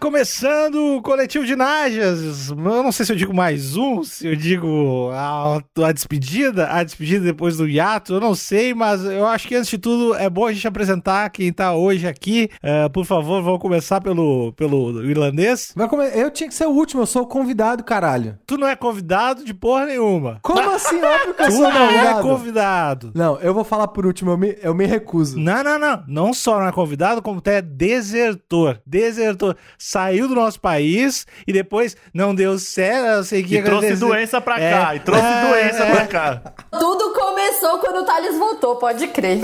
começando 0.00 0.96
o 0.96 1.02
coletivo 1.02 1.44
de 1.44 1.54
Najas. 1.54 2.48
Eu 2.48 2.56
não 2.56 2.90
sei 2.90 3.04
se 3.04 3.12
eu 3.12 3.16
digo 3.16 3.34
mais 3.34 3.76
um, 3.76 4.02
se 4.02 4.26
eu 4.26 4.34
digo 4.34 5.10
a, 5.12 5.60
a 5.84 5.92
despedida, 5.92 6.68
a 6.68 6.82
despedida 6.82 7.22
depois 7.26 7.58
do 7.58 7.68
hiato, 7.68 8.14
eu 8.14 8.20
não 8.20 8.34
sei, 8.34 8.72
mas 8.72 9.04
eu 9.04 9.26
acho 9.26 9.46
que 9.46 9.54
antes 9.54 9.68
de 9.68 9.76
tudo 9.76 10.14
é 10.14 10.28
bom 10.30 10.46
a 10.46 10.52
gente 10.54 10.66
apresentar 10.66 11.28
quem 11.28 11.52
tá 11.52 11.74
hoje 11.74 12.08
aqui. 12.08 12.48
Uh, 12.56 12.88
por 12.90 13.04
favor, 13.04 13.42
vamos 13.42 13.60
começar 13.60 14.00
pelo, 14.00 14.54
pelo 14.54 15.04
irlandês. 15.04 15.74
Eu 16.14 16.30
tinha 16.30 16.48
que 16.48 16.54
ser 16.54 16.66
o 16.66 16.70
último, 16.70 17.02
eu 17.02 17.06
sou 17.06 17.22
o 17.22 17.26
convidado, 17.26 17.84
caralho. 17.84 18.38
Tu 18.46 18.56
não 18.56 18.66
é 18.66 18.74
convidado 18.74 19.44
de 19.44 19.52
porra 19.52 19.84
nenhuma. 19.84 20.38
Como 20.42 20.58
assim? 20.70 20.96
Óbvio 21.02 21.34
que 21.34 21.42
eu 21.42 21.46
Tu 21.46 21.52
sou 21.52 21.62
não 21.62 21.70
é 21.70 21.86
convidado. 21.86 22.22
convidado. 22.22 23.12
Não, 23.14 23.38
eu 23.40 23.52
vou 23.52 23.64
falar 23.64 23.88
por 23.88 24.06
último, 24.06 24.30
eu 24.30 24.38
me, 24.38 24.56
eu 24.62 24.74
me 24.74 24.86
recuso. 24.86 25.38
Não, 25.38 25.62
não, 25.62 25.78
não. 25.78 26.04
Não 26.08 26.32
só 26.32 26.58
não 26.58 26.68
é 26.68 26.72
convidado, 26.72 27.20
como 27.20 27.42
tu 27.42 27.48
é 27.50 27.60
desertor. 27.60 28.80
Desertor. 28.86 29.56
Saiu 29.90 30.28
do 30.28 30.36
nosso 30.36 30.60
país 30.60 31.26
e 31.48 31.52
depois 31.52 31.96
não 32.14 32.32
deu 32.32 32.56
certo, 32.60 33.06
eu 33.08 33.24
sei 33.24 33.42
que 33.42 33.56
E 33.56 33.62
trouxe 33.62 33.86
agradecer. 33.86 34.06
doença 34.06 34.40
pra 34.40 34.60
É. 34.60 34.70
cá, 34.70 34.94
e 34.94 35.00
trouxe 35.00 35.24
É, 35.24 35.48
doença 35.48 35.82
é. 35.82 35.90
pra 35.90 36.06
cá. 36.06 36.42
Tudo 36.78 37.12
começou 37.12 37.78
quando 37.80 37.96
o 37.96 38.04
Thales 38.04 38.38
voltou, 38.38 38.76
pode 38.76 39.08
crer. 39.08 39.40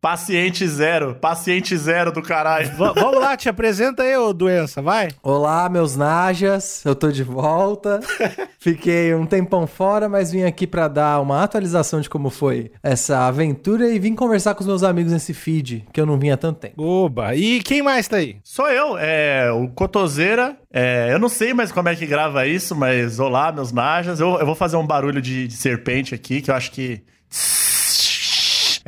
Pa- 0.00 0.16
paciente 0.16 0.66
zero, 0.66 1.14
paciente 1.16 1.76
zero 1.76 2.10
do 2.12 2.22
caralho. 2.22 2.70
Va- 2.76 2.92
vamos 2.92 3.20
lá, 3.20 3.36
te 3.36 3.48
apresenta 3.48 4.02
aí, 4.02 4.16
ô 4.16 4.32
doença, 4.32 4.80
vai. 4.80 5.08
Olá, 5.22 5.68
meus 5.68 5.96
najas, 5.96 6.82
eu 6.84 6.94
tô 6.94 7.10
de 7.12 7.22
volta. 7.22 8.00
Fiquei 8.58 9.14
um 9.14 9.26
tempão 9.26 9.66
fora, 9.66 10.08
mas 10.08 10.32
vim 10.32 10.42
aqui 10.44 10.66
pra 10.66 10.88
dar 10.88 11.20
uma 11.20 11.42
atualização 11.42 12.00
de 12.00 12.08
como 12.08 12.30
foi 12.30 12.70
essa 12.82 13.26
aventura 13.26 13.88
e 13.88 13.98
vim 13.98 14.14
conversar 14.14 14.54
com 14.54 14.60
os 14.62 14.66
meus 14.66 14.82
amigos 14.82 15.12
nesse 15.12 15.34
feed, 15.34 15.86
que 15.92 16.00
eu 16.00 16.06
não 16.06 16.18
vinha 16.18 16.34
há 16.34 16.38
tanto 16.38 16.60
tempo. 16.60 16.82
Oba, 16.82 17.34
e 17.34 17.60
quem 17.62 17.82
mais 17.82 18.08
tá 18.08 18.16
aí? 18.16 18.36
Sou 18.42 18.68
eu, 18.68 18.96
é 18.98 19.50
o 19.52 19.68
Cotoseira. 19.68 20.56
É, 20.72 21.08
eu 21.12 21.18
não 21.18 21.28
sei 21.28 21.52
mais 21.54 21.70
como 21.72 21.88
é 21.88 21.94
que 21.96 22.06
grava 22.06 22.46
isso, 22.46 22.74
mas 22.74 23.18
olá, 23.20 23.52
meus 23.52 23.70
najas. 23.72 24.18
Eu, 24.20 24.38
eu 24.38 24.46
vou 24.46 24.54
fazer 24.54 24.76
um 24.76 24.86
barulho 24.86 25.20
de, 25.20 25.46
de 25.46 25.54
serpente 25.56 26.14
aqui, 26.14 26.40
que 26.40 26.50
eu 26.50 26.54
acho 26.54 26.70
que. 26.70 27.02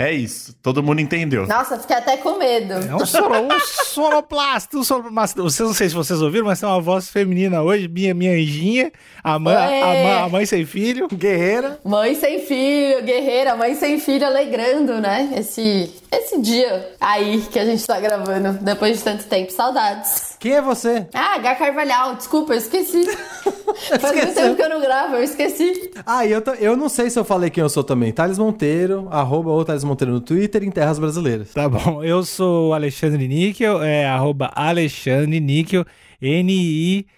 É 0.00 0.12
isso, 0.12 0.54
todo 0.62 0.80
mundo 0.80 1.00
entendeu. 1.00 1.44
Nossa, 1.48 1.76
fiquei 1.76 1.96
até 1.96 2.16
com 2.18 2.38
medo. 2.38 2.74
É 2.74 2.94
um, 2.94 3.04
solo, 3.04 3.34
um 3.34 3.58
sonoplasta, 3.58 4.76
um 4.78 4.84
sonoplasta. 4.84 5.42
Vocês 5.42 5.66
não 5.68 5.74
sei 5.74 5.88
se 5.88 5.94
vocês 5.96 6.22
ouviram, 6.22 6.46
mas 6.46 6.60
tem 6.60 6.68
uma 6.68 6.80
voz 6.80 7.08
feminina 7.08 7.60
hoje, 7.62 7.88
minha, 7.88 8.14
minha 8.14 8.30
anjinha, 8.30 8.92
a 9.24 9.40
mãe, 9.40 9.56
a, 9.56 10.24
a 10.26 10.28
mãe 10.28 10.46
sem 10.46 10.64
filho. 10.64 11.08
Guerreira, 11.12 11.80
Mãe 11.84 12.14
sem 12.14 12.38
filho, 12.38 13.02
guerreira, 13.02 13.56
mãe 13.56 13.74
sem 13.74 13.98
filho, 13.98 14.24
alegrando, 14.24 15.00
né? 15.00 15.30
Esse, 15.36 15.92
esse 16.10 16.40
dia 16.40 16.94
aí 17.00 17.42
que 17.50 17.58
a 17.58 17.64
gente 17.64 17.86
tá 17.86 17.98
gravando, 18.00 18.52
depois 18.62 18.98
de 18.98 19.04
tanto 19.04 19.24
tempo. 19.24 19.52
Saudades. 19.52 20.36
quem 20.38 20.52
é 20.52 20.62
você? 20.62 21.06
Ah, 21.14 21.36
H 21.36 21.54
Carvalhal, 21.56 22.14
desculpa, 22.16 22.54
eu 22.54 22.58
esqueci. 22.58 23.04
Faz 24.00 24.16
muito 24.16 24.34
tempo 24.34 24.56
que 24.56 24.62
eu 24.62 24.68
não 24.68 24.80
gravo, 24.80 25.16
eu 25.16 25.22
esqueci. 25.22 25.90
Ah, 26.06 26.24
e 26.26 26.32
eu, 26.32 26.42
eu 26.58 26.76
não 26.76 26.88
sei 26.88 27.10
se 27.10 27.18
eu 27.18 27.24
falei 27.24 27.50
quem 27.50 27.62
eu 27.62 27.68
sou 27.68 27.84
também. 27.84 28.12
Thales 28.12 28.38
Monteiro, 28.38 29.06
arroba 29.10 29.50
ou 29.50 29.64
Thales 29.64 29.84
Monteiro 29.84 30.12
no 30.12 30.20
Twitter 30.20 30.62
em 30.64 30.70
Terras 30.70 30.98
Brasileiras. 30.98 31.52
Tá 31.52 31.68
bom, 31.68 32.02
eu 32.02 32.24
sou 32.24 32.70
o 32.70 32.74
Alexandre 32.74 33.28
Níquel, 33.28 33.82
é 33.82 34.06
arroba 34.06 34.50
Alexandre 34.54 35.40
Níquel, 35.40 35.84
N-I-C-K-E-L. 36.20 37.08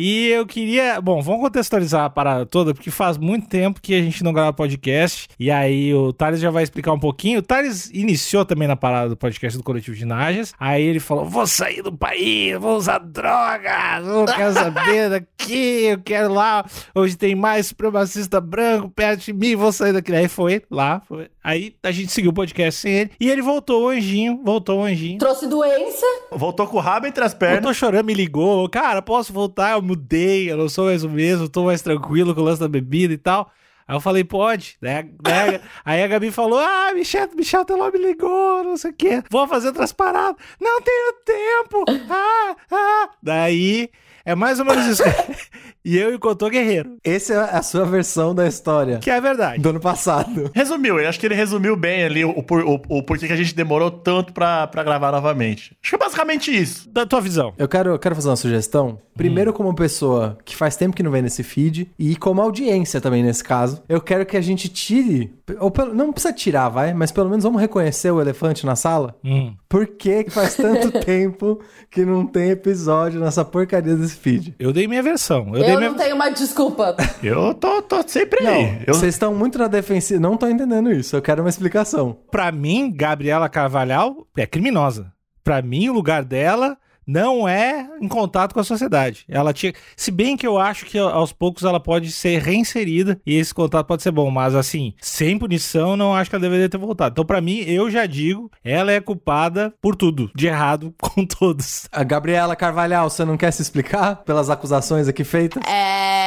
E 0.00 0.28
eu 0.28 0.46
queria. 0.46 1.00
Bom, 1.00 1.20
vamos 1.20 1.40
contextualizar 1.40 2.04
a 2.04 2.10
parada 2.10 2.46
toda, 2.46 2.72
porque 2.72 2.88
faz 2.88 3.18
muito 3.18 3.48
tempo 3.48 3.80
que 3.82 3.94
a 3.94 4.00
gente 4.00 4.22
não 4.22 4.32
grava 4.32 4.52
podcast. 4.52 5.26
E 5.40 5.50
aí 5.50 5.92
o 5.92 6.12
Thales 6.12 6.38
já 6.40 6.50
vai 6.52 6.62
explicar 6.62 6.92
um 6.92 7.00
pouquinho. 7.00 7.40
O 7.40 7.42
Thales 7.42 7.90
iniciou 7.92 8.44
também 8.44 8.68
na 8.68 8.76
parada 8.76 9.08
do 9.08 9.16
podcast 9.16 9.58
do 9.58 9.64
Coletivo 9.64 9.96
de 9.96 10.04
Najas. 10.04 10.54
Aí 10.56 10.84
ele 10.84 11.00
falou: 11.00 11.24
vou 11.24 11.48
sair 11.48 11.82
do 11.82 11.92
país, 11.92 12.56
vou 12.58 12.76
usar 12.76 12.98
drogas, 12.98 14.06
não 14.06 14.24
quero 14.24 14.52
saber 14.52 15.10
daqui, 15.38 15.86
eu 15.86 15.98
quero 15.98 16.32
lá. 16.32 16.64
Hoje 16.94 17.16
tem 17.16 17.34
mais 17.34 17.66
supremacista 17.66 18.40
branco 18.40 18.88
perto 18.88 19.24
de 19.24 19.32
mim, 19.32 19.56
vou 19.56 19.72
sair 19.72 19.92
daqui. 19.92 20.14
Aí 20.14 20.28
foi 20.28 20.62
lá, 20.70 21.02
foi. 21.08 21.28
Aí 21.42 21.74
a 21.82 21.90
gente 21.90 22.12
seguiu 22.12 22.30
o 22.30 22.34
podcast 22.34 22.80
sem 22.80 22.92
ele. 22.92 23.10
E 23.18 23.28
ele 23.30 23.40
voltou, 23.42 23.86
o 23.86 23.88
anjinho, 23.88 24.40
voltou 24.44 24.80
o 24.80 24.84
anjinho. 24.84 25.18
Trouxe 25.18 25.48
doença. 25.48 26.04
Voltou 26.30 26.66
com 26.66 26.76
o 26.76 26.80
rabo 26.80 27.06
entre 27.06 27.24
as 27.24 27.32
Eu 27.32 27.38
pernas. 27.38 27.62
tô 27.62 27.72
chorando, 27.72 28.04
me 28.04 28.12
ligou. 28.14 28.68
Cara, 28.68 29.00
posso 29.00 29.32
voltar? 29.32 29.72
Eu 29.72 29.82
mudei, 29.88 30.50
eu 30.50 30.56
não 30.56 30.68
sou 30.68 30.86
mais 30.86 31.02
o 31.02 31.08
mesmo, 31.08 31.48
tô 31.48 31.64
mais 31.64 31.82
tranquilo 31.82 32.34
com 32.34 32.40
o 32.40 32.44
lance 32.44 32.60
da 32.60 32.68
bebida 32.68 33.12
e 33.12 33.18
tal. 33.18 33.50
Aí 33.86 33.96
eu 33.96 34.00
falei, 34.00 34.22
pode. 34.22 34.76
Né? 34.82 35.04
né? 35.24 35.60
Aí 35.82 36.02
a 36.02 36.06
Gabi 36.06 36.30
falou: 36.30 36.58
Ah, 36.58 36.92
Michel, 36.94 37.28
Michel 37.34 37.64
Teló 37.64 37.90
me 37.90 37.98
ligou, 37.98 38.62
não 38.62 38.76
sei 38.76 38.90
o 38.90 38.94
quê. 38.94 39.22
Vou 39.30 39.48
fazer 39.48 39.68
outras 39.68 39.92
paradas. 39.92 40.36
Não 40.60 40.82
tenho 40.82 41.12
tempo. 41.24 41.84
Ah, 42.10 42.56
ah. 42.70 43.10
Daí 43.22 43.90
é 44.30 44.34
mais 44.34 44.58
ou 44.58 44.64
menos 44.64 44.86
isso. 44.86 45.02
e 45.84 45.96
eu 45.96 46.12
e 46.12 46.14
o 46.14 46.18
Cotô 46.18 46.48
Guerreiro. 46.50 46.96
Essa 47.02 47.32
é 47.34 47.56
a 47.56 47.62
sua 47.62 47.84
versão 47.84 48.34
da 48.34 48.46
história 48.46 48.98
Que 48.98 49.10
é 49.10 49.20
verdade. 49.20 49.60
do 49.62 49.70
ano 49.70 49.80
passado. 49.80 50.50
Resumiu, 50.54 50.98
eu 50.98 51.08
acho 51.08 51.18
que 51.18 51.26
ele 51.26 51.34
resumiu 51.34 51.76
bem 51.76 52.04
ali 52.04 52.24
o, 52.24 52.42
por- 52.42 52.62
o, 52.64 52.80
o 52.88 53.02
porquê 53.02 53.26
que 53.26 53.32
a 53.32 53.36
gente 53.36 53.54
demorou 53.54 53.90
tanto 53.90 54.32
pra, 54.32 54.66
pra 54.66 54.82
gravar 54.82 55.12
novamente. 55.12 55.76
Acho 55.82 55.90
que 55.90 55.96
é 55.96 55.98
basicamente 55.98 56.54
isso. 56.54 56.88
Da 56.90 57.06
tua 57.06 57.20
visão. 57.20 57.54
Eu 57.56 57.68
quero, 57.68 57.90
eu 57.90 57.98
quero 57.98 58.14
fazer 58.14 58.28
uma 58.28 58.36
sugestão. 58.36 58.98
Primeiro, 59.16 59.52
como 59.52 59.74
pessoa 59.74 60.38
que 60.44 60.54
faz 60.54 60.76
tempo 60.76 60.94
que 60.94 61.02
não 61.02 61.10
vem 61.10 61.22
nesse 61.22 61.42
feed, 61.42 61.90
e 61.98 62.14
como 62.14 62.40
audiência 62.40 63.00
também 63.00 63.22
nesse 63.22 63.42
caso, 63.42 63.82
eu 63.88 64.00
quero 64.00 64.24
que 64.24 64.36
a 64.36 64.40
gente 64.40 64.68
tire. 64.68 65.32
Ou 65.58 65.70
pelo- 65.72 65.92
não 65.94 66.12
precisa 66.12 66.32
tirar, 66.32 66.68
vai, 66.68 66.92
mas 66.94 67.10
pelo 67.10 67.28
menos 67.28 67.42
vamos 67.42 67.60
reconhecer 67.60 68.10
o 68.12 68.20
elefante 68.20 68.64
na 68.64 68.76
sala. 68.76 69.16
Hum. 69.24 69.54
Por 69.68 69.86
que 69.86 70.24
que 70.24 70.30
faz 70.30 70.54
tanto 70.54 70.92
tempo 71.04 71.60
que 71.90 72.04
não 72.04 72.24
tem 72.26 72.50
episódio 72.50 73.18
nessa 73.20 73.44
porcaria 73.44 73.96
desse 73.96 74.16
feed? 74.18 74.54
Eu 74.58 74.72
dei 74.72 74.86
minha 74.86 75.02
versão. 75.02 75.48
Eu, 75.48 75.56
Eu, 75.60 75.64
dei 75.64 75.76
minha. 75.76 75.90
não 75.90 75.96
tenho 75.96 76.14
uma 76.14 76.28
desculpa. 76.30 76.96
Eu 77.22 77.54
tô, 77.54 77.80
tô 77.82 78.02
sempre 78.06 78.42
Não, 78.44 78.52
aí. 78.52 78.82
Eu, 78.86 78.94
vocês 78.94 79.14
estão 79.14 79.34
muito 79.34 79.58
na 79.58 79.68
defensiva. 79.68 80.20
Não 80.20 80.36
tô 80.36 80.46
entendendo 80.48 80.90
isso. 80.92 81.16
Eu 81.16 81.22
quero 81.22 81.42
uma 81.42 81.48
explicação. 81.48 82.16
Pra 82.30 82.50
mim, 82.52 82.92
Gabriela 82.94 83.48
Carvalhal 83.48 84.26
é 84.36 84.46
criminosa. 84.46 85.12
Pra 85.42 85.62
mim, 85.62 85.88
o 85.88 85.92
lugar 85.94 86.24
dela 86.24 86.76
não 87.08 87.48
é 87.48 87.88
em 88.02 88.06
contato 88.06 88.52
com 88.52 88.60
a 88.60 88.64
sociedade. 88.64 89.24
Ela 89.26 89.54
tinha, 89.54 89.72
se 89.96 90.10
bem 90.10 90.36
que 90.36 90.46
eu 90.46 90.58
acho 90.58 90.84
que 90.84 90.98
aos 90.98 91.32
poucos 91.32 91.64
ela 91.64 91.80
pode 91.80 92.12
ser 92.12 92.42
reinserida 92.42 93.18
e 93.24 93.34
esse 93.36 93.54
contato 93.54 93.86
pode 93.86 94.02
ser 94.02 94.10
bom, 94.10 94.30
mas 94.30 94.54
assim, 94.54 94.92
sem 95.00 95.38
punição, 95.38 95.96
não 95.96 96.14
acho 96.14 96.28
que 96.28 96.36
ela 96.36 96.42
deveria 96.42 96.68
ter 96.68 96.76
voltado. 96.76 97.14
Então, 97.14 97.24
pra 97.24 97.40
mim, 97.40 97.60
eu 97.60 97.90
já 97.90 98.04
digo, 98.04 98.50
ela 98.62 98.92
é 98.92 99.00
culpada 99.00 99.72
por 99.80 99.96
tudo, 99.96 100.30
de 100.34 100.46
errado 100.46 100.94
com 101.00 101.24
todos. 101.24 101.88
A 101.90 102.04
Gabriela 102.04 102.54
Carvalhal, 102.54 103.08
você 103.08 103.24
não 103.24 103.38
quer 103.38 103.52
se 103.52 103.62
explicar 103.62 104.16
pelas 104.16 104.50
acusações 104.50 105.08
aqui 105.08 105.24
feitas? 105.24 105.62
É. 105.66 106.18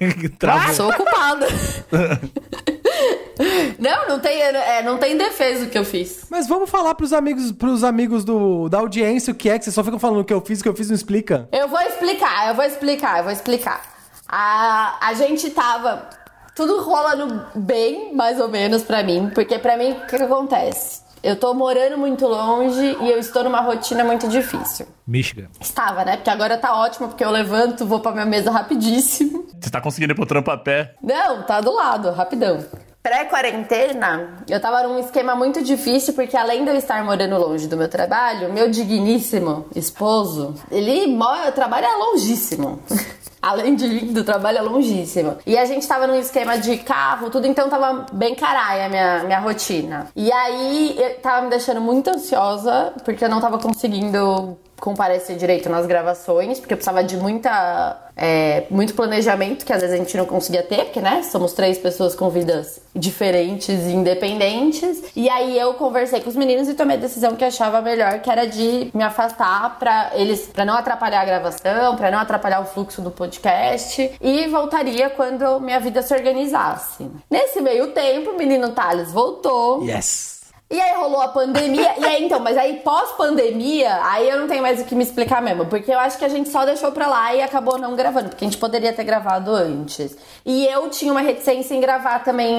Travou. 0.38 0.74
Sou 0.74 0.92
culpada. 0.94 1.46
não, 3.78 4.08
não 4.08 4.20
tem, 4.20 4.40
é, 4.40 4.82
não 4.82 4.98
tem 4.98 5.16
defesa 5.16 5.64
o 5.64 5.68
que 5.68 5.78
eu 5.78 5.84
fiz. 5.84 6.26
Mas 6.30 6.46
vamos 6.46 6.70
falar 6.70 6.94
pros 6.94 7.12
amigos, 7.12 7.52
pros 7.52 7.84
amigos 7.84 8.24
do, 8.24 8.68
da 8.68 8.78
audiência 8.78 9.32
o 9.32 9.36
que 9.36 9.48
é, 9.48 9.58
que 9.58 9.64
vocês 9.64 9.74
só 9.74 9.84
ficam 9.84 9.98
falando 9.98 10.20
o 10.20 10.24
que 10.24 10.32
eu 10.32 10.40
fiz, 10.40 10.60
o 10.60 10.62
que 10.62 10.68
eu 10.68 10.76
fiz 10.76 10.88
não 10.88 10.96
explica. 10.96 11.48
Eu 11.52 11.68
vou 11.68 11.80
explicar, 11.80 12.48
eu 12.48 12.54
vou 12.54 12.64
explicar, 12.64 13.18
eu 13.18 13.24
vou 13.24 13.32
explicar. 13.32 13.82
A, 14.28 15.08
a 15.08 15.14
gente 15.14 15.50
tava 15.50 16.08
tudo 16.54 16.82
rolando 16.82 17.46
bem, 17.54 18.14
mais 18.14 18.40
ou 18.40 18.48
menos, 18.48 18.82
pra 18.82 19.02
mim. 19.02 19.30
Porque 19.34 19.58
pra 19.58 19.76
mim, 19.76 19.92
o 19.92 20.06
que, 20.06 20.16
que 20.16 20.22
acontece? 20.22 21.02
Eu 21.22 21.36
tô 21.36 21.54
morando 21.54 21.96
muito 21.96 22.26
longe 22.26 22.96
e 23.00 23.08
eu 23.08 23.18
estou 23.18 23.44
numa 23.44 23.60
rotina 23.60 24.02
muito 24.02 24.26
difícil. 24.26 24.86
Michigan. 25.06 25.46
Estava, 25.60 26.04
né? 26.04 26.16
Porque 26.16 26.30
agora 26.30 26.58
tá 26.58 26.76
ótimo, 26.76 27.08
porque 27.08 27.24
eu 27.24 27.30
levanto, 27.30 27.86
vou 27.86 28.00
pra 28.00 28.10
minha 28.10 28.26
mesa 28.26 28.50
rapidíssimo. 28.50 29.46
Você 29.60 29.70
tá 29.70 29.80
conseguindo 29.80 30.12
ir 30.12 30.16
pro 30.16 30.26
trampo 30.26 30.50
a 30.50 30.58
pé? 30.58 30.96
Não, 31.00 31.44
tá 31.44 31.60
do 31.60 31.72
lado, 31.72 32.10
rapidão. 32.10 32.64
Pré-quarentena, 33.02 34.44
eu 34.48 34.60
tava 34.60 34.84
num 34.84 34.96
esquema 35.00 35.34
muito 35.34 35.60
difícil, 35.60 36.14
porque 36.14 36.36
além 36.36 36.62
de 36.62 36.70
eu 36.70 36.76
estar 36.76 37.04
morando 37.04 37.36
longe 37.36 37.66
do 37.66 37.76
meu 37.76 37.88
trabalho, 37.88 38.52
meu 38.52 38.70
digníssimo 38.70 39.66
esposo, 39.74 40.54
ele 40.70 41.08
mora, 41.08 41.50
trabalha 41.50 41.88
longíssimo. 41.96 42.80
Além 43.42 43.74
de 43.74 43.88
mim, 43.88 44.12
do 44.12 44.22
trabalho 44.22 44.58
é 44.58 44.62
longíssimo. 44.62 45.36
E 45.44 45.58
a 45.58 45.64
gente 45.64 45.84
tava 45.84 46.06
num 46.06 46.14
esquema 46.14 46.56
de 46.58 46.78
carro, 46.78 47.28
tudo, 47.28 47.44
então 47.44 47.68
tava 47.68 48.06
bem 48.12 48.36
caralho 48.36 48.84
a 48.84 48.88
minha, 48.88 49.24
minha 49.24 49.40
rotina. 49.40 50.06
E 50.14 50.30
aí, 50.30 50.94
eu 50.96 51.18
tava 51.18 51.42
me 51.42 51.50
deixando 51.50 51.80
muito 51.80 52.08
ansiosa, 52.08 52.92
porque 53.04 53.24
eu 53.24 53.28
não 53.28 53.40
tava 53.40 53.58
conseguindo 53.58 54.56
comparecer 54.82 55.36
direito 55.36 55.68
nas 55.70 55.86
gravações, 55.86 56.58
porque 56.58 56.74
eu 56.74 56.76
precisava 56.76 57.04
de 57.04 57.16
muita, 57.16 58.10
é, 58.16 58.64
muito 58.68 58.94
planejamento, 58.94 59.64
que 59.64 59.72
às 59.72 59.80
vezes 59.80 59.94
a 59.94 59.96
gente 59.96 60.16
não 60.16 60.26
conseguia 60.26 60.60
ter, 60.64 60.86
porque, 60.86 61.00
né, 61.00 61.22
somos 61.22 61.52
três 61.52 61.78
pessoas 61.78 62.16
com 62.16 62.28
vidas 62.28 62.80
diferentes 62.92 63.68
e 63.68 63.92
independentes. 63.92 65.04
E 65.14 65.28
aí 65.28 65.56
eu 65.56 65.74
conversei 65.74 66.20
com 66.20 66.28
os 66.28 66.34
meninos 66.34 66.68
e 66.68 66.74
tomei 66.74 66.96
a 66.96 67.00
decisão 67.00 67.36
que 67.36 67.44
achava 67.44 67.80
melhor, 67.80 68.18
que 68.18 68.28
era 68.28 68.44
de 68.44 68.90
me 68.92 69.04
afastar 69.04 69.78
para 69.78 70.10
eles, 70.14 70.48
para 70.52 70.64
não 70.64 70.74
atrapalhar 70.74 71.20
a 71.20 71.24
gravação, 71.24 71.94
para 71.94 72.10
não 72.10 72.18
atrapalhar 72.18 72.60
o 72.60 72.64
fluxo 72.64 73.00
do 73.00 73.12
podcast 73.12 74.10
e 74.20 74.48
voltaria 74.48 75.10
quando 75.10 75.60
minha 75.60 75.78
vida 75.78 76.02
se 76.02 76.12
organizasse. 76.12 77.08
Nesse 77.30 77.60
meio 77.60 77.92
tempo, 77.92 78.30
o 78.30 78.36
menino 78.36 78.70
Thales 78.70 79.12
voltou. 79.12 79.84
Yes. 79.84 80.41
E 80.72 80.80
aí 80.80 80.96
rolou 80.96 81.20
a 81.20 81.28
pandemia. 81.28 81.94
e 82.00 82.04
aí, 82.04 82.24
então, 82.24 82.40
mas 82.40 82.56
aí 82.56 82.80
pós-pandemia, 82.82 84.00
aí 84.04 84.26
eu 84.26 84.40
não 84.40 84.48
tenho 84.48 84.62
mais 84.62 84.80
o 84.80 84.84
que 84.86 84.94
me 84.94 85.02
explicar 85.02 85.42
mesmo. 85.42 85.66
Porque 85.66 85.92
eu 85.92 85.98
acho 85.98 86.16
que 86.16 86.24
a 86.24 86.28
gente 86.28 86.48
só 86.48 86.64
deixou 86.64 86.90
pra 86.92 87.06
lá 87.06 87.34
e 87.34 87.42
acabou 87.42 87.76
não 87.78 87.94
gravando. 87.94 88.30
Porque 88.30 88.42
a 88.42 88.48
gente 88.48 88.58
poderia 88.58 88.90
ter 88.90 89.04
gravado 89.04 89.54
antes. 89.54 90.16
E 90.46 90.66
eu 90.66 90.88
tinha 90.88 91.12
uma 91.12 91.20
reticência 91.20 91.74
em 91.74 91.80
gravar 91.80 92.20
também 92.20 92.56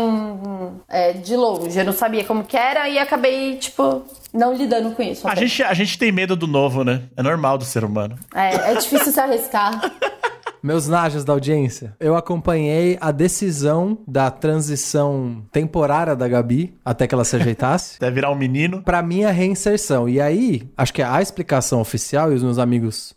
é, 0.87 1.13
de 1.13 1.35
longe. 1.35 1.77
Eu 1.77 1.85
não 1.85 1.93
sabia 1.93 2.23
como 2.23 2.43
que 2.43 2.55
era 2.55 2.87
e 2.87 2.99
acabei, 2.99 3.57
tipo, 3.57 4.03
não 4.31 4.53
lidando 4.53 4.91
com 4.91 5.01
isso. 5.01 5.27
A 5.27 5.33
gente, 5.33 5.63
a 5.63 5.73
gente 5.73 5.97
tem 5.97 6.11
medo 6.11 6.35
do 6.35 6.45
novo, 6.45 6.83
né? 6.83 7.01
É 7.17 7.23
normal 7.23 7.57
do 7.57 7.65
ser 7.65 7.83
humano. 7.83 8.15
É, 8.35 8.73
é 8.73 8.75
difícil 8.75 9.11
se 9.11 9.19
arriscar. 9.19 9.91
Meus 10.63 10.87
najas 10.87 11.25
da 11.25 11.33
audiência, 11.33 11.93
eu 11.99 12.15
acompanhei 12.15 12.97
a 13.01 13.11
decisão 13.11 13.97
da 14.07 14.31
transição 14.31 15.43
temporária 15.51 16.15
da 16.15 16.25
Gabi 16.27 16.73
até 16.85 17.05
que 17.05 17.13
ela 17.13 17.25
se 17.25 17.35
ajeitasse. 17.35 17.97
Até 18.01 18.09
virar 18.09 18.31
um 18.31 18.35
menino. 18.35 18.81
Pra 18.81 19.01
minha 19.01 19.29
reinserção. 19.29 20.07
E 20.07 20.21
aí, 20.21 20.63
acho 20.77 20.93
que 20.93 21.01
a 21.01 21.21
explicação 21.21 21.81
oficial, 21.81 22.31
e 22.31 22.35
os 22.35 22.43
meus 22.43 22.57
amigos 22.57 23.13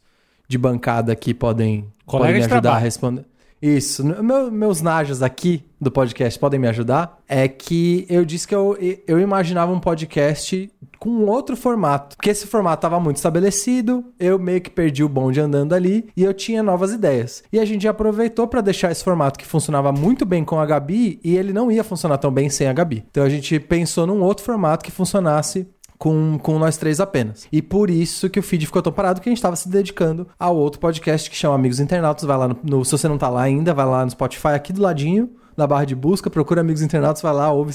de 0.49 0.59
bancada 0.59 1.13
aqui 1.13 1.33
podem, 1.33 1.87
Colega 2.05 2.33
podem 2.35 2.41
me 2.49 2.53
ajudar 2.53 2.75
a 2.75 2.79
responder. 2.79 3.25
Isso, 3.63 4.05
meu- 4.05 4.51
meus 4.51 4.83
najas 4.83 5.23
aqui 5.23 5.65
do 5.81 5.91
podcast 5.91 6.39
podem 6.39 6.61
me 6.61 6.69
ajudar. 6.69 7.19
É 7.29 7.49
que 7.49 8.07
eu 8.09 8.25
disse 8.25 8.47
que 8.47 8.55
eu, 8.55 8.77
eu 9.07 9.19
imaginava 9.19 9.73
um 9.73 9.81
podcast 9.81 10.71
com 10.99 11.25
outro 11.27 11.57
formato. 11.57 12.17
Porque 12.17 12.31
esse 12.31 12.47
formato 12.47 12.79
estava 12.79 12.99
muito 13.01 13.17
estabelecido, 13.17 14.05
eu 14.19 14.39
meio 14.39 14.61
que 14.61 14.71
perdi 14.71 15.03
o 15.05 15.09
bonde 15.09 15.41
andando 15.41 15.73
ali 15.75 16.09
e 16.17 16.23
eu 16.25 16.33
tinha 16.35 16.63
novas 16.63 16.93
ideias. 16.93 17.43
E 17.53 17.59
a 17.59 17.65
gente 17.65 17.87
aproveitou 17.87 18.47
para 18.49 18.61
deixar 18.61 18.91
esse 18.91 19.05
formato 19.05 19.39
que 19.39 19.47
funcionava 19.47 19.93
muito 19.93 20.25
bem 20.25 20.45
com 20.45 20.59
a 20.59 20.67
Gabi 20.67 21.21
e 21.23 21.37
ele 21.37 21.53
não 21.53 21.71
ia 21.71 21.85
funcionar 21.85 22.19
tão 22.19 22.31
bem 22.33 22.49
sem 22.49 22.67
a 22.69 22.73
Gabi. 22.73 23.05
Então 23.11 23.25
a 23.25 23.29
gente 23.29 23.59
pensou 23.61 24.07
num 24.07 24.23
outro 24.23 24.45
formato 24.45 24.85
que 24.85 24.91
funcionasse 24.91 25.67
com, 25.99 26.39
com 26.43 26.59
nós 26.59 26.77
três 26.77 27.01
apenas. 27.01 27.47
E 27.51 27.63
por 27.63 27.89
isso 27.89 28.29
que 28.29 28.39
o 28.39 28.43
feed 28.43 28.67
ficou 28.67 28.83
tão 28.83 28.93
parado, 28.93 29.21
que 29.21 29.29
a 29.29 29.31
gente 29.31 29.39
estava 29.39 29.57
se 29.57 29.69
dedicando 29.69 30.27
ao 30.39 30.55
outro 30.57 30.79
podcast 30.79 31.31
que 31.31 31.37
chama 31.37 31.55
Amigos 31.55 31.81
Internautas. 31.81 32.25
Vai 32.25 32.37
lá 32.37 32.49
no, 32.49 32.59
no- 32.63 32.85
Se 32.85 32.93
você 32.93 33.09
não 33.09 33.17
tá 33.17 33.29
lá 33.31 33.43
ainda, 33.43 33.73
vai 33.73 33.87
lá 33.87 34.05
no 34.05 34.11
Spotify 34.11 34.49
aqui 34.49 34.73
do 34.75 34.83
ladinho, 34.83 35.31
na 35.57 35.67
barra 35.67 35.85
de 35.85 35.95
busca, 35.95 36.29
procura 36.29 36.61
Amigos 36.61 36.83
Internautas, 36.83 37.23
vai 37.23 37.33
lá, 37.33 37.51
ouve 37.51 37.73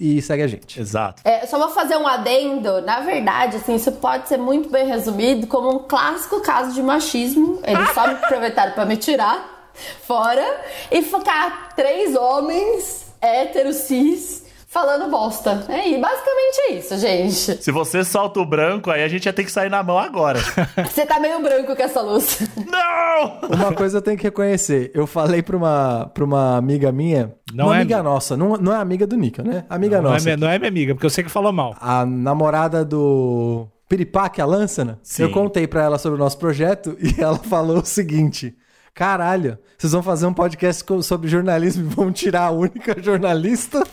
e, 0.00 0.18
e 0.18 0.22
segue 0.22 0.42
a 0.42 0.46
gente. 0.46 0.80
Exato. 0.80 1.22
É, 1.24 1.46
só 1.46 1.58
vou 1.58 1.68
fazer 1.70 1.96
um 1.96 2.06
adendo. 2.06 2.80
Na 2.82 3.00
verdade, 3.00 3.56
assim, 3.56 3.74
isso 3.74 3.92
pode 3.92 4.28
ser 4.28 4.38
muito 4.38 4.70
bem 4.70 4.86
resumido 4.86 5.46
como 5.46 5.70
um 5.70 5.78
clássico 5.80 6.40
caso 6.40 6.72
de 6.74 6.82
machismo. 6.82 7.60
Eles 7.64 7.90
só 7.92 8.06
me 8.06 8.14
aproveitaram 8.24 8.72
pra 8.72 8.86
me 8.86 8.96
tirar 8.96 9.72
fora 10.02 10.44
e 10.90 11.02
ficar 11.02 11.74
três 11.76 12.16
homens 12.16 13.06
héteros 13.20 13.76
cis 13.76 14.47
falando 14.68 15.10
bosta. 15.10 15.64
É, 15.68 15.88
e 15.88 15.98
basicamente 15.98 16.60
é 16.68 16.72
isso, 16.74 16.96
gente. 16.98 17.62
Se 17.64 17.72
você 17.72 18.04
solta 18.04 18.38
o 18.38 18.44
branco, 18.44 18.90
aí 18.90 19.02
a 19.02 19.08
gente 19.08 19.24
ia 19.26 19.32
ter 19.32 19.42
que 19.44 19.50
sair 19.50 19.70
na 19.70 19.82
mão 19.82 19.98
agora. 19.98 20.38
Você 20.84 21.04
tá 21.06 21.18
meio 21.18 21.40
branco 21.42 21.74
com 21.74 21.82
essa 21.82 22.00
luz. 22.02 22.40
não! 22.70 23.48
Uma 23.56 23.72
coisa 23.74 23.98
eu 23.98 24.02
tenho 24.02 24.16
que 24.16 24.22
reconhecer. 24.24 24.90
Eu 24.94 25.06
falei 25.06 25.42
pra 25.42 25.56
uma, 25.56 26.10
pra 26.12 26.22
uma 26.24 26.56
amiga 26.56 26.92
minha, 26.92 27.34
Não 27.52 27.66
uma 27.66 27.76
é 27.76 27.80
amiga 27.80 27.96
amiga. 27.96 28.10
nossa, 28.10 28.36
não, 28.36 28.56
não 28.56 28.72
é 28.74 28.76
amiga 28.76 29.06
do 29.06 29.16
Nica, 29.16 29.42
né? 29.42 29.64
Amiga 29.68 30.00
Não 30.02 30.10
é, 30.10 30.12
nossa. 30.12 30.24
minha, 30.24 30.36
não 30.36 30.48
é 30.48 30.58
minha 30.58 30.68
amiga, 30.68 30.94
porque 30.94 31.06
eu 31.06 31.10
sei 31.10 31.24
que 31.24 31.30
falou 31.30 31.52
mal. 31.52 31.74
a 31.80 32.04
namorada 32.04 32.84
do 32.84 33.66
Piripaque, 33.88 34.40
a 34.40 34.44
Lânsana, 34.46 34.98
Sim. 35.02 35.22
eu 35.22 35.30
contei 35.30 35.66
pra 35.66 35.82
ela 35.82 35.98
sobre 35.98 36.16
o 36.20 36.22
nosso 36.22 36.36
projeto 36.38 36.96
e 37.00 37.20
ela 37.20 37.38
falou 37.38 37.78
o 37.78 37.86
seguinte: 37.86 38.54
Caralho, 38.98 39.56
vocês 39.78 39.92
vão 39.92 40.02
fazer 40.02 40.26
um 40.26 40.34
podcast 40.34 40.84
sobre 41.04 41.28
jornalismo 41.28 41.88
e 41.88 41.94
vão 41.94 42.10
tirar 42.10 42.46
a 42.46 42.50
única 42.50 43.00
jornalista? 43.00 43.78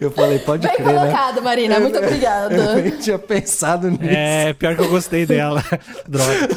eu 0.00 0.10
falei, 0.10 0.40
pode 0.40 0.66
Bem 0.66 0.74
crer, 0.74 0.86
né? 0.88 0.92
colocado, 0.98 1.40
Marina. 1.40 1.78
Muito 1.78 1.94
Eu 1.94 2.02
obrigada. 2.02 2.74
nem 2.74 2.90
tinha 2.98 3.16
pensado 3.16 3.88
nisso. 3.92 4.02
É, 4.02 4.52
pior 4.54 4.74
que 4.74 4.82
eu 4.82 4.88
gostei 4.88 5.24
dela. 5.24 5.62
Droga. 6.08 6.48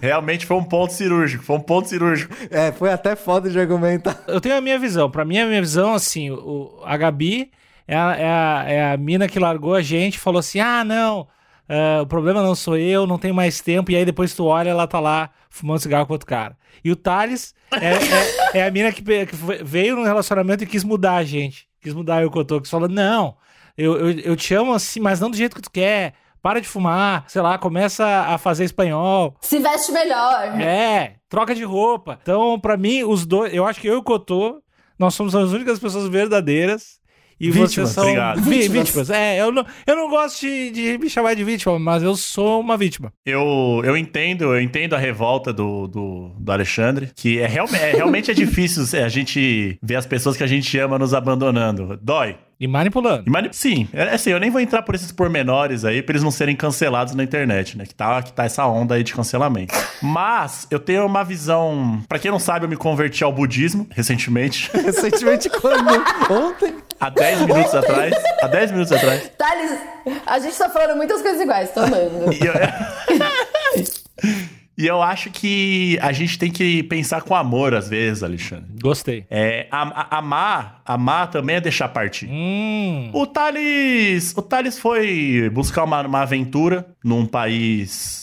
Realmente 0.00 0.46
foi 0.46 0.56
um 0.56 0.64
ponto 0.64 0.94
cirúrgico. 0.94 1.44
Foi 1.44 1.56
um 1.56 1.60
ponto 1.60 1.86
cirúrgico. 1.86 2.34
É, 2.50 2.72
foi 2.72 2.90
até 2.90 3.14
foda 3.14 3.50
de 3.50 3.60
argumentar. 3.60 4.22
Eu 4.26 4.40
tenho 4.40 4.56
a 4.56 4.60
minha 4.62 4.78
visão. 4.78 5.10
Pra 5.10 5.22
mim, 5.22 5.38
a 5.38 5.44
minha 5.44 5.60
visão, 5.60 5.92
assim, 5.92 6.30
o, 6.30 6.80
a 6.82 6.96
Gabi 6.96 7.50
é 7.86 7.94
a, 7.94 8.16
é, 8.16 8.26
a, 8.26 8.64
é 8.68 8.92
a 8.94 8.96
mina 8.96 9.28
que 9.28 9.38
largou 9.38 9.74
a 9.74 9.82
gente 9.82 10.18
falou 10.18 10.38
assim: 10.38 10.60
ah, 10.60 10.82
não, 10.82 11.26
é, 11.68 12.00
o 12.00 12.06
problema 12.06 12.42
não 12.42 12.54
sou 12.54 12.76
eu, 12.76 13.06
não 13.06 13.18
tenho 13.18 13.34
mais 13.34 13.60
tempo. 13.60 13.90
E 13.90 13.96
aí 13.96 14.04
depois 14.04 14.34
tu 14.34 14.44
olha, 14.44 14.70
ela 14.70 14.86
tá 14.86 15.00
lá 15.00 15.30
fumando 15.48 15.80
cigarro 15.80 16.06
com 16.06 16.12
outro 16.12 16.26
cara. 16.26 16.56
E 16.84 16.90
o 16.90 16.96
Thales 16.96 17.54
é, 17.72 18.56
é, 18.56 18.58
é 18.60 18.66
a 18.66 18.70
mina 18.70 18.92
que, 18.92 19.02
que 19.02 19.36
veio 19.62 19.96
no 19.96 20.04
relacionamento 20.04 20.64
e 20.64 20.66
quis 20.66 20.84
mudar 20.84 21.16
a 21.16 21.24
gente. 21.24 21.68
Quis 21.80 21.94
mudar 21.94 22.22
eu 22.22 22.30
que 22.30 22.38
eu 22.38 22.44
tô. 22.44 22.60
Que 22.60 22.68
falou: 22.68 22.88
não, 22.88 23.36
eu, 23.76 23.96
eu, 23.96 24.10
eu 24.20 24.36
te 24.36 24.54
amo 24.54 24.72
assim, 24.72 25.00
mas 25.00 25.20
não 25.20 25.30
do 25.30 25.36
jeito 25.36 25.56
que 25.56 25.62
tu 25.62 25.70
quer. 25.70 26.14
Para 26.40 26.60
de 26.60 26.66
fumar, 26.66 27.24
sei 27.28 27.40
lá, 27.40 27.56
começa 27.56 28.04
a 28.04 28.36
fazer 28.36 28.64
espanhol. 28.64 29.36
Se 29.40 29.60
veste 29.60 29.92
melhor. 29.92 30.60
É, 30.60 31.14
troca 31.28 31.54
de 31.54 31.62
roupa. 31.62 32.18
Então, 32.20 32.58
pra 32.58 32.76
mim, 32.76 33.04
os 33.04 33.24
dois, 33.24 33.54
eu 33.54 33.64
acho 33.64 33.80
que 33.80 33.86
eu 33.86 33.94
e 33.94 33.98
o 33.98 34.02
Cotô, 34.02 34.60
nós 34.98 35.14
somos 35.14 35.36
as 35.36 35.52
únicas 35.52 35.78
pessoas 35.78 36.08
verdadeiras. 36.08 37.00
E 37.42 37.50
Vítimas. 37.50 37.72
vocês 37.72 37.88
são 37.88 38.04
Obrigado. 38.04 38.40
Vítimas. 38.42 38.86
vítimas. 38.88 39.10
É, 39.10 39.40
eu 39.40 39.50
não, 39.50 39.66
eu 39.84 39.96
não 39.96 40.08
gosto 40.08 40.40
de, 40.42 40.70
de 40.70 40.96
me 40.98 41.10
chamar 41.10 41.34
de 41.34 41.42
vítima, 41.42 41.76
mas 41.76 42.00
eu 42.02 42.14
sou 42.14 42.60
uma 42.60 42.76
vítima. 42.76 43.12
Eu, 43.26 43.82
eu 43.84 43.96
entendo, 43.96 44.44
eu 44.44 44.60
entendo 44.60 44.94
a 44.94 44.98
revolta 44.98 45.52
do, 45.52 45.88
do, 45.88 46.28
do 46.38 46.52
Alexandre, 46.52 47.10
que 47.16 47.40
é, 47.40 47.46
realme- 47.48 47.76
é 47.76 47.90
realmente 47.96 48.30
é 48.30 48.34
difícil 48.34 48.84
a 49.04 49.08
gente 49.08 49.76
ver 49.82 49.96
as 49.96 50.06
pessoas 50.06 50.36
que 50.36 50.44
a 50.44 50.46
gente 50.46 50.78
ama 50.78 50.98
nos 50.98 51.12
abandonando. 51.12 51.98
Dói. 52.00 52.36
E 52.62 52.68
manipulando. 52.68 53.24
E 53.26 53.30
mani- 53.30 53.48
Sim, 53.50 53.88
é 53.92 54.14
assim, 54.14 54.30
eu 54.30 54.38
nem 54.38 54.48
vou 54.48 54.60
entrar 54.60 54.82
por 54.82 54.94
esses 54.94 55.10
pormenores 55.10 55.84
aí 55.84 56.00
pra 56.00 56.12
eles 56.12 56.22
não 56.22 56.30
serem 56.30 56.54
cancelados 56.54 57.12
na 57.12 57.24
internet, 57.24 57.76
né? 57.76 57.84
Que 57.84 57.92
tá, 57.94 58.22
que 58.22 58.32
tá 58.32 58.44
essa 58.44 58.64
onda 58.66 58.94
aí 58.94 59.02
de 59.02 59.12
cancelamento. 59.12 59.74
Mas 60.00 60.68
eu 60.70 60.78
tenho 60.78 61.04
uma 61.04 61.24
visão. 61.24 62.00
Pra 62.08 62.20
quem 62.20 62.30
não 62.30 62.38
sabe, 62.38 62.64
eu 62.64 62.68
me 62.68 62.76
converti 62.76 63.24
ao 63.24 63.32
budismo 63.32 63.84
recentemente. 63.90 64.70
Recentemente, 64.80 65.50
quando? 65.50 65.90
Ontem? 66.30 66.74
há 67.00 67.10
10 67.10 67.40
minutos 67.46 67.74
atrás. 67.74 68.14
Há 68.40 68.46
10 68.46 68.70
minutos 68.70 68.92
atrás. 68.92 69.28
Thales, 69.36 69.78
a 70.24 70.38
gente 70.38 70.56
tá 70.56 70.68
falando 70.68 70.96
muitas 70.96 71.20
coisas 71.20 71.40
iguais, 71.40 71.68
tô 71.72 71.80
amando. 71.80 72.32
E 72.32 72.46
eu, 72.46 72.52
e 74.76 74.86
eu 74.86 75.02
acho 75.02 75.30
que 75.30 75.98
a 76.00 76.12
gente 76.12 76.38
tem 76.38 76.50
que 76.50 76.82
pensar 76.84 77.22
com 77.22 77.34
amor 77.34 77.74
às 77.74 77.88
vezes, 77.88 78.22
Alexandre. 78.22 78.66
Gostei. 78.80 79.26
É, 79.30 79.66
a- 79.70 80.18
amar, 80.18 80.80
amar 80.84 81.30
também 81.30 81.56
é 81.56 81.60
deixar 81.60 81.88
partir. 81.88 82.28
Hum. 82.30 83.10
O 83.12 83.26
Thales, 83.26 84.34
o 84.36 84.42
Thales 84.42 84.78
foi 84.78 85.50
buscar 85.52 85.84
uma, 85.84 86.00
uma 86.06 86.20
aventura 86.22 86.86
num 87.04 87.26
país 87.26 88.21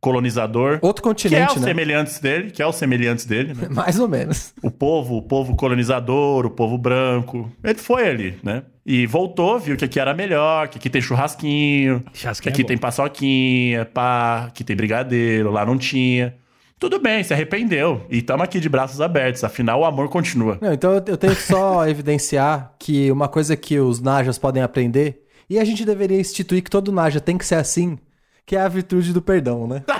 colonizador. 0.00 0.78
Outro 0.80 1.02
Que 1.02 1.08
é 1.08 1.12
continente, 1.12 1.54
os 1.56 1.60
né? 1.60 1.68
semelhantes 1.68 2.18
dele, 2.18 2.50
que 2.50 2.62
é 2.62 2.66
os 2.66 2.76
semelhantes 2.76 3.26
dele, 3.26 3.54
né? 3.54 3.68
Mais 3.70 3.98
ou 4.00 4.08
menos. 4.08 4.54
O 4.62 4.70
povo, 4.70 5.18
o 5.18 5.22
povo 5.22 5.54
colonizador, 5.54 6.46
o 6.46 6.50
povo 6.50 6.78
branco. 6.78 7.50
Ele 7.62 7.78
foi 7.78 8.08
ali, 8.08 8.38
né? 8.42 8.62
E 8.84 9.06
voltou, 9.06 9.58
viu 9.58 9.76
que 9.76 9.84
aqui 9.84 10.00
era 10.00 10.14
melhor, 10.14 10.68
que 10.68 10.78
aqui 10.78 10.88
tem 10.88 11.02
churrasquinho, 11.02 12.02
que 12.12 12.20
Churrasquinho 12.20 12.52
aqui 12.52 12.62
é 12.62 12.64
tem 12.64 12.78
paçoquinha, 12.78 13.84
pá, 13.84 14.50
que 14.54 14.64
tem 14.64 14.74
brigadeiro, 14.74 15.50
lá 15.50 15.66
não 15.66 15.76
tinha. 15.76 16.34
Tudo 16.78 16.98
bem, 16.98 17.22
se 17.22 17.34
arrependeu. 17.34 18.06
E 18.08 18.18
estamos 18.18 18.42
aqui 18.42 18.58
de 18.58 18.68
braços 18.68 19.02
abertos, 19.02 19.44
afinal 19.44 19.80
o 19.80 19.84
amor 19.84 20.08
continua. 20.08 20.58
Não, 20.62 20.72
então 20.72 20.94
eu 20.94 21.04
eu 21.06 21.16
tenho 21.18 21.36
que 21.36 21.42
só 21.42 21.86
evidenciar 21.86 22.72
que 22.78 23.12
uma 23.12 23.28
coisa 23.28 23.54
que 23.54 23.78
os 23.78 24.00
Najas 24.00 24.38
podem 24.38 24.62
aprender, 24.62 25.22
e 25.48 25.58
a 25.58 25.64
gente 25.64 25.84
deveria 25.84 26.18
instituir 26.18 26.62
que 26.62 26.70
todo 26.70 26.90
Naja 26.90 27.20
tem 27.20 27.36
que 27.36 27.44
ser 27.44 27.56
assim, 27.56 27.98
que 28.46 28.56
é 28.56 28.60
a 28.60 28.68
virtude 28.68 29.12
do 29.12 29.22
perdão, 29.22 29.66
né? 29.66 29.82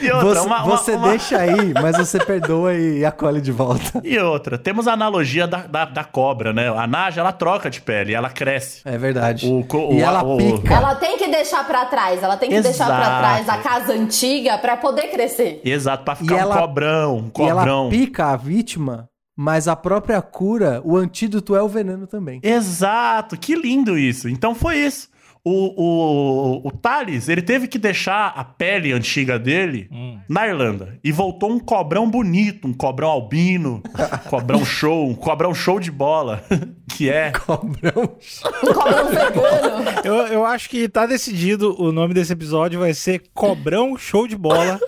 E 0.00 0.10
outra, 0.10 0.40
Você, 0.40 0.46
uma- 0.46 0.62
uma- 0.64 0.76
você 0.78 0.92
uma- 0.92 1.08
deixa 1.10 1.36
aí, 1.38 1.74
mas 1.74 1.98
você 1.98 2.18
perdoa 2.18 2.72
e 2.72 3.04
acolhe 3.04 3.42
de 3.42 3.52
volta. 3.52 4.00
E 4.02 4.18
outra, 4.18 4.56
temos 4.56 4.88
a 4.88 4.94
analogia 4.94 5.46
da, 5.46 5.66
da, 5.66 5.84
da 5.84 6.02
cobra, 6.02 6.50
né? 6.50 6.68
A 6.70 6.86
Naja, 6.86 7.20
ela 7.20 7.30
troca 7.30 7.68
de 7.68 7.82
pele, 7.82 8.14
ela 8.14 8.30
cresce. 8.30 8.80
É 8.86 8.96
verdade. 8.96 9.46
O 9.46 9.62
co- 9.66 9.90
e 9.92 9.96
o- 9.96 10.00
ela 10.00 10.22
o- 10.24 10.38
pica. 10.38 10.72
Ela 10.72 10.94
tem 10.94 11.18
que 11.18 11.28
deixar 11.28 11.62
pra 11.66 11.84
trás, 11.84 12.22
ela 12.22 12.38
tem 12.38 12.48
que 12.48 12.58
deixar 12.62 12.86
pra 12.86 12.96
Exato. 13.00 13.18
trás 13.18 13.48
a 13.50 13.58
casa 13.58 13.92
antiga 13.92 14.56
pra 14.56 14.78
poder 14.78 15.10
crescer. 15.10 15.60
Exato, 15.62 16.04
pra 16.04 16.14
E 16.14 16.16
ficar 16.16 16.36
um 16.36 16.38
ela- 16.38 16.58
cobrão, 16.58 17.16
um 17.18 17.30
E 17.38 17.42
ela 17.46 17.60
cobrão. 17.60 17.88
pica 17.90 18.26
a 18.32 18.36
vítima, 18.36 19.10
mas 19.36 19.68
a 19.68 19.76
própria 19.76 20.22
cura, 20.22 20.80
o 20.86 20.96
antídoto 20.96 21.54
é 21.54 21.62
o 21.62 21.68
veneno 21.68 22.06
também. 22.06 22.40
Exato, 22.42 23.36
que 23.36 23.54
lindo 23.54 23.98
isso. 23.98 24.26
Então 24.26 24.54
foi 24.54 24.78
isso. 24.78 25.08
O, 25.48 25.72
o, 25.80 26.66
o 26.66 26.70
Thales, 26.72 27.28
ele 27.28 27.40
teve 27.40 27.68
que 27.68 27.78
deixar 27.78 28.32
a 28.34 28.42
pele 28.42 28.92
antiga 28.92 29.38
dele 29.38 29.88
na 30.28 30.44
Irlanda. 30.44 30.98
E 31.04 31.12
voltou 31.12 31.52
um 31.52 31.60
cobrão 31.60 32.10
bonito, 32.10 32.66
um 32.66 32.72
cobrão 32.72 33.08
albino, 33.08 33.80
cobrão 34.28 34.64
show, 34.64 35.08
um 35.08 35.14
cobrão 35.14 35.54
show 35.54 35.78
de 35.78 35.92
bola. 35.92 36.42
Que 36.96 37.10
é. 37.10 37.30
Cobrão. 37.44 37.92
Cobrão 37.92 39.08
vegano. 39.10 39.84
Eu, 40.02 40.14
eu 40.28 40.46
acho 40.46 40.70
que 40.70 40.88
tá 40.88 41.04
decidido. 41.04 41.76
O 41.78 41.92
nome 41.92 42.14
desse 42.14 42.32
episódio 42.32 42.80
vai 42.80 42.94
ser 42.94 43.22
Cobrão 43.34 43.98
Show 43.98 44.26
de 44.26 44.34
Bola. 44.34 44.80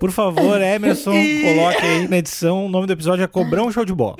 Por 0.00 0.10
favor, 0.10 0.60
Emerson, 0.60 1.12
coloque 1.12 1.86
aí 1.86 2.08
na 2.08 2.18
edição. 2.18 2.66
O 2.66 2.68
nome 2.68 2.88
do 2.88 2.92
episódio 2.92 3.22
é 3.22 3.28
Cobrão 3.28 3.70
Show 3.70 3.84
de 3.84 3.94
Bola. 3.94 4.16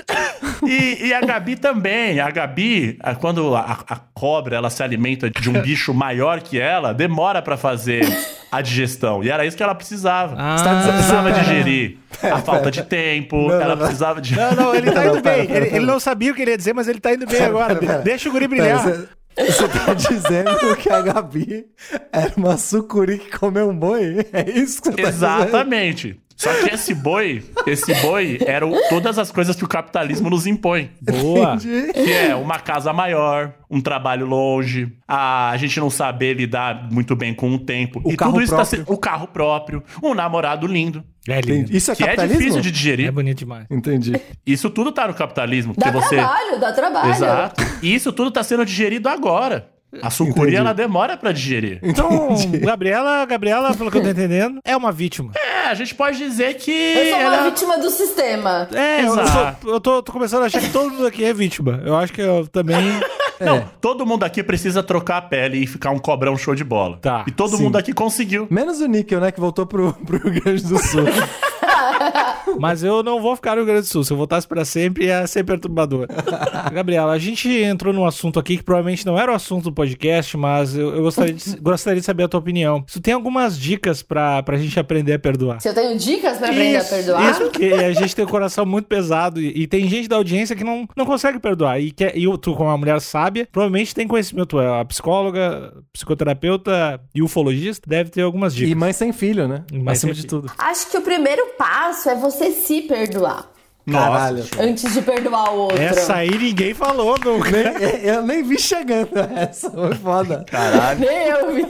E, 0.65 1.09
e 1.09 1.13
a 1.13 1.21
Gabi 1.21 1.57
também. 1.57 2.21
A 2.21 2.31
Gabi, 2.31 2.97
quando 3.21 3.57
a, 3.57 3.85
a 3.89 3.97
cobra 4.15 4.55
ela 4.57 4.71
se 4.71 4.81
alimenta 4.85 5.29
de 5.29 5.51
um 5.51 5.61
bicho 5.61 5.93
maior 5.93 6.41
que 6.41 6.61
ela, 6.61 6.95
demora 6.95 7.43
pra 7.43 7.57
fazer 7.57 8.05
a 8.53 8.61
digestão. 8.61 9.25
E 9.25 9.31
era 9.31 9.47
isso 9.47 9.57
que 9.57 9.63
ela 9.63 9.75
precisava. 9.75 10.37
Ah. 10.39 10.57
Ela 10.61 10.93
precisava 10.93 11.31
Pera. 11.31 11.41
digerir 11.45 11.97
a 12.23 12.39
falta 12.39 12.71
de 12.71 12.83
tempo, 12.83 13.49
Não, 13.49 13.61
ela 13.61 13.75
não, 13.75 13.79
precisava 13.85 14.21
de. 14.21 14.37
Não, 14.37 14.53
não, 14.55 14.75
ele 14.75 14.91
tá 14.93 15.07
indo 15.07 15.15
bem. 15.15 15.23
pera, 15.23 15.39
Ele, 15.41 15.49
pera. 15.67 15.77
ele 15.77 15.87
não 15.87 15.99
sabia 15.99 16.31
o 16.31 16.35
que 16.35 16.43
ele 16.43 16.51
ia 16.53 16.57
dizer, 16.59 16.75
mas 16.75 16.87
ele 16.87 17.01
tá 17.01 17.13
indo 17.15 17.27
bem 17.27 17.43
agora. 17.43 17.75
pera, 17.77 17.87
pera. 17.87 18.03
Deixa 18.03 18.29
o 18.29 18.33
guri 18.33 18.47
Pera, 18.47 18.63
brilhar. 18.63 18.83
Você 18.85 19.09
você 19.35 19.67
tá 19.67 19.95
dizendo 19.95 20.77
que 20.77 20.91
a 20.91 21.01
Gabi 21.01 21.65
era 22.13 22.31
uma 22.37 22.59
sucuri 22.59 23.17
que 23.19 23.31
comeu 23.39 23.71
um 23.71 23.75
boi? 23.75 24.27
É 24.31 24.51
isso 24.51 24.83
que 24.83 24.91
você 24.91 24.97
tá 25.03 25.09
dizendo? 25.09 25.09
Exatamente. 25.09 26.21
Só 26.37 26.53
que 26.55 26.75
esse 26.75 26.95
boi, 26.95 27.43
esse 27.67 27.95
boi 28.03 28.39
eram 28.47 28.73
todas 28.89 29.19
as 29.19 29.31
coisas 29.31 29.55
que 29.57 29.65
o 29.65 29.69
capitalismo 29.69 30.29
nos 30.31 30.47
impõe. 30.47 30.91
Boa. 31.01 31.55
Entendi. 31.55 31.93
Que 31.93 32.13
é 32.13 32.35
uma 32.35 32.59
casa 32.59 32.93
maior, 32.93 33.53
um 33.71 33.81
trabalho 33.81 34.27
longe, 34.27 34.93
a 35.07 35.55
gente 35.57 35.79
não 35.79 35.91
saber 35.91 36.35
lidar 36.35 36.89
muito 36.91 37.15
bem 37.15 37.33
com 37.35 37.51
o 37.55 37.59
tempo. 37.59 38.01
O 38.05 38.13
e 38.13 38.17
carro 38.17 38.33
tudo 38.33 38.43
isso 38.43 38.51
tá 38.51 38.57
próprio. 38.65 38.85
se- 38.87 38.93
o 38.93 38.97
carro 38.99 39.27
próprio, 39.29 39.83
um 40.03 40.15
namorado 40.15 40.67
lindo, 40.67 41.05
É 41.29 41.41
lindo. 41.41 41.53
Entendi. 41.53 41.77
Isso 41.77 41.93
é 41.93 41.95
que 41.97 42.03
é 42.03 42.07
capitalismo? 42.07 42.39
difícil 42.41 42.61
de 42.63 42.69
É 42.69 42.73
digerir. 42.73 43.13
bonito 43.13 43.39
demais. 43.39 43.67
Entendi. 43.71 44.13
Isso 44.45 44.69
tudo 44.69 44.91
tá 44.91 45.07
no 45.07 45.15
capitalismo, 45.15 45.73
Dá 45.77 45.91
você 45.93 46.17
trabalho, 46.17 46.59
dá 46.61 46.73
trabalho. 46.73 47.11
Exato. 47.11 47.63
E 47.83 47.95
isso 47.95 48.13
tudo 48.13 48.31
tá 48.31 48.43
sendo 48.43 48.65
digerido 48.65 49.09
agora. 49.09 49.69
A 50.01 50.09
sucuri 50.11 50.41
Entendi. 50.41 50.57
ela 50.57 50.73
demora 50.73 51.17
pra 51.17 51.33
digerir. 51.33 51.79
Então, 51.83 52.29
Gabriela, 52.61 53.25
Gabriela, 53.27 53.75
pelo 53.75 53.91
que 53.91 53.99
eu 53.99 54.03
tô 54.03 54.09
entendendo, 54.11 54.59
é 54.65 54.77
uma 54.77 54.91
vítima. 54.91 55.33
É, 55.37 55.69
a 55.69 55.75
gente 55.75 55.95
pode 55.95 56.17
dizer 56.19 56.55
que 56.55 56.71
Eu 56.71 57.11
sou 57.11 57.19
uma 57.19 57.35
ela 57.37 57.51
vítima 57.51 57.79
do 57.79 57.91
sistema. 57.91 58.69
É, 58.73 59.03
eu, 59.05 59.13
Exato. 59.21 59.57
tô, 59.61 59.71
eu 59.75 59.81
tô, 59.81 60.03
tô 60.03 60.13
começando 60.13 60.43
a 60.45 60.47
achar 60.47 60.61
que 60.61 60.71
todo 60.71 60.91
mundo 60.91 61.07
aqui 61.07 61.25
é 61.25 61.35
vítima. 61.35 61.83
Eu 61.85 61.97
acho 61.97 62.13
que 62.13 62.21
eu 62.23 62.47
também. 62.49 62.77
Não, 63.41 63.57
É. 63.57 63.65
todo 63.81 64.07
mundo 64.07 64.23
aqui 64.25 64.41
precisa 64.41 64.85
trocar 64.85 65.17
a 65.17 65.23
pele 65.23 65.59
e 65.65 65.67
ficar 65.67 65.91
um 65.91 65.99
cobrão 65.99 66.37
show 66.39 66.55
de 66.55 66.63
bola. 66.63 66.99
Tá, 67.03 67.25
E 67.27 67.33
todo 67.33 67.57
sim. 67.57 67.65
mundo 67.65 67.77
aqui 67.77 67.93
conseguiu. 67.93 68.47
Menos 68.49 68.81
o 68.81 68.87
Níquel, 68.87 69.21
né? 69.21 69.33
Que 69.33 69.41
voltou 69.41 69.67
pro, 69.67 69.93
pro 70.07 70.17
Rio 70.19 70.41
Grande 70.41 70.63
do 70.65 70.79
Sul. 70.79 71.03
Mas 72.59 72.83
eu 72.83 73.03
não 73.03 73.21
vou 73.21 73.35
ficar 73.37 73.53
no 73.53 73.59
Rio 73.59 73.67
Grande 73.67 73.83
do 73.83 73.87
Sul. 73.87 74.05
Se 74.05 74.13
eu 74.13 74.17
voltasse 74.17 74.47
pra 74.47 74.65
sempre, 74.65 75.07
ia 75.07 75.27
ser 75.27 75.45
perturbador. 75.45 76.07
Gabriela, 76.73 77.13
a 77.13 77.19
gente 77.19 77.49
entrou 77.49 77.93
num 77.93 78.05
assunto 78.05 78.39
aqui 78.39 78.57
que 78.57 78.63
provavelmente 78.63 79.05
não 79.07 79.19
era 79.19 79.33
o 79.33 79.35
assunto 79.35 79.65
do 79.65 79.73
podcast, 79.73 80.37
mas 80.37 80.77
eu, 80.77 80.95
eu 80.95 81.03
gostaria, 81.03 81.35
de, 81.35 81.57
gostaria 81.61 82.01
de 82.01 82.07
saber 82.07 82.25
a 82.25 82.29
tua 82.29 82.41
opinião. 82.41 82.83
Tu 82.83 83.01
tem 83.01 83.15
algumas 83.15 83.59
dicas 83.59 84.03
pra, 84.03 84.43
pra 84.43 84.57
gente 84.57 84.79
aprender 84.79 85.15
a 85.15 85.19
perdoar? 85.19 85.61
Se 85.61 85.69
eu 85.69 85.75
tenho 85.75 85.97
dicas 85.99 86.39
pra 86.39 86.49
aprender 86.49 86.77
a 86.77 86.85
perdoar, 86.85 87.31
Isso, 87.31 87.41
porque 87.43 87.65
a 87.65 87.93
gente 87.93 88.15
tem 88.15 88.25
o 88.25 88.29
coração 88.29 88.65
muito 88.67 88.87
pesado 88.87 89.41
e, 89.41 89.63
e 89.63 89.67
tem 89.67 89.89
gente 89.89 90.09
da 90.09 90.17
audiência 90.17 90.57
que 90.57 90.65
não, 90.65 90.87
não 90.97 91.05
consegue 91.07 91.39
perdoar. 91.39 91.81
E, 91.81 91.91
quer, 91.91 92.17
e 92.17 92.25
tu, 92.39 92.55
como 92.55 92.69
uma 92.69 92.79
mulher 92.79 93.01
sábia, 93.01 93.49
provavelmente 93.51 93.95
tem 93.95 94.07
conhecimento. 94.07 94.47
Tu 94.53 94.61
é 94.61 94.81
a 94.81 94.85
psicóloga, 94.85 95.73
psicoterapeuta 95.93 97.01
e 97.15 97.23
ufologista, 97.23 97.89
deve 97.89 98.11
ter 98.11 98.23
algumas 98.23 98.55
dicas. 98.55 98.71
e 98.71 98.75
mãe 98.75 98.93
sem 98.93 99.13
filho, 99.13 99.49
né? 99.49 99.65
Mãe 99.73 99.93
Acima 99.93 100.13
de 100.13 100.23
filho. 100.23 100.29
tudo. 100.29 100.53
acho 100.59 100.91
que 100.91 100.97
o 100.99 101.03
primeiro 101.03 101.43
passo 101.59 102.09
é 102.11 102.15
você 102.15 102.42
se 102.51 102.83
perdoar. 102.83 103.51
Caralho. 103.91 104.45
Antes 104.61 104.93
de 104.93 105.03
perdoar 105.03 105.53
o 105.53 105.59
outro. 105.63 105.83
Essa 105.83 106.15
aí 106.17 106.31
ninguém 106.31 106.73
falou 106.73 107.19
nunca. 107.19 107.51
Nem- 107.51 107.85
é, 107.85 108.01
eu 108.17 108.23
nem 108.23 108.43
vi 108.43 108.57
chegando 108.59 109.11
essa. 109.37 109.69
Foi 109.71 109.95
foda. 109.97 110.45
Caralho. 110.49 111.01
Nem 111.01 111.27
eu 111.27 111.53
vi. 111.53 111.67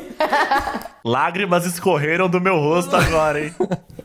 Lágrimas 1.05 1.64
escorreram 1.64 2.29
do 2.29 2.38
meu 2.41 2.57
rosto 2.59 2.95
agora, 2.95 3.41
hein? 3.43 3.55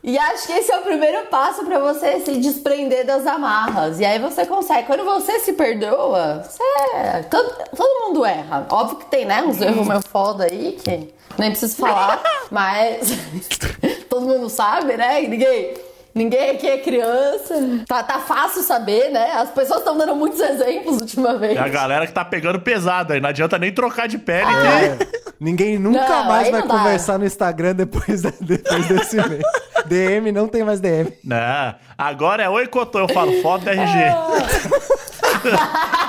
E 0.01 0.17
acho 0.17 0.47
que 0.47 0.53
esse 0.53 0.71
é 0.71 0.77
o 0.77 0.83
primeiro 0.83 1.27
passo 1.27 1.65
pra 1.65 1.79
você 1.79 2.21
se 2.21 2.37
desprender 2.37 3.05
das 3.05 3.27
amarras. 3.27 3.99
E 3.99 4.05
aí 4.05 4.19
você 4.19 4.45
consegue. 4.45 4.87
Quando 4.87 5.03
você 5.03 5.41
se 5.41 5.51
perdoa, 5.51 6.43
você. 6.43 6.63
Todo, 7.29 7.55
todo 7.75 8.07
mundo 8.07 8.25
erra. 8.25 8.65
Óbvio 8.69 8.99
que 8.99 9.05
tem, 9.07 9.25
né? 9.25 9.43
Uns 9.43 9.61
erros 9.61 9.85
meio 9.85 10.01
foda 10.01 10.45
aí 10.45 10.77
que 10.81 11.13
nem 11.37 11.49
preciso 11.51 11.75
falar. 11.75 12.23
mas 12.49 13.09
todo 14.09 14.25
mundo 14.25 14.49
sabe, 14.49 14.95
né? 14.95 15.19
Ninguém. 15.21 15.73
Ninguém 16.17 16.49
aqui 16.51 16.67
é 16.67 16.77
criança. 16.79 17.53
Tá, 17.87 18.01
tá 18.03 18.19
fácil 18.19 18.63
saber, 18.63 19.09
né? 19.11 19.31
As 19.33 19.49
pessoas 19.51 19.79
estão 19.79 19.97
dando 19.97 20.15
muitos 20.15 20.39
exemplos 20.39 20.99
ultimamente. 20.99 21.57
É 21.57 21.61
a 21.61 21.67
galera 21.67 22.07
que 22.07 22.13
tá 22.13 22.25
pegando 22.25 22.59
pesado 22.59 23.13
aí. 23.13 23.19
Não 23.21 23.29
adianta 23.29 23.57
nem 23.59 23.71
trocar 23.71 24.07
de 24.07 24.17
pele. 24.17 24.47
Ah. 24.47 24.95
que- 24.97 25.05
É. 25.13 25.17
Ninguém 25.39 25.77
nunca 25.77 25.99
Não, 26.09 26.23
mais 26.25 26.49
vai 26.49 26.61
não 26.61 26.67
dá. 26.67 26.73
conversar 26.77 27.19
no 27.19 27.25
Instagram 27.25 27.75
depois, 27.75 28.23
da- 28.23 28.33
depois 28.41 28.87
desse 28.87 29.15
mês. 29.29 29.43
DM 29.85 30.31
não 30.31 30.47
tem 30.47 30.63
mais 30.63 30.79
DM. 30.79 31.13
Não, 31.23 31.75
agora 31.95 32.41
é 32.41 32.49
oi, 32.49 32.65
Cotô. 32.65 32.97
Eu 32.99 33.07
falo 33.09 33.31
foto 33.43 33.65
da 33.65 33.71
RG. 33.73 33.97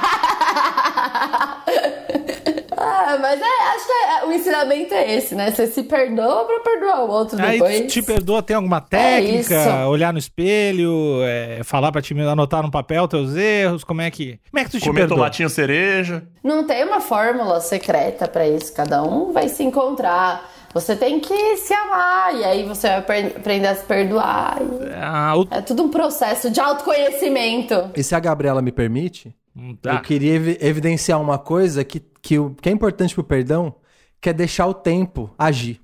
Ah, 3.10 3.18
mas 3.18 3.40
é, 3.40 3.44
acho 3.74 3.86
que 3.86 3.92
é- 3.92 4.26
o 4.26 4.32
ensinamento 4.32 4.92
é 4.92 5.14
esse, 5.14 5.34
né? 5.34 5.50
Você 5.50 5.66
se 5.66 5.82
perdoa 5.84 6.44
pra 6.44 6.60
perdoar 6.60 7.04
o 7.04 7.10
outro 7.10 7.40
Aí 7.42 7.52
depois. 7.58 7.90
te 7.92 8.02
perdoa, 8.02 8.42
tem 8.42 8.54
alguma 8.56 8.80
técnica? 8.80 9.54
isso. 9.54 9.88
olhar 9.88 10.12
no 10.12 10.18
espelho, 10.18 11.20
é, 11.22 11.60
falar 11.64 11.90
pra 11.90 12.02
ti 12.02 12.12
anotar 12.20 12.62
no 12.62 12.70
papel 12.70 13.08
teus 13.08 13.34
erros? 13.34 13.82
Como 13.84 14.00
é 14.02 14.10
que, 14.10 14.38
como 14.50 14.60
é 14.60 14.64
que 14.64 14.70
tu 14.72 14.78
te 14.78 14.86
Comer 14.86 15.00
perdoa? 15.00 15.16
tomatinho 15.18 15.48
cereja. 15.48 16.22
Não 16.44 16.66
tem 16.66 16.84
uma 16.84 17.00
fórmula 17.00 17.60
secreta 17.60 18.28
pra 18.28 18.46
isso. 18.46 18.72
Cada 18.74 19.02
um 19.02 19.32
vai 19.32 19.48
se 19.48 19.62
encontrar. 19.64 20.48
Você 20.74 20.94
tem 20.94 21.18
que 21.18 21.56
se 21.56 21.72
amar 21.72 22.34
e 22.34 22.44
aí 22.44 22.64
você 22.64 22.88
vai 23.00 23.26
aprender 23.28 23.68
a 23.68 23.74
se 23.74 23.84
perdoar. 23.84 24.58
e 24.60 24.92
Ah, 25.00 25.34
o- 25.34 25.48
É 25.50 25.62
tudo 25.62 25.82
um 25.84 25.88
processo 25.88 26.50
de 26.50 26.60
autoconhecimento. 26.60 27.90
E 27.96 28.02
se 28.02 28.14
a 28.14 28.20
Gabriela 28.20 28.60
me 28.60 28.70
permite, 28.70 29.34
tá. 29.80 29.94
eu 29.94 30.00
queria 30.00 30.34
evi- 30.34 30.58
evidenciar 30.60 31.20
uma 31.20 31.38
coisa 31.38 31.84
que, 31.84 32.00
que, 32.22 32.38
o- 32.38 32.54
que 32.60 32.68
é 32.68 32.72
importante 32.72 33.14
pro 33.14 33.24
perdão, 33.24 33.74
que 34.20 34.28
é 34.28 34.32
deixar 34.32 34.66
o 34.66 34.74
tempo 34.74 35.30
agir. 35.38 35.80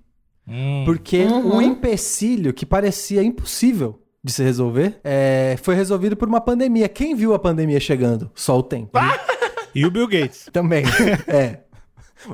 Hum. 0.46 0.82
Porque 0.84 1.24
o 1.24 1.60
empecilho 1.62 2.52
que 2.52 2.66
parecia 2.66 3.22
impossível 3.22 4.00
de 4.22 4.32
se 4.32 4.42
resolver 4.42 5.00
é, 5.02 5.56
foi 5.62 5.74
resolvido 5.74 6.16
por 6.16 6.28
uma 6.28 6.40
pandemia. 6.40 6.88
Quem 6.88 7.14
viu 7.14 7.34
a 7.34 7.38
pandemia 7.38 7.80
chegando? 7.80 8.30
Só 8.34 8.58
o 8.58 8.62
tempo. 8.62 8.90
E 9.74 9.84
o 9.84 9.90
Bill 9.90 10.06
Gates. 10.06 10.48
Também. 10.52 10.84
é. 11.26 11.60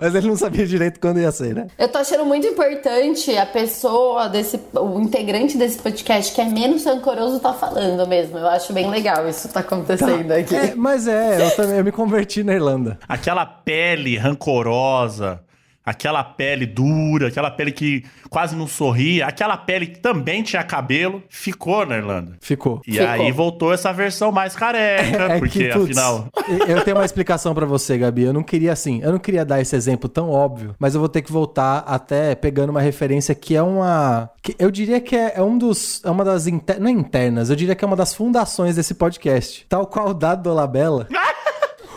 Mas 0.00 0.14
ele 0.14 0.28
não 0.28 0.36
sabia 0.36 0.66
direito 0.66 1.00
quando 1.00 1.20
ia 1.20 1.32
ser, 1.32 1.54
né? 1.54 1.66
Eu 1.78 1.88
tô 1.88 1.98
achando 1.98 2.24
muito 2.24 2.46
importante 2.46 3.36
a 3.36 3.46
pessoa 3.46 4.28
desse, 4.28 4.60
o 4.74 5.00
integrante 5.00 5.56
desse 5.56 5.78
podcast 5.78 6.34
que 6.34 6.40
é 6.40 6.44
menos 6.44 6.84
rancoroso 6.84 7.40
tá 7.40 7.52
falando 7.52 8.06
mesmo. 8.06 8.38
Eu 8.38 8.48
acho 8.48 8.72
bem 8.72 8.90
legal 8.90 9.28
isso 9.28 9.48
tá 9.48 9.60
acontecendo 9.60 10.30
aqui. 10.32 10.54
É, 10.54 10.74
mas 10.74 11.06
é, 11.06 11.46
eu 11.46 11.50
também 11.56 11.78
eu 11.78 11.84
me 11.84 11.92
converti 11.92 12.42
na 12.42 12.54
Irlanda. 12.54 12.98
Aquela 13.08 13.46
pele 13.46 14.16
rancorosa, 14.16 15.40
aquela 15.84 16.22
pele 16.22 16.66
dura, 16.66 17.28
aquela 17.28 17.50
pele 17.50 17.72
que 17.72 18.04
quase 18.28 18.54
não 18.54 18.66
sorria, 18.66 19.26
aquela 19.26 19.56
pele 19.56 19.86
que 19.86 19.98
também 19.98 20.42
tinha 20.42 20.62
cabelo, 20.62 21.22
ficou 21.28 21.84
na 21.86 21.96
Irlanda. 21.96 22.36
Ficou. 22.40 22.80
E 22.86 22.92
Ficou. 22.92 23.08
aí 23.08 23.32
voltou 23.32 23.72
essa 23.72 23.92
versão 23.92 24.30
mais 24.30 24.54
careca, 24.54 25.24
É 25.30 25.38
porque 25.38 25.68
que, 25.68 25.72
putz, 25.72 25.96
afinal. 25.96 26.28
Eu 26.68 26.82
tenho 26.82 26.96
uma 26.96 27.04
explicação 27.04 27.54
pra 27.54 27.66
você, 27.66 27.98
Gabi. 27.98 28.22
Eu 28.22 28.32
não 28.32 28.42
queria 28.42 28.72
assim, 28.72 29.00
eu 29.02 29.12
não 29.12 29.18
queria 29.18 29.44
dar 29.44 29.60
esse 29.60 29.74
exemplo 29.74 30.08
tão 30.08 30.30
óbvio, 30.30 30.74
mas 30.78 30.94
eu 30.94 31.00
vou 31.00 31.08
ter 31.08 31.22
que 31.22 31.32
voltar 31.32 31.78
até 31.86 32.34
pegando 32.34 32.70
uma 32.70 32.80
referência 32.80 33.34
que 33.34 33.56
é 33.56 33.62
uma. 33.62 34.30
Que 34.42 34.54
eu 34.58 34.70
diria 34.70 35.00
que 35.00 35.14
é, 35.16 35.34
é 35.36 35.42
um 35.42 35.56
dos. 35.58 36.02
É 36.04 36.10
uma 36.10 36.24
das. 36.24 36.46
Inter, 36.46 36.80
não 36.80 36.88
é 36.88 36.92
internas, 36.92 37.50
eu 37.50 37.56
diria 37.56 37.74
que 37.74 37.84
é 37.84 37.86
uma 37.86 37.96
das 37.96 38.14
fundações 38.14 38.76
desse 38.76 38.94
podcast. 38.94 39.66
Tal 39.68 39.86
qual 39.86 40.08
o 40.08 40.14
Dado 40.14 40.42
Dolabella. 40.42 41.06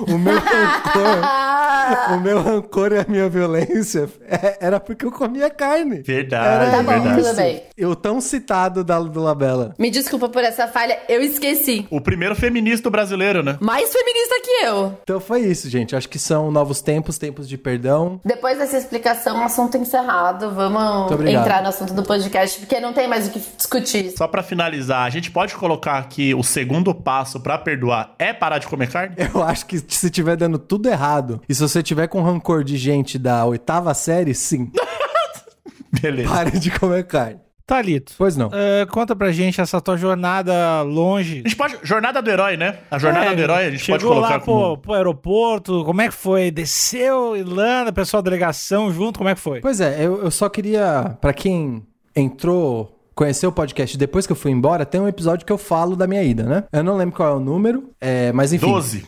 o 0.08 0.18
meu 0.18 0.34
rancor. 0.40 2.14
o 2.18 2.20
meu 2.20 2.42
rancor 2.42 2.92
e 2.94 3.00
a 3.00 3.06
minha 3.08 3.30
violência 3.30 4.10
é- 4.28 4.58
era 4.62 4.80
porque 4.80 5.06
eu 5.06 5.12
comia 5.12 5.50
carne. 5.50 6.02
Verdade, 6.02 6.48
Era 6.66 6.72
Tá 6.72 6.78
bom, 6.84 6.90
verdade. 7.02 7.22
tudo 7.24 7.36
bem. 7.36 7.64
Eu 7.78 7.96
tão 7.96 8.22
citado 8.22 8.84
da 8.84 9.00
Dolabella. 9.00 9.74
Me 9.78 9.90
desculpa 9.90 10.30
por 10.30 10.44
essa 10.44 10.68
falha, 10.68 10.98
eu 11.10 11.22
esqueci. 11.22 11.88
O 11.90 12.00
primeiro 12.02 12.36
feminista 12.36 12.90
brasileiro, 12.90 13.44
né? 13.44 13.58
Mais 13.60 13.92
feminista 13.92 14.36
que 14.44 14.66
eu. 14.66 14.98
Então 15.04 15.20
foi 15.20 15.42
isso, 15.42 15.70
gente. 15.70 15.96
Acho 15.96 16.08
que 16.10 16.20
são 16.20 16.52
novos 16.52 16.82
tempos, 16.82 17.18
tempos 17.18 17.48
de 17.48 17.58
perdão. 17.58 18.20
Depois 18.24 18.58
dessa 18.58 18.78
explicação, 18.78 19.44
assunto 19.44 19.78
encerrado. 19.78 20.52
Vamos 20.52 21.12
entrar 21.30 21.62
no 21.62 21.70
assunto 21.70 21.94
do 21.94 22.04
podcast, 22.04 22.60
porque 22.60 22.80
não 22.80 22.94
tem 22.94 23.08
mais 23.08 23.28
o 23.28 23.32
que 23.32 23.40
discutir. 23.58 24.14
Só 24.18 24.28
pra 24.28 24.44
finalizar, 24.44 25.06
a 25.06 25.10
gente 25.10 25.32
pode 25.32 25.56
colocar 25.56 26.02
que 26.08 26.34
o 26.34 26.44
segundo 26.44 26.94
passo 26.94 27.40
pra 27.40 27.58
perdoar 27.58 28.14
é 28.18 28.34
parar 28.34 28.58
de 28.60 28.68
comer 28.68 28.90
carne? 28.90 29.16
Eu 29.34 29.44
acho 29.44 29.66
que 29.66 29.80
se 29.98 30.10
tiver 30.10 30.36
dando 30.36 30.58
tudo 30.60 30.88
errado, 30.90 31.42
e 31.48 31.54
se 31.56 31.62
você 31.62 31.82
tiver 31.84 32.08
com 32.08 32.22
rancor 32.22 32.64
de 32.64 32.78
gente 32.78 33.18
da 33.20 33.46
oitava 33.46 33.94
série, 33.94 34.34
sim. 34.34 34.72
Beleza. 36.02 36.30
Pare 36.30 36.60
de 36.60 36.72
comer 36.72 37.06
carne. 37.06 37.40
Thalito, 37.66 38.14
Pois 38.18 38.36
não. 38.36 38.50
é, 38.52 38.86
conta 38.88 39.16
pra 39.16 39.32
gente 39.32 39.62
essa 39.62 39.80
tua 39.80 39.96
jornada 39.96 40.82
longe. 40.82 41.36
A 41.46 41.48
gente 41.48 41.56
pode. 41.56 41.78
Jornada 41.82 42.22
do 42.22 42.30
herói, 42.30 42.58
né? 42.58 42.80
A 42.92 43.00
jornada 43.00 43.28
É, 43.28 43.36
do 43.36 43.42
herói 43.42 43.68
a 43.68 43.72
gente 43.72 43.90
pode 43.90 44.04
colocar 44.04 44.30
lá 44.32 44.40
como. 44.42 44.74
pro, 44.74 44.78
pro 44.82 44.94
aeroporto, 44.94 45.86
como 45.86 46.02
é 46.02 46.10
que 46.10 46.14
foi? 46.14 46.52
Desceu, 46.52 47.38
Irlanda, 47.38 47.94
pessoal 47.94 48.22
da 48.22 48.30
delegação 48.30 48.92
junto, 48.92 49.18
como 49.18 49.30
é 49.30 49.36
que 49.36 49.40
foi? 49.40 49.62
Pois 49.62 49.80
é, 49.80 50.06
eu, 50.06 50.22
eu 50.24 50.30
só 50.30 50.50
queria, 50.50 51.16
pra 51.22 51.32
quem 51.32 51.82
entrou, 52.14 53.00
conheceu 53.16 53.50
o 53.50 53.54
podcast 53.54 53.98
depois 53.98 54.28
que 54.28 54.34
eu 54.34 54.38
fui 54.38 54.52
embora, 54.52 54.86
tem 54.86 55.00
um 55.00 55.08
episódio 55.08 55.46
que 55.46 55.54
eu 55.54 55.58
falo 55.58 55.96
da 55.96 56.06
minha 56.06 56.22
ida, 56.22 56.44
né? 56.44 56.66
Eu 56.74 56.84
não 56.84 56.98
lembro 56.98 57.16
qual 57.16 57.30
é 57.30 57.36
o 57.36 57.40
número, 57.40 57.92
é, 58.02 58.34
mas 58.34 58.52
enfim. 58.52 58.68
12. 58.68 59.06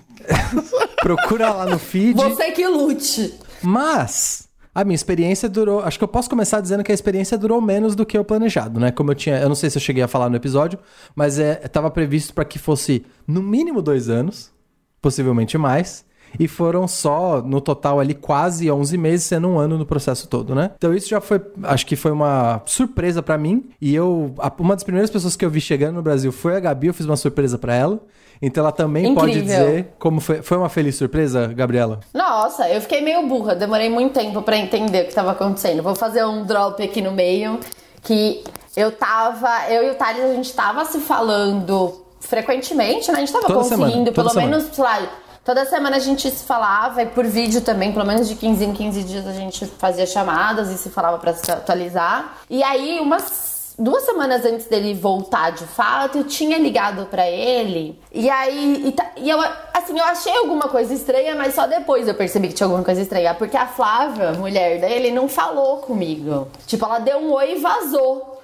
Procura 1.01 1.51
lá 1.51 1.65
no 1.65 1.79
feed. 1.79 2.15
Você 2.15 2.51
que 2.51 2.67
lute. 2.67 3.34
Mas 3.62 4.48
a 4.74 4.84
minha 4.84 4.96
experiência 4.96 5.48
durou. 5.48 5.82
Acho 5.82 5.98
que 5.98 6.03
eu 6.03 6.08
posso 6.08 6.29
começar 6.29 6.60
dizendo 6.60 6.84
que 6.84 6.91
a 6.91 6.96
experiência 6.96 7.38
durou 7.38 7.62
menos 7.62 7.96
do 7.96 8.05
que 8.05 8.17
o 8.17 8.25
planejado, 8.25 8.79
né? 8.79 8.91
Como 8.91 9.12
eu 9.12 9.15
tinha. 9.15 9.38
Eu 9.38 9.48
não 9.48 9.55
sei 9.55 9.70
se 9.70 9.77
eu 9.77 9.82
cheguei 9.82 10.03
a 10.03 10.08
falar 10.08 10.29
no 10.29 10.36
episódio, 10.36 10.77
mas 11.15 11.39
é, 11.39 11.62
estava 11.63 11.89
previsto 11.89 12.34
para 12.34 12.44
que 12.44 12.60
fosse 12.60 13.05
no 13.25 13.41
mínimo 13.41 13.82
dois 13.82 14.10
anos, 14.10 14.51
possivelmente 15.01 15.58
mais. 15.58 16.05
E 16.39 16.48
foram 16.48 16.88
só, 16.88 17.42
no 17.42 17.62
total 17.62 18.00
ali, 18.00 18.13
quase 18.13 18.70
11 18.70 18.98
meses, 18.98 19.25
sendo 19.25 19.48
um 19.48 19.58
ano 19.58 19.77
no 19.77 19.86
processo 19.86 20.27
todo, 20.27 20.54
né? 20.56 20.72
Então 20.77 20.94
isso 20.94 21.08
já 21.10 21.22
foi, 21.22 21.42
acho 21.63 21.86
que 21.86 21.96
foi 21.96 22.12
uma 22.12 22.62
surpresa 22.65 23.22
pra 23.22 23.38
mim. 23.38 23.70
E 23.82 23.94
eu, 23.94 24.34
uma 24.60 24.75
das 24.75 24.84
primeiras 24.84 25.10
pessoas 25.10 25.36
que 25.36 25.46
eu 25.46 25.50
vi 25.50 25.62
chegando 25.62 25.96
no 25.96 26.01
Brasil 26.01 26.32
foi 26.32 26.56
a 26.56 26.60
Gabi, 26.60 26.88
eu 26.88 26.94
fiz 26.94 27.06
uma 27.06 27.18
surpresa 27.18 27.58
pra 27.58 27.75
ela. 27.75 28.00
Então 28.42 28.63
ela 28.63 28.72
também 28.72 29.15
pode 29.15 29.32
Incrível. 29.39 29.46
dizer 29.65 29.94
como 29.98 30.20
foi. 30.20 30.42
Foi 30.42 30.58
uma 30.58 30.68
feliz 30.68 30.96
surpresa, 30.98 31.48
Gabriela? 31.48 32.01
Nossa, 32.13 32.68
eu 32.70 32.82
fiquei 32.82 33.01
meio 33.01 33.25
burra, 33.27 33.56
demorei 33.56 33.89
muito 33.89 34.13
tempo 34.13 34.42
pra 34.42 34.58
entender 34.58 35.04
o 35.04 35.08
que 35.08 35.13
tava 35.15 35.32
acontecendo. 35.32 35.82
Vou 35.82 35.96
fazer 35.96 36.25
um 36.25 36.44
drop 36.44 36.84
aqui 36.84 37.01
no 37.01 37.12
meio, 37.13 37.60
que 38.04 38.44
eu 38.75 38.92
tava, 38.92 39.70
eu 39.70 39.84
e 39.88 39.92
o 39.92 39.96
Thales, 39.96 40.22
a 40.24 40.34
gente 40.34 40.54
tava 40.54 40.84
se 40.84 41.00
falando 41.00 41.94
frequentemente, 42.20 43.10
né? 43.12 43.18
A 43.18 43.20
gente 43.22 43.32
tava 43.32 43.48
Toda 43.48 43.60
conseguindo, 43.60 43.88
semana, 43.89 44.12
pelo 44.12 44.30
semana. 44.30 44.48
menos, 44.58 44.75
sei 44.75 44.84
lá, 44.84 45.00
toda 45.46 45.64
semana 45.66 45.96
a 45.98 46.00
gente 46.00 46.30
se 46.30 46.44
falava 46.44 47.02
e 47.04 47.06
por 47.06 47.24
vídeo 47.25 47.62
também, 47.62 47.94
pelo 47.94 48.06
menos 48.06 48.28
de 48.28 48.36
15 48.36 48.66
em 48.66 48.74
15 48.74 49.04
dias 49.04 49.25
a 49.28 49.32
gente 49.34 49.66
fazia 49.66 50.06
chamadas 50.06 50.70
e 50.72 50.78
se 50.78 50.90
falava 50.90 51.18
pra 51.20 51.34
se 51.34 51.50
atualizar. 51.52 52.38
E 52.50 52.62
aí, 52.64 53.00
umas 53.00 53.75
duas 53.78 54.04
semanas 54.04 54.46
antes 54.46 54.68
dele 54.68 54.94
voltar 54.94 55.52
de 55.52 55.66
fato, 55.66 56.20
eu 56.20 56.24
tinha 56.24 56.58
ligado 56.58 57.06
pra 57.08 57.30
ele. 57.30 58.00
E 58.12 58.30
aí, 58.30 58.84
e, 58.88 58.92
ta- 58.94 59.12
e 59.18 59.30
eu, 59.30 59.38
assim, 59.74 60.00
eu 60.00 60.06
achei 60.06 60.36
alguma 60.38 60.70
coisa 60.70 60.94
estranha, 60.94 61.36
mas 61.36 61.54
só 61.54 61.68
depois 61.68 62.08
eu 62.08 62.16
percebi 62.16 62.48
que 62.48 62.54
tinha 62.54 62.66
alguma 62.68 62.84
coisa 62.84 63.02
estranha. 63.02 63.34
Porque 63.34 63.58
a 63.58 63.68
Flávia, 63.68 64.32
mulher 64.32 64.80
dele, 64.80 65.12
não 65.12 65.28
falou 65.28 65.78
comigo. 65.80 66.48
Tipo, 66.66 66.86
ela 66.86 67.00
deu 67.00 67.18
um 67.20 67.34
oi 67.34 67.58
e 67.58 67.60
vazou. 67.60 68.35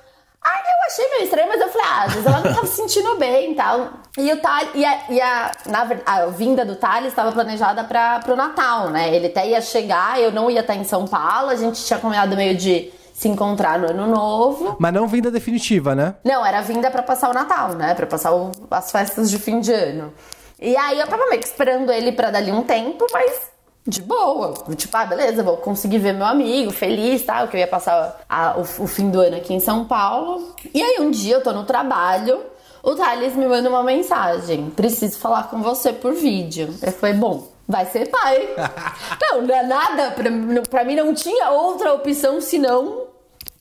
Aí 0.43 0.60
eu 0.60 0.88
achei 0.88 1.10
meio 1.12 1.24
estranho, 1.25 1.48
mas 1.50 1.62
eu 1.62 1.69
falei, 1.69 1.88
ah, 1.88 2.03
às 2.03 2.13
vezes 2.13 2.25
ela 2.25 2.39
não 2.39 2.53
tava 2.53 2.65
se 2.65 2.75
sentindo 2.75 3.15
bem 3.17 3.51
e 3.51 3.55
tal. 3.55 3.89
E 4.17 4.33
o 4.33 4.38
Thales, 4.41 4.69
e 4.74 4.83
a, 4.83 5.00
e 5.10 5.21
a, 5.21 5.51
na 5.67 5.88
a 6.05 6.25
vinda 6.27 6.65
do 6.65 6.75
Thales 6.75 7.10
estava 7.10 7.31
planejada 7.31 7.83
para 7.83 8.19
pro 8.21 8.36
Natal, 8.36 8.89
né? 8.89 9.13
Ele 9.15 9.27
até 9.27 9.48
ia 9.48 9.62
chegar, 9.62 10.19
eu 10.19 10.31
não 10.31 10.50
ia 10.50 10.62
estar 10.62 10.75
em 10.75 10.83
São 10.83 11.05
Paulo, 11.05 11.50
a 11.51 11.55
gente 11.55 11.83
tinha 11.86 12.00
combinado 12.00 12.36
meio 12.36 12.55
de 12.57 12.91
se 13.13 13.27
encontrar 13.27 13.77
no 13.77 13.89
ano 13.91 14.07
novo. 14.07 14.75
Mas 14.79 14.91
não 14.91 15.07
vinda 15.07 15.29
definitiva, 15.29 15.93
né? 15.93 16.15
Não, 16.24 16.43
era 16.43 16.60
vinda 16.62 16.89
pra 16.89 17.03
passar 17.03 17.29
o 17.29 17.33
Natal, 17.33 17.74
né? 17.75 17.93
Pra 17.93 18.07
passar 18.07 18.33
o- 18.33 18.51
as 18.71 18.91
festas 18.91 19.29
de 19.29 19.38
fim 19.38 19.60
de 19.60 19.71
ano. 19.71 20.12
E 20.60 20.75
aí 20.75 21.00
eu 21.00 21.05
tava 21.07 21.27
meio 21.27 21.39
que 21.39 21.48
esperando 21.48 21.91
ele 21.91 22.12
pra 22.13 22.31
dali 22.31 22.51
um 22.51 22.63
tempo, 22.63 23.05
mas 23.13 23.50
de 23.88 24.01
boa. 24.01 24.53
Tipo, 24.75 24.95
ah, 24.97 25.05
beleza, 25.05 25.43
vou 25.43 25.57
conseguir 25.57 25.97
ver 26.00 26.13
meu 26.13 26.25
amigo, 26.25 26.71
feliz, 26.71 27.23
tá? 27.25 27.45
Que 27.47 27.57
eu 27.57 27.61
ia 27.61 27.67
passar 27.67 28.21
a- 28.29 28.55
o, 28.57 28.61
o 28.83 28.88
fim 28.88 29.09
do 29.09 29.19
ano 29.19 29.38
aqui 29.38 29.53
em 29.53 29.59
São 29.59 29.85
Paulo. 29.85 30.53
E 30.73 30.81
aí 30.81 30.97
um 31.00 31.09
dia 31.11 31.35
eu 31.35 31.41
tô 31.43 31.51
no 31.51 31.63
trabalho, 31.63 32.41
o 32.83 32.95
Thales 32.95 33.35
me 33.35 33.47
manda 33.47 33.69
uma 33.69 33.83
mensagem: 33.83 34.69
preciso 34.69 35.17
falar 35.19 35.50
com 35.50 35.61
você 35.61 35.91
por 35.93 36.13
vídeo. 36.13 36.73
Eu 36.81 36.91
falei, 36.91 37.15
bom. 37.15 37.50
Vai 37.67 37.85
ser 37.85 38.09
pai. 38.09 38.50
não, 39.21 39.43
não 39.43 39.55
é 39.55 39.63
nada. 39.63 40.11
Pra, 40.11 40.29
pra 40.69 40.83
mim 40.83 40.95
não 40.95 41.13
tinha 41.13 41.51
outra 41.51 41.93
opção 41.93 42.41
senão 42.41 43.07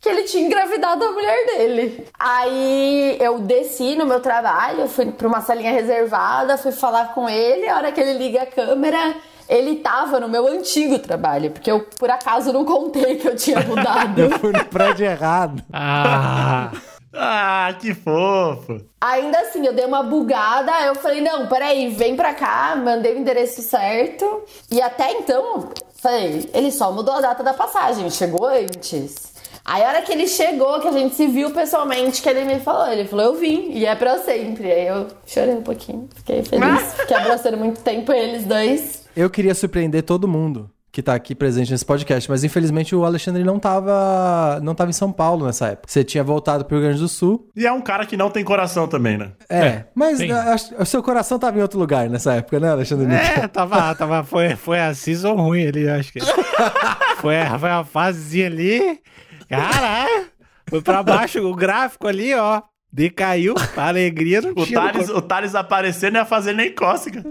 que 0.00 0.08
ele 0.08 0.24
tinha 0.24 0.44
engravidado 0.46 1.04
a 1.04 1.12
mulher 1.12 1.46
dele. 1.46 2.08
Aí 2.18 3.16
eu 3.20 3.38
desci 3.38 3.94
no 3.94 4.06
meu 4.06 4.18
trabalho, 4.18 4.88
fui 4.88 5.06
pra 5.12 5.28
uma 5.28 5.42
salinha 5.42 5.70
reservada, 5.70 6.56
fui 6.58 6.72
falar 6.72 7.14
com 7.14 7.28
ele. 7.28 7.68
A 7.68 7.76
hora 7.76 7.92
que 7.92 8.00
ele 8.00 8.14
liga 8.18 8.42
a 8.42 8.46
câmera, 8.46 9.14
ele 9.50 9.76
tava 9.76 10.20
no 10.20 10.28
meu 10.28 10.46
antigo 10.46 10.98
trabalho, 11.00 11.50
porque 11.50 11.70
eu 11.70 11.80
por 11.98 12.08
acaso 12.08 12.52
não 12.52 12.64
contei 12.64 13.16
que 13.16 13.26
eu 13.28 13.34
tinha 13.36 13.60
mudado. 13.66 14.18
Eu 14.20 14.38
fui 14.38 14.52
no 14.52 14.64
prédio 14.66 15.04
errado. 15.04 15.62
Ah, 15.72 16.70
Ah, 17.12 17.74
que 17.80 17.92
fofo. 17.92 18.80
Ainda 19.00 19.40
assim, 19.40 19.66
eu 19.66 19.72
dei 19.72 19.84
uma 19.84 20.02
bugada, 20.04 20.70
aí 20.72 20.86
eu 20.86 20.94
falei, 20.94 21.20
não, 21.20 21.48
peraí, 21.48 21.88
vem 21.88 22.14
pra 22.14 22.32
cá, 22.32 22.76
mandei 22.76 23.14
o 23.14 23.18
endereço 23.18 23.60
certo. 23.62 24.42
E 24.70 24.80
até 24.80 25.10
então, 25.14 25.70
falei, 26.00 26.48
ele 26.54 26.70
só 26.70 26.92
mudou 26.92 27.14
a 27.14 27.20
data 27.20 27.42
da 27.42 27.52
passagem, 27.52 28.08
chegou 28.10 28.46
antes. 28.46 29.30
Aí 29.64 29.82
a 29.82 29.88
hora 29.88 30.02
que 30.02 30.12
ele 30.12 30.28
chegou, 30.28 30.78
que 30.80 30.86
a 30.88 30.92
gente 30.92 31.16
se 31.16 31.26
viu 31.26 31.50
pessoalmente, 31.50 32.22
que 32.22 32.28
ele 32.28 32.44
me 32.44 32.60
falou, 32.60 32.86
ele 32.92 33.04
falou, 33.06 33.26
eu 33.26 33.34
vim, 33.34 33.70
e 33.72 33.84
é 33.84 33.94
pra 33.96 34.18
sempre. 34.18 34.70
Aí 34.70 34.86
eu 34.86 35.08
chorei 35.26 35.54
um 35.54 35.62
pouquinho, 35.62 36.08
fiquei 36.14 36.44
feliz, 36.44 36.94
fiquei 36.94 37.16
abraçando 37.16 37.56
muito 37.56 37.80
tempo 37.80 38.12
eles 38.12 38.44
dois. 38.44 38.99
Eu 39.16 39.28
queria 39.30 39.54
surpreender 39.54 40.02
todo 40.02 40.28
mundo 40.28 40.70
que 40.92 41.02
tá 41.02 41.14
aqui 41.14 41.36
presente 41.36 41.70
nesse 41.70 41.84
podcast, 41.84 42.28
mas 42.28 42.42
infelizmente 42.42 42.96
o 42.96 43.04
Alexandre 43.04 43.44
não 43.44 43.60
tava, 43.60 44.58
não 44.60 44.74
tava 44.74 44.90
em 44.90 44.92
São 44.92 45.12
Paulo 45.12 45.46
nessa 45.46 45.68
época. 45.68 45.86
Você 45.88 46.02
tinha 46.02 46.24
voltado 46.24 46.64
pro 46.64 46.76
Rio 46.78 46.86
Grande 46.88 47.00
do 47.00 47.08
Sul. 47.08 47.48
E 47.54 47.64
é 47.64 47.70
um 47.70 47.80
cara 47.80 48.04
que 48.04 48.16
não 48.16 48.28
tem 48.28 48.42
coração 48.42 48.88
também, 48.88 49.16
né? 49.16 49.30
É, 49.48 49.84
mas 49.94 50.20
a- 50.20 50.52
acho- 50.54 50.74
o 50.76 50.84
seu 50.84 51.00
coração 51.00 51.38
tava 51.38 51.58
em 51.58 51.62
outro 51.62 51.78
lugar 51.78 52.10
nessa 52.10 52.34
época, 52.34 52.58
né, 52.58 52.70
Alexandre? 52.70 53.14
é, 53.14 53.46
tava, 53.48 53.94
tava, 53.94 54.24
foi, 54.24 54.56
foi 54.56 54.80
a 54.80 54.92
season 54.92 55.34
ruim 55.36 55.64
ali, 55.68 55.88
acho 55.88 56.12
que. 56.12 56.18
Foi, 57.20 57.38
a- 57.38 57.58
foi 57.58 57.68
a 57.70 57.84
fase 57.84 58.42
ali. 58.42 58.98
Caralho, 59.46 60.26
foi 60.68 60.80
pra 60.80 61.02
baixo 61.02 61.38
o 61.46 61.54
gráfico 61.54 62.08
ali, 62.08 62.34
ó. 62.34 62.62
Decaiu, 62.92 63.54
a 63.76 63.88
alegria 63.88 64.40
não 64.40 64.50
O 64.50 64.66
tinha. 64.66 64.80
no 64.80 64.86
Thales, 64.92 65.08
o 65.10 65.22
Thales 65.22 65.54
aparecendo 65.54 66.14
não 66.14 66.20
ia 66.20 66.26
fazer 66.26 66.52
nem 66.54 66.74
cócega. 66.74 67.22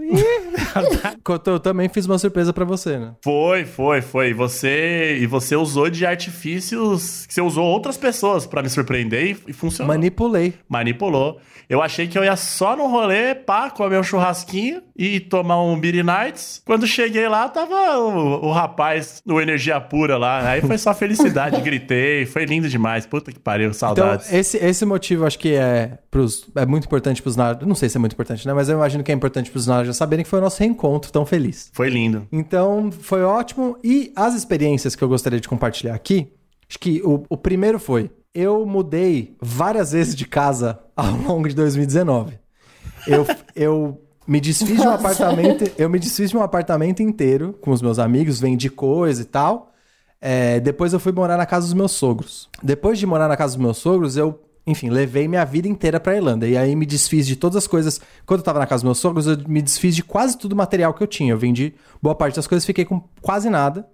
Eu, 1.28 1.54
eu 1.54 1.60
também 1.60 1.90
fiz 1.90 2.06
uma 2.06 2.18
surpresa 2.18 2.54
pra 2.54 2.66
você, 2.66 2.98
né? 2.98 3.14
Foi, 3.24 3.66
foi, 3.66 4.02
foi. 4.02 4.30
E 4.30 4.34
você, 4.34 5.18
e 5.20 5.26
você 5.28 5.56
usou 5.56 5.90
de 5.90 6.06
artifícios 6.06 7.26
que 7.26 7.34
você 7.34 7.42
usou 7.42 7.66
outras 7.66 7.98
pessoas 7.98 8.46
pra 8.46 8.62
me 8.62 8.70
surpreender 8.70 9.26
e, 9.32 9.38
e 9.50 9.54
funcionou. 9.54 9.94
Manipulei. 9.94 10.54
Manipulou. 10.68 11.40
Eu 11.70 11.84
achei 11.84 12.08
que 12.08 12.18
eu 12.18 12.24
ia 12.24 12.36
só 12.36 12.76
no 12.76 12.88
rolê, 12.88 13.36
pá, 13.36 13.70
comer 13.70 14.00
um 14.00 14.04
churrasquinho 14.04 14.82
e 14.98 15.20
tomar 15.20 15.62
um 15.62 15.80
Beer 15.80 16.04
Nights. 16.04 16.64
Quando 16.66 16.88
cheguei 16.88 17.28
lá, 17.28 17.48
tava 17.48 18.00
o, 18.00 18.48
o 18.48 18.52
rapaz 18.52 19.22
no 19.24 19.40
Energia 19.40 19.80
Pura 19.80 20.18
lá. 20.18 20.50
Aí 20.50 20.62
foi 20.62 20.80
só 20.80 20.96
felicidade, 20.96 21.62
gritei. 21.62 22.26
Foi 22.26 22.46
lindo 22.46 22.68
demais. 22.68 23.06
Puta 23.06 23.32
que 23.32 23.40
pariu, 23.40 23.68
Então, 23.68 23.78
saudades. 23.80 24.34
esse, 24.34 24.58
esse 24.58 24.84
motivo 24.84 25.28
acho 25.28 25.38
que 25.38 25.49
é, 25.54 26.00
pros, 26.10 26.48
é 26.56 26.66
muito 26.66 26.86
importante 26.86 27.22
pros 27.22 27.36
Naras. 27.36 27.68
Não 27.68 27.76
sei 27.76 27.90
se 27.90 27.98
é 27.98 28.00
muito 28.00 28.14
importante, 28.14 28.46
né? 28.48 28.54
Mas 28.54 28.70
eu 28.70 28.76
imagino 28.76 29.04
que 29.04 29.12
é 29.12 29.16
importante 29.16 29.52
pros 29.52 29.68
Naras 29.68 29.88
já 29.88 29.94
saberem 29.94 30.24
que 30.24 30.30
foi 30.30 30.40
o 30.40 30.42
nosso 30.42 30.60
reencontro 30.60 31.12
tão 31.12 31.26
feliz. 31.26 31.70
Foi 31.74 31.90
lindo. 31.90 32.28
Então, 32.32 32.92
foi 32.92 33.24
ótimo. 33.24 33.78
E 33.84 34.12
as 34.16 34.36
experiências 34.36 34.96
que 34.96 35.04
eu 35.04 35.10
gostaria 35.10 35.40
de 35.40 35.48
compartilhar 35.48 35.94
aqui, 35.94 36.32
acho 36.70 36.80
que 36.80 37.02
o, 37.04 37.24
o 37.30 37.38
primeiro 37.38 37.80
foi: 37.80 38.10
eu 38.34 38.66
mudei 38.66 39.36
várias 39.42 39.92
vezes 39.92 40.16
de 40.16 40.26
casa 40.26 40.80
ao 40.96 41.16
longo 41.16 41.48
de 41.48 41.56
2019. 41.56 42.38
Eu, 43.08 43.26
eu 43.56 44.02
me 44.28 44.40
desfiz 44.40 44.76
de 44.76 44.82
um 44.82 44.92
Nossa. 44.92 44.96
apartamento, 44.96 45.72
eu 45.78 45.90
me 45.90 45.98
desfiz 45.98 46.30
de 46.30 46.38
um 46.38 46.44
apartamento 46.44 47.02
inteiro 47.02 47.58
com 47.62 47.72
os 47.72 47.82
meus 47.82 47.98
amigos, 47.98 48.40
vendi 48.40 48.70
coisa 48.70 49.22
e 49.22 49.26
tal. 49.26 49.70
É, 50.22 50.60
depois 50.60 50.92
eu 50.94 51.00
fui 51.00 51.12
morar 51.12 51.38
na 51.38 51.46
casa 51.46 51.66
dos 51.66 51.74
meus 51.74 51.94
sogros. 51.94 52.50
Depois 52.62 53.00
de 53.00 53.06
morar 53.06 53.28
na 53.28 53.38
casa 53.38 53.56
dos 53.56 53.64
meus 53.64 53.78
sogros, 53.78 54.18
eu, 54.18 54.40
enfim, 54.66 54.90
levei 54.90 55.28
minha 55.28 55.46
vida 55.46 55.68
inteira 55.68 56.00
pra 56.00 56.16
Irlanda. 56.16 56.48
E 56.48 56.56
aí 56.56 56.76
me 56.76 56.86
desfiz 56.86 57.26
de 57.26 57.36
todas 57.36 57.56
as 57.56 57.68
coisas. 57.68 58.00
Quando 58.26 58.40
eu 58.40 58.44
tava 58.44 58.60
na 58.60 58.68
casa 58.68 58.82
dos 58.82 58.84
meus 58.84 58.98
sogros, 59.00 59.26
eu 59.26 59.38
me 59.48 59.62
desfiz 59.62 59.96
de 59.96 60.04
quase 60.04 60.38
tudo 60.38 60.54
o 60.54 60.56
material 60.56 60.94
que 60.94 61.02
eu 61.02 61.08
tinha. 61.08 61.32
Eu 61.34 61.38
vendi 61.38 61.74
boa 62.02 62.16
parte 62.16 62.36
das 62.36 62.48
coisas, 62.48 62.66
fiquei 62.66 62.86
com 62.86 63.02
quase 63.22 63.50
nada. 63.50 63.88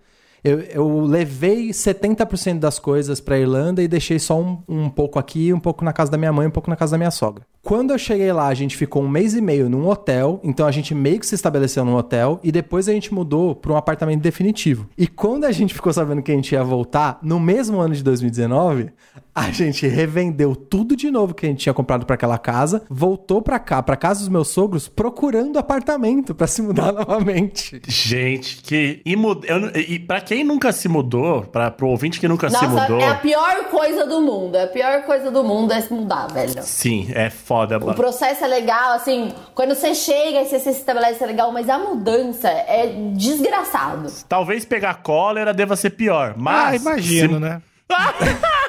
Eu, 0.45 0.59
eu 0.59 1.01
levei 1.01 1.69
70% 1.69 2.59
das 2.59 2.77
coisas 2.77 3.19
pra 3.19 3.39
Irlanda 3.39 3.81
e 3.81 3.87
deixei 3.87 4.19
só 4.19 4.39
um, 4.39 4.59
um 4.69 4.89
pouco 4.91 5.17
aqui, 5.17 5.51
um 5.51 5.59
pouco 5.59 5.83
na 5.83 5.91
casa 5.91 6.11
da 6.11 6.19
minha 6.19 6.31
mãe, 6.31 6.45
um 6.45 6.51
pouco 6.51 6.69
na 6.69 6.75
casa 6.75 6.91
da 6.91 6.97
minha 6.99 7.09
sogra. 7.09 7.43
Quando 7.63 7.91
eu 7.91 7.97
cheguei 7.97 8.31
lá, 8.31 8.45
a 8.45 8.53
gente 8.53 8.77
ficou 8.77 9.01
um 9.01 9.09
mês 9.09 9.33
e 9.33 9.41
meio 9.41 9.67
num 9.67 9.87
hotel, 9.87 10.39
então 10.43 10.67
a 10.67 10.71
gente 10.71 10.93
meio 10.93 11.19
que 11.19 11.25
se 11.25 11.33
estabeleceu 11.33 11.83
num 11.83 11.95
hotel 11.95 12.39
e 12.43 12.51
depois 12.51 12.87
a 12.87 12.93
gente 12.93 13.11
mudou 13.11 13.55
pra 13.55 13.73
um 13.73 13.75
apartamento 13.75 14.21
definitivo. 14.21 14.87
E 14.95 15.07
quando 15.07 15.45
a 15.45 15.51
gente 15.51 15.73
ficou 15.73 15.91
sabendo 15.91 16.21
que 16.21 16.31
a 16.31 16.35
gente 16.35 16.51
ia 16.51 16.63
voltar, 16.63 17.17
no 17.23 17.39
mesmo 17.39 17.79
ano 17.79 17.95
de 17.95 18.03
2019, 18.03 18.91
a 19.33 19.51
gente 19.51 19.85
revendeu 19.87 20.55
tudo 20.55 20.95
de 20.95 21.09
novo 21.11 21.33
que 21.33 21.45
a 21.45 21.49
gente 21.49 21.59
tinha 21.59 21.73
comprado 21.73 22.05
pra 22.05 22.13
aquela 22.13 22.37
casa, 22.37 22.83
voltou 22.89 23.41
pra 23.41 23.57
cá, 23.57 23.81
pra 23.81 23.97
casa 23.97 24.19
dos 24.19 24.29
meus 24.29 24.49
sogros, 24.49 24.87
procurando 24.87 25.57
apartamento 25.57 26.35
pra 26.35 26.45
se 26.45 26.61
mudar 26.61 26.91
novamente. 26.93 27.81
Gente, 27.87 28.61
que. 28.61 29.01
E, 29.03 29.15
mud... 29.15 29.43
eu, 29.47 29.71
e 29.81 29.97
pra 29.97 30.21
quem 30.21 30.34
nunca 30.43 30.71
se 30.71 30.87
mudou, 30.87 31.41
pra, 31.43 31.69
pro 31.71 31.87
ouvinte 31.87 32.19
que 32.19 32.27
nunca 32.27 32.49
se 32.49 32.53
Nossa, 32.55 32.67
mudou. 32.67 32.99
é 32.99 33.07
a 33.09 33.15
pior 33.15 33.65
coisa 33.65 34.05
do 34.05 34.21
mundo. 34.21 34.55
É 34.55 34.63
a 34.63 34.67
pior 34.67 35.03
coisa 35.03 35.29
do 35.31 35.43
mundo 35.43 35.71
é 35.73 35.81
se 35.81 35.93
mudar, 35.93 36.27
velho. 36.27 36.61
Sim, 36.63 37.07
é 37.13 37.29
foda, 37.29 37.77
O 37.77 37.81
mano. 37.81 37.93
processo 37.95 38.43
é 38.43 38.47
legal, 38.47 38.93
assim, 38.93 39.31
quando 39.53 39.73
você 39.75 39.93
chega 39.95 40.41
e 40.41 40.45
você 40.45 40.59
se 40.59 40.69
estabelece 40.69 41.23
é 41.23 41.27
legal, 41.27 41.51
mas 41.51 41.69
a 41.69 41.77
mudança 41.77 42.49
é 42.49 42.87
desgraçado. 43.13 44.11
Talvez 44.27 44.65
pegar 44.65 44.95
cólera 45.01 45.53
deva 45.53 45.75
ser 45.75 45.91
pior, 45.91 46.31
Ah, 46.31 46.35
mas. 46.37 46.81
imagino, 46.81 47.33
se... 47.35 47.39
né? 47.39 47.61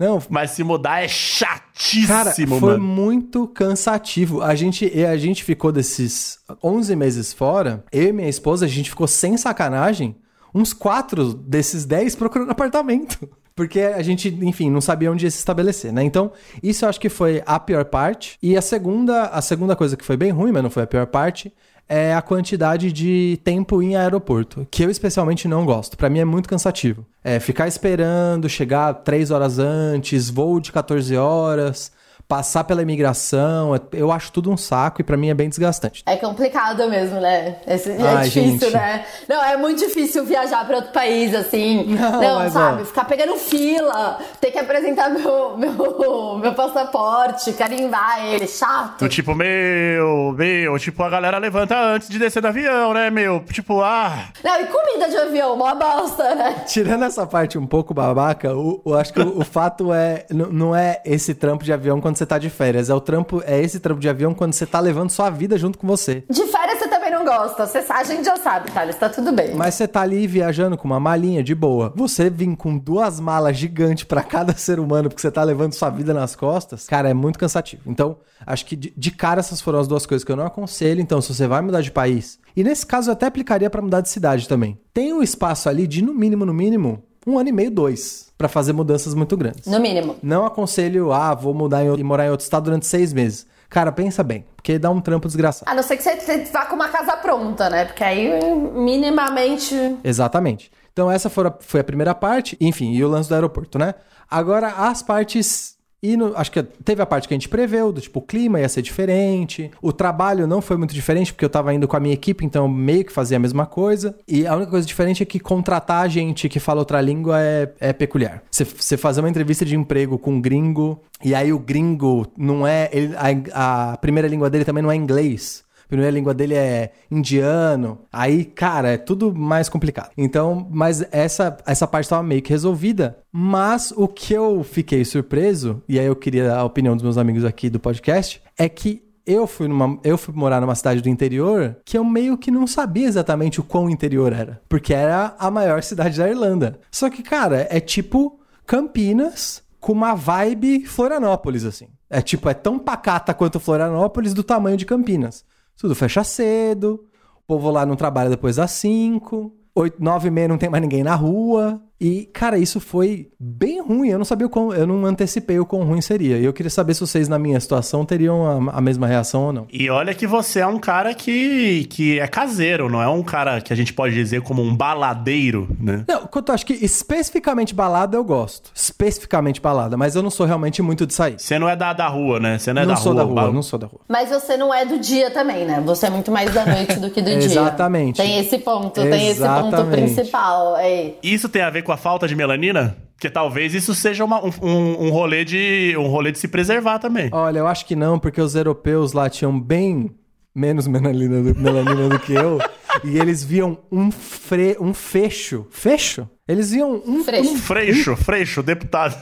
Não, 0.00 0.22
Mas 0.30 0.52
se 0.52 0.62
mudar 0.62 1.02
é 1.02 1.08
chatíssimo, 1.08 2.06
Cara, 2.06 2.30
foi 2.32 2.46
mano. 2.46 2.78
muito 2.84 3.48
cansativo. 3.48 4.40
A 4.42 4.54
gente, 4.54 4.88
e 4.94 5.04
a 5.04 5.16
gente 5.16 5.42
ficou 5.42 5.72
desses 5.72 6.38
11 6.62 6.94
meses 6.94 7.32
fora, 7.32 7.84
eu 7.90 8.04
e 8.08 8.12
minha 8.12 8.28
esposa, 8.28 8.64
a 8.64 8.68
gente 8.68 8.90
ficou 8.90 9.08
sem 9.08 9.36
sacanagem, 9.36 10.14
uns 10.54 10.72
quatro 10.72 11.32
desses 11.32 11.84
10 11.84 12.16
procurando 12.16 12.50
apartamento. 12.50 13.28
Porque 13.54 13.80
a 13.80 14.02
gente, 14.02 14.28
enfim, 14.42 14.70
não 14.70 14.80
sabia 14.80 15.10
onde 15.10 15.26
ia 15.26 15.30
se 15.32 15.38
estabelecer, 15.38 15.92
né? 15.92 16.04
Então, 16.04 16.30
isso 16.62 16.84
eu 16.84 16.88
acho 16.88 17.00
que 17.00 17.08
foi 17.08 17.42
a 17.44 17.58
pior 17.58 17.84
parte. 17.86 18.38
E 18.40 18.56
a 18.56 18.62
segunda, 18.62 19.24
a 19.24 19.42
segunda 19.42 19.74
coisa 19.74 19.96
que 19.96 20.04
foi 20.04 20.16
bem 20.16 20.30
ruim, 20.30 20.52
mas 20.52 20.62
não 20.62 20.70
foi 20.70 20.84
a 20.84 20.86
pior 20.86 21.06
parte, 21.06 21.52
é 21.88 22.14
a 22.14 22.22
quantidade 22.22 22.92
de 22.92 23.40
tempo 23.42 23.82
em 23.82 23.96
aeroporto, 23.96 24.66
que 24.70 24.84
eu 24.84 24.90
especialmente 24.90 25.48
não 25.48 25.64
gosto. 25.64 25.96
Pra 25.96 26.10
mim 26.10 26.20
é 26.20 26.24
muito 26.24 26.48
cansativo. 26.48 27.04
É 27.24 27.40
ficar 27.40 27.66
esperando, 27.66 28.48
chegar 28.48 28.92
três 28.92 29.30
horas 29.30 29.58
antes, 29.58 30.28
voo 30.28 30.60
de 30.60 30.70
14 30.70 31.16
horas, 31.16 31.90
passar 32.28 32.62
pela 32.64 32.82
imigração, 32.82 33.74
é- 33.74 33.80
eu 33.92 34.12
acho 34.12 34.30
tudo 34.30 34.50
um 34.50 34.56
saco 34.56 35.00
e 35.00 35.04
pra 35.04 35.16
mim 35.16 35.30
é 35.30 35.34
bem 35.34 35.48
desgastante. 35.48 36.02
É 36.04 36.14
complicado 36.16 36.86
mesmo, 36.88 37.18
né? 37.18 37.56
Esse- 37.66 37.90
é 37.92 38.02
Ai, 38.02 38.24
difícil, 38.24 38.70
gente. 38.70 38.70
né? 38.74 39.04
Não, 39.26 39.42
é 39.42 39.56
muito 39.56 39.78
difícil 39.78 40.24
viajar 40.26 40.66
pra 40.66 40.76
outro 40.76 40.92
país, 40.92 41.34
assim. 41.34 41.86
Não, 41.98 42.20
Não, 42.44 42.50
sabe? 42.50 42.82
ó. 42.82 42.84
Ficar 42.84 43.04
pegando 43.06 43.34
fila, 43.36 44.18
ter 44.40 44.50
que 44.50 44.58
apresentar 44.58 45.08
meu, 45.08 45.56
meu, 45.56 46.38
meu 46.38 46.54
passaporte, 46.54 47.50
carimbar 47.54 48.22
ele, 48.26 48.46
chato. 48.46 48.98
Do 49.00 49.08
tipo, 49.08 49.34
meu, 49.34 50.34
meu, 50.36 50.78
tipo, 50.78 51.02
a 51.02 51.08
galera 51.08 51.38
levanta 51.38 51.74
antes 51.78 52.08
de 52.10 52.18
descer 52.18 52.42
do 52.42 52.48
avião, 52.48 52.92
né, 52.92 53.08
meu? 53.10 53.40
Tipo, 53.50 53.80
ah. 53.80 54.24
Não, 54.44 54.60
e 54.60 54.66
comida 54.66 55.08
de 55.08 55.16
avião, 55.16 55.56
mó 55.56 55.74
bosta, 55.74 56.34
né? 56.34 56.64
Tirando 56.66 57.04
essa 57.04 57.26
parte 57.26 57.56
um 57.56 57.66
pouco 57.66 57.94
babaca, 57.94 58.54
o, 58.54 58.82
eu 58.84 58.98
acho 58.98 59.14
que 59.14 59.20
o, 59.20 59.38
o 59.40 59.44
fato 59.44 59.92
é 59.94 60.26
não 60.30 60.76
é 60.76 61.00
esse 61.06 61.34
trampo 61.34 61.64
de 61.64 61.72
avião 61.72 62.00
quando 62.02 62.17
você 62.18 62.26
tá 62.26 62.38
de 62.38 62.50
férias, 62.50 62.90
é 62.90 62.94
o 62.94 63.00
trampo 63.00 63.42
é 63.46 63.60
esse 63.60 63.80
trampo 63.80 64.00
de 64.00 64.08
avião 64.08 64.34
quando 64.34 64.52
você 64.52 64.66
tá 64.66 64.80
levando 64.80 65.10
sua 65.10 65.30
vida 65.30 65.56
junto 65.56 65.78
com 65.78 65.86
você. 65.86 66.24
De 66.28 66.44
férias 66.46 66.78
você 66.78 66.88
também 66.88 67.10
não 67.10 67.24
gosta. 67.24 67.66
Você, 67.66 67.84
a 67.88 68.04
gente 68.04 68.24
já 68.24 68.36
sabe, 68.36 68.70
Thales, 68.70 68.96
tá 68.96 69.08
tudo 69.08 69.32
bem. 69.32 69.54
Mas 69.54 69.74
você 69.74 69.86
tá 69.86 70.02
ali 70.02 70.26
viajando 70.26 70.76
com 70.76 70.86
uma 70.86 71.00
malinha 71.00 71.42
de 71.42 71.54
boa. 71.54 71.92
Você 71.96 72.28
vir 72.28 72.56
com 72.56 72.76
duas 72.76 73.20
malas 73.20 73.56
gigantes 73.56 74.04
pra 74.04 74.22
cada 74.22 74.54
ser 74.58 74.80
humano 74.80 75.08
porque 75.08 75.20
você 75.20 75.30
tá 75.30 75.42
levando 75.42 75.72
sua 75.72 75.90
vida 75.90 76.12
nas 76.12 76.34
costas, 76.34 76.86
cara, 76.86 77.08
é 77.08 77.14
muito 77.14 77.38
cansativo. 77.38 77.82
Então, 77.86 78.18
acho 78.46 78.66
que 78.66 78.76
de, 78.76 78.92
de 78.96 79.10
cara 79.10 79.40
essas 79.40 79.60
foram 79.60 79.78
as 79.78 79.88
duas 79.88 80.06
coisas 80.06 80.24
que 80.24 80.32
eu 80.32 80.36
não 80.36 80.46
aconselho. 80.46 81.00
Então, 81.00 81.20
se 81.20 81.32
você 81.34 81.46
vai 81.46 81.60
mudar 81.60 81.80
de 81.80 81.90
país, 81.90 82.38
e 82.56 82.64
nesse 82.64 82.84
caso 82.84 83.10
eu 83.10 83.12
até 83.12 83.26
aplicaria 83.26 83.70
pra 83.70 83.82
mudar 83.82 84.00
de 84.00 84.08
cidade 84.08 84.48
também. 84.48 84.78
Tem 84.92 85.12
um 85.12 85.22
espaço 85.22 85.68
ali 85.68 85.86
de 85.86 86.02
no 86.02 86.14
mínimo, 86.14 86.44
no 86.44 86.54
mínimo, 86.54 87.02
um 87.26 87.38
ano 87.38 87.48
e 87.48 87.52
meio, 87.52 87.70
dois, 87.70 88.27
pra 88.38 88.48
fazer 88.48 88.72
mudanças 88.72 89.12
muito 89.14 89.36
grandes. 89.36 89.66
No 89.66 89.80
mínimo. 89.80 90.16
Não 90.22 90.46
aconselho, 90.46 91.12
ah, 91.12 91.34
vou 91.34 91.52
mudar 91.52 91.84
e 91.84 92.04
morar 92.04 92.26
em 92.26 92.30
outro 92.30 92.44
estado 92.44 92.64
durante 92.64 92.86
seis 92.86 93.12
meses. 93.12 93.44
Cara, 93.68 93.92
pensa 93.92 94.22
bem, 94.22 94.46
porque 94.56 94.78
dá 94.78 94.88
um 94.88 95.00
trampo 95.00 95.26
desgraçado. 95.26 95.70
A 95.70 95.74
não 95.74 95.82
ser 95.82 95.96
que 95.96 96.02
você 96.02 96.44
vá 96.44 96.64
com 96.64 96.76
uma 96.76 96.88
casa 96.88 97.16
pronta, 97.16 97.68
né? 97.68 97.84
Porque 97.84 98.02
aí, 98.02 98.30
minimamente. 98.72 99.74
Exatamente. 100.02 100.70
Então 100.92 101.10
essa 101.10 101.28
foi 101.28 101.48
a, 101.48 101.54
foi 101.60 101.80
a 101.80 101.84
primeira 101.84 102.14
parte, 102.14 102.56
enfim, 102.60 102.92
e 102.92 103.04
o 103.04 103.08
lance 103.08 103.28
do 103.28 103.34
aeroporto, 103.34 103.78
né? 103.78 103.94
Agora 104.30 104.68
as 104.68 105.02
partes 105.02 105.77
e 106.02 106.16
no- 106.16 106.32
acho 106.36 106.50
que 106.52 106.62
teve 106.62 107.02
a 107.02 107.06
parte 107.06 107.26
que 107.26 107.34
a 107.34 107.36
gente 107.36 107.48
preveu, 107.48 107.92
do 107.92 108.00
tipo, 108.00 108.18
o 108.20 108.22
clima 108.22 108.60
ia 108.60 108.68
ser 108.68 108.82
diferente, 108.82 109.70
o 109.82 109.92
trabalho 109.92 110.46
não 110.46 110.60
foi 110.60 110.76
muito 110.76 110.94
diferente, 110.94 111.32
porque 111.32 111.44
eu 111.44 111.48
tava 111.50 111.72
indo 111.74 111.88
com 111.88 111.96
a 111.96 112.00
minha 112.00 112.14
equipe, 112.14 112.44
então 112.44 112.68
meio 112.68 113.04
que 113.04 113.12
fazia 113.12 113.36
a 113.36 113.40
mesma 113.40 113.66
coisa. 113.66 114.16
E 114.26 114.46
a 114.46 114.54
única 114.54 114.70
coisa 114.70 114.86
diferente 114.86 115.22
é 115.22 115.26
que 115.26 115.40
contratar 115.40 116.08
gente 116.08 116.48
que 116.48 116.60
fala 116.60 116.80
outra 116.80 117.00
língua 117.00 117.40
é, 117.40 117.72
é 117.80 117.92
peculiar. 117.92 118.42
Você- 118.50 118.96
fazer 118.96 119.20
uma 119.20 119.28
entrevista 119.30 119.64
de 119.64 119.74
emprego 119.76 120.18
com 120.18 120.32
um 120.34 120.40
gringo, 120.40 121.00
e 121.24 121.34
aí 121.34 121.52
o 121.52 121.58
gringo 121.58 122.26
não 122.36 122.66
é. 122.66 122.88
ele- 122.92 123.14
a, 123.52 123.92
a 123.92 123.96
primeira 123.96 124.28
língua 124.28 124.48
dele 124.50 124.64
também 124.64 124.82
não 124.82 124.90
é 124.90 124.96
inglês. 124.96 125.64
Primeira 125.88 126.12
língua 126.12 126.34
dele 126.34 126.54
é 126.54 126.92
indiano. 127.10 128.00
Aí, 128.12 128.44
cara, 128.44 128.90
é 128.90 128.98
tudo 128.98 129.34
mais 129.34 129.68
complicado. 129.68 130.10
Então, 130.16 130.68
mas 130.70 131.04
essa, 131.10 131.56
essa 131.66 131.86
parte 131.86 132.04
estava 132.04 132.22
meio 132.22 132.42
que 132.42 132.50
resolvida. 132.50 133.18
Mas 133.32 133.92
o 133.96 134.06
que 134.06 134.34
eu 134.34 134.62
fiquei 134.62 135.04
surpreso, 135.04 135.82
e 135.88 135.98
aí 135.98 136.06
eu 136.06 136.16
queria 136.16 136.54
a 136.54 136.64
opinião 136.64 136.94
dos 136.94 137.02
meus 137.02 137.16
amigos 137.16 137.44
aqui 137.44 137.70
do 137.70 137.80
podcast, 137.80 138.42
é 138.56 138.68
que 138.68 139.02
eu 139.28 139.46
fui, 139.46 139.68
numa, 139.68 139.98
eu 140.02 140.16
fui 140.16 140.34
morar 140.34 140.58
numa 140.58 140.74
cidade 140.74 141.02
do 141.02 141.08
interior 141.08 141.76
que 141.84 141.98
eu 141.98 142.04
meio 142.04 142.38
que 142.38 142.50
não 142.50 142.66
sabia 142.66 143.06
exatamente 143.06 143.60
o 143.60 143.62
quão 143.62 143.90
interior 143.90 144.32
era. 144.32 144.60
Porque 144.68 144.94
era 144.94 145.36
a 145.38 145.50
maior 145.50 145.82
cidade 145.82 146.16
da 146.16 146.28
Irlanda. 146.28 146.80
Só 146.90 147.10
que, 147.10 147.22
cara, 147.22 147.66
é 147.70 147.78
tipo 147.78 148.40
Campinas 148.66 149.62
com 149.80 149.92
uma 149.92 150.14
vibe 150.14 150.86
Florianópolis, 150.86 151.64
assim. 151.64 151.88
É 152.08 152.22
tipo, 152.22 152.48
é 152.48 152.54
tão 152.54 152.78
pacata 152.78 153.34
quanto 153.34 153.60
Florianópolis 153.60 154.32
do 154.32 154.42
tamanho 154.42 154.78
de 154.78 154.86
Campinas. 154.86 155.44
Tudo 155.78 155.94
fecha 155.94 156.24
cedo, 156.24 157.06
o 157.36 157.42
povo 157.46 157.70
lá 157.70 157.86
não 157.86 157.94
trabalha 157.94 158.28
depois 158.28 158.56
das 158.56 158.72
5, 158.72 159.52
8, 159.72 160.02
9 160.02 160.26
e 160.26 160.30
meia 160.30 160.48
não 160.48 160.58
tem 160.58 160.68
mais 160.68 160.82
ninguém 160.82 161.04
na 161.04 161.14
rua. 161.14 161.80
E, 162.00 162.28
cara, 162.32 162.58
isso 162.58 162.78
foi 162.80 163.28
bem 163.40 163.80
ruim. 163.82 164.08
Eu 164.10 164.18
não 164.18 164.24
sabia 164.24 164.46
o 164.46 164.50
quão, 164.50 164.72
eu 164.72 164.86
não 164.86 165.04
antecipei 165.04 165.58
o 165.58 165.66
quão 165.66 165.82
ruim 165.82 166.00
seria. 166.00 166.38
E 166.38 166.44
eu 166.44 166.52
queria 166.52 166.70
saber 166.70 166.94
se 166.94 167.00
vocês, 167.00 167.28
na 167.28 167.38
minha 167.38 167.58
situação, 167.58 168.04
teriam 168.04 168.68
a, 168.68 168.78
a 168.78 168.80
mesma 168.80 169.06
reação 169.06 169.46
ou 169.46 169.52
não. 169.52 169.66
E 169.72 169.90
olha 169.90 170.14
que 170.14 170.26
você 170.26 170.60
é 170.60 170.66
um 170.66 170.78
cara 170.78 171.12
que, 171.14 171.84
que 171.90 172.20
é 172.20 172.26
caseiro, 172.28 172.88
não 172.88 173.02
é 173.02 173.08
um 173.08 173.22
cara 173.22 173.60
que 173.60 173.72
a 173.72 173.76
gente 173.76 173.92
pode 173.92 174.14
dizer 174.14 174.42
como 174.42 174.62
um 174.62 174.76
baladeiro, 174.76 175.68
né? 175.80 176.04
Não, 176.08 176.26
quanto 176.26 176.50
eu 176.50 176.54
acho 176.54 176.66
que 176.66 176.72
especificamente 176.74 177.74
balada 177.74 178.16
eu 178.16 178.24
gosto. 178.24 178.70
Especificamente 178.74 179.60
balada, 179.60 179.96
mas 179.96 180.14
eu 180.14 180.22
não 180.22 180.30
sou 180.30 180.46
realmente 180.46 180.80
muito 180.82 181.06
de 181.06 181.14
sair. 181.14 181.34
Você 181.38 181.58
não 181.58 181.68
é 181.68 181.74
da, 181.74 181.92
da 181.92 182.06
rua, 182.08 182.38
né? 182.38 182.58
Você 182.58 182.72
não 182.72 182.82
é 182.82 182.86
não 182.86 182.94
da 182.94 183.00
sou 183.00 183.12
rua. 183.12 183.22
da 183.22 183.26
rua, 183.28 183.42
ba- 183.46 183.52
não 183.52 183.62
sou 183.62 183.78
da 183.78 183.86
rua. 183.86 184.00
Mas 184.08 184.28
você 184.30 184.56
não 184.56 184.72
é 184.72 184.84
do 184.84 184.98
dia 184.98 185.30
também, 185.30 185.64
né? 185.64 185.82
Você 185.84 186.06
é 186.06 186.10
muito 186.10 186.30
mais 186.30 186.52
da 186.52 186.64
noite 186.66 186.94
do 186.98 187.10
que 187.10 187.20
do 187.20 187.30
dia. 187.38 187.44
Exatamente. 187.44 188.16
Tem 188.16 188.38
esse 188.38 188.58
ponto, 188.58 188.92
tem 188.92 189.30
esse 189.30 189.40
ponto 189.40 189.66
Exatamente. 189.68 189.90
principal. 190.14 190.76
É. 190.76 191.14
Isso 191.22 191.48
tem 191.48 191.62
a 191.62 191.70
ver 191.70 191.82
com 191.82 191.87
a 191.92 191.96
falta 191.96 192.26
de 192.28 192.34
melanina? 192.34 192.96
Porque 193.14 193.28
talvez 193.30 193.74
isso 193.74 193.94
seja 193.94 194.24
uma- 194.24 194.44
um, 194.44 194.50
um, 194.62 195.06
um 195.06 195.10
rolê 195.10 195.44
de, 195.44 195.94
um 195.98 196.06
rolê 196.06 196.30
de 196.32 196.38
se 196.38 196.46
preservar 196.48 196.98
também. 196.98 197.28
Olha, 197.32 197.58
eu 197.58 197.66
acho 197.66 197.84
que 197.86 197.96
não, 197.96 198.18
porque 198.18 198.40
os 198.40 198.54
europeus 198.54 199.12
lá 199.12 199.28
tinham 199.28 199.58
bem 199.60 200.10
menos 200.54 200.86
melanina 200.86 201.42
do, 201.52 201.60
melanina 201.60 202.08
do 202.08 202.18
que 202.18 202.32
eu. 202.34 202.58
e 203.04 203.18
eles 203.18 203.42
viam 203.44 203.78
um, 203.92 204.10
fre, 204.10 204.76
um 204.80 204.92
fecho. 204.94 205.66
Fecho? 205.70 206.28
Eles 206.46 206.70
viam 206.70 207.02
um. 207.06 207.22
Freixo. 207.24 207.56
Freixo, 207.58 208.16
Freixo, 208.16 208.62
deputado. 208.62 209.16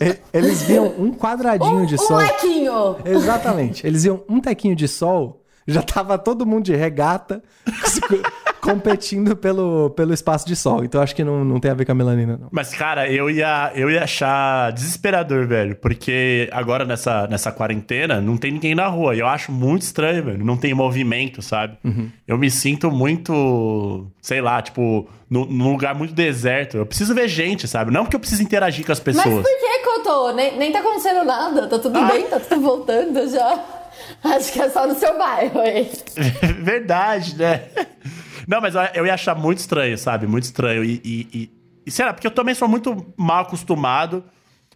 e- 0.00 0.16
Eles 0.36 0.62
viam 0.62 0.86
um 0.98 1.12
quadradinho 1.12 1.82
Um, 1.82 1.86
de 1.86 1.94
um 1.96 1.98
sol. 1.98 2.16
lequinho! 2.16 2.96
Exatamente. 3.04 3.86
Eles 3.86 4.04
viam 4.04 4.22
um 4.28 4.40
tequinho 4.40 4.74
de 4.74 4.88
sol, 4.88 5.44
já 5.66 5.82
tava 5.82 6.16
todo 6.18 6.46
mundo 6.46 6.64
de 6.64 6.74
regata 6.74 7.42
competindo 8.62 9.34
pelo, 9.36 9.90
pelo 9.90 10.14
espaço 10.14 10.46
de 10.46 10.54
sol. 10.54 10.84
Então 10.84 11.02
acho 11.02 11.14
que 11.16 11.24
não, 11.24 11.44
não 11.44 11.58
tem 11.58 11.70
a 11.70 11.74
ver 11.74 11.84
com 11.84 11.90
a 11.92 11.94
melanina, 11.94 12.38
não. 12.40 12.48
Mas, 12.52 12.72
cara, 12.72 13.10
eu 13.10 13.28
ia, 13.28 13.72
eu 13.74 13.90
ia 13.90 14.04
achar 14.04 14.70
desesperador, 14.72 15.46
velho. 15.48 15.74
Porque 15.76 16.48
agora 16.52 16.84
nessa, 16.84 17.26
nessa 17.26 17.50
quarentena 17.50 18.20
não 18.20 18.36
tem 18.36 18.52
ninguém 18.52 18.74
na 18.74 18.86
rua. 18.86 19.16
E 19.16 19.18
eu 19.18 19.26
acho 19.26 19.50
muito 19.50 19.82
estranho, 19.82 20.22
velho. 20.24 20.44
Não 20.44 20.56
tem 20.56 20.72
movimento, 20.72 21.42
sabe? 21.42 21.76
Eu 22.26 22.38
me 22.38 22.50
sinto 22.50 22.90
muito, 22.90 24.06
sei 24.22 24.40
lá, 24.40 24.62
tipo, 24.62 25.08
nu- 25.28 25.46
num 25.46 25.72
lugar 25.72 25.94
muito 25.96 26.14
deserto. 26.14 26.76
Eu 26.76 26.86
preciso 26.86 27.14
ver 27.14 27.26
gente, 27.26 27.66
sabe? 27.66 27.90
Não 27.90 28.04
porque 28.04 28.14
eu 28.16 28.20
preciso 28.20 28.42
interagir 28.44 28.86
com 28.86 28.92
as 28.92 29.02
Mas 29.04 29.16
pessoas. 29.16 29.42
por 29.42 29.58
que, 29.58 29.78
Cotô? 29.84 30.32
Nem, 30.34 30.56
nem 30.56 30.70
tá 30.70 30.78
acontecendo 30.78 31.24
nada. 31.24 31.66
Tá 31.66 31.78
tudo 31.80 31.98
Ah. 31.98 32.04
bem, 32.04 32.22
tá 32.28 32.38
tudo 32.38 32.60
voltando 32.60 33.28
já. 33.28 33.58
Acho 34.22 34.52
que 34.52 34.60
é 34.60 34.70
só 34.70 34.86
no 34.86 34.94
seu 34.94 35.18
bairro 35.18 35.60
aí. 35.60 35.90
Verdade, 36.62 37.36
né? 37.36 37.62
Não, 38.46 38.60
mas 38.60 38.74
eu- 38.94 39.06
ia 39.06 39.14
achar 39.14 39.34
muito 39.34 39.58
estranho, 39.58 39.96
sabe? 39.98 40.26
Muito 40.26 40.44
estranho. 40.44 40.84
E, 40.84 41.00
e, 41.04 41.28
e, 41.32 41.50
e 41.86 41.90
sei 41.90 42.04
lá, 42.04 42.12
porque 42.12 42.26
eu 42.26 42.30
também 42.30 42.54
sou 42.54 42.68
muito 42.68 43.12
mal 43.16 43.42
acostumado 43.42 44.24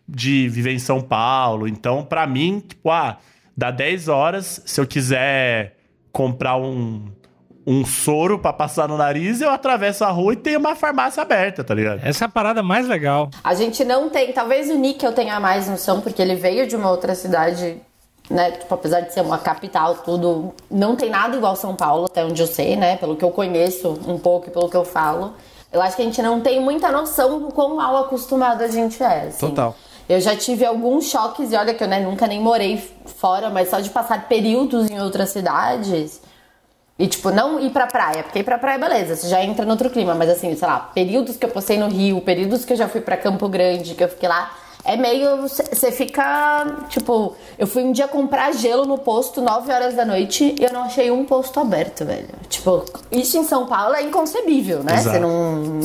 de 0.09 0.49
viver 0.49 0.73
em 0.73 0.79
São 0.79 1.01
Paulo. 1.01 1.67
Então, 1.67 2.05
pra 2.05 2.27
mim, 2.27 2.61
tipo, 2.67 2.91
ah, 2.91 3.19
dá 3.57 3.71
10 3.71 4.09
horas, 4.09 4.63
se 4.65 4.81
eu 4.81 4.87
quiser 4.87 5.77
comprar 6.13 6.57
um, 6.57 7.05
um 7.67 7.85
soro 7.85 8.39
pra 8.39 8.53
passar 8.53 8.89
no 8.89 8.97
nariz, 8.97 9.41
eu 9.41 9.51
atravesso 9.51 10.05
a 10.05 10.09
rua 10.11 10.33
e 10.35 10.37
tem 10.37 10.57
uma 10.57 10.77
farmácia 10.77 11.21
aberta, 11.23 11.65
tá 11.65 11.75
ligado? 11.75 12.01
Essa 12.05 12.25
é 12.25 12.27
a 12.27 12.29
parada 12.29 12.63
mais 12.63 12.87
legal. 12.87 13.29
A 13.43 13.55
gente 13.55 13.85
não 13.85 14.09
tem, 14.09 14.33
talvez 14.33 14.71
o 14.71 14.77
Nick 14.79 15.05
eu 15.05 15.13
tenha 15.13 15.39
mais 15.41 15.69
noção, 15.69 16.01
porque 16.01 16.23
ele 16.23 16.37
veio 16.37 16.67
de 16.69 16.77
uma 16.77 16.91
outra 16.91 17.15
cidade, 17.15 17.77
né? 18.31 18.51
Tipo, 18.53 18.75
apesar 18.75 19.01
de 19.01 19.13
ser 19.13 19.21
uma 19.21 19.39
capital, 19.39 19.95
tudo. 19.97 20.53
Não 20.71 20.97
tem 20.97 21.11
nada 21.11 21.37
igual 21.37 21.57
São 21.57 21.75
Paulo, 21.75 22.07
até 22.07 22.25
onde 22.25 22.41
eu 22.41 22.47
sei, 22.47 22.77
né? 22.77 22.97
Pelo 22.97 23.17
que 23.17 23.25
eu 23.25 23.31
conheço 23.31 23.99
um 24.07 24.19
pouco 24.19 24.49
e 24.49 24.51
pelo 24.51 24.69
que 24.69 24.77
eu 24.77 24.85
falo. 24.85 25.35
Eu 25.73 25.83
acho 25.83 25.97
que 25.97 26.03
a 26.03 26.05
gente 26.05 26.23
não 26.23 26.41
tem 26.41 26.61
muita 26.61 26.91
noção 26.91 27.41
do 27.41 27.49
quão 27.49 27.77
mal 27.77 27.97
acostumado 27.99 28.63
a 28.63 28.69
gente 28.69 29.03
é. 29.03 29.29
assim. 29.29 29.49
Total. 29.49 29.75
Eu 30.09 30.21
já 30.21 30.37
tive 30.37 30.65
alguns 30.65 31.07
choques, 31.07 31.53
e 31.53 31.57
olha 31.57 31.75
que 31.75 31.83
eu 31.83 31.89
né, 31.89 31.99
nunca 31.99 32.27
nem 32.29 32.41
morei 32.41 32.79
fora, 33.05 33.51
mas 33.51 33.71
só 33.71 33.81
de 33.81 33.91
passar 33.91 34.29
períodos 34.29 34.89
em 34.89 35.01
outras 35.01 35.31
cidades. 35.31 36.21
E, 36.99 37.07
tipo, 37.09 37.31
não 37.31 37.61
ir 37.61 37.71
pra 37.71 37.87
praia, 37.87 38.23
porque 38.23 38.39
ir 38.39 38.45
pra 38.45 38.57
praia, 38.57 38.79
beleza, 38.79 39.17
você 39.17 39.29
já 39.29 39.43
entra 39.45 39.67
no 39.67 39.73
outro 39.73 39.91
clima, 39.91 40.15
mas 40.15 40.31
assim, 40.31 40.55
sei 40.57 40.67
lá, 40.67 40.79
períodos 40.79 41.37
que 41.37 41.45
eu 41.45 41.51
passei 41.51 41.77
no 41.77 41.89
Rio, 41.89 42.23
períodos 42.23 42.65
que 42.65 42.73
eu 42.73 42.77
já 42.77 42.89
fui 42.89 43.03
pra 43.03 43.19
Campo 43.19 43.49
Grande, 43.49 43.95
que 43.95 44.03
eu 44.03 44.09
fiquei 44.09 44.29
lá, 44.29 44.51
é 44.87 44.97
meio. 44.97 45.43
Você 45.43 45.93
fica. 45.93 46.67
Tipo, 46.89 47.35
eu 47.59 47.67
fui 47.67 47.83
um 47.83 47.93
dia 47.93 48.09
comprar 48.09 48.53
gelo 48.53 48.87
no 48.87 48.99
posto, 48.99 49.43
9 49.43 49.73
horas 49.73 49.95
da 49.95 50.05
noite, 50.05 50.55
e 50.59 50.65
eu 50.65 50.73
não 50.73 50.83
achei 50.83 51.11
um 51.11 51.25
posto 51.25 51.59
aberto, 51.61 52.05
velho. 52.05 52.29
Tipo, 52.49 52.85
isso 53.11 53.37
em 53.37 53.45
São 53.45 53.67
Paulo 53.67 53.95
é 53.95 54.03
inconcebível, 54.03 54.83
né? 54.83 54.97
Você 54.99 55.19
não. 55.19 55.81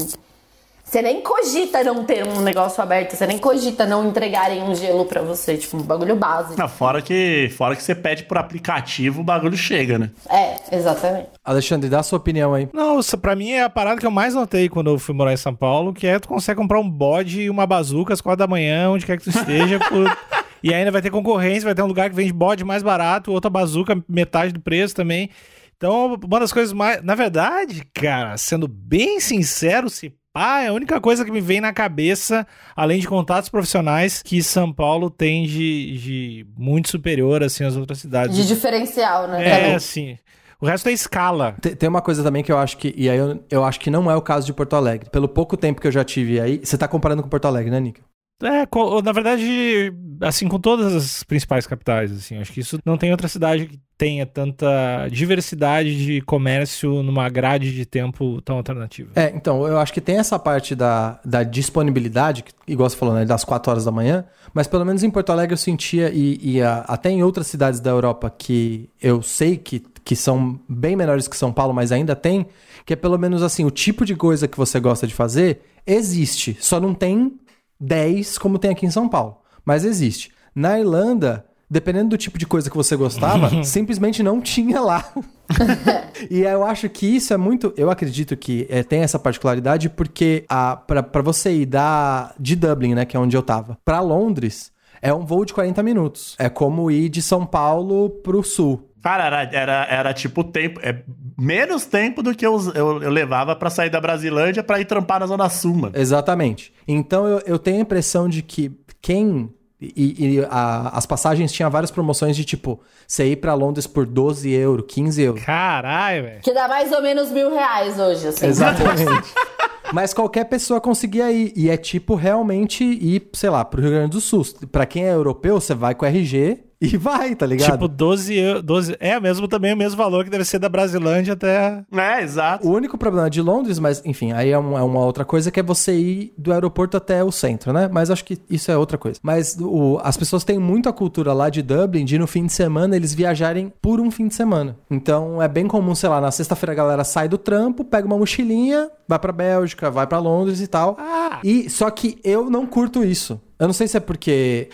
Você 0.92 1.02
nem 1.02 1.22
cogita 1.22 1.82
não 1.86 2.04
ter 2.04 2.28
um 2.28 2.42
negócio 2.42 2.84
aberto, 2.84 3.16
você 3.16 3.26
nem 3.26 3.38
cogita 3.38 3.86
não 3.86 4.10
entregarem 4.10 4.62
um 4.62 4.76
gelo 4.76 5.06
pra 5.06 5.22
você, 5.22 5.56
tipo, 5.56 5.78
um 5.78 5.82
bagulho 5.82 6.18
básico. 6.18 6.60
Não, 6.60 6.68
fora 6.68 7.02
que, 7.02 7.50
fora 7.56 7.78
que 7.78 7.82
você 7.82 7.96
pede 7.96 8.24
por 8.24 8.38
aplicativo, 8.38 9.22
o 9.22 9.24
bagulho 9.24 9.56
chega, 9.56 9.98
né? 9.98 10.12
É, 10.30 10.58
exatamente. 10.76 11.30
Alexandre, 11.46 11.90
dá 11.90 12.02
a 12.02 12.04
sua 12.04 12.18
opinião 12.18 12.54
aí. 12.54 12.68
Não, 12.74 13.00
isso 13.00 13.18
pra 13.18 13.38
mim 13.38 13.52
é 13.52 13.64
a 13.64 13.70
parada 13.70 14.02
que 14.02 14.06
eu 14.06 14.12
mais 14.12 14.34
notei 14.36 14.68
quando 14.68 14.90
eu 14.90 15.00
fui 15.00 15.16
morar 15.16 15.32
em 15.32 15.38
São 15.38 15.56
Paulo, 15.56 15.94
que 15.94 16.06
é 16.06 16.20
tu 16.20 16.28
consegue 16.28 16.60
comprar 16.60 16.82
um 16.82 16.90
bode 16.90 17.44
e 17.44 17.50
uma 17.50 17.66
bazuca 17.66 18.14
às 18.14 18.20
quatro 18.20 18.40
da 18.40 18.48
manhã, 18.48 18.90
onde 18.90 19.06
quer 19.06 19.16
que 19.18 19.24
tu 19.24 19.30
esteja, 19.30 19.80
por- 19.88 20.18
e 20.62 20.74
ainda 20.74 20.92
vai 20.92 21.02
ter 21.02 21.10
concorrência, 21.10 21.64
vai 21.68 21.74
ter 21.74 21.84
um 21.84 21.88
lugar 21.88 22.10
que 22.10 22.16
vende 22.18 22.34
bode 22.34 22.66
mais 22.66 22.84
barato, 22.84 23.32
outra 23.32 23.50
bazuca 23.50 23.98
metade 24.10 24.52
do 24.52 24.60
preço 24.60 24.94
também. 24.94 25.30
Então, 25.78 26.20
uma 26.28 26.40
das 26.42 26.52
coisas 26.52 26.74
mais... 26.74 27.02
Na 27.02 27.16
verdade, 27.16 27.82
cara, 27.94 28.38
sendo 28.38 28.68
bem 28.68 29.22
sincero, 29.22 29.90
se 29.90 30.14
pá, 30.34 30.62
é 30.62 30.68
a 30.68 30.74
única 30.74 31.00
coisa 31.02 31.24
que 31.26 31.32
me 31.32 31.42
vem 31.42 31.60
na 31.62 31.74
cabeça, 31.74 32.46
além 32.76 33.00
de 33.00 33.08
contatos 33.08 33.50
profissionais, 33.50 34.22
que 34.22 34.42
São 34.42 34.72
Paulo 34.72 35.10
tem 35.10 35.46
de, 35.46 35.98
de 35.98 36.48
muito 36.58 36.90
superior, 36.90 37.44
assim, 37.44 37.64
às 37.64 37.76
outras 37.76 38.00
cidades. 38.00 38.36
De 38.36 38.48
diferencial, 38.48 39.28
né? 39.28 39.48
É, 39.48 39.56
Também. 39.58 39.76
assim... 39.76 40.18
O 40.60 40.68
resto 40.68 40.88
é 40.90 40.92
escala. 40.92 41.56
Te- 41.60 41.76
Tem 41.76 41.90
uma 41.90 42.04
coisa 42.04 42.22
também 42.22 42.44
que 42.44 42.52
eu 42.52 42.58
acho 42.60 42.78
que. 42.78 42.94
E 42.96 43.10
aí 43.10 43.18
eu, 43.18 43.44
eu 43.50 43.66
acho 43.66 43.80
que 43.80 43.90
não 43.90 44.12
é 44.12 44.16
o 44.16 44.22
caso 44.22 44.46
de 44.46 44.54
Porto 44.54 44.76
Alegre. 44.76 45.10
Pelo 45.10 45.28
pouco 45.28 45.58
tempo 45.58 45.82
que 45.82 45.88
eu 45.88 45.92
já 45.92 46.04
tive 46.04 46.40
aí. 46.40 46.62
Você 46.64 46.78
tá 46.78 46.88
comparando 46.88 47.24
com 47.24 47.30
Porto 47.30 47.46
Alegre, 47.46 47.72
né, 47.72 47.80
Nick? 47.80 48.00
É, 48.42 48.68
na 49.04 49.12
verdade, 49.12 49.94
assim, 50.22 50.48
com 50.48 50.60
todas 50.60 50.96
as 50.96 51.24
principais 51.24 51.68
capitais, 51.68 52.12
assim, 52.12 52.38
acho 52.38 52.52
que 52.52 52.60
isso 52.60 52.80
não 52.86 52.98
tem 52.98 53.12
outra 53.12 53.28
cidade 53.28 53.68
que 53.68 53.80
tenha 53.98 54.26
tanta 54.26 55.08
diversidade 55.12 55.96
de 56.06 56.22
comércio 56.22 57.04
numa 57.04 57.30
grade 57.30 57.72
de 57.74 57.86
tempo 57.86 58.42
tão 58.42 58.58
alternativa. 58.58 59.12
É, 59.16 59.32
então, 59.36 59.68
eu 59.68 59.78
acho 59.78 59.94
que 59.94 60.02
tem 60.02 60.18
essa 60.18 60.40
parte 60.40 60.74
da, 60.74 61.20
da 61.24 61.44
disponibilidade, 61.44 62.42
que, 62.44 62.52
igual 62.68 62.90
você 62.90 62.98
falou, 62.98 63.14
né, 63.14 63.26
das 63.26 63.44
4 63.44 63.70
horas 63.72 63.86
da 63.86 63.92
manhã, 63.92 64.26
mas 64.54 64.66
pelo 64.68 64.84
menos 64.86 65.04
em 65.04 65.10
Porto 65.12 65.32
Alegre 65.32 65.54
eu 65.54 65.58
sentia, 65.58 66.10
e, 66.12 66.40
e 66.42 66.62
a- 66.64 66.80
até 66.88 67.12
em 67.12 67.22
outras 67.22 67.46
cidades 67.48 67.80
da 67.80 67.92
Europa 67.92 68.34
que 68.36 68.90
eu 69.00 69.22
sei 69.22 69.56
que, 69.56 69.80
que 70.04 70.16
são 70.16 70.60
bem 70.68 70.96
menores 70.96 71.28
que 71.28 71.38
São 71.38 71.54
Paulo, 71.54 71.72
mas 71.74 71.92
ainda 71.92 72.16
tem, 72.16 72.48
que 72.88 72.94
é 72.94 72.96
pelo 72.96 73.20
menos 73.20 73.44
assim, 73.44 73.66
o 73.66 73.70
tipo 73.72 74.04
de 74.04 74.16
coisa 74.16 74.48
que 74.48 74.58
você 74.58 74.80
gosta 74.80 75.06
de 75.06 75.14
fazer 75.14 75.62
existe, 75.86 76.58
só 76.60 76.80
não 76.80 76.94
tem 76.96 77.34
10 77.82 78.38
como 78.38 78.60
tem 78.60 78.72
aqui 78.72 78.86
em 78.86 78.92
São 78.92 79.10
Paulo, 79.10 79.38
mas 79.66 79.84
existe. 79.84 80.32
Na 80.56 80.80
Irlanda, 80.80 81.46
dependendo 81.70 82.10
do 82.10 82.18
tipo 82.18 82.38
de 82.38 82.46
coisa 82.46 82.70
que 82.70 82.78
você 82.78 82.96
gostava, 82.96 83.50
simplesmente 83.64 84.22
não 84.22 84.40
tinha 84.40 84.80
lá. 84.80 85.12
E 86.30 86.42
eu 86.42 86.64
acho 86.64 86.88
que 86.88 87.08
isso 87.08 87.34
é 87.34 87.38
muito. 87.38 87.74
Eu 87.76 87.90
acredito 87.90 88.38
que 88.38 88.68
é, 88.70 88.84
tem 88.84 89.02
essa 89.02 89.18
particularidade 89.18 89.90
porque 89.90 90.46
a, 90.48 90.76
pra, 90.76 91.02
pra 91.02 91.22
você 91.24 91.52
ir 91.52 91.66
da, 91.66 92.32
de 92.40 92.56
Dublin, 92.56 92.94
né, 92.94 93.06
que 93.06 93.18
é 93.18 93.20
onde 93.20 93.36
eu 93.36 93.42
tava, 93.42 93.76
pra 93.84 94.02
Londres, 94.02 94.72
é 95.02 95.14
um 95.14 95.26
voo 95.26 95.44
de 95.46 95.54
40 95.54 95.82
minutos. 95.84 96.36
É 96.40 96.50
como 96.50 96.90
ir 96.92 97.10
de 97.10 97.22
São 97.22 97.46
Paulo 97.46 98.10
pro 98.10 98.44
sul. 98.44 98.88
Cara, 99.04 99.26
era, 99.26 99.44
era, 99.52 99.88
era 99.90 100.14
tipo 100.14 100.44
tempo. 100.44 100.80
É 100.84 101.02
menos 101.38 101.86
tempo 101.86 102.22
do 102.22 102.36
que 102.36 102.46
eu, 102.46 102.60
eu, 102.76 103.02
eu 103.02 103.10
levava 103.10 103.56
pra 103.56 103.70
sair 103.72 103.90
da 103.90 104.00
Brasilândia 104.00 104.62
pra 104.64 104.80
ir 104.80 104.86
trampar 104.86 105.20
na 105.22 105.26
Zona 105.26 105.50
Sul, 105.50 105.74
mano. 105.74 105.94
Exatamente. 105.98 106.72
Então 106.88 107.26
eu, 107.28 107.42
eu 107.48 107.58
tenho 107.58 107.78
a 107.78 107.82
impressão 107.82 108.30
de 108.30 108.42
que 108.44 108.72
quem. 109.02 109.50
E, 109.82 110.36
e 110.38 110.46
a- 110.48 110.92
as 110.94 111.08
passagens 111.08 111.52
tinham 111.52 111.72
várias 111.72 111.90
promoções 111.90 112.36
de 112.36 112.46
tipo, 112.46 112.80
você 113.08 113.26
ir 113.32 113.38
pra 113.38 113.56
Londres 113.56 113.88
por 113.88 114.06
12 114.06 114.52
euros, 114.52 114.86
15 114.88 115.20
euros. 115.24 115.44
Caralho, 115.44 116.22
velho. 116.24 116.42
Que 116.42 116.54
dá 116.54 116.68
mais 116.68 116.92
ou 116.92 117.02
menos 117.02 117.32
mil 117.32 117.50
reais 117.50 117.98
hoje, 118.00 118.28
assim. 118.28 118.46
Exatamente. 118.46 119.34
Mas 119.94 120.14
qualquer 120.14 120.46
pessoa 120.46 120.80
conseguia 120.80 121.32
ir. 121.32 121.54
E 121.56 121.70
é 121.70 121.78
tipo 121.78 122.16
realmente 122.16 122.84
ir, 122.84 123.30
sei 123.34 123.50
lá, 123.50 123.64
pro 123.66 123.82
Rio 123.82 123.92
Grande 123.92 124.12
do 124.12 124.22
Sul. 124.22 124.44
Pra 124.72 124.86
quem 124.86 125.06
é 125.06 125.14
europeu, 125.14 125.60
você 125.60 125.74
vai 125.74 125.94
com 125.94 126.06
RG 126.06 126.71
e 126.82 126.98
vai, 126.98 127.36
tá 127.36 127.46
ligado? 127.46 127.72
Tipo, 127.74 127.88
12, 127.88 128.36
eu- 128.36 128.62
12. 128.62 128.96
É 129.00 129.20
mesmo 129.20 129.48
também 129.48 129.74
o 129.74 129.78
mesmo 129.78 129.98
valor 129.98 130.24
que 130.24 130.30
deve 130.30 130.44
ser 130.46 130.58
da 130.60 130.68
Brasilândia 130.68 131.34
até. 131.34 131.84
É, 131.92 132.22
exato. 132.24 132.68
O 132.68 132.72
único 132.72 132.98
problema 132.98 133.30
de 133.30 133.42
Londres, 133.42 133.78
mas 133.80 134.02
enfim, 134.06 134.32
aí 134.32 134.50
é, 134.52 134.58
um- 134.60 134.78
é 134.78 134.82
uma 134.82 135.00
outra 135.06 135.24
coisa 135.24 135.52
que 135.52 135.60
é 135.60 135.64
você 135.64 135.94
ir 135.94 136.34
do 136.38 136.52
aeroporto 136.52 136.98
até 136.98 137.24
o 137.24 137.32
centro, 137.32 137.72
né? 137.72 137.90
Mas 137.92 138.10
acho 138.10 138.26
que 138.26 138.40
isso 138.50 138.72
é 138.72 138.78
outra 138.78 138.98
coisa. 138.98 139.20
Mas 139.22 139.58
o- 139.60 140.00
as 140.04 140.18
pessoas 140.18 140.44
têm 140.44 140.58
muito 140.58 140.90
a 140.90 140.94
cultura 140.94 141.34
lá 141.34 141.50
de 141.50 141.62
Dublin 141.62 142.04
de 142.06 142.18
no 142.18 142.28
fim 142.28 142.46
de 142.46 142.54
semana 142.54 142.96
eles 142.96 143.14
viajarem 143.14 143.72
por 143.82 144.00
um 144.00 144.10
fim 144.10 144.28
de 144.28 144.34
semana. 144.34 144.76
Então 144.90 145.42
é 145.42 145.48
bem 145.48 145.68
comum, 145.68 145.94
sei 145.94 146.10
lá, 146.10 146.20
na 146.20 146.32
sexta-feira 146.32 146.72
a 146.72 146.76
galera 146.76 147.04
sai 147.04 147.28
do 147.28 147.38
trampo, 147.38 147.84
pega 147.84 148.08
uma 148.08 148.18
mochilinha, 148.18 148.90
vai 149.08 149.20
pra 149.20 149.32
Bélgica, 149.32 149.92
vai 149.92 150.08
pra 150.08 150.20
Londres 150.20 150.62
e 150.62 150.68
tal. 150.68 150.98
E 151.44 151.70
só 151.70 151.90
que 151.90 152.18
eu 152.24 152.50
não 152.50 152.66
curto 152.66 153.04
isso. 153.04 153.40
Eu 153.62 153.68
não 153.68 153.74
sei 153.76 153.88
se 153.88 153.96
é 153.96 154.00
porque, 154.00 154.70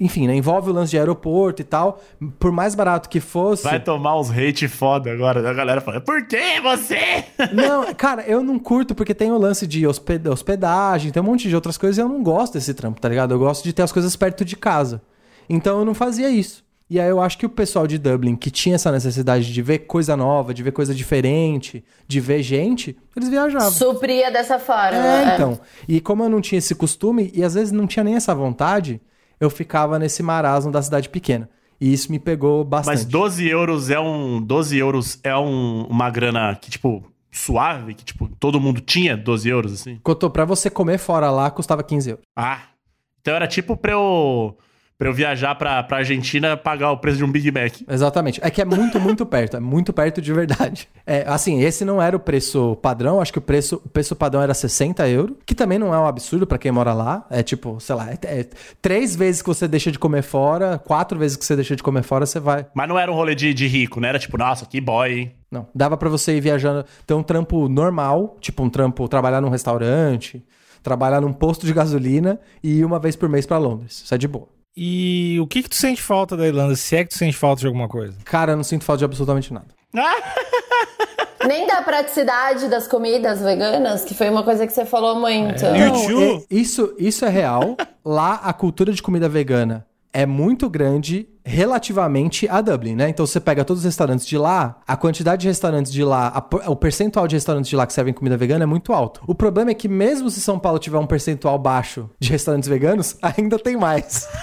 enfim, 0.00 0.26
né, 0.26 0.34
envolve 0.34 0.68
o 0.70 0.72
lance 0.72 0.90
de 0.90 0.98
aeroporto 0.98 1.62
e 1.62 1.64
tal. 1.64 2.00
Por 2.36 2.50
mais 2.50 2.74
barato 2.74 3.08
que 3.08 3.20
fosse. 3.20 3.62
Vai 3.62 3.78
tomar 3.78 4.18
uns 4.18 4.28
hate 4.28 4.66
foda 4.66 5.12
agora. 5.12 5.48
A 5.48 5.52
galera 5.54 5.80
fala, 5.80 6.00
por 6.00 6.26
que 6.26 6.60
você? 6.60 7.24
Não, 7.54 7.94
cara, 7.94 8.22
eu 8.22 8.42
não 8.42 8.58
curto 8.58 8.92
porque 8.92 9.14
tem 9.14 9.30
o 9.30 9.38
lance 9.38 9.68
de 9.68 9.86
hosped- 9.86 10.26
hospedagem, 10.26 11.12
tem 11.12 11.22
um 11.22 11.26
monte 11.26 11.48
de 11.48 11.54
outras 11.54 11.78
coisas 11.78 11.96
e 11.96 12.00
eu 12.00 12.08
não 12.08 12.24
gosto 12.24 12.54
desse 12.54 12.74
trampo, 12.74 13.00
tá 13.00 13.08
ligado? 13.08 13.34
Eu 13.34 13.38
gosto 13.38 13.62
de 13.62 13.72
ter 13.72 13.82
as 13.82 13.92
coisas 13.92 14.16
perto 14.16 14.44
de 14.44 14.56
casa. 14.56 15.00
Então 15.48 15.78
eu 15.78 15.84
não 15.84 15.94
fazia 15.94 16.28
isso. 16.28 16.61
E 16.92 17.00
aí 17.00 17.08
eu 17.08 17.22
acho 17.22 17.38
que 17.38 17.46
o 17.46 17.48
pessoal 17.48 17.86
de 17.86 17.96
Dublin, 17.96 18.36
que 18.36 18.50
tinha 18.50 18.74
essa 18.74 18.92
necessidade 18.92 19.50
de 19.50 19.62
ver 19.62 19.78
coisa 19.78 20.14
nova, 20.14 20.52
de 20.52 20.62
ver 20.62 20.72
coisa 20.72 20.94
diferente, 20.94 21.82
de 22.06 22.20
ver 22.20 22.42
gente, 22.42 22.94
eles 23.16 23.30
viajavam. 23.30 23.70
Supria 23.70 24.30
dessa 24.30 24.58
forma. 24.58 24.98
É, 24.98 25.32
então. 25.32 25.58
E 25.88 26.02
como 26.02 26.22
eu 26.22 26.28
não 26.28 26.42
tinha 26.42 26.58
esse 26.58 26.74
costume, 26.74 27.32
e 27.32 27.42
às 27.42 27.54
vezes 27.54 27.72
não 27.72 27.86
tinha 27.86 28.04
nem 28.04 28.14
essa 28.14 28.34
vontade, 28.34 29.00
eu 29.40 29.48
ficava 29.48 29.98
nesse 29.98 30.22
marasmo 30.22 30.70
da 30.70 30.82
cidade 30.82 31.08
pequena. 31.08 31.48
E 31.80 31.90
isso 31.90 32.12
me 32.12 32.18
pegou 32.18 32.62
bastante. 32.62 32.94
Mas 32.94 33.04
12 33.06 33.48
euros 33.48 33.88
é 33.88 33.98
um. 33.98 34.38
12 34.42 34.76
euros 34.76 35.18
é 35.24 35.34
um, 35.34 35.86
uma 35.86 36.10
grana 36.10 36.54
que, 36.56 36.70
tipo, 36.70 37.10
suave, 37.30 37.94
que, 37.94 38.04
tipo, 38.04 38.28
todo 38.38 38.60
mundo 38.60 38.82
tinha 38.82 39.16
12 39.16 39.48
euros, 39.48 39.72
assim. 39.72 39.98
Cotô, 40.02 40.28
pra 40.28 40.44
você 40.44 40.68
comer 40.68 40.98
fora 40.98 41.30
lá, 41.30 41.50
custava 41.50 41.82
15 41.82 42.10
euros. 42.10 42.24
Ah. 42.36 42.64
Então 43.22 43.34
era 43.34 43.46
tipo 43.46 43.76
pra 43.78 43.92
eu. 43.92 44.58
Pra 45.02 45.08
eu 45.08 45.14
viajar 45.14 45.56
pra, 45.56 45.82
pra 45.82 45.96
Argentina 45.96 46.56
pagar 46.56 46.92
o 46.92 46.96
preço 46.96 47.18
de 47.18 47.24
um 47.24 47.28
Big 47.28 47.50
Mac. 47.50 47.72
Exatamente. 47.88 48.38
É 48.40 48.48
que 48.48 48.62
é 48.62 48.64
muito, 48.64 49.00
muito 49.00 49.26
perto. 49.26 49.56
É 49.56 49.60
muito 49.60 49.92
perto 49.92 50.22
de 50.22 50.32
verdade. 50.32 50.88
É, 51.04 51.24
assim, 51.26 51.60
esse 51.60 51.84
não 51.84 52.00
era 52.00 52.16
o 52.16 52.20
preço 52.20 52.76
padrão. 52.76 53.20
Acho 53.20 53.32
que 53.32 53.38
o 53.40 53.42
preço, 53.42 53.82
o 53.84 53.88
preço 53.88 54.14
padrão 54.14 54.40
era 54.40 54.54
60 54.54 55.08
euros. 55.08 55.36
Que 55.44 55.56
também 55.56 55.76
não 55.76 55.92
é 55.92 55.98
um 55.98 56.06
absurdo 56.06 56.46
pra 56.46 56.56
quem 56.56 56.70
mora 56.70 56.92
lá. 56.94 57.26
É 57.28 57.42
tipo, 57.42 57.80
sei 57.80 57.96
lá, 57.96 58.12
é, 58.12 58.18
é 58.22 58.46
três 58.80 59.16
vezes 59.16 59.42
que 59.42 59.48
você 59.48 59.66
deixa 59.66 59.90
de 59.90 59.98
comer 59.98 60.22
fora, 60.22 60.78
quatro 60.78 61.18
vezes 61.18 61.36
que 61.36 61.44
você 61.44 61.56
deixa 61.56 61.74
de 61.74 61.82
comer 61.82 62.04
fora, 62.04 62.24
você 62.24 62.38
vai. 62.38 62.66
Mas 62.72 62.88
não 62.88 62.96
era 62.96 63.10
um 63.10 63.16
rolê 63.16 63.34
de, 63.34 63.52
de 63.52 63.66
rico, 63.66 63.98
né? 63.98 64.06
Era 64.06 64.20
tipo, 64.20 64.38
nossa, 64.38 64.66
que 64.66 64.80
boy, 64.80 65.12
hein? 65.12 65.32
Não. 65.50 65.66
Dava 65.74 65.96
pra 65.96 66.08
você 66.08 66.36
ir 66.36 66.40
viajando, 66.40 66.84
ter 67.04 67.14
um 67.14 67.24
trampo 67.24 67.68
normal, 67.68 68.36
tipo 68.40 68.62
um 68.62 68.70
trampo, 68.70 69.08
trabalhar 69.08 69.40
num 69.40 69.48
restaurante, 69.48 70.44
trabalhar 70.80 71.20
num 71.20 71.32
posto 71.32 71.66
de 71.66 71.72
gasolina 71.72 72.38
e 72.62 72.78
ir 72.78 72.84
uma 72.84 73.00
vez 73.00 73.16
por 73.16 73.28
mês 73.28 73.46
pra 73.46 73.58
Londres. 73.58 74.02
Isso 74.04 74.14
é 74.14 74.16
de 74.16 74.28
boa. 74.28 74.61
E 74.76 75.38
o 75.40 75.46
que 75.46 75.62
que 75.62 75.68
tu 75.68 75.76
sente 75.76 76.00
falta 76.00 76.36
da 76.36 76.46
Irlanda? 76.46 76.74
Se 76.76 76.96
é 76.96 77.04
que 77.04 77.10
tu 77.10 77.18
sente 77.18 77.36
falta 77.36 77.60
de 77.60 77.66
alguma 77.66 77.88
coisa? 77.88 78.16
Cara, 78.24 78.52
eu 78.52 78.56
não 78.56 78.64
sinto 78.64 78.84
falta 78.84 78.98
de 79.00 79.04
absolutamente 79.04 79.52
nada. 79.52 79.66
Nem 81.46 81.66
da 81.66 81.82
praticidade 81.82 82.68
das 82.68 82.86
comidas 82.86 83.40
veganas, 83.40 84.04
que 84.04 84.14
foi 84.14 84.30
uma 84.30 84.44
coisa 84.44 84.66
que 84.66 84.72
você 84.72 84.84
falou 84.86 85.16
muito. 85.18 85.64
É. 85.66 85.88
Não, 85.88 85.96
é- 86.36 86.42
isso, 86.50 86.94
isso 86.98 87.24
é 87.24 87.28
real. 87.28 87.76
Lá, 88.04 88.34
a 88.44 88.52
cultura 88.52 88.92
de 88.92 89.02
comida 89.02 89.28
vegana 89.28 89.84
é 90.12 90.26
muito 90.26 90.68
grande 90.68 91.28
relativamente 91.44 92.48
a 92.48 92.60
Dublin, 92.60 92.94
né? 92.94 93.08
Então 93.08 93.26
você 93.26 93.40
pega 93.40 93.64
todos 93.64 93.80
os 93.80 93.84
restaurantes 93.84 94.26
de 94.26 94.38
lá, 94.38 94.80
a 94.86 94.96
quantidade 94.96 95.42
de 95.42 95.48
restaurantes 95.48 95.90
de 95.90 96.04
lá, 96.04 96.28
a 96.28 96.70
o 96.70 96.76
percentual 96.76 97.26
de 97.26 97.34
restaurantes 97.34 97.68
de 97.68 97.76
lá 97.76 97.86
que 97.86 97.92
servem 97.92 98.14
comida 98.14 98.36
vegana 98.36 98.64
é 98.64 98.66
muito 98.66 98.92
alto. 98.92 99.22
O 99.26 99.34
problema 99.34 99.70
é 99.70 99.74
que 99.74 99.88
mesmo 99.88 100.30
se 100.30 100.40
São 100.40 100.58
Paulo 100.58 100.78
tiver 100.78 100.98
um 100.98 101.06
percentual 101.06 101.58
baixo 101.58 102.08
de 102.20 102.30
restaurantes 102.30 102.68
veganos, 102.68 103.16
ainda 103.22 103.58
tem 103.58 103.76
mais. 103.76 104.28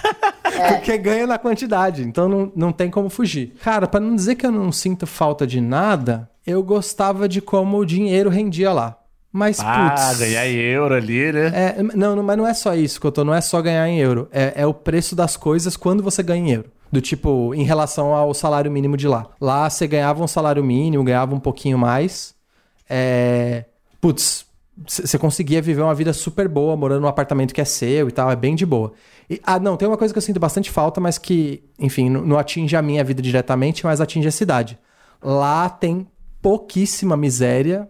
Porque 0.68 0.98
ganha 0.98 1.26
na 1.26 1.38
quantidade, 1.38 2.04
então 2.04 2.28
não, 2.28 2.52
não 2.56 2.72
tem 2.72 2.90
como 2.90 3.10
fugir. 3.10 3.54
Cara, 3.64 3.88
pra 3.88 4.00
não 4.00 4.16
dizer 4.16 4.36
que 4.36 4.46
eu 4.46 4.52
não 4.52 4.72
sinto 4.72 5.08
falta 5.08 5.48
de 5.48 5.62
nada, 5.62 6.30
eu 6.46 6.62
gostava 6.64 7.30
de 7.30 7.40
como 7.40 7.78
o 7.78 7.86
dinheiro 7.86 8.30
rendia 8.30 8.74
lá. 8.74 8.99
Mas, 9.32 9.60
Ah, 9.60 9.90
putz... 10.10 10.20
ganhar 10.20 10.48
euro 10.48 10.96
ali, 10.96 11.32
né? 11.32 11.52
É, 11.54 11.84
não, 11.96 12.16
não, 12.16 12.24
mas 12.24 12.38
não 12.38 12.48
é 12.48 12.54
só 12.54 12.74
isso, 12.74 13.00
Cotô, 13.00 13.24
não 13.24 13.34
é 13.34 13.42
só 13.42 13.62
ganhar 13.62 13.88
em 13.88 14.00
euro. 14.00 14.28
É, 14.32 14.54
é 14.62 14.66
o 14.66 14.74
preço 14.74 15.16
das 15.16 15.38
coisas 15.38 15.78
quando 15.78 16.02
você 16.02 16.24
ganha 16.24 16.44
em 16.50 16.52
euro. 16.56 16.72
Do 16.92 17.00
tipo, 17.00 17.54
em 17.54 17.62
relação 17.64 18.16
ao 18.16 18.34
salário 18.34 18.72
mínimo 18.72 18.98
de 18.98 19.08
lá. 19.08 19.28
Lá 19.40 19.70
você 19.70 19.86
ganhava 19.86 20.24
um 20.24 20.28
salário 20.28 20.64
mínimo, 20.64 21.04
ganhava 21.04 21.36
um 21.36 21.40
pouquinho 21.40 21.78
mais. 21.78 22.34
É. 22.90 23.66
Putz, 24.02 24.46
você 24.88 25.18
conseguia 25.20 25.62
viver 25.62 25.82
uma 25.84 25.94
vida 25.94 26.12
super 26.14 26.48
boa, 26.48 26.76
morando 26.76 27.02
num 27.02 27.08
apartamento 27.08 27.54
que 27.54 27.62
é 27.62 27.66
seu 27.66 28.08
e 28.08 28.12
tal, 28.12 28.32
é 28.32 28.36
bem 28.36 28.56
de 28.56 28.66
boa. 28.66 28.94
E- 29.30 29.40
ah, 29.44 29.60
não, 29.60 29.78
tem 29.78 29.88
uma 29.88 29.98
coisa 29.98 30.12
que 30.12 30.18
eu 30.18 30.22
sinto 30.22 30.40
bastante 30.40 30.72
falta, 30.72 31.00
mas 31.00 31.20
que, 31.20 31.64
enfim, 31.78 32.10
n- 32.10 32.22
não 32.22 32.40
atinge 32.40 32.76
a 32.76 32.82
minha 32.82 33.04
vida 33.04 33.22
diretamente, 33.22 33.86
mas 33.86 34.02
atinge 34.02 34.28
a 34.28 34.32
cidade. 34.32 34.80
Lá 35.22 35.70
tem 35.70 36.08
pouquíssima 36.42 37.16
miséria, 37.18 37.88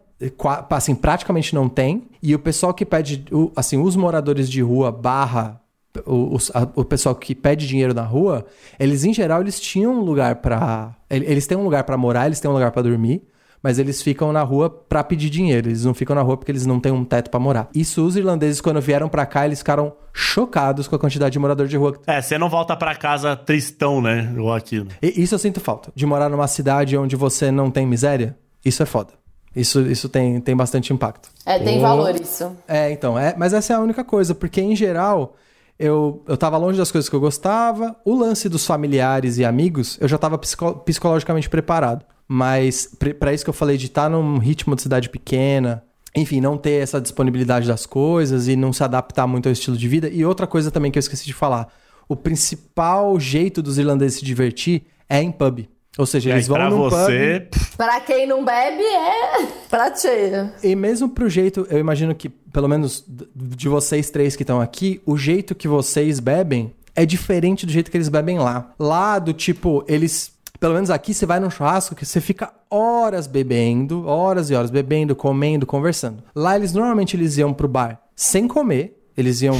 assim, 0.70 0.96
praticamente 0.96 1.54
não 1.56 1.70
tem. 1.70 2.04
E 2.22 2.36
o 2.36 2.40
pessoal 2.40 2.74
que 2.74 2.86
pede, 2.86 3.26
o- 3.32 3.52
assim, 3.56 3.78
os 3.82 3.96
moradores 3.96 4.50
de 4.50 4.62
rua 4.62 4.92
barra 4.92 5.62
o, 6.06 6.38
a- 6.54 6.68
o 6.76 6.86
pessoal 6.86 7.16
que 7.16 7.34
pede 7.34 7.68
dinheiro 7.68 7.94
na 7.96 8.04
rua, 8.04 8.46
eles 8.80 9.04
em 9.04 9.14
geral 9.14 9.42
eles 9.42 9.60
tinham 9.60 9.92
um 9.96 10.02
lugar 10.02 10.36
pra. 10.36 10.96
ele- 11.10 11.26
Eles 11.26 11.48
têm 11.48 11.58
um 11.58 11.64
lugar 11.64 11.84
pra 11.84 11.98
morar, 11.98 12.28
eles 12.28 12.40
têm 12.40 12.50
um 12.50 12.54
lugar 12.54 12.72
pra 12.72 12.84
dormir, 12.84 13.24
mas 13.62 13.80
eles 13.80 14.00
ficam 14.02 14.32
na 14.32 14.44
rua 14.44 14.70
pra 14.70 15.04
pedir 15.04 15.30
dinheiro. 15.32 15.68
Eles 15.68 15.84
não 15.84 15.94
ficam 15.96 16.16
na 16.16 16.22
rua 16.22 16.38
porque 16.38 16.52
eles 16.52 16.66
não 16.66 16.80
têm 16.80 16.92
um 16.92 17.04
teto 17.04 17.32
pra 17.32 17.40
morar. 17.40 17.70
Isso 17.74 18.06
os 18.06 18.16
irlandeses 18.16 18.62
quando 18.62 18.80
vieram 18.80 19.10
pra 19.10 19.26
cá, 19.26 19.46
eles 19.48 19.60
ficaram 19.60 19.92
chocados 20.14 20.88
com 20.88 20.96
a 20.96 21.00
quantidade 21.00 21.34
de 21.34 21.40
morador 21.40 21.68
de 21.68 21.76
rua. 21.76 22.00
É, 22.06 22.22
você 22.22 22.38
não 22.38 22.50
volta 22.50 22.76
pra 22.78 22.96
casa 22.96 23.36
tristão, 23.36 24.00
né? 24.00 24.32
Igual 24.32 24.56
aqui. 24.56 24.80
né? 24.82 24.92
E 25.02 25.22
isso 25.24 25.34
eu 25.34 25.40
sinto 25.40 25.60
falta. 25.60 25.92
De 25.96 26.06
morar 26.06 26.30
numa 26.30 26.48
cidade 26.48 26.96
onde 26.98 27.16
você 27.16 27.50
não 27.52 27.72
tem 27.72 27.86
miséria, 27.88 28.38
isso 28.64 28.84
é 28.84 28.86
foda. 28.86 29.14
Isso, 29.56 29.82
isso 29.82 30.08
tem, 30.08 30.40
tem 30.40 30.56
bastante 30.56 30.94
impacto. 30.94 31.30
É, 31.46 31.58
tem 31.60 31.80
Oh. 31.80 31.82
valor 31.82 32.16
isso. 32.16 32.52
É, 32.68 32.92
então, 32.92 33.18
é, 33.18 33.34
mas 33.38 33.54
essa 33.54 33.74
é 33.74 33.76
a 33.76 33.80
única 33.80 34.04
coisa, 34.04 34.34
porque 34.36 34.62
em 34.62 34.76
geral 34.76 35.36
eu, 35.78 36.24
eu 36.28 36.38
tava 36.38 36.58
longe 36.58 36.78
das 36.78 36.92
coisas 36.92 37.10
que 37.10 37.16
eu 37.16 37.20
gostava. 37.20 37.96
O 38.06 38.14
lance 38.16 38.48
dos 38.48 38.66
familiares 38.66 39.38
e 39.38 39.46
amigos, 39.46 39.98
eu 40.00 40.08
já 40.08 40.18
tava 40.18 40.38
psico- 40.38 40.76
psicologicamente 40.86 41.50
preparado. 41.50 42.06
Mas 42.28 42.88
pra 43.20 43.34
isso 43.34 43.44
que 43.44 43.50
eu 43.50 43.54
falei 43.54 43.76
de 43.76 43.88
estar 43.88 44.08
num 44.08 44.38
ritmo 44.38 44.76
de 44.76 44.84
cidade 44.84 45.10
pequena, 45.10 45.84
enfim, 46.16 46.40
não 46.40 46.58
ter 46.58 46.82
essa 46.84 47.02
disponibilidade 47.02 47.68
das 47.68 47.88
coisas 47.88 48.48
e 48.48 48.56
não 48.56 48.72
se 48.72 48.84
adaptar 48.84 49.26
muito 49.26 49.48
ao 49.48 49.54
estilo 49.54 49.76
de 49.76 49.88
vida. 49.88 50.08
E 50.10 50.24
outra 50.24 50.46
coisa 50.46 50.70
também 50.70 50.92
que 50.92 50.98
eu 50.98 51.02
esqueci 51.02 51.26
de 51.26 51.34
falar: 51.34 51.68
o 52.08 52.16
principal 52.16 53.20
jeito 53.20 53.62
dos 53.64 53.80
irlandeses 53.80 54.20
se 54.20 54.26
divertir 54.26 54.84
é 55.10 55.22
em 55.22 55.32
pub. 55.32 55.68
Ou 55.98 56.06
seja, 56.06 56.30
eles 56.32 56.48
vão 56.48 56.58
pra 56.58 56.70
num 56.70 56.78
pub. 56.78 56.90
você, 56.92 57.48
pff, 57.52 57.76
Pra 57.78 58.00
quem 58.00 58.26
não 58.28 58.46
bebe, 58.46 58.84
é 58.84 59.46
prato 59.70 60.02
cheio. 60.02 60.52
E 60.64 60.76
mesmo 60.76 61.10
pro 61.10 61.28
jeito, 61.30 61.68
eu 61.70 61.78
imagino 61.80 62.14
que, 62.16 62.30
pelo 62.30 62.68
menos 62.70 63.04
de 63.36 63.68
vocês 63.68 64.10
três 64.10 64.36
que 64.36 64.44
estão 64.44 64.62
aqui, 64.62 65.02
o 65.06 65.18
jeito 65.18 65.54
que 65.56 65.68
vocês 65.68 66.20
bebem 66.20 66.74
é 66.96 67.06
diferente 67.06 67.66
do 67.66 67.72
jeito 67.72 67.90
que 67.92 67.98
eles 67.98 68.08
bebem 68.10 68.40
lá. 68.40 68.72
Lá, 68.80 69.20
do 69.20 69.34
tipo, 69.34 69.84
eles. 69.88 70.32
Pelo 70.60 70.74
menos 70.74 70.90
aqui, 70.90 71.14
você 71.14 71.26
vai 71.26 71.40
num 71.40 71.50
churrasco 71.50 71.96
que 71.96 72.06
você 72.06 72.20
fica 72.20 72.52
horas 72.70 73.28
bebendo, 73.28 74.06
horas 74.06 74.50
e 74.50 74.56
horas 74.56 74.70
bebendo, 74.70 75.16
comendo, 75.16 75.66
conversando. 75.66 76.22
Lá, 76.36 76.56
eles 76.58 76.74
normalmente 76.74 77.16
eles 77.16 77.38
iam 77.38 77.54
pro 77.54 77.68
bar 77.68 78.02
sem 78.16 78.46
comer, 78.48 79.02
eles 79.16 79.42
iam 79.42 79.56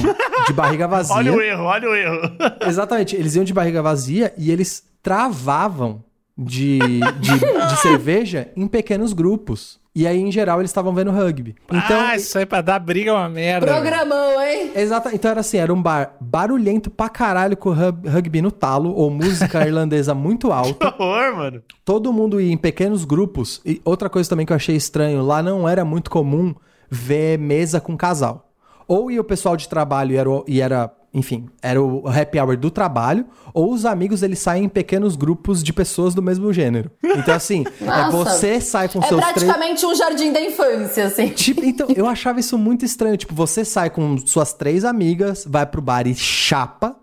de 0.46 0.52
barriga 0.52 0.86
vazia. 0.88 1.16
olha 1.16 1.32
o 1.32 1.40
erro, 1.40 1.64
olha 1.64 1.88
o 1.88 1.94
erro. 1.94 2.30
Exatamente, 2.66 3.16
eles 3.16 3.34
iam 3.34 3.44
de 3.44 3.54
barriga 3.54 3.80
vazia 3.82 4.34
e 4.36 4.50
eles 4.50 4.84
travavam 5.02 6.04
de, 6.40 6.78
de, 6.78 7.38
de 7.38 7.76
cerveja 7.82 8.48
em 8.56 8.66
pequenos 8.66 9.12
grupos. 9.12 9.78
E 9.94 10.06
aí, 10.06 10.20
em 10.20 10.30
geral, 10.30 10.60
eles 10.60 10.70
estavam 10.70 10.94
vendo 10.94 11.10
rugby. 11.10 11.56
Então, 11.68 12.00
ah, 12.00 12.14
isso 12.14 12.38
aí 12.38 12.46
pra 12.46 12.60
dar 12.60 12.78
briga 12.78 13.10
é 13.10 13.12
uma 13.12 13.28
merda. 13.28 13.66
Programão, 13.66 14.40
hein? 14.40 14.70
Exata, 14.76 15.10
então 15.12 15.30
era 15.32 15.40
assim, 15.40 15.58
era 15.58 15.74
um 15.74 15.82
bar 15.82 16.14
barulhento 16.20 16.88
pra 16.90 17.08
caralho 17.08 17.56
com 17.56 17.70
rug- 17.72 18.06
rugby 18.08 18.40
no 18.40 18.52
talo, 18.52 18.94
ou 18.94 19.10
música 19.10 19.62
irlandesa 19.66 20.14
muito 20.14 20.46
Que 20.46 20.52
alta. 20.52 20.94
horror, 20.96 21.36
mano. 21.36 21.62
Todo 21.84 22.12
mundo 22.12 22.40
ia 22.40 22.52
em 22.52 22.56
pequenos 22.56 23.04
grupos. 23.04 23.60
E 23.66 23.80
outra 23.84 24.08
coisa 24.08 24.30
também 24.30 24.46
que 24.46 24.52
eu 24.52 24.56
achei 24.56 24.76
estranho, 24.76 25.22
lá 25.22 25.42
não 25.42 25.68
era 25.68 25.84
muito 25.84 26.08
comum 26.08 26.54
ver 26.88 27.36
mesa 27.38 27.80
com 27.80 27.96
casal. 27.96 28.48
Ou 28.86 29.10
ia 29.10 29.20
o 29.20 29.24
pessoal 29.24 29.56
de 29.56 29.68
trabalho 29.68 30.12
e 30.12 30.16
era, 30.16 30.30
e 30.46 30.60
era 30.60 30.90
enfim, 31.12 31.46
era 31.60 31.82
o 31.82 32.06
happy 32.08 32.38
hour 32.38 32.56
do 32.56 32.70
trabalho, 32.70 33.26
ou 33.52 33.72
os 33.72 33.84
amigos 33.84 34.22
eles 34.22 34.38
saem 34.38 34.64
em 34.64 34.68
pequenos 34.68 35.16
grupos 35.16 35.62
de 35.62 35.72
pessoas 35.72 36.14
do 36.14 36.22
mesmo 36.22 36.52
gênero. 36.52 36.90
Então, 37.02 37.34
assim, 37.34 37.64
é 37.82 38.10
você 38.10 38.60
sai 38.60 38.88
com 38.88 39.00
É 39.00 39.08
seus 39.08 39.20
três. 39.20 39.32
praticamente 39.44 39.84
um 39.84 39.94
jardim 39.94 40.32
da 40.32 40.40
infância, 40.40 41.06
assim. 41.06 41.28
Tipo, 41.30 41.64
então, 41.64 41.88
eu 41.96 42.06
achava 42.06 42.38
isso 42.38 42.56
muito 42.56 42.84
estranho. 42.84 43.16
Tipo, 43.16 43.34
você 43.34 43.64
sai 43.64 43.90
com 43.90 44.16
suas 44.18 44.52
três 44.52 44.84
amigas, 44.84 45.44
vai 45.48 45.66
pro 45.66 45.82
bar 45.82 46.06
e 46.06 46.14
chapa. 46.14 46.96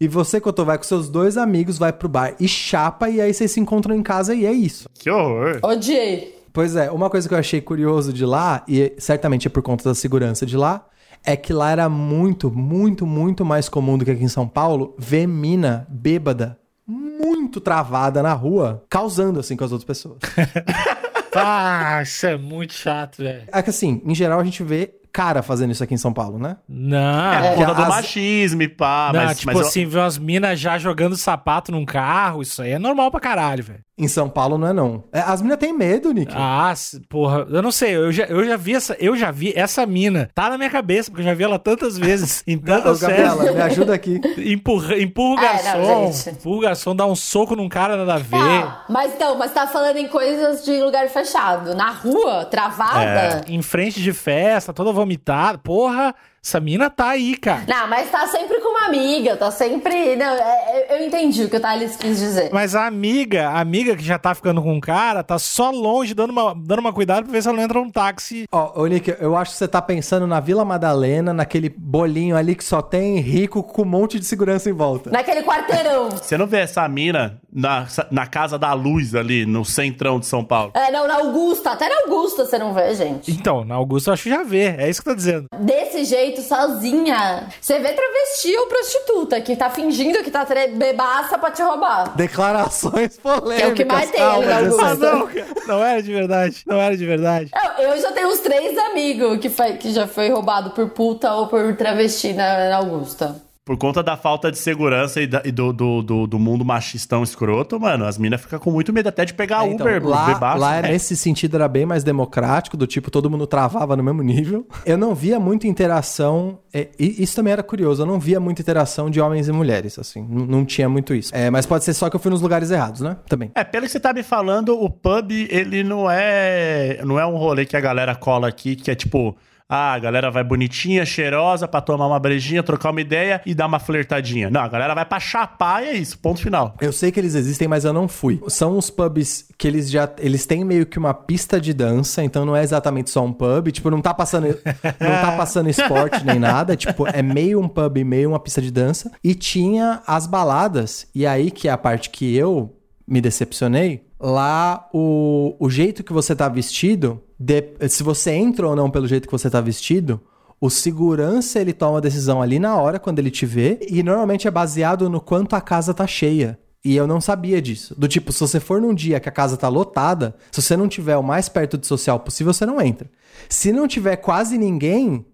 E 0.00 0.08
você, 0.08 0.40
Cotô, 0.40 0.64
vai 0.64 0.76
com 0.76 0.84
seus 0.84 1.08
dois 1.08 1.36
amigos, 1.38 1.78
vai 1.78 1.92
pro 1.92 2.08
bar 2.08 2.34
e 2.38 2.46
chapa. 2.48 3.08
E 3.08 3.20
aí 3.20 3.32
vocês 3.32 3.50
se 3.52 3.60
encontram 3.60 3.94
em 3.94 4.02
casa 4.02 4.34
e 4.34 4.44
é 4.44 4.52
isso. 4.52 4.88
Que 4.92 5.08
horror. 5.08 5.60
Odiei. 5.62 6.34
Pois 6.52 6.76
é, 6.76 6.90
uma 6.90 7.08
coisa 7.10 7.26
que 7.26 7.34
eu 7.34 7.38
achei 7.38 7.60
curioso 7.60 8.12
de 8.12 8.24
lá, 8.24 8.62
e 8.68 8.92
certamente 8.98 9.48
é 9.48 9.50
por 9.50 9.60
conta 9.62 9.82
da 9.88 9.94
segurança 9.94 10.46
de 10.46 10.56
lá, 10.56 10.86
é 11.24 11.36
que 11.36 11.52
lá 11.52 11.70
era 11.70 11.88
muito, 11.88 12.50
muito, 12.50 13.06
muito 13.06 13.44
mais 13.44 13.68
comum 13.68 13.96
do 13.96 14.04
que 14.04 14.10
aqui 14.10 14.22
em 14.24 14.28
São 14.28 14.46
Paulo 14.46 14.94
ver 14.98 15.26
mina 15.26 15.86
bêbada, 15.88 16.58
muito 16.86 17.60
travada 17.60 18.22
na 18.22 18.34
rua, 18.34 18.84
causando 18.90 19.40
assim 19.40 19.56
com 19.56 19.64
as 19.64 19.72
outras 19.72 19.86
pessoas. 19.86 20.18
Ah, 21.36 22.00
isso 22.02 22.26
é 22.26 22.36
muito 22.36 22.74
chato, 22.74 23.16
velho. 23.16 23.42
É 23.52 23.60
que 23.60 23.70
assim, 23.70 24.00
em 24.04 24.14
geral 24.14 24.38
a 24.38 24.44
gente 24.44 24.62
vê 24.62 24.94
cara 25.14 25.42
fazendo 25.42 25.70
isso 25.70 25.82
aqui 25.84 25.94
em 25.94 25.98
São 25.98 26.12
Paulo, 26.12 26.38
né? 26.40 26.56
Não. 26.68 27.32
É, 27.32 27.50
por 27.54 27.58
conta 27.66 27.74
do 27.74 27.82
as- 27.82 27.88
machismo 27.88 28.62
e 28.62 28.68
pá, 28.68 29.10
Não, 29.14 29.24
mas, 29.24 29.38
tipo 29.38 29.52
mas 29.52 29.60
eu- 29.62 29.66
assim, 29.68 29.86
ver 29.86 29.98
umas 30.00 30.18
minas 30.18 30.58
já 30.58 30.76
jogando 30.76 31.16
sapato 31.16 31.70
num 31.70 31.84
carro, 31.84 32.42
isso 32.42 32.60
aí 32.60 32.72
é 32.72 32.78
normal 32.78 33.10
pra 33.12 33.20
caralho, 33.20 33.62
velho. 33.62 33.84
Em 33.96 34.08
São 34.08 34.28
Paulo 34.28 34.58
não 34.58 34.66
é 34.66 34.72
não. 34.72 35.04
É, 35.12 35.20
as 35.20 35.40
minas 35.40 35.56
têm 35.56 35.72
medo, 35.72 36.10
Nick. 36.12 36.34
Ah, 36.36 36.74
porra, 37.08 37.46
eu 37.48 37.62
não 37.62 37.70
sei, 37.70 37.94
eu 37.94 38.10
já, 38.10 38.24
eu 38.24 38.44
já 38.44 38.56
vi 38.56 38.74
essa, 38.74 38.96
eu 38.98 39.16
já 39.16 39.30
vi 39.30 39.52
essa 39.54 39.86
mina, 39.86 40.28
tá 40.34 40.50
na 40.50 40.58
minha 40.58 40.68
cabeça, 40.68 41.12
porque 41.12 41.22
eu 41.22 41.26
já 41.26 41.32
vi 41.32 41.44
ela 41.44 41.60
tantas 41.60 41.96
vezes, 41.96 42.42
em 42.44 42.56
Ô, 42.56 42.60
tantas 42.60 43.00
Gabriela, 43.00 43.36
séries. 43.36 43.54
me 43.54 43.62
ajuda 43.62 43.94
aqui. 43.94 44.20
Empurra, 44.36 44.98
empurra 44.98 45.42
o 45.42 45.44
É, 45.44 45.62
não, 45.62 45.62
garçom, 45.62 46.12
gente. 46.12 46.30
empurra 46.40 46.56
o 46.56 46.60
garçom, 46.60 46.96
dá 46.96 47.06
um 47.06 47.14
soco 47.14 47.54
num 47.54 47.68
cara 47.68 47.96
nada 47.96 48.14
a 48.14 48.18
ver. 48.18 48.30
Tá, 48.36 48.84
mas 48.88 49.14
então, 49.14 49.38
mas 49.38 49.52
tá 49.52 49.64
falando 49.68 49.96
em 49.96 50.08
coisas 50.08 50.64
de 50.64 50.72
lugar 50.82 51.06
fechado. 51.08 51.72
Na 51.76 51.90
rua, 51.92 52.46
travada. 52.46 53.44
Em 53.46 53.62
frente 53.62 54.02
de 54.02 54.12
festa, 54.12 54.72
toda 54.72 54.92
vomitada. 55.04 55.58
Porra, 55.58 56.14
essa 56.44 56.60
mina 56.60 56.90
tá 56.90 57.08
aí, 57.10 57.36
cara. 57.36 57.62
Não, 57.66 57.88
mas 57.88 58.10
tá 58.10 58.26
sempre 58.26 58.60
com 58.60 58.68
uma 58.68 58.86
amiga, 58.86 59.34
tá 59.36 59.50
sempre. 59.50 60.14
Não, 60.14 60.26
é- 60.26 60.86
é- 60.90 60.98
eu 61.00 61.06
entendi 61.06 61.44
o 61.44 61.48
que 61.48 61.56
o 61.56 61.60
Thales 61.60 61.96
quis 61.96 62.18
dizer. 62.18 62.50
Mas 62.52 62.74
a 62.74 62.86
amiga, 62.86 63.48
a 63.48 63.60
amiga 63.60 63.96
que 63.96 64.04
já 64.04 64.18
tá 64.18 64.34
ficando 64.34 64.60
com 64.62 64.76
o 64.76 64.80
cara, 64.80 65.22
tá 65.22 65.38
só 65.38 65.70
longe, 65.70 66.12
dando 66.12 66.30
uma, 66.30 66.54
dando 66.54 66.80
uma 66.80 66.92
cuidado 66.92 67.24
pra 67.24 67.32
ver 67.32 67.40
se 67.42 67.48
ela 67.48 67.56
não 67.56 67.64
entra 67.64 67.80
num 67.80 67.90
táxi. 67.90 68.44
Ó, 68.52 68.82
ô 68.82 68.86
Nick, 68.86 69.14
eu 69.18 69.34
acho 69.36 69.52
que 69.52 69.56
você 69.58 69.66
tá 69.66 69.80
pensando 69.80 70.26
na 70.26 70.38
Vila 70.38 70.64
Madalena, 70.64 71.32
naquele 71.32 71.70
bolinho 71.70 72.36
ali 72.36 72.54
que 72.54 72.64
só 72.64 72.82
tem 72.82 73.18
rico 73.20 73.62
com 73.62 73.80
um 73.82 73.86
monte 73.86 74.20
de 74.20 74.26
segurança 74.26 74.68
em 74.68 74.72
volta. 74.74 75.10
Naquele 75.10 75.42
quarteirão. 75.42 76.10
Você 76.24 76.36
não 76.36 76.46
vê 76.46 76.58
essa 76.60 76.86
mina 76.88 77.40
na, 77.52 77.86
na 78.10 78.26
Casa 78.26 78.58
da 78.58 78.72
Luz 78.74 79.14
ali, 79.14 79.46
no 79.46 79.64
centrão 79.64 80.18
de 80.20 80.26
São 80.26 80.44
Paulo? 80.44 80.72
É, 80.74 80.90
não, 80.90 81.06
na 81.06 81.16
Augusta. 81.16 81.70
Até 81.70 81.88
na 81.88 82.02
Augusta 82.02 82.44
você 82.44 82.58
não 82.58 82.74
vê, 82.74 82.94
gente. 82.94 83.30
Então, 83.30 83.64
na 83.64 83.74
Augusta 83.76 84.10
eu 84.10 84.14
acho 84.14 84.24
que 84.24 84.30
já 84.30 84.42
vê, 84.42 84.74
é 84.78 84.88
isso 84.90 85.02
que 85.02 85.08
tá 85.08 85.14
dizendo. 85.14 85.46
Desse 85.60 86.04
jeito, 86.04 86.33
sozinha. 86.42 87.48
Você 87.60 87.78
vê 87.78 87.92
travesti 87.92 88.56
ou 88.56 88.66
prostituta 88.66 89.40
que 89.40 89.56
tá 89.56 89.70
fingindo 89.70 90.22
que 90.22 90.30
tá 90.30 90.46
bebaça 90.74 91.38
pra 91.38 91.50
te 91.50 91.62
roubar. 91.62 92.14
Declarações 92.16 93.16
polêmicas. 93.18 93.62
É 93.62 93.68
o 93.68 93.74
que 93.74 93.84
mais 93.84 94.10
tem 94.10 94.20
ali 94.22 94.46
na 94.46 94.62
Gessé. 94.62 94.82
Augusta. 94.84 95.12
Não. 95.12 95.76
Não 95.78 95.84
era 95.84 96.02
de 96.02 96.12
verdade, 96.12 96.62
não 96.66 96.80
era 96.80 96.96
de 96.96 97.06
verdade. 97.06 97.50
Eu, 97.78 97.84
eu 97.90 97.98
já 98.00 98.12
tenho 98.12 98.28
uns 98.28 98.40
três 98.40 98.76
amigos 98.78 99.38
que, 99.38 99.48
foi- 99.48 99.74
que 99.74 99.90
já 99.92 100.06
foi 100.06 100.30
roubado 100.30 100.70
por 100.70 100.88
puta 100.90 101.32
ou 101.34 101.46
por 101.46 101.74
travesti 101.76 102.32
na, 102.32 102.68
na 102.70 102.76
Augusta. 102.76 103.36
Por 103.64 103.78
conta 103.78 104.02
da 104.02 104.14
falta 104.14 104.52
de 104.52 104.58
segurança 104.58 105.22
e, 105.22 105.26
da- 105.26 105.40
e 105.44 105.50
do, 105.50 105.72
do, 105.72 106.02
do, 106.02 106.26
do 106.26 106.38
mundo 106.38 106.64
machistão 106.64 107.22
escroto, 107.22 107.80
mano, 107.80 108.04
as 108.04 108.18
minas 108.18 108.42
ficam 108.42 108.58
com 108.58 108.70
muito 108.70 108.92
medo 108.92 109.08
até 109.08 109.24
de 109.24 109.32
pegar 109.32 109.64
É, 109.64 109.68
então, 109.70 109.86
Uber, 109.86 110.06
lá, 110.06 110.26
bebaço. 110.26 110.58
lá 110.60 110.76
É. 110.76 110.82
nesse 110.82 111.16
sentido 111.16 111.56
era 111.56 111.66
bem 111.66 111.86
mais 111.86 112.04
democrático, 112.04 112.76
do 112.76 112.86
tipo, 112.86 113.10
todo 113.10 113.30
mundo 113.30 113.46
travava 113.46 113.96
no 113.96 114.02
mesmo 114.02 114.22
nível. 114.22 114.66
Eu 114.84 114.98
não 114.98 115.14
via 115.14 115.40
muita 115.40 115.66
interação, 115.66 116.58
é, 116.74 116.88
e 116.98 117.22
isso 117.22 117.34
também 117.34 117.54
era 117.54 117.62
curioso, 117.62 118.02
eu 118.02 118.06
não 118.06 118.20
via 118.20 118.38
muita 118.38 118.60
interação 118.60 119.08
de 119.08 119.18
homens 119.20 119.48
e 119.48 119.52
mulheres, 119.52 119.98
assim, 119.98 120.26
não 120.28 120.64
tinha 120.64 120.88
muito 120.88 121.14
isso. 121.14 121.34
É, 121.34 121.48
mas 121.48 121.64
pode 121.64 121.84
ser 121.84 121.94
só 121.94 122.10
que 122.10 122.16
eu 122.16 122.20
fui 122.20 122.30
nos 122.30 122.42
lugares 122.42 122.70
errados, 122.70 123.00
né? 123.00 123.16
Também. 123.28 123.50
É, 123.54 123.64
pelo 123.64 123.86
que 123.86 123.92
você 123.92 124.00
tá 124.00 124.12
me 124.12 124.22
falando, 124.22 124.78
o 124.78 124.90
pub, 124.90 125.30
ele 125.30 125.82
não 125.82 126.10
é. 126.10 127.00
Não 127.04 127.18
é 127.18 127.24
um 127.26 127.36
rolê 127.36 127.64
que 127.64 127.76
a 127.76 127.80
galera 127.80 128.14
cola 128.14 128.46
aqui, 128.48 128.76
que 128.76 128.90
é 128.90 128.94
tipo. 128.94 129.34
Ah, 129.68 129.94
a 129.94 129.98
galera 129.98 130.30
vai 130.30 130.44
bonitinha, 130.44 131.06
cheirosa, 131.06 131.66
pra 131.66 131.80
tomar 131.80 132.06
uma 132.06 132.18
brejinha, 132.18 132.62
trocar 132.62 132.90
uma 132.90 133.00
ideia 133.00 133.40
e 133.46 133.54
dar 133.54 133.66
uma 133.66 133.78
flertadinha. 133.78 134.50
Não, 134.50 134.60
a 134.60 134.68
galera 134.68 134.94
vai 134.94 135.06
pra 135.06 135.18
chapar 135.18 135.82
e 135.82 135.88
é 135.88 135.94
isso, 135.94 136.18
ponto 136.18 136.40
final. 136.40 136.74
Eu 136.80 136.92
sei 136.92 137.10
que 137.10 137.18
eles 137.18 137.34
existem, 137.34 137.66
mas 137.66 137.84
eu 137.84 137.92
não 137.92 138.06
fui. 138.06 138.40
São 138.48 138.76
os 138.76 138.90
pubs 138.90 139.48
que 139.56 139.66
eles 139.66 139.90
já. 139.90 140.08
Eles 140.18 140.44
têm 140.44 140.64
meio 140.64 140.84
que 140.84 140.98
uma 140.98 141.14
pista 141.14 141.58
de 141.58 141.72
dança, 141.72 142.22
então 142.22 142.44
não 142.44 142.54
é 142.54 142.62
exatamente 142.62 143.08
só 143.08 143.24
um 143.24 143.32
pub. 143.32 143.72
Tipo, 143.72 143.90
não 143.90 144.02
tá 144.02 144.12
passando. 144.12 144.48
não 145.00 145.20
tá 145.22 145.34
passando 145.36 145.70
esporte 145.70 146.24
nem 146.24 146.38
nada. 146.38 146.76
Tipo, 146.76 147.06
é 147.06 147.22
meio 147.22 147.58
um 147.58 147.68
pub, 147.68 148.04
meio 148.04 148.30
uma 148.30 148.40
pista 148.40 148.60
de 148.60 148.70
dança. 148.70 149.10
E 149.24 149.34
tinha 149.34 150.02
as 150.06 150.26
baladas. 150.26 151.06
E 151.14 151.26
aí 151.26 151.50
que 151.50 151.68
é 151.68 151.70
a 151.70 151.78
parte 151.78 152.10
que 152.10 152.36
eu 152.36 152.76
me 153.08 153.20
decepcionei. 153.20 154.04
Lá, 154.20 154.88
o, 154.92 155.56
o 155.58 155.68
jeito 155.68 156.02
que 156.02 156.12
você 156.12 156.34
tá 156.34 156.48
vestido, 156.48 157.22
de- 157.44 157.88
se 157.88 158.02
você 158.02 158.30
entra 158.32 158.66
ou 158.66 158.74
não 158.74 158.90
pelo 158.90 159.06
jeito 159.06 159.26
que 159.28 159.32
você 159.32 159.50
tá 159.50 159.60
vestido, 159.60 160.20
o 160.60 160.70
segurança 160.70 161.60
ele 161.60 161.72
toma 161.72 161.98
a 161.98 162.00
decisão 162.00 162.40
ali 162.40 162.58
na 162.58 162.76
hora 162.76 162.98
quando 162.98 163.18
ele 163.18 163.30
te 163.30 163.44
vê 163.44 163.78
e 163.88 164.02
normalmente 164.02 164.48
é 164.48 164.50
baseado 164.50 165.10
no 165.10 165.20
quanto 165.20 165.54
a 165.54 165.60
casa 165.60 165.92
tá 165.92 166.06
cheia. 166.06 166.58
E 166.82 166.94
eu 166.96 167.06
não 167.06 167.20
sabia 167.20 167.60
disso. 167.62 167.94
Do 167.98 168.06
tipo, 168.06 168.30
se 168.32 168.40
você 168.40 168.60
for 168.60 168.80
num 168.80 168.94
dia 168.94 169.18
que 169.18 169.28
a 169.28 169.32
casa 169.32 169.56
tá 169.56 169.68
lotada, 169.68 170.34
se 170.52 170.60
você 170.62 170.76
não 170.76 170.86
tiver 170.86 171.16
o 171.16 171.22
mais 171.22 171.48
perto 171.48 171.76
de 171.78 171.86
social 171.86 172.20
possível, 172.20 172.52
você 172.52 172.66
não 172.66 172.80
entra. 172.80 173.10
Se 173.48 173.72
não 173.72 173.88
tiver 173.88 174.16
quase 174.16 174.58
ninguém, 174.58 175.24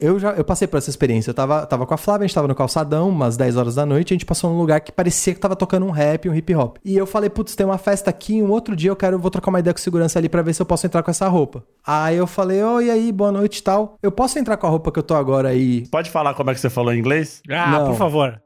eu 0.00 0.18
já 0.18 0.30
eu 0.32 0.44
passei 0.44 0.66
por 0.66 0.76
essa 0.76 0.90
experiência. 0.90 1.30
Eu 1.30 1.34
tava, 1.34 1.64
tava 1.66 1.86
com 1.86 1.94
a 1.94 1.96
Flávia, 1.96 2.24
a 2.24 2.26
gente 2.26 2.34
tava 2.34 2.48
no 2.48 2.54
calçadão, 2.54 3.08
umas 3.08 3.36
10 3.36 3.56
horas 3.56 3.74
da 3.74 3.86
noite, 3.86 4.12
a 4.12 4.14
gente 4.14 4.26
passou 4.26 4.50
num 4.50 4.58
lugar 4.58 4.80
que 4.80 4.90
parecia 4.90 5.34
que 5.34 5.40
tava 5.40 5.54
tocando 5.54 5.86
um 5.86 5.90
rap, 5.90 6.28
um 6.28 6.34
hip 6.34 6.54
hop. 6.54 6.76
E 6.84 6.96
eu 6.96 7.06
falei, 7.06 7.30
putz, 7.30 7.54
tem 7.54 7.64
uma 7.64 7.78
festa 7.78 8.10
aqui, 8.10 8.42
um 8.42 8.50
outro 8.50 8.74
dia 8.74 8.90
eu 8.90 8.96
quero, 8.96 9.18
vou 9.18 9.30
trocar 9.30 9.50
uma 9.50 9.60
ideia 9.60 9.72
com 9.72 9.80
segurança 9.80 10.18
ali 10.18 10.28
pra 10.28 10.42
ver 10.42 10.54
se 10.54 10.62
eu 10.62 10.66
posso 10.66 10.86
entrar 10.86 11.02
com 11.02 11.10
essa 11.10 11.28
roupa. 11.28 11.64
Aí 11.86 12.16
eu 12.16 12.26
falei, 12.26 12.62
oi, 12.62 12.86
e 12.86 12.90
aí, 12.90 13.12
boa 13.12 13.30
noite 13.32 13.58
e 13.58 13.62
tal. 13.62 13.96
Eu 14.02 14.10
posso 14.10 14.38
entrar 14.38 14.56
com 14.56 14.66
a 14.66 14.70
roupa 14.70 14.90
que 14.90 14.98
eu 14.98 15.02
tô 15.02 15.14
agora 15.14 15.48
aí? 15.48 15.86
Pode 15.88 16.10
falar 16.10 16.34
como 16.34 16.50
é 16.50 16.54
que 16.54 16.60
você 16.60 16.70
falou 16.70 16.92
em 16.92 16.98
inglês? 16.98 17.42
Ah, 17.48 17.70
Não. 17.70 17.86
por 17.86 17.96
favor. 17.96 18.40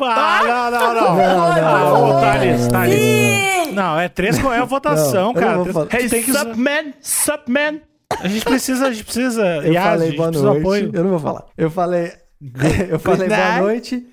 Ah, 0.00 0.40
não, 0.42 0.70
não, 0.70 0.94
não. 0.94 1.16
Não, 1.16 2.08
não, 2.08 2.20
Thales, 2.20 2.66
Thales. 2.68 3.00
Sim! 3.00 3.72
Não, 3.72 3.98
é 3.98 4.08
três 4.08 4.38
com 4.38 4.52
é 4.52 4.58
a 4.58 4.64
votação, 4.64 5.32
cara. 5.32 5.62
Hey, 5.92 6.08
sup, 6.08 6.56
man? 6.56 6.92
Sup, 7.00 7.48
man? 7.48 7.80
A 8.20 8.28
gente 8.28 8.44
precisa, 8.44 8.86
a 8.86 8.92
gente 8.92 9.04
precisa. 9.04 9.44
Eu 9.58 9.72
Yas, 9.72 9.84
falei 9.84 10.16
boa 10.16 10.30
noite. 10.30 10.58
apoio. 10.58 10.90
Eu 10.92 11.04
não 11.04 11.10
vou 11.10 11.20
falar. 11.20 11.44
Eu 11.56 11.70
falei. 11.70 12.12
eu 12.90 12.98
falei 12.98 13.28
boa 13.28 13.58
noite. 13.58 14.06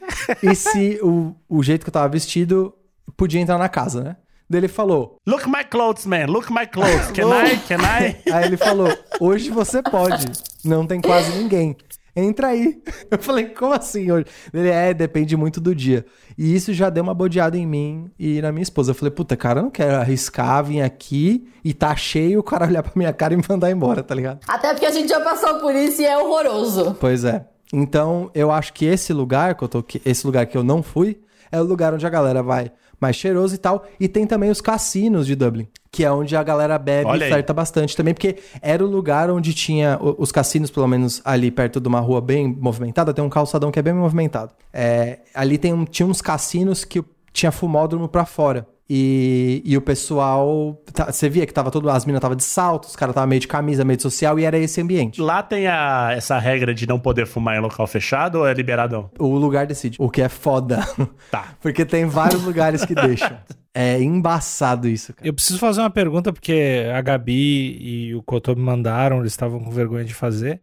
E 0.43 0.56
se 0.56 1.00
o, 1.02 1.36
o 1.47 1.64
jeito 1.64 1.84
que 1.84 1.89
eu 1.89 1.93
tava 1.93 2.10
vestido 2.10 2.74
podia 3.18 3.41
entrar 3.41 3.58
na 3.58 3.70
casa, 3.70 4.04
né? 4.04 4.16
Daí 4.50 4.62
ele 4.62 4.68
falou. 4.68 5.18
Look 5.28 5.47
my 5.47 5.64
clothes, 5.64 6.06
man. 6.06 6.26
Look 6.26 6.52
my 6.52 6.66
clothes. 6.66 7.12
Can 7.12 7.30
I? 7.30 7.58
Can 7.68 7.78
I? 7.78 8.18
Aí 8.34 8.45
ele 8.45 8.58
falou: 8.58 8.89
hoje 9.20 9.50
você 9.52 9.82
pode. 9.84 10.26
Não 10.66 10.88
tem 10.88 11.00
quase 11.00 11.38
ninguém. 11.38 11.78
Entra 12.20 12.47
aí. 12.47 12.82
Eu 13.09 13.20
falei, 13.20 13.45
como 13.45 13.74
assim 13.74 14.11
hoje? 14.11 14.26
Ele 14.53 14.70
é, 14.70 14.93
depende 14.93 15.36
muito 15.36 15.59
do 15.59 15.74
dia. 15.74 16.05
E 16.38 16.55
isso 16.55 16.74
já 16.74 16.89
deu 16.89 17.03
uma 17.03 17.13
bodeada 17.13 17.57
em 17.57 17.65
mim 17.65 18.09
e 18.20 18.41
na 18.41 18.51
minha 18.51 18.63
esposa. 18.63 18.91
Eu 18.91 18.95
falei, 18.95 19.11
puta, 19.11 19.36
cara, 19.36 19.59
eu 19.59 19.63
não 19.63 19.72
quero 19.72 19.95
arriscar, 19.95 20.63
vir 20.63 20.82
aqui 20.82 21.47
e 21.63 21.74
tá 21.74 21.95
cheio, 21.95 22.39
o 22.39 22.43
cara 22.43 22.65
olhar 22.67 22.84
pra 22.84 22.93
minha 22.95 23.13
cara 23.13 23.34
e 23.34 23.38
me 23.38 23.43
mandar 23.47 23.72
embora, 23.72 24.03
tá 24.03 24.13
ligado? 24.13 24.39
Até 24.47 24.74
porque 24.74 24.86
a 24.86 24.91
gente 24.91 25.09
já 25.09 25.20
passou 25.22 25.59
por 25.59 25.74
isso 25.74 26.01
e 26.01 26.05
é 26.05 26.17
horroroso. 26.17 26.95
Pois 26.99 27.24
é. 27.24 27.45
Então, 27.72 28.32
eu 28.34 28.51
acho 28.51 28.74
que 28.74 28.86
esse 28.86 29.13
lugar 29.13 29.55
que 29.55 29.63
eu 29.63 29.67
tô, 29.67 29.84
esse 30.05 30.26
lugar 30.26 30.45
que 30.47 30.57
eu 30.57 30.63
não 30.63 30.82
fui, 30.82 31.20
é 31.51 31.59
o 31.59 31.63
lugar 31.63 31.93
onde 31.93 32.05
a 32.05 32.09
galera 32.09 32.41
vai 32.41 32.72
mais 32.99 33.15
cheiroso 33.15 33.55
e 33.55 33.57
tal. 33.57 33.86
E 33.99 34.07
tem 34.07 34.26
também 34.26 34.49
os 34.49 34.61
cassinos 34.61 35.26
de 35.26 35.36
Dublin, 35.36 35.67
que 35.91 36.03
é 36.05 36.11
onde 36.11 36.35
a 36.35 36.43
galera 36.43 36.77
bebe 36.77 37.07
Olha 37.09 37.25
e 37.25 37.29
flerta 37.29 37.53
bastante 37.53 37.95
também, 37.97 38.13
porque 38.13 38.37
era 38.61 38.83
o 38.83 38.87
lugar 38.87 39.29
onde 39.31 39.53
tinha 39.53 39.97
os 40.01 40.31
cassinos, 40.31 40.69
pelo 40.69 40.87
menos 40.87 41.21
ali 41.25 41.49
perto 41.49 41.79
de 41.79 41.87
uma 41.87 41.99
rua 41.99 42.21
bem 42.21 42.47
movimentada, 42.47 43.13
tem 43.13 43.23
um 43.23 43.29
calçadão 43.29 43.71
que 43.71 43.79
é 43.79 43.81
bem 43.81 43.93
movimentado. 43.93 44.51
É, 44.71 45.19
ali 45.33 45.57
tem 45.57 45.73
um- 45.73 45.85
tinha 45.85 46.05
uns 46.07 46.21
cassinos 46.21 46.83
que 46.85 47.03
tinha 47.33 47.51
fumódromo 47.51 48.07
pra 48.07 48.25
fora. 48.25 48.67
E, 48.89 49.61
e 49.63 49.77
o 49.77 49.81
pessoal. 49.81 50.81
tá- 50.91 51.11
Você 51.11 51.29
via 51.29 51.45
que 51.45 51.53
tava 51.53 51.69
todo. 51.69 51.89
As 51.89 52.05
minas 52.05 52.19
tava 52.21 52.35
de 52.35 52.43
salto, 52.43 52.85
os 52.85 52.95
caras 52.95 53.13
tava 53.13 53.27
meio 53.27 53.39
de 53.39 53.47
camisa, 53.47 53.85
meio 53.85 53.97
de 53.97 54.03
social, 54.03 54.39
e 54.39 54.45
era 54.45 54.57
esse 54.57 54.81
ambiente. 54.81 55.21
Lá 55.21 55.43
tem 55.43 55.67
a, 55.67 56.09
essa 56.13 56.39
regra 56.39 56.73
de 56.73 56.87
não 56.87 56.99
poder 56.99 57.27
fumar 57.27 57.55
em 57.55 57.59
local 57.61 57.85
fechado 57.85 58.39
ou 58.39 58.47
é 58.47 58.53
liberadão? 58.53 59.11
O 59.19 59.35
lugar 59.37 59.67
decide. 59.67 59.97
O 59.99 60.09
que 60.09 60.21
é 60.21 60.29
foda. 60.29 60.79
Tá. 61.29 61.53
Porque 61.61 61.85
tem 61.85 62.05
vários 62.05 62.43
lugares 62.43 62.83
que 62.83 62.95
deixam. 62.95 63.37
É 63.71 64.01
embaçado 64.01 64.87
isso, 64.89 65.13
cara. 65.13 65.27
Eu 65.27 65.33
preciso 65.33 65.59
fazer 65.59 65.79
uma 65.81 65.91
pergunta, 65.91 66.33
porque 66.33 66.85
a 66.93 66.99
Gabi 67.01 67.77
e 67.79 68.15
o 68.15 68.23
Cotô 68.23 68.55
me 68.55 68.61
mandaram, 68.63 69.19
eles 69.19 69.31
estavam 69.31 69.59
com 69.63 69.69
vergonha 69.69 70.03
de 70.03 70.13
fazer. 70.13 70.59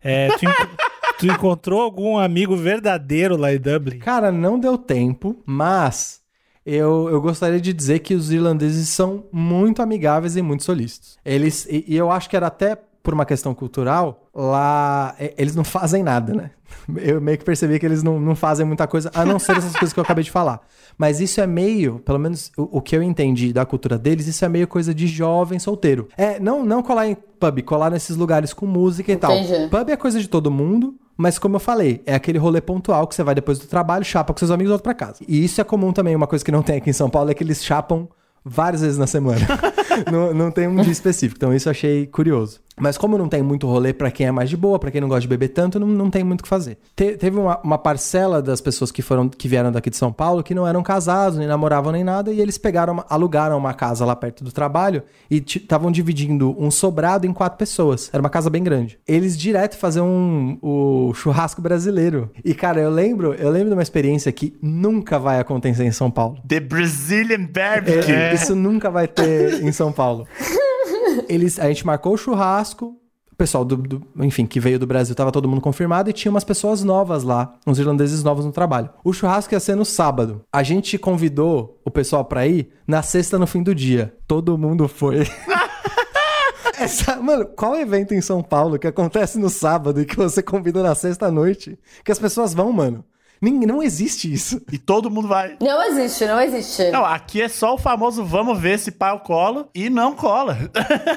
É, 0.00 0.28
tu, 0.28 0.44
enco- 0.46 0.68
tu 1.18 1.26
encontrou 1.26 1.82
algum 1.82 2.16
amigo 2.16 2.56
verdadeiro 2.56 3.36
lá 3.36 3.52
em 3.52 3.58
Dublin? 3.58 3.98
Cara, 3.98 4.30
não 4.30 4.58
deu 4.58 4.78
tempo, 4.78 5.36
mas 5.44 6.20
eu, 6.64 7.08
eu 7.10 7.20
gostaria 7.20 7.60
de 7.60 7.72
dizer 7.72 7.98
que 8.00 8.14
os 8.14 8.30
irlandeses 8.30 8.88
são 8.88 9.24
muito 9.32 9.82
amigáveis 9.82 10.36
e 10.36 10.42
muito 10.42 10.64
solícitos. 10.64 11.18
Eles, 11.24 11.66
e, 11.66 11.84
e 11.86 11.96
eu 11.96 12.10
acho 12.10 12.28
que 12.28 12.36
era 12.36 12.46
até 12.46 12.78
por 13.04 13.12
uma 13.12 13.26
questão 13.26 13.54
cultural, 13.54 14.30
lá 14.34 15.14
eles 15.36 15.54
não 15.54 15.62
fazem 15.62 16.02
nada, 16.02 16.32
né? 16.32 16.50
Eu 16.96 17.20
meio 17.20 17.38
que 17.38 17.44
percebi 17.44 17.78
que 17.78 17.86
eles 17.86 18.02
não, 18.02 18.18
não 18.18 18.34
fazem 18.34 18.66
muita 18.66 18.86
coisa, 18.86 19.10
a 19.14 19.24
não 19.24 19.38
ser 19.38 19.56
essas 19.56 19.72
coisas 19.72 19.92
que 19.92 20.00
eu 20.00 20.02
acabei 20.02 20.24
de 20.24 20.30
falar. 20.30 20.60
Mas 20.98 21.20
isso 21.20 21.40
é 21.40 21.46
meio, 21.46 22.00
pelo 22.00 22.18
menos 22.18 22.50
o, 22.56 22.78
o 22.78 22.80
que 22.80 22.96
eu 22.96 23.02
entendi 23.02 23.52
da 23.52 23.64
cultura 23.64 23.96
deles, 23.96 24.26
isso 24.26 24.44
é 24.44 24.48
meio 24.48 24.66
coisa 24.66 24.92
de 24.92 25.06
jovem 25.06 25.58
solteiro. 25.58 26.08
É, 26.16 26.40
não, 26.40 26.64
não 26.64 26.82
colar 26.82 27.06
em 27.06 27.14
pub, 27.14 27.62
colar 27.62 27.90
nesses 27.90 28.16
lugares 28.16 28.52
com 28.52 28.66
música 28.66 29.12
e 29.12 29.16
tal. 29.16 29.32
Entendi. 29.32 29.68
Pub 29.68 29.88
é 29.88 29.96
coisa 29.96 30.18
de 30.18 30.28
todo 30.28 30.50
mundo, 30.50 30.94
mas 31.16 31.38
como 31.38 31.56
eu 31.56 31.60
falei, 31.60 32.02
é 32.06 32.14
aquele 32.14 32.38
rolê 32.38 32.60
pontual 32.60 33.06
que 33.06 33.14
você 33.14 33.22
vai 33.22 33.34
depois 33.34 33.58
do 33.58 33.66
trabalho, 33.66 34.04
chapa 34.04 34.32
com 34.32 34.38
seus 34.38 34.50
amigos 34.50 34.70
e 34.70 34.72
volta 34.72 34.82
pra 34.82 34.94
casa. 34.94 35.24
E 35.26 35.44
isso 35.44 35.60
é 35.60 35.64
comum 35.64 35.92
também, 35.92 36.14
uma 36.16 36.26
coisa 36.26 36.44
que 36.44 36.52
não 36.52 36.62
tem 36.62 36.76
aqui 36.76 36.90
em 36.90 36.94
São 36.94 37.08
Paulo 37.08 37.30
é 37.30 37.34
que 37.34 37.44
eles 37.44 37.64
chapam 37.64 38.08
várias 38.44 38.82
vezes 38.82 38.98
na 38.98 39.06
semana. 39.06 39.46
não, 40.10 40.34
não 40.34 40.50
tem 40.50 40.66
um 40.66 40.76
dia 40.76 40.92
específico, 40.92 41.38
então 41.38 41.54
isso 41.54 41.68
eu 41.68 41.70
achei 41.70 42.06
curioso. 42.06 42.60
Mas 42.78 42.98
como 42.98 43.16
não 43.16 43.28
tem 43.28 43.42
muito 43.42 43.66
rolê 43.68 43.92
pra 43.92 44.10
quem 44.10 44.26
é 44.26 44.32
mais 44.32 44.50
de 44.50 44.56
boa, 44.56 44.78
pra 44.78 44.90
quem 44.90 45.00
não 45.00 45.08
gosta 45.08 45.20
de 45.22 45.28
beber 45.28 45.48
tanto, 45.48 45.78
não, 45.78 45.86
não 45.86 46.10
tem 46.10 46.24
muito 46.24 46.40
o 46.40 46.42
que 46.42 46.48
fazer. 46.48 46.76
Te- 46.96 47.16
teve 47.16 47.38
uma, 47.38 47.60
uma 47.62 47.78
parcela 47.78 48.42
das 48.42 48.60
pessoas 48.60 48.90
que 48.90 49.00
foram 49.00 49.28
que 49.28 49.46
vieram 49.46 49.70
daqui 49.70 49.90
de 49.90 49.96
São 49.96 50.12
Paulo 50.12 50.42
que 50.42 50.54
não 50.54 50.66
eram 50.66 50.82
casados, 50.82 51.38
nem 51.38 51.46
namoravam 51.46 51.92
nem 51.92 52.02
nada, 52.02 52.32
e 52.32 52.40
eles 52.40 52.58
pegaram, 52.58 53.04
alugaram 53.08 53.56
uma 53.56 53.72
casa 53.74 54.04
lá 54.04 54.16
perto 54.16 54.42
do 54.42 54.50
trabalho 54.50 55.02
e 55.30 55.36
estavam 55.46 55.90
dividindo 55.92 56.54
um 56.58 56.70
sobrado 56.70 57.26
em 57.26 57.32
quatro 57.32 57.58
pessoas. 57.58 58.10
Era 58.12 58.20
uma 58.20 58.30
casa 58.30 58.50
bem 58.50 58.62
grande. 58.62 58.98
Eles 59.06 59.38
direto 59.38 59.76
faziam 59.76 60.06
um, 60.08 60.58
o 60.60 61.14
churrasco 61.14 61.62
brasileiro. 61.62 62.30
E 62.44 62.54
cara, 62.54 62.80
eu 62.80 62.90
lembro, 62.90 63.34
eu 63.34 63.50
lembro 63.50 63.68
de 63.68 63.74
uma 63.74 63.82
experiência 63.82 64.32
que 64.32 64.56
nunca 64.60 65.18
vai 65.18 65.38
acontecer 65.38 65.84
em 65.84 65.92
São 65.92 66.10
Paulo. 66.10 66.38
The 66.48 66.58
Brazilian 66.60 67.46
Barbecue. 67.52 68.10
É, 68.12 68.34
Isso 68.34 68.54
nunca 68.56 68.90
vai 68.90 69.06
ter 69.06 69.62
em 69.62 69.70
São 69.70 69.92
Paulo. 69.92 70.26
Eles, 71.28 71.58
a 71.58 71.68
gente 71.68 71.86
marcou 71.86 72.14
o 72.14 72.16
churrasco. 72.16 72.96
O 73.32 73.36
pessoal 73.36 73.64
do, 73.64 73.76
do- 73.76 74.02
enfim, 74.20 74.46
que 74.46 74.60
veio 74.60 74.78
do 74.78 74.86
Brasil, 74.86 75.12
tava 75.12 75.32
todo 75.32 75.48
mundo 75.48 75.60
confirmado 75.60 76.08
e 76.08 76.12
tinha 76.12 76.30
umas 76.30 76.44
pessoas 76.44 76.84
novas 76.84 77.24
lá, 77.24 77.54
uns 77.66 77.80
irlandeses 77.80 78.22
novos 78.22 78.44
no 78.44 78.52
trabalho. 78.52 78.90
O 79.02 79.12
churrasco 79.12 79.52
ia 79.52 79.58
ser 79.58 79.74
no 79.74 79.84
sábado. 79.84 80.42
A 80.52 80.62
gente 80.62 80.96
convidou 80.96 81.80
o 81.84 81.90
pessoal 81.90 82.24
pra 82.24 82.46
ir 82.46 82.68
na 82.86 83.02
sexta 83.02 83.36
no 83.36 83.46
fim 83.46 83.60
do 83.60 83.74
dia. 83.74 84.14
Todo 84.28 84.56
mundo 84.56 84.86
foi. 84.86 85.26
Essa- 86.78 87.16
mano, 87.20 87.46
qual 87.46 87.76
evento 87.76 88.14
em 88.14 88.20
São 88.20 88.42
Paulo 88.42 88.78
que 88.78 88.86
acontece 88.86 89.38
no 89.38 89.48
sábado 89.48 90.00
e 90.00 90.04
que 90.04 90.16
você 90.16 90.42
convida 90.42 90.82
na 90.82 90.94
sexta 90.94 91.30
noite? 91.30 91.78
Que 92.04 92.12
as 92.12 92.18
pessoas 92.18 92.52
vão, 92.54 92.72
mano. 92.72 93.04
Nem, 93.40 93.52
não 93.60 93.82
existe 93.82 94.32
isso. 94.32 94.60
E 94.72 94.78
todo 94.78 95.10
mundo 95.10 95.28
vai. 95.28 95.56
Não 95.60 95.82
existe, 95.82 96.24
não 96.26 96.40
existe. 96.40 96.90
Não, 96.90 97.04
aqui 97.04 97.42
é 97.42 97.48
só 97.48 97.74
o 97.74 97.78
famoso 97.78 98.24
vamos 98.24 98.58
ver 98.58 98.78
se 98.78 98.90
pau 98.90 99.20
colo 99.20 99.68
e 99.74 99.90
não 99.90 100.14
cola. 100.14 100.56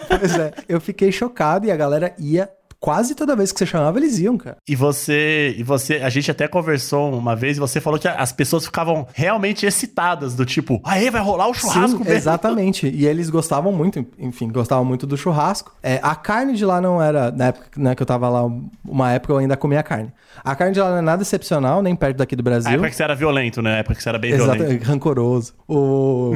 Pois 0.07 0.37
é, 0.37 0.53
eu 0.67 0.79
fiquei 0.81 1.11
chocado 1.11 1.65
e 1.65 1.71
a 1.71 1.75
galera 1.75 2.15
ia 2.17 2.49
quase 2.79 3.15
toda 3.15 3.35
vez 3.35 3.51
que 3.51 3.59
você 3.59 3.65
chamava, 3.65 3.97
eles 3.99 4.19
iam, 4.19 4.37
cara. 4.37 4.57
E 4.67 4.75
você, 4.75 5.55
e 5.57 5.63
você, 5.63 5.95
a 5.95 6.09
gente 6.09 6.29
até 6.29 6.47
conversou 6.47 7.13
uma 7.13 7.35
vez 7.35 7.57
e 7.57 7.59
você 7.59 7.81
falou 7.81 7.99
que 7.99 8.07
as 8.07 8.31
pessoas 8.31 8.65
ficavam 8.65 9.07
realmente 9.13 9.65
excitadas, 9.65 10.35
do 10.35 10.45
tipo, 10.45 10.79
aê, 10.83 11.09
vai 11.09 11.21
rolar 11.21 11.47
o 11.47 11.53
churrasco 11.53 11.97
Sim, 11.97 12.03
mesmo. 12.03 12.13
exatamente. 12.13 12.87
E 12.87 13.05
eles 13.05 13.29
gostavam 13.29 13.71
muito, 13.71 14.05
enfim, 14.17 14.49
gostavam 14.49 14.85
muito 14.85 15.07
do 15.07 15.17
churrasco. 15.17 15.75
É, 15.81 15.99
a 16.03 16.15
carne 16.15 16.53
de 16.53 16.65
lá 16.65 16.79
não 16.79 17.01
era, 17.01 17.31
na 17.31 17.47
época 17.47 17.67
né, 17.77 17.95
que 17.95 18.01
eu 18.01 18.05
tava 18.05 18.29
lá, 18.29 18.43
uma 18.85 19.11
época 19.11 19.33
eu 19.33 19.37
ainda 19.37 19.57
comia 19.57 19.81
carne. 19.83 20.11
A 20.43 20.55
carne 20.55 20.73
de 20.73 20.79
lá 20.79 20.89
não 20.89 20.97
é 20.97 21.01
nada 21.01 21.21
excepcional, 21.23 21.81
nem 21.81 21.95
perto 21.95 22.17
daqui 22.17 22.35
do 22.35 22.41
A 22.41 22.43
Brasil. 22.43 22.71
época 22.71 22.89
que 22.89 22.95
você 22.95 23.03
era 23.03 23.15
violento, 23.15 23.61
né? 23.61 23.75
A 23.75 23.77
época 23.77 23.95
que 23.95 24.03
você 24.03 24.09
era 24.09 24.19
bem 24.19 24.35
violento. 24.35 24.83
rancoroso. 24.83 25.53
O, 25.67 26.33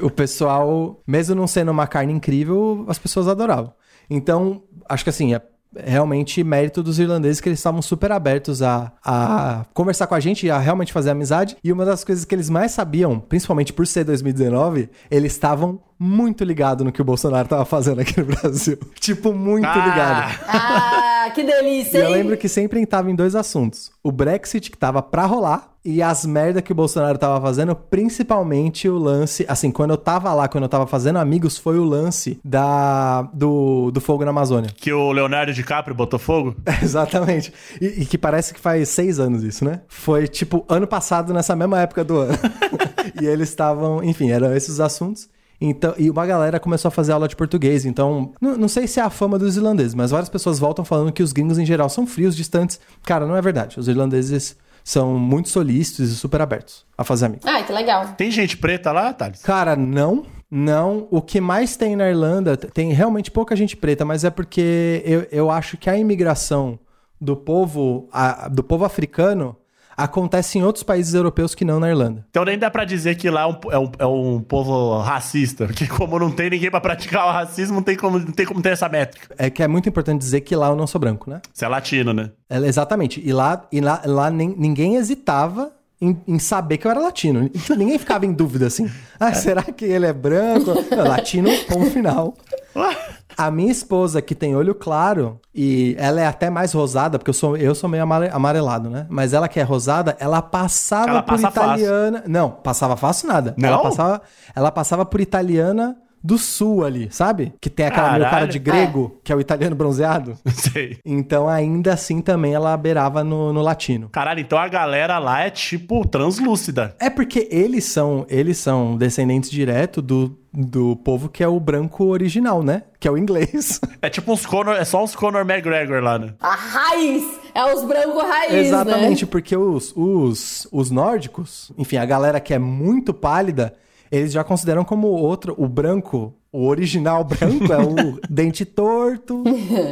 o 0.00 0.10
pessoal, 0.10 1.00
mesmo 1.06 1.34
não 1.34 1.46
sendo 1.46 1.70
uma 1.70 1.86
carne 1.86 2.12
incrível, 2.12 2.84
as 2.88 2.98
pessoas 2.98 3.28
adoravam. 3.28 3.72
Então, 4.10 4.62
acho 4.88 5.04
que 5.04 5.10
assim, 5.10 5.34
é 5.34 5.40
realmente 5.76 6.42
mérito 6.44 6.82
dos 6.82 6.98
irlandeses 6.98 7.40
que 7.40 7.48
eles 7.48 7.58
estavam 7.58 7.82
super 7.82 8.12
abertos 8.12 8.62
a, 8.62 8.92
a 9.04 9.64
conversar 9.72 10.06
com 10.06 10.14
a 10.14 10.20
gente 10.20 10.50
a 10.50 10.58
realmente 10.58 10.92
fazer 10.92 11.10
amizade. 11.10 11.56
E 11.62 11.72
uma 11.72 11.84
das 11.84 12.04
coisas 12.04 12.24
que 12.24 12.34
eles 12.34 12.50
mais 12.50 12.72
sabiam, 12.72 13.18
principalmente 13.18 13.72
por 13.72 13.86
ser 13.86 14.04
2019, 14.04 14.88
eles 15.10 15.32
estavam 15.32 15.80
muito 15.98 16.44
ligados 16.44 16.84
no 16.84 16.92
que 16.92 17.00
o 17.00 17.04
Bolsonaro 17.04 17.48
tava 17.48 17.64
fazendo 17.64 18.00
aqui 18.00 18.18
no 18.20 18.26
Brasil. 18.26 18.78
tipo, 18.98 19.32
muito 19.32 19.66
Ah, 19.66 19.86
ligado. 19.86 20.40
Ah, 20.48 21.30
que 21.34 21.40
E 21.42 21.44
delícia, 21.46 21.98
eu 21.98 22.08
hein? 22.08 22.14
lembro 22.14 22.36
que 22.36 22.48
sempre 22.48 22.80
entrava 22.80 23.10
em 23.10 23.14
dois 23.14 23.34
assuntos. 23.34 23.90
O 24.02 24.12
Brexit, 24.12 24.70
que 24.70 24.76
tava 24.78 25.02
pra 25.02 25.24
rolar, 25.26 25.70
e 25.84 26.00
as 26.02 26.24
merda 26.24 26.62
que 26.62 26.72
o 26.72 26.74
Bolsonaro 26.74 27.18
tava 27.18 27.38
fazendo, 27.40 27.74
principalmente 27.76 28.88
o 28.88 28.96
lance... 28.96 29.44
Assim, 29.48 29.70
quando 29.70 29.90
eu 29.90 29.96
tava 29.98 30.32
lá, 30.32 30.48
quando 30.48 30.64
eu 30.64 30.68
tava 30.68 30.86
fazendo 30.86 31.18
amigos, 31.18 31.58
foi 31.58 31.78
o 31.78 31.84
lance 31.84 32.38
da, 32.42 33.22
do, 33.34 33.90
do 33.90 34.00
fogo 34.00 34.24
na 34.24 34.30
Amazônia. 34.30 34.70
Que 34.74 34.92
o 34.92 35.12
Leonardo 35.12 35.52
DiCaprio 35.52 35.94
botou 35.94 36.18
fogo? 36.18 36.56
Exatamente. 36.82 37.52
E, 37.80 38.02
e 38.02 38.06
que 38.06 38.16
parece 38.16 38.54
que 38.54 38.60
faz 38.60 38.88
seis 38.88 39.18
anos 39.20 39.42
isso, 39.42 39.62
né? 39.64 39.82
Foi, 39.86 40.26
tipo, 40.26 40.64
ano 40.68 40.86
passado, 40.86 41.34
nessa 41.34 41.54
mesma 41.54 41.80
época 41.80 42.02
do 42.02 42.18
ano. 42.18 42.38
e 43.20 43.26
eles 43.26 43.50
estavam... 43.50 44.02
Enfim, 44.02 44.30
eram 44.30 44.54
esses 44.54 44.70
os 44.74 44.80
assuntos. 44.80 45.28
Então, 45.60 45.94
e 45.96 46.10
uma 46.10 46.26
galera 46.26 46.58
começou 46.60 46.88
a 46.88 46.92
fazer 46.92 47.12
aula 47.12 47.28
de 47.28 47.36
português. 47.36 47.84
Então, 47.84 48.32
não, 48.40 48.56
não 48.56 48.68
sei 48.68 48.86
se 48.86 49.00
é 49.00 49.02
a 49.02 49.10
fama 49.10 49.38
dos 49.38 49.56
irlandeses, 49.56 49.94
mas 49.94 50.10
várias 50.10 50.28
pessoas 50.28 50.58
voltam 50.58 50.84
falando 50.84 51.12
que 51.12 51.22
os 51.22 51.32
gringos 51.32 51.58
em 51.58 51.64
geral 51.66 51.88
são 51.88 52.06
frios, 52.06 52.36
distantes. 52.36 52.78
Cara, 53.04 53.26
não 53.26 53.36
é 53.36 53.40
verdade. 53.42 53.78
Os 53.78 53.88
irlandeses 53.88 54.56
são 54.82 55.14
muito 55.18 55.48
solícitos 55.48 56.10
e 56.10 56.14
super 56.16 56.42
abertos 56.42 56.84
a 56.98 57.04
fazer 57.04 57.26
amigos. 57.26 57.46
Ai, 57.46 57.64
que 57.64 57.72
legal. 57.72 58.08
Tem 58.18 58.30
gente 58.30 58.56
preta 58.58 58.92
lá, 58.92 59.12
Thales? 59.14 59.40
Cara, 59.42 59.74
não. 59.76 60.24
Não. 60.50 61.08
O 61.10 61.22
que 61.22 61.40
mais 61.40 61.76
tem 61.76 61.96
na 61.96 62.08
Irlanda, 62.10 62.56
tem 62.56 62.92
realmente 62.92 63.30
pouca 63.30 63.56
gente 63.56 63.76
preta, 63.76 64.04
mas 64.04 64.24
é 64.24 64.30
porque 64.30 65.02
eu, 65.06 65.26
eu 65.32 65.50
acho 65.50 65.76
que 65.78 65.88
a 65.88 65.96
imigração 65.96 66.78
do 67.20 67.34
povo, 67.36 68.08
a- 68.12 68.48
do 68.48 68.62
povo 68.62 68.84
africano 68.84 69.56
acontece 69.96 70.58
em 70.58 70.62
outros 70.62 70.82
países 70.82 71.14
europeus 71.14 71.54
que 71.54 71.64
não 71.64 71.78
na 71.80 71.88
Irlanda. 71.88 72.24
Então 72.30 72.44
nem 72.44 72.58
dá 72.58 72.70
pra 72.70 72.84
dizer 72.84 73.14
que 73.16 73.28
lá 73.30 73.42
é 73.42 73.46
um, 73.46 73.56
é 73.70 73.78
um, 73.78 73.92
é 74.00 74.06
um 74.06 74.40
povo 74.40 74.98
racista, 75.00 75.66
porque 75.66 75.86
como 75.86 76.18
não 76.18 76.30
tem 76.30 76.50
ninguém 76.50 76.70
pra 76.70 76.80
praticar 76.80 77.26
o 77.26 77.30
racismo, 77.32 77.76
não 77.76 77.82
tem 77.82 77.96
como, 77.96 78.18
não 78.18 78.32
tem 78.32 78.46
como 78.46 78.60
ter 78.60 78.70
essa 78.70 78.88
métrica. 78.88 79.34
É 79.38 79.48
que 79.50 79.62
é 79.62 79.68
muito 79.68 79.88
importante 79.88 80.20
dizer 80.20 80.40
que 80.42 80.54
lá 80.56 80.68
eu 80.68 80.76
não 80.76 80.86
sou 80.86 81.00
branco, 81.00 81.30
né? 81.30 81.40
Você 81.52 81.64
é 81.64 81.68
latino, 81.68 82.12
né? 82.12 82.30
É, 82.48 82.58
exatamente. 82.58 83.22
E 83.24 83.32
lá, 83.32 83.66
e 83.72 83.80
lá, 83.80 84.02
lá 84.04 84.30
nem- 84.30 84.54
ninguém 84.56 84.96
hesitava 84.96 85.72
em, 86.00 86.20
em 86.26 86.38
saber 86.38 86.76
que 86.78 86.86
eu 86.86 86.90
era 86.90 87.00
latino. 87.00 87.48
Ninguém 87.76 87.98
ficava 87.98 88.26
em 88.26 88.32
dúvida 88.32 88.66
assim. 88.66 88.90
Ah, 89.18 89.32
será 89.32 89.62
que 89.62 89.84
ele 89.84 90.06
é 90.06 90.12
branco? 90.12 90.72
Não, 90.94 91.04
latino, 91.08 91.48
ponto 91.68 91.90
final. 91.90 92.34
A 93.36 93.50
minha 93.50 93.70
esposa, 93.72 94.22
que 94.22 94.34
tem 94.34 94.54
olho 94.54 94.74
claro, 94.74 95.40
e 95.54 95.94
ela 95.98 96.20
é 96.20 96.26
até 96.26 96.48
mais 96.50 96.72
rosada, 96.72 97.18
porque 97.18 97.30
eu 97.30 97.34
sou, 97.34 97.56
eu 97.56 97.74
sou 97.74 97.88
meio 97.88 98.02
amare- 98.02 98.30
amarelado, 98.32 98.88
né? 98.88 99.06
Mas 99.08 99.32
ela 99.32 99.48
que 99.48 99.58
é 99.58 99.62
rosada, 99.62 100.16
ela 100.20 100.40
passava 100.42 101.10
Ela 101.10 101.22
por 101.22 101.30
passa 101.32 101.50
fácil. 101.50 101.84
italiana. 101.84 102.22
Não, 102.26 102.50
passava 102.50 102.96
fácil 102.96 103.28
nada. 103.28 103.54
Não? 103.56 103.68
Ela 103.68 103.82
passava, 103.82 104.22
ela 104.54 104.70
passava 104.70 105.04
por 105.04 105.20
italiana 105.20 105.96
do 106.24 106.38
sul 106.38 106.82
ali, 106.82 107.08
sabe? 107.10 107.52
Que 107.60 107.68
tem 107.68 107.84
aquela 107.84 108.12
meio 108.12 108.24
cara 108.24 108.46
de 108.46 108.58
grego, 108.58 109.20
que 109.22 109.30
é 109.30 109.36
o 109.36 109.40
italiano 109.40 109.76
bronzeado. 109.76 110.38
Sei. 110.54 110.96
Então, 111.04 111.46
ainda 111.46 111.92
assim, 111.92 112.22
também 112.22 112.54
ela 112.54 112.74
beirava 112.78 113.22
no, 113.22 113.52
no 113.52 113.60
latino. 113.60 114.08
Caralho, 114.08 114.40
então 114.40 114.58
a 114.58 114.66
galera 114.66 115.18
lá 115.18 115.42
é 115.42 115.50
tipo 115.50 116.06
translúcida. 116.08 116.96
É 116.98 117.10
porque 117.10 117.46
eles 117.50 117.84
são, 117.84 118.24
eles 118.30 118.56
são 118.56 118.96
descendentes 118.96 119.50
direto 119.50 120.00
do, 120.00 120.38
do 120.50 120.96
povo 120.96 121.28
que 121.28 121.44
é 121.44 121.48
o 121.48 121.60
branco 121.60 122.06
original, 122.06 122.62
né? 122.62 122.84
Que 122.98 123.06
é 123.06 123.10
o 123.10 123.18
inglês. 123.18 123.80
É 124.00 124.10
tipo 124.10 124.32
uns 124.32 124.44
Conor, 124.44 124.76
é 124.76 124.84
só 124.84 125.02
uns 125.02 125.16
Conor 125.16 125.48
McGregor 125.48 126.02
lá, 126.02 126.18
né? 126.18 126.34
A 126.38 126.54
raiz 126.54 127.24
é 127.54 127.64
os 127.74 127.82
brancos 127.84 128.22
raiz, 128.22 128.66
Exatamente, 128.66 129.24
né? 129.24 129.30
porque 129.30 129.56
os, 129.56 129.94
os, 129.96 130.68
os 130.70 130.90
nórdicos, 130.90 131.72
enfim, 131.78 131.96
a 131.96 132.04
galera 132.04 132.38
que 132.38 132.52
é 132.52 132.58
muito 132.58 133.14
pálida, 133.14 133.74
eles 134.14 134.32
já 134.32 134.44
consideram 134.44 134.84
como 134.84 135.08
outro, 135.08 135.54
o 135.58 135.68
branco, 135.68 136.34
o 136.52 136.66
original 136.66 137.24
branco 137.24 137.72
é 137.72 137.78
o 137.78 138.18
dente 138.30 138.64
torto, 138.64 139.42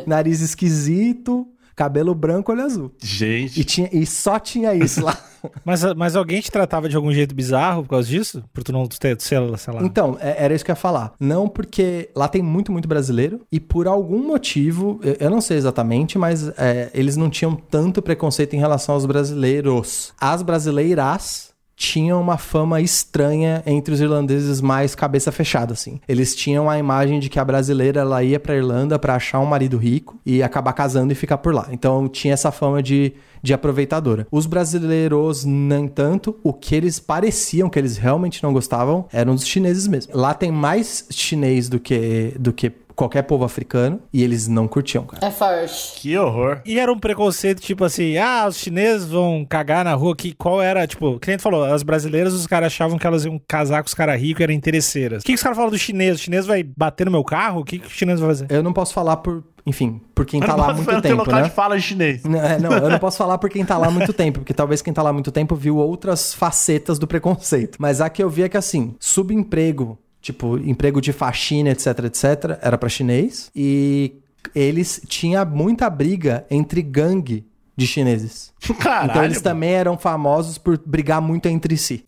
nariz 0.06 0.40
esquisito, 0.40 1.46
cabelo 1.74 2.14
branco, 2.14 2.52
olho 2.52 2.62
azul. 2.62 2.92
E, 3.02 3.06
Gente. 3.06 3.64
tinha, 3.64 3.88
e 3.92 4.06
só 4.06 4.38
tinha 4.38 4.74
isso 4.74 5.02
lá. 5.04 5.18
Mas, 5.64 5.82
mas 5.96 6.14
alguém 6.14 6.40
te 6.40 6.52
tratava 6.52 6.88
de 6.88 6.94
algum 6.94 7.12
jeito 7.12 7.34
bizarro 7.34 7.82
por 7.82 7.88
causa 7.88 8.06
disso? 8.06 8.44
Por 8.52 8.62
tu 8.62 8.70
não 8.72 8.86
ter, 8.86 9.20
sei 9.20 9.40
lá, 9.40 9.56
sei 9.58 9.74
lá. 9.74 9.82
Então, 9.82 10.16
é- 10.20 10.44
era 10.44 10.54
isso 10.54 10.64
que 10.64 10.70
eu 10.70 10.74
ia 10.74 10.76
falar. 10.76 11.14
Não 11.18 11.48
porque 11.48 12.08
lá 12.14 12.28
tem 12.28 12.40
muito, 12.40 12.70
muito 12.70 12.86
brasileiro 12.86 13.40
e 13.50 13.58
por 13.58 13.88
algum 13.88 14.24
motivo, 14.24 15.00
eu, 15.02 15.16
eu 15.18 15.28
não 15.30 15.40
sei 15.40 15.56
exatamente, 15.56 16.16
mas 16.16 16.46
é, 16.56 16.92
eles 16.94 17.16
não 17.16 17.28
tinham 17.28 17.56
tanto 17.56 18.00
preconceito 18.00 18.54
em 18.54 18.60
relação 18.60 18.94
aos 18.94 19.04
brasileiros. 19.04 20.12
As 20.20 20.42
brasileiras 20.42 21.51
tinham 21.82 22.20
uma 22.20 22.38
fama 22.38 22.80
estranha 22.80 23.60
entre 23.66 23.92
os 23.92 24.00
irlandeses 24.00 24.60
mais 24.60 24.94
cabeça 24.94 25.32
fechada, 25.32 25.72
assim. 25.72 26.00
Eles 26.08 26.32
tinham 26.32 26.70
a 26.70 26.78
imagem 26.78 27.18
de 27.18 27.28
que 27.28 27.40
a 27.40 27.44
brasileira 27.44 28.02
ela 28.02 28.22
ia 28.22 28.38
pra 28.38 28.54
Irlanda 28.54 29.00
pra 29.00 29.16
achar 29.16 29.40
um 29.40 29.46
marido 29.46 29.76
rico 29.76 30.16
e 30.24 30.44
acabar 30.44 30.74
casando 30.74 31.12
e 31.12 31.16
ficar 31.16 31.38
por 31.38 31.52
lá. 31.52 31.66
Então 31.72 32.08
tinha 32.08 32.34
essa 32.34 32.52
fama 32.52 32.80
de, 32.80 33.12
de 33.42 33.52
aproveitadora. 33.52 34.28
Os 34.30 34.46
brasileiros, 34.46 35.44
nem 35.44 35.88
tanto, 35.88 36.36
o 36.44 36.52
que 36.52 36.76
eles 36.76 37.00
pareciam 37.00 37.68
que 37.68 37.80
eles 37.80 37.96
realmente 37.96 38.44
não 38.44 38.52
gostavam 38.52 39.06
eram 39.12 39.34
dos 39.34 39.44
chineses 39.44 39.88
mesmo. 39.88 40.16
Lá 40.16 40.34
tem 40.34 40.52
mais 40.52 41.06
chinês 41.10 41.68
do 41.68 41.80
que, 41.80 42.32
do 42.38 42.52
que 42.52 42.70
qualquer 42.94 43.22
povo 43.22 43.44
africano 43.44 44.00
e 44.12 44.22
eles 44.22 44.48
não 44.48 44.66
curtiam, 44.68 45.04
cara. 45.04 45.26
É 45.26 45.30
forte. 45.30 46.00
Que 46.00 46.16
horror. 46.16 46.60
E 46.64 46.78
era 46.78 46.92
um 46.92 46.98
preconceito 46.98 47.60
tipo 47.60 47.84
assim, 47.84 48.16
ah, 48.18 48.46
os 48.48 48.56
chineses 48.56 49.06
vão 49.08 49.44
cagar 49.48 49.84
na 49.84 49.94
rua, 49.94 50.14
que 50.16 50.32
qual 50.32 50.60
era, 50.62 50.86
tipo, 50.86 51.18
nem 51.26 51.36
tu 51.36 51.42
falou, 51.42 51.64
as 51.64 51.82
brasileiras, 51.82 52.32
os 52.32 52.46
caras 52.46 52.66
achavam 52.68 52.98
que 52.98 53.06
elas 53.06 53.24
iam 53.24 53.40
casar 53.46 53.82
com 53.82 53.88
os 53.88 53.94
caras 53.94 54.20
ricos 54.20 54.40
e 54.40 54.42
eram 54.44 54.54
interesseiras. 54.54 55.22
O 55.22 55.24
que, 55.26 55.32
que 55.32 55.36
os 55.36 55.42
caras 55.42 55.56
falam 55.56 55.70
do 55.70 55.78
chinês? 55.78 56.16
O 56.16 56.18
chinês 56.22 56.46
vai 56.46 56.62
bater 56.62 57.04
no 57.06 57.10
meu 57.12 57.24
carro? 57.24 57.60
O 57.60 57.64
que, 57.64 57.78
que 57.78 57.86
o 57.86 57.90
chinês 57.90 58.20
vai 58.20 58.28
fazer? 58.28 58.46
Eu 58.50 58.62
não 58.62 58.72
posso 58.72 58.92
falar 58.94 59.16
por, 59.18 59.42
enfim, 59.66 60.00
por 60.14 60.24
quem 60.26 60.40
Eu 60.40 60.46
tá 60.46 60.52
não 60.52 60.58
lá 60.58 60.64
há 60.64 60.66
posso- 60.68 60.76
muito 60.78 60.90
eu 60.90 60.94
não 60.94 61.00
tenho 61.02 61.14
tempo, 61.16 61.24
local 61.26 61.42
né? 61.42 61.48
de 61.48 61.54
fala 61.54 61.78
chinês. 61.80 62.22
Não, 62.24 62.38
é, 62.40 62.58
não, 62.58 62.72
eu 62.72 62.90
não 62.90 62.98
posso 62.98 63.16
falar 63.18 63.38
por 63.38 63.48
quem 63.50 63.64
tá 63.64 63.76
lá 63.78 63.86
há 63.88 63.90
muito 63.90 64.12
tempo, 64.12 64.40
porque 64.40 64.54
talvez 64.54 64.82
quem 64.82 64.92
tá 64.92 65.02
lá 65.02 65.10
há 65.10 65.12
muito 65.12 65.30
tempo 65.32 65.54
viu 65.54 65.76
outras 65.76 66.34
facetas 66.34 66.98
do 66.98 67.06
preconceito. 67.06 67.76
Mas 67.80 68.00
a 68.00 68.08
que 68.10 68.22
eu 68.22 68.28
vi 68.30 68.42
é 68.42 68.48
que, 68.48 68.56
assim, 68.56 68.94
subemprego, 69.00 69.98
tipo, 70.22 70.56
emprego 70.56 71.00
de 71.00 71.12
faxina, 71.12 71.70
etc, 71.70 71.86
etc, 72.04 72.58
era 72.62 72.78
pra 72.78 72.88
chinês. 72.88 73.50
E 73.54 74.14
eles 74.54 75.02
tinha 75.06 75.44
muita 75.44 75.90
briga 75.90 76.46
entre 76.48 76.80
gangue 76.80 77.44
de 77.76 77.86
chineses. 77.86 78.52
Caralho. 78.78 79.10
então 79.10 79.24
eles 79.24 79.38
mano. 79.38 79.44
também 79.44 79.70
eram 79.70 79.98
famosos 79.98 80.56
por 80.56 80.80
brigar 80.86 81.20
muito 81.20 81.46
entre 81.46 81.76
si. 81.76 82.04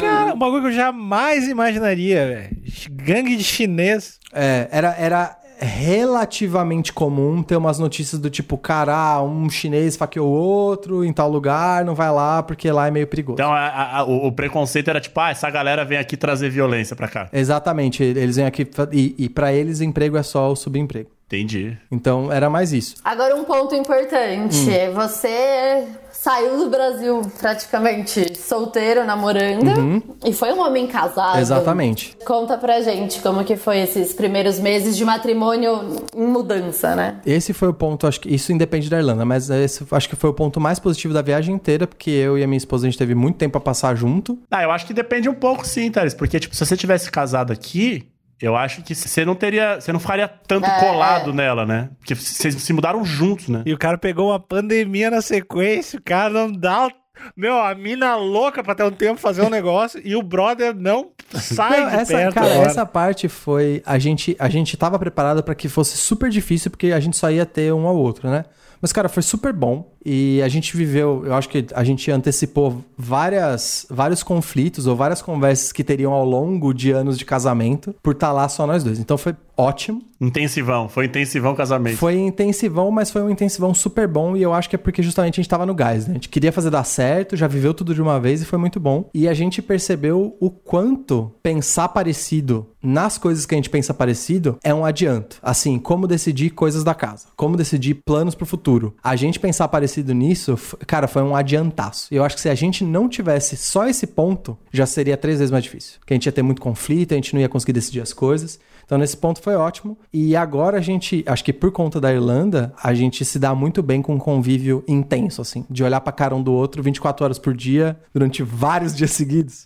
Cara, 0.00 0.34
um 0.34 0.38
bagulho 0.38 0.62
que 0.62 0.68
eu 0.68 0.72
jamais 0.72 1.46
imaginaria, 1.46 2.26
velho. 2.26 2.56
Gangue 2.90 3.36
de 3.36 3.44
chinês. 3.44 4.18
É, 4.32 4.68
era, 4.70 4.96
era 4.96 5.38
relativamente 5.64 6.92
comum 6.92 7.42
ter 7.42 7.56
umas 7.56 7.78
notícias 7.78 8.20
do 8.20 8.28
tipo, 8.28 8.56
cara, 8.58 9.22
um 9.22 9.48
chinês 9.48 9.96
faqueou 9.96 10.28
outro 10.28 11.04
em 11.04 11.12
tal 11.12 11.30
lugar, 11.30 11.84
não 11.84 11.94
vai 11.94 12.10
lá 12.10 12.42
porque 12.42 12.70
lá 12.70 12.88
é 12.88 12.90
meio 12.90 13.06
perigoso. 13.06 13.34
Então 13.36 13.52
a- 13.52 13.98
a- 13.98 14.04
o, 14.04 14.26
o 14.28 14.32
preconceito 14.32 14.88
era 14.88 15.00
tipo, 15.00 15.18
ah, 15.20 15.30
essa 15.30 15.48
galera 15.50 15.84
vem 15.84 15.98
aqui 15.98 16.16
trazer 16.16 16.50
violência 16.50 16.94
pra 16.96 17.08
cá. 17.08 17.28
Exatamente, 17.32 18.02
eles 18.02 18.36
vêm 18.36 18.46
aqui 18.46 18.68
e, 18.92 19.14
e 19.18 19.28
para 19.28 19.52
eles 19.52 19.80
emprego 19.80 20.16
é 20.16 20.22
só 20.22 20.50
o 20.50 20.56
subemprego. 20.56 21.08
Entendi. 21.32 21.78
Então 21.90 22.30
era 22.30 22.50
mais 22.50 22.74
isso. 22.74 22.96
Agora 23.02 23.34
um 23.34 23.44
ponto 23.44 23.74
importante. 23.74 24.68
Hum. 24.68 24.92
Você 24.94 25.88
saiu 26.12 26.58
do 26.58 26.70
Brasil 26.70 27.22
praticamente 27.40 28.38
solteiro, 28.38 29.04
namorando, 29.04 30.02
e 30.24 30.32
foi 30.32 30.52
um 30.52 30.60
homem 30.60 30.86
casado. 30.86 31.34
Uhum. 31.34 31.40
Exatamente. 31.40 32.16
Conta 32.24 32.58
pra 32.58 32.80
gente 32.82 33.20
como 33.20 33.42
que 33.44 33.56
foi 33.56 33.78
esses 33.78 34.12
primeiros 34.12 34.60
meses 34.60 34.96
de 34.96 35.04
matrimônio 35.04 36.04
em 36.14 36.26
mudança, 36.26 36.94
né? 36.94 37.16
Esse 37.26 37.52
foi 37.52 37.68
o 37.68 37.74
ponto, 37.74 38.06
acho 38.06 38.20
que 38.20 38.32
isso 38.32 38.52
independe 38.52 38.88
da 38.88 38.98
Irlanda, 38.98 39.24
mas 39.24 39.50
esse 39.50 39.84
acho 39.90 40.08
que 40.08 40.14
foi 40.14 40.30
o 40.30 40.34
ponto 40.34 40.60
mais 40.60 40.78
positivo 40.78 41.12
da 41.14 41.22
viagem 41.22 41.54
inteira, 41.54 41.86
porque 41.86 42.10
eu 42.10 42.38
e 42.38 42.44
a 42.44 42.46
minha 42.46 42.58
esposa 42.58 42.86
a 42.86 42.90
gente 42.90 42.98
teve 42.98 43.14
muito 43.14 43.36
tempo 43.36 43.52
pra 43.52 43.60
passar 43.60 43.96
junto. 43.96 44.38
Ah, 44.50 44.62
eu 44.62 44.70
acho 44.70 44.86
que 44.86 44.94
depende 44.94 45.28
um 45.28 45.34
pouco 45.34 45.66
sim, 45.66 45.90
Thales, 45.90 46.14
porque 46.14 46.38
tipo, 46.38 46.54
se 46.54 46.64
você 46.64 46.76
tivesse 46.76 47.10
casado 47.10 47.52
aqui, 47.52 48.06
eu 48.42 48.56
acho 48.56 48.82
que 48.82 48.94
você 48.94 49.24
não 49.24 49.34
teria. 49.34 49.80
Você 49.80 49.92
não 49.92 50.00
ficaria 50.00 50.28
tanto 50.28 50.66
É, 50.66 50.80
colado 50.80 51.30
é. 51.30 51.32
nela, 51.32 51.64
né? 51.64 51.90
Porque 51.98 52.14
vocês 52.14 52.54
se 52.54 52.72
mudaram 52.72 53.04
juntos, 53.04 53.48
né? 53.48 53.62
E 53.64 53.72
o 53.72 53.78
cara 53.78 53.96
pegou 53.96 54.30
uma 54.30 54.40
pandemia 54.40 55.10
na 55.10 55.22
sequência, 55.22 55.98
o 55.98 56.02
cara 56.02 56.28
não 56.30 56.50
dá. 56.52 56.86
o- 56.88 57.02
Meu, 57.36 57.56
a 57.58 57.74
mina 57.74 58.16
louca 58.16 58.64
pra 58.64 58.74
ter 58.74 58.82
um 58.84 58.90
tempo 58.90 59.20
fazer 59.20 59.42
um 59.42 59.50
negócio 59.50 60.00
e 60.02 60.16
o 60.16 60.22
brother 60.22 60.74
não 60.74 61.10
sai 61.34 61.80
Não, 61.82 61.88
de 61.90 61.94
essa, 61.96 62.12
perto. 62.14 62.34
cara, 62.34 62.52
agora. 62.54 62.66
essa 62.68 62.86
parte 62.86 63.28
foi. 63.28 63.82
A 63.86 63.98
gente, 63.98 64.34
a 64.38 64.48
gente 64.48 64.76
tava 64.76 64.98
preparado 64.98 65.42
pra 65.42 65.54
que 65.54 65.68
fosse 65.68 65.96
super 65.96 66.28
difícil, 66.30 66.70
porque 66.70 66.90
a 66.90 66.98
gente 66.98 67.16
só 67.16 67.30
ia 67.30 67.46
ter 67.46 67.72
um 67.72 67.86
ao 67.86 67.94
outro, 67.96 68.28
né? 68.28 68.44
Mas, 68.80 68.92
cara, 68.92 69.08
foi 69.08 69.22
super 69.22 69.52
bom. 69.52 69.91
E 70.04 70.42
a 70.42 70.48
gente 70.48 70.76
viveu, 70.76 71.22
eu 71.24 71.34
acho 71.34 71.48
que 71.48 71.66
a 71.74 71.84
gente 71.84 72.10
antecipou 72.10 72.84
várias, 72.96 73.86
vários 73.88 74.22
conflitos 74.22 74.86
ou 74.86 74.96
várias 74.96 75.22
conversas 75.22 75.72
que 75.72 75.84
teriam 75.84 76.12
ao 76.12 76.24
longo 76.24 76.72
de 76.72 76.90
anos 76.90 77.18
de 77.18 77.24
casamento 77.24 77.94
por 78.02 78.12
estar 78.14 78.32
lá 78.32 78.48
só 78.48 78.66
nós 78.66 78.82
dois. 78.82 78.98
Então 78.98 79.16
foi 79.16 79.34
ótimo. 79.56 80.02
Intensivão, 80.20 80.88
foi 80.88 81.06
intensivão 81.06 81.54
casamento. 81.54 81.96
Foi 81.96 82.16
intensivão, 82.16 82.90
mas 82.90 83.10
foi 83.10 83.22
um 83.22 83.30
intensivão 83.30 83.74
super 83.74 84.06
bom. 84.06 84.36
E 84.36 84.42
eu 84.42 84.54
acho 84.54 84.68
que 84.68 84.76
é 84.76 84.78
porque 84.78 85.02
justamente 85.02 85.34
a 85.34 85.42
gente 85.42 85.50
tava 85.50 85.66
no 85.66 85.74
gás, 85.74 86.06
né? 86.06 86.12
A 86.12 86.14
gente 86.14 86.28
queria 86.28 86.52
fazer 86.52 86.70
dar 86.70 86.84
certo, 86.84 87.36
já 87.36 87.48
viveu 87.48 87.74
tudo 87.74 87.94
de 87.94 88.00
uma 88.00 88.20
vez 88.20 88.40
e 88.40 88.44
foi 88.44 88.58
muito 88.58 88.78
bom. 88.78 89.08
E 89.12 89.28
a 89.28 89.34
gente 89.34 89.60
percebeu 89.60 90.36
o 90.40 90.50
quanto 90.50 91.32
pensar 91.42 91.88
parecido 91.88 92.68
nas 92.82 93.18
coisas 93.18 93.46
que 93.46 93.54
a 93.54 93.58
gente 93.58 93.70
pensa 93.70 93.92
parecido 93.92 94.58
é 94.62 94.72
um 94.72 94.84
adianto. 94.84 95.38
Assim, 95.42 95.78
como 95.78 96.06
decidir 96.06 96.50
coisas 96.50 96.84
da 96.84 96.94
casa, 96.94 97.26
como 97.36 97.56
decidir 97.56 97.94
planos 97.94 98.34
pro 98.34 98.46
futuro. 98.46 98.94
A 99.02 99.16
gente 99.16 99.40
pensar 99.40 99.68
parecido 99.68 99.91
nisso, 100.00 100.52
f- 100.56 100.76
cara, 100.86 101.06
foi 101.06 101.22
um 101.22 101.34
adiantaço. 101.36 102.06
Eu 102.10 102.24
acho 102.24 102.36
que 102.36 102.40
se 102.42 102.48
a 102.48 102.54
gente 102.54 102.84
não 102.84 103.08
tivesse 103.08 103.56
só 103.56 103.86
esse 103.88 104.06
ponto, 104.06 104.56
já 104.72 104.86
seria 104.86 105.16
três 105.16 105.38
vezes 105.38 105.50
mais 105.50 105.64
difícil. 105.64 105.98
Porque 106.00 106.14
a 106.14 106.16
gente 106.16 106.26
ia 106.26 106.32
ter 106.32 106.42
muito 106.42 106.62
conflito, 106.62 107.12
a 107.12 107.14
gente 107.16 107.34
não 107.34 107.40
ia 107.40 107.48
conseguir 107.48 107.72
decidir 107.72 108.00
as 108.00 108.12
coisas. 108.12 108.58
Então, 108.84 108.98
nesse 108.98 109.16
ponto 109.16 109.40
foi 109.40 109.54
ótimo. 109.54 109.96
E 110.12 110.34
agora 110.36 110.78
a 110.78 110.80
gente, 110.80 111.22
acho 111.26 111.44
que 111.44 111.52
por 111.52 111.70
conta 111.70 112.00
da 112.00 112.12
Irlanda, 112.12 112.74
a 112.82 112.92
gente 112.92 113.24
se 113.24 113.38
dá 113.38 113.54
muito 113.54 113.82
bem 113.82 114.02
com 114.02 114.14
um 114.14 114.18
convívio 114.18 114.84
intenso, 114.88 115.40
assim, 115.40 115.64
de 115.70 115.82
olhar 115.84 116.00
pra 116.00 116.12
cara 116.12 116.34
um 116.34 116.42
do 116.42 116.52
outro 116.52 116.82
24 116.82 117.24
horas 117.24 117.38
por 117.38 117.54
dia, 117.54 117.96
durante 118.12 118.42
vários 118.42 118.94
dias 118.96 119.12
seguidos. 119.12 119.64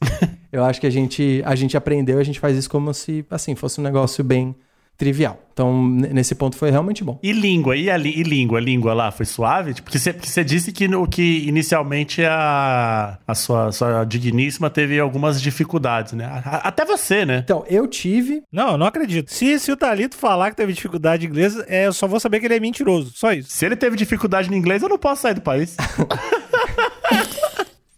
Eu 0.52 0.64
acho 0.64 0.80
que 0.80 0.86
a 0.86 0.90
gente, 0.90 1.42
a 1.44 1.54
gente 1.54 1.76
aprendeu, 1.76 2.18
a 2.18 2.22
gente 2.24 2.38
faz 2.38 2.56
isso 2.56 2.70
como 2.70 2.92
se, 2.94 3.24
assim, 3.30 3.54
fosse 3.54 3.80
um 3.80 3.84
negócio 3.84 4.22
bem 4.22 4.54
trivial. 4.96 5.38
Então, 5.52 5.86
nesse 5.88 6.34
ponto 6.34 6.54
foi 6.56 6.70
realmente 6.70 7.02
bom. 7.02 7.18
E 7.22 7.32
língua, 7.32 7.74
e, 7.76 7.90
a 7.90 7.96
e 7.98 8.22
língua, 8.22 8.58
a 8.58 8.60
língua 8.60 8.92
lá 8.92 9.10
foi 9.10 9.24
suave? 9.24 9.72
Tipo, 9.72 9.86
Porque 9.86 9.98
você, 9.98 10.12
porque 10.12 10.28
você 10.28 10.44
disse 10.44 10.70
que, 10.70 10.86
no, 10.86 11.06
que 11.08 11.46
inicialmente 11.48 12.22
a, 12.24 13.18
a 13.26 13.34
sua, 13.34 13.72
sua 13.72 14.04
digníssima 14.04 14.68
teve 14.68 15.00
algumas 15.00 15.40
dificuldades, 15.40 16.12
né? 16.12 16.26
A- 16.26 16.42
a- 16.56 16.68
Até 16.68 16.84
você, 16.84 17.24
né? 17.24 17.38
Então, 17.44 17.64
eu 17.68 17.86
tive 17.86 18.42
Não, 18.52 18.72
eu 18.72 18.78
não 18.78 18.86
acredito. 18.86 19.32
Se, 19.32 19.58
se 19.58 19.72
o 19.72 19.76
Thalito 19.76 20.14
falar 20.16 20.50
que 20.50 20.56
teve 20.56 20.72
dificuldade 20.74 21.24
em 21.24 21.28
inglês, 21.30 21.56
é, 21.68 21.86
eu 21.86 21.92
só 21.94 22.06
vou 22.06 22.20
saber 22.20 22.38
que 22.40 22.46
ele 22.46 22.56
é 22.56 22.60
mentiroso. 22.60 23.12
Só 23.14 23.32
isso. 23.32 23.48
Se 23.50 23.64
ele 23.64 23.76
teve 23.76 23.96
dificuldade 23.96 24.50
no 24.50 24.56
inglês, 24.56 24.82
eu 24.82 24.88
não 24.90 24.98
posso 24.98 25.22
sair 25.22 25.34
do 25.34 25.40
país. 25.40 25.74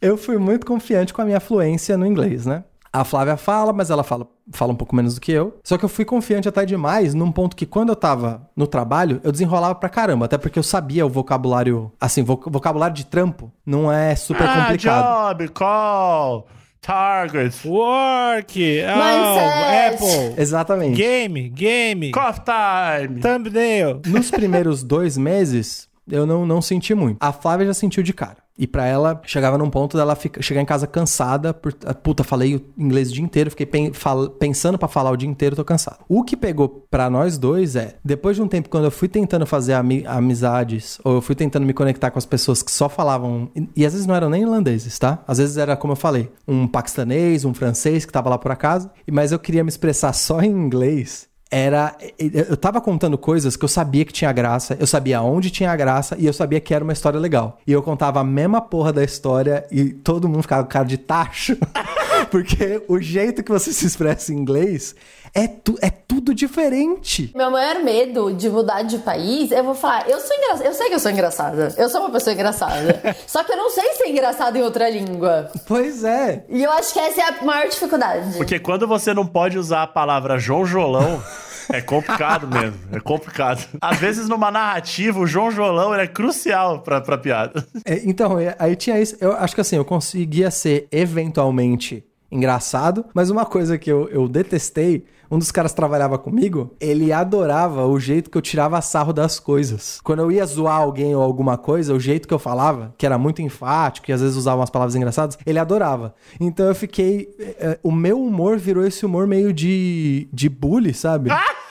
Eu 0.01 0.17
fui 0.17 0.39
muito 0.39 0.65
confiante 0.65 1.13
com 1.13 1.21
a 1.21 1.25
minha 1.25 1.41
fluência 1.41 1.99
no 1.99 2.07
inglês, 2.07 2.47
né? 2.47 2.63
A 3.01 3.05
Flávia 3.05 3.37
fala, 3.37 3.73
mas 3.73 3.91
ela 3.91 4.03
fala, 4.03 4.27
fala 4.53 4.73
um 4.73 4.77
pouco 4.77 4.97
menos 4.97 5.15
do 5.15 5.21
que 5.21 5.31
eu. 5.31 5.57
Só 5.63 5.79
que 5.79 5.85
eu 5.85 5.89
fui 5.89 6.05
confiante 6.05 6.49
até 6.49 6.65
demais 6.65 7.15
num 7.15 7.31
ponto 7.31 7.55
que 7.55 7.65
quando 7.65 7.91
eu 7.91 7.97
tava 7.97 8.49
no 8.57 8.67
trabalho, 8.67 9.21
eu 9.23 9.31
desenrolava 9.31 9.75
pra 9.77 9.89
caramba. 9.89 10.25
Até 10.25 10.37
porque 10.37 10.59
eu 10.59 10.63
sabia 10.65 11.07
o 11.07 11.09
vocabulário, 11.09 11.93
assim, 12.01 12.23
voc- 12.25 12.49
vocabulário 12.51 12.97
de 12.97 13.07
trampo 13.07 13.53
não 13.65 13.91
é 13.93 14.17
super 14.17 14.49
ah, 14.49 14.63
complicado. 14.63 15.39
job, 15.39 15.49
call, 15.51 16.47
target, 16.81 17.69
Work, 17.69 18.83
oh. 18.83 19.95
Apple, 19.95 20.35
Exatamente. 20.43 20.97
game, 20.97 21.49
game, 21.51 22.11
coffee 22.11 22.43
time. 22.45 23.21
thumbnail. 23.21 24.01
Nos 24.07 24.31
primeiros 24.31 24.83
dois 24.83 25.17
meses, 25.17 25.89
eu 26.11 26.27
não, 26.27 26.45
não 26.47 26.61
senti 26.61 26.95
muito. 26.95 27.19
A 27.21 27.33
Flávia 27.33 27.67
já 27.67 27.75
sentiu 27.75 28.03
de 28.03 28.13
cara. 28.13 28.39
E 28.59 28.67
pra 28.67 28.85
ela, 28.87 29.21
chegava 29.25 29.57
num 29.57 29.71
ponto 29.71 29.97
dela 29.97 30.17
fica, 30.17 30.43
chegar 30.43 30.61
em 30.61 30.65
casa 30.67 30.87
cansada. 30.87 31.55
Por, 31.55 31.73
ah, 31.87 31.95
puta, 31.95 32.25
falei 32.25 32.61
inglês 32.77 33.11
o 33.11 33.15
dia 33.15 33.23
inteiro, 33.25 33.51
fiquei 33.51 33.67
pen- 33.67 33.93
fal- 33.93 34.29
pensando 34.31 34.77
pra 34.77 34.89
falar 34.89 35.11
o 35.13 35.17
dia 35.17 35.29
inteiro, 35.29 35.55
tô 35.55 35.65
cansado. 35.65 35.99
O 36.09 36.25
que 36.25 36.37
pegou 36.37 36.85
pra 36.91 37.09
nós 37.09 37.39
dois 37.39 37.77
é, 37.77 37.97
depois 38.05 38.37
de 38.37 38.43
um 38.43 38.49
tempo, 38.49 38.69
quando 38.69 38.85
eu 38.85 38.91
fui 38.91 39.07
tentando 39.09 39.47
fazer 39.47 39.75
ami- 39.75 40.05
amizades, 40.07 40.99
ou 41.05 41.15
eu 41.15 41.23
fui 41.23 41.35
tentando 41.35 41.65
me 41.67 41.73
conectar 41.73 42.11
com 42.11 42.19
as 42.19 42.27
pessoas 42.27 42.63
que 42.63 42.71
só 42.73 42.89
falavam. 42.89 43.51
E, 43.55 43.69
e 43.77 43.87
às 43.87 43.93
vezes 43.93 44.07
não 44.07 44.15
eram 44.15 44.29
nem 44.31 44.43
irlandeses, 44.43 44.99
tá? 44.99 45.23
Às 45.27 45.39
vezes 45.39 45.57
era, 45.57 45.77
como 45.77 45.93
eu 45.93 45.97
falei, 45.97 46.31
um 46.47 46.67
paquistanês, 46.67 47.45
um 47.45 47.55
francês 47.55 48.05
que 48.05 48.13
tava 48.13 48.29
lá 48.29 48.39
por 48.39 48.51
acaso. 48.51 48.91
Mas 49.11 49.33
eu 49.33 49.39
queria 49.39 49.63
me 49.63 49.69
expressar 49.69 50.13
só 50.13 50.41
em 50.41 50.51
inglês 50.51 51.29
era. 51.51 51.97
Eu 52.19 52.57
tava 52.57 52.81
contando 52.81 53.17
coisas 53.17 53.57
que 53.57 53.65
eu 53.65 53.69
sabia 53.69 54.05
que 54.05 54.13
tinha 54.13 54.33
graça, 54.33 54.77
eu 54.79 54.87
sabia 54.87 55.23
onde 55.23 55.51
tinha 55.51 55.75
graça 55.77 56.17
e 56.19 56.27
eu 56.27 56.33
sabia 56.33 56.61
que 56.61 56.75
era 56.75 56.85
uma 56.85 56.93
história 56.93 57.19
legal. 57.19 57.59
E 57.67 57.73
eu 57.73 57.83
contava 57.83 58.21
a 58.21 58.25
mesma 58.25 58.61
porra 58.61 58.93
da 58.93 59.05
história 59.05 59.67
e 59.71 59.91
todo 59.91 60.29
mundo 60.29 60.43
ficava 60.43 60.63
com 60.63 60.69
cara 60.69 60.85
de 60.85 60.99
tacho. 60.99 61.57
Porque 62.31 62.83
o 62.89 63.01
jeito 63.01 63.43
que 63.43 63.51
você 63.51 63.73
se 63.73 63.87
expressa 63.87 64.33
em 64.33 64.37
inglês 64.37 64.95
é, 65.35 65.47
tu, 65.47 65.79
é 65.81 65.91
tudo 65.91 66.35
diferente. 66.35 67.31
Meu 67.35 67.51
maior 67.51 67.83
medo 67.83 68.33
de 68.33 68.49
mudar 68.49 68.83
de 68.83 68.99
país, 68.99 69.51
eu 69.51 69.65
vou 69.65 69.75
falar, 69.75 70.09
eu 70.09 70.19
sou 70.21 70.37
engraçada, 70.37 70.65
eu 70.65 70.75
sei 70.75 70.89
que 70.89 70.95
eu 70.95 70.99
sou 71.01 71.11
engraçada, 71.11 71.75
eu 71.77 71.89
sou 71.89 72.01
uma 72.01 72.11
pessoa 72.11 72.35
engraçada, 72.35 73.17
só 73.27 73.45
que 73.45 73.53
eu 73.53 73.57
não 73.57 73.71
sei 73.71 73.93
ser 73.95 74.09
engraçada 74.09 74.59
em 74.59 74.63
outra 74.63 74.89
língua. 74.89 75.51
Pois 75.67 76.05
é. 76.05 76.45
E 76.49 76.63
eu 76.63 76.71
acho 76.73 76.93
que 76.93 76.99
essa 76.99 77.21
é 77.21 77.25
a 77.25 77.45
maior 77.45 77.69
dificuldade. 77.69 78.37
Porque 78.37 78.59
quando 78.59 78.87
você 78.87 79.13
não 79.13 79.27
pode 79.27 79.59
usar 79.59 79.83
a 79.83 79.87
palavra 79.87 80.39
jonjolão, 80.39 81.23
é 81.71 81.81
complicado 81.81 82.47
mesmo. 82.47 82.79
É 82.93 83.01
complicado. 83.01 83.67
Às 83.81 83.99
vezes, 83.99 84.29
numa 84.29 84.51
narrativa, 84.51 85.19
o 85.19 85.27
jonjolão 85.27 85.93
ele 85.93 86.05
é 86.05 86.07
crucial 86.07 86.81
pra, 86.81 87.01
pra 87.01 87.19
piada. 87.19 87.67
É, 87.85 88.01
então, 88.05 88.39
é, 88.39 88.57
aí 88.59 88.75
tinha 88.75 88.99
isso. 88.99 89.17
Eu 89.21 89.33
acho 89.33 89.55
que 89.55 89.61
assim, 89.61 89.77
eu 89.77 89.85
conseguia 89.85 90.51
ser 90.51 90.89
eventualmente 90.91 92.05
engraçado, 92.31 93.05
mas 93.15 93.31
uma 93.31 93.47
coisa 93.47 93.79
que 93.79 93.91
eu, 93.91 94.09
eu 94.09 94.29
detestei, 94.29 95.05
um 95.31 95.39
dos 95.39 95.51
caras 95.51 95.73
trabalhava 95.73 96.19
comigo, 96.19 96.75
ele 96.81 97.13
adorava 97.13 97.87
o 97.87 98.01
jeito 98.01 98.31
que 98.31 98.39
eu 98.39 98.43
tirava 98.43 98.81
sarro 98.81 99.13
das 99.13 99.39
coisas. 99.39 100.01
Quando 100.03 100.21
eu 100.21 100.33
ia 100.33 100.47
zoar 100.47 100.77
alguém 100.77 101.15
ou 101.15 101.23
alguma 101.23 101.59
coisa, 101.59 101.95
o 101.95 102.01
jeito 102.01 102.27
que 102.27 102.33
eu 102.33 102.39
falava, 102.39 102.95
que 102.97 103.05
era 103.05 103.19
muito 103.19 103.43
enfático 103.43 104.11
e 104.11 104.13
às 104.13 104.21
vezes 104.21 104.37
usava 104.37 104.61
umas 104.61 104.71
palavras 104.71 104.95
engraçadas, 104.95 105.39
ele 105.45 105.59
adorava. 105.59 106.15
Então 106.41 106.67
eu 106.67 106.75
fiquei. 106.75 107.29
é, 107.39 107.57
é, 107.61 107.79
o 107.83 107.93
meu 107.93 108.23
humor 108.23 108.57
virou 108.57 108.87
esse 108.87 109.05
humor 109.05 109.27
meio 109.27 109.53
de, 109.53 110.29
de 110.33 110.49
bully, 110.49 110.95
sabe? 110.95 111.31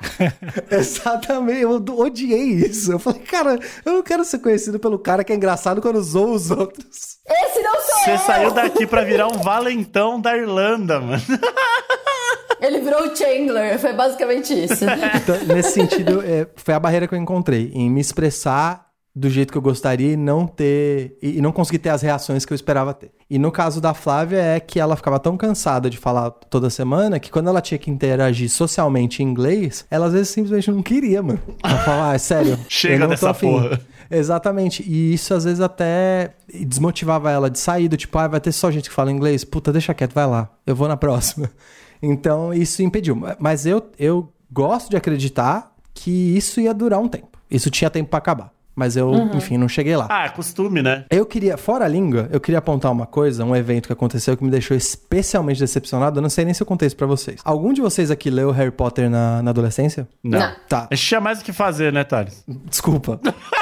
Exatamente, 0.70 1.60
eu 1.60 1.70
odiei 1.70 2.54
isso. 2.54 2.92
Eu 2.92 2.98
falei, 2.98 3.20
cara, 3.20 3.58
eu 3.84 3.92
não 3.92 4.02
quero 4.02 4.24
ser 4.24 4.38
conhecido 4.38 4.78
pelo 4.78 4.98
cara 4.98 5.24
que 5.24 5.32
é 5.32 5.36
engraçado 5.36 5.80
quando 5.80 6.02
zoa 6.02 6.30
os 6.30 6.50
outros. 6.50 7.18
Esse 7.26 7.62
não 7.62 7.74
sou 7.74 7.98
Você 8.04 8.12
eu! 8.12 8.18
saiu 8.18 8.50
daqui 8.50 8.86
pra 8.86 9.04
virar 9.04 9.28
um 9.28 9.38
valentão 9.38 10.20
da 10.20 10.36
Irlanda, 10.36 11.00
mano. 11.00 11.22
Ele 12.60 12.80
virou 12.80 13.04
o 13.06 13.16
Chandler, 13.16 13.78
foi 13.78 13.94
basicamente 13.94 14.52
isso. 14.52 14.84
Então, 14.84 15.54
nesse 15.54 15.72
sentido, 15.72 16.22
é, 16.22 16.46
foi 16.56 16.74
a 16.74 16.80
barreira 16.80 17.08
que 17.08 17.14
eu 17.14 17.18
encontrei 17.18 17.70
em 17.72 17.88
me 17.88 18.00
expressar 18.00 18.89
do 19.14 19.28
jeito 19.28 19.50
que 19.50 19.58
eu 19.58 19.62
gostaria 19.62 20.12
e 20.12 20.16
não 20.16 20.46
ter 20.46 21.18
e 21.20 21.40
não 21.40 21.50
conseguir 21.50 21.78
ter 21.78 21.88
as 21.88 22.02
reações 22.02 22.44
que 22.44 22.52
eu 22.52 22.54
esperava 22.54 22.94
ter. 22.94 23.10
E 23.28 23.38
no 23.38 23.50
caso 23.50 23.80
da 23.80 23.92
Flávia 23.92 24.38
é 24.38 24.60
que 24.60 24.78
ela 24.78 24.96
ficava 24.96 25.18
tão 25.18 25.36
cansada 25.36 25.90
de 25.90 25.98
falar 25.98 26.30
toda 26.30 26.70
semana 26.70 27.18
que 27.18 27.30
quando 27.30 27.48
ela 27.48 27.60
tinha 27.60 27.78
que 27.78 27.90
interagir 27.90 28.48
socialmente 28.48 29.22
em 29.22 29.26
inglês, 29.26 29.84
ela 29.90 30.06
às 30.06 30.12
vezes 30.12 30.28
simplesmente 30.28 30.70
não 30.70 30.82
queria, 30.82 31.22
mano. 31.22 31.40
Ela 31.62 31.78
falava, 31.78 32.10
ah, 32.10 32.14
é 32.14 32.18
sério. 32.18 32.58
Chega 32.68 33.06
dessa 33.08 33.30
afim." 33.30 33.50
porra. 33.50 33.80
Exatamente. 34.10 34.82
E 34.82 35.14
isso 35.14 35.34
às 35.34 35.44
vezes 35.44 35.60
até 35.60 36.34
desmotivava 36.64 37.30
ela 37.30 37.48
de 37.48 37.58
sair 37.58 37.88
do 37.88 37.96
tipo, 37.96 38.16
ah, 38.18 38.26
vai 38.26 38.40
ter 38.40 38.52
só 38.52 38.70
gente 38.70 38.88
que 38.88 38.94
fala 38.94 39.12
inglês. 39.12 39.44
Puta, 39.44 39.72
deixa 39.72 39.94
quieto, 39.94 40.14
vai 40.14 40.26
lá. 40.26 40.48
Eu 40.66 40.74
vou 40.74 40.88
na 40.88 40.96
próxima. 40.96 41.50
Então 42.02 42.54
isso 42.54 42.82
impediu. 42.82 43.14
Mas 43.38 43.66
eu, 43.66 43.90
eu 43.98 44.32
gosto 44.50 44.88
de 44.88 44.96
acreditar 44.96 45.70
que 45.92 46.34
isso 46.34 46.58
ia 46.58 46.72
durar 46.72 46.98
um 46.98 47.06
tempo. 47.06 47.38
Isso 47.50 47.70
tinha 47.70 47.90
tempo 47.90 48.08
pra 48.08 48.16
acabar. 48.16 48.50
Mas 48.74 48.96
eu, 48.96 49.12
enfim, 49.34 49.58
não 49.58 49.68
cheguei 49.68 49.96
lá. 49.96 50.06
Ah, 50.08 50.24
é 50.26 50.28
costume, 50.28 50.82
né? 50.82 51.04
Eu 51.10 51.26
queria, 51.26 51.56
fora 51.56 51.84
a 51.84 51.88
língua, 51.88 52.28
eu 52.32 52.40
queria 52.40 52.58
apontar 52.58 52.90
uma 52.90 53.06
coisa, 53.06 53.44
um 53.44 53.54
evento 53.54 53.86
que 53.86 53.92
aconteceu 53.92 54.36
que 54.36 54.44
me 54.44 54.50
deixou 54.50 54.76
especialmente 54.76 55.58
decepcionado. 55.60 56.18
Eu 56.18 56.22
não 56.22 56.30
sei 56.30 56.44
nem 56.44 56.54
se 56.54 56.62
eu 56.62 56.66
contei 56.66 56.86
isso 56.86 56.96
pra 56.96 57.06
vocês. 57.06 57.40
Algum 57.44 57.72
de 57.72 57.80
vocês 57.80 58.10
aqui 58.10 58.30
leu 58.30 58.50
Harry 58.50 58.70
Potter 58.70 59.10
na, 59.10 59.42
na 59.42 59.50
adolescência? 59.50 60.08
Não. 60.22 60.38
Não. 60.38 60.52
Tá, 60.68 60.86
A 60.90 60.94
gente 60.94 61.06
tinha 61.06 61.20
mais 61.20 61.40
o 61.40 61.44
que 61.44 61.52
fazer, 61.52 61.92
né, 61.92 62.04
Thales? 62.04 62.44
desculpa. 62.68 63.20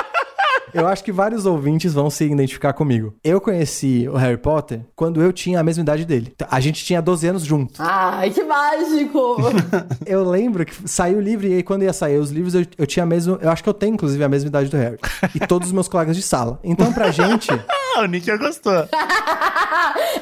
Eu 0.72 0.86
acho 0.86 1.02
que 1.04 1.12
vários 1.12 1.46
ouvintes 1.46 1.92
vão 1.92 2.10
se 2.10 2.24
identificar 2.24 2.72
comigo. 2.72 3.14
Eu 3.22 3.40
conheci 3.40 4.08
o 4.08 4.16
Harry 4.16 4.36
Potter 4.36 4.80
quando 4.94 5.22
eu 5.22 5.32
tinha 5.32 5.60
a 5.60 5.62
mesma 5.62 5.82
idade 5.82 6.04
dele. 6.04 6.32
A 6.50 6.60
gente 6.60 6.84
tinha 6.84 7.00
12 7.00 7.26
anos 7.26 7.42
juntos. 7.44 7.80
Ai, 7.80 8.30
que 8.30 8.42
mágico! 8.44 9.36
Eu 10.06 10.28
lembro 10.28 10.64
que 10.64 10.88
saiu 10.88 11.18
o 11.18 11.20
livro 11.20 11.46
e 11.46 11.54
aí 11.54 11.62
quando 11.62 11.82
ia 11.82 11.92
sair 11.92 12.18
os 12.18 12.30
livros 12.30 12.54
eu, 12.54 12.64
eu 12.76 12.86
tinha 12.86 13.04
mesmo. 13.04 13.38
Eu 13.40 13.50
acho 13.50 13.62
que 13.62 13.68
eu 13.68 13.74
tenho 13.74 13.94
inclusive 13.94 14.22
a 14.22 14.28
mesma 14.28 14.48
idade 14.48 14.68
do 14.70 14.76
Harry. 14.76 14.98
E 15.34 15.40
todos 15.40 15.68
os 15.68 15.72
meus 15.72 15.88
colegas 15.88 16.16
de 16.16 16.22
sala. 16.22 16.58
Então 16.64 16.92
pra 16.92 17.10
gente. 17.10 17.48
Ah, 17.96 18.02
o 18.02 18.06
Nick 18.06 18.36
gostou. 18.36 18.72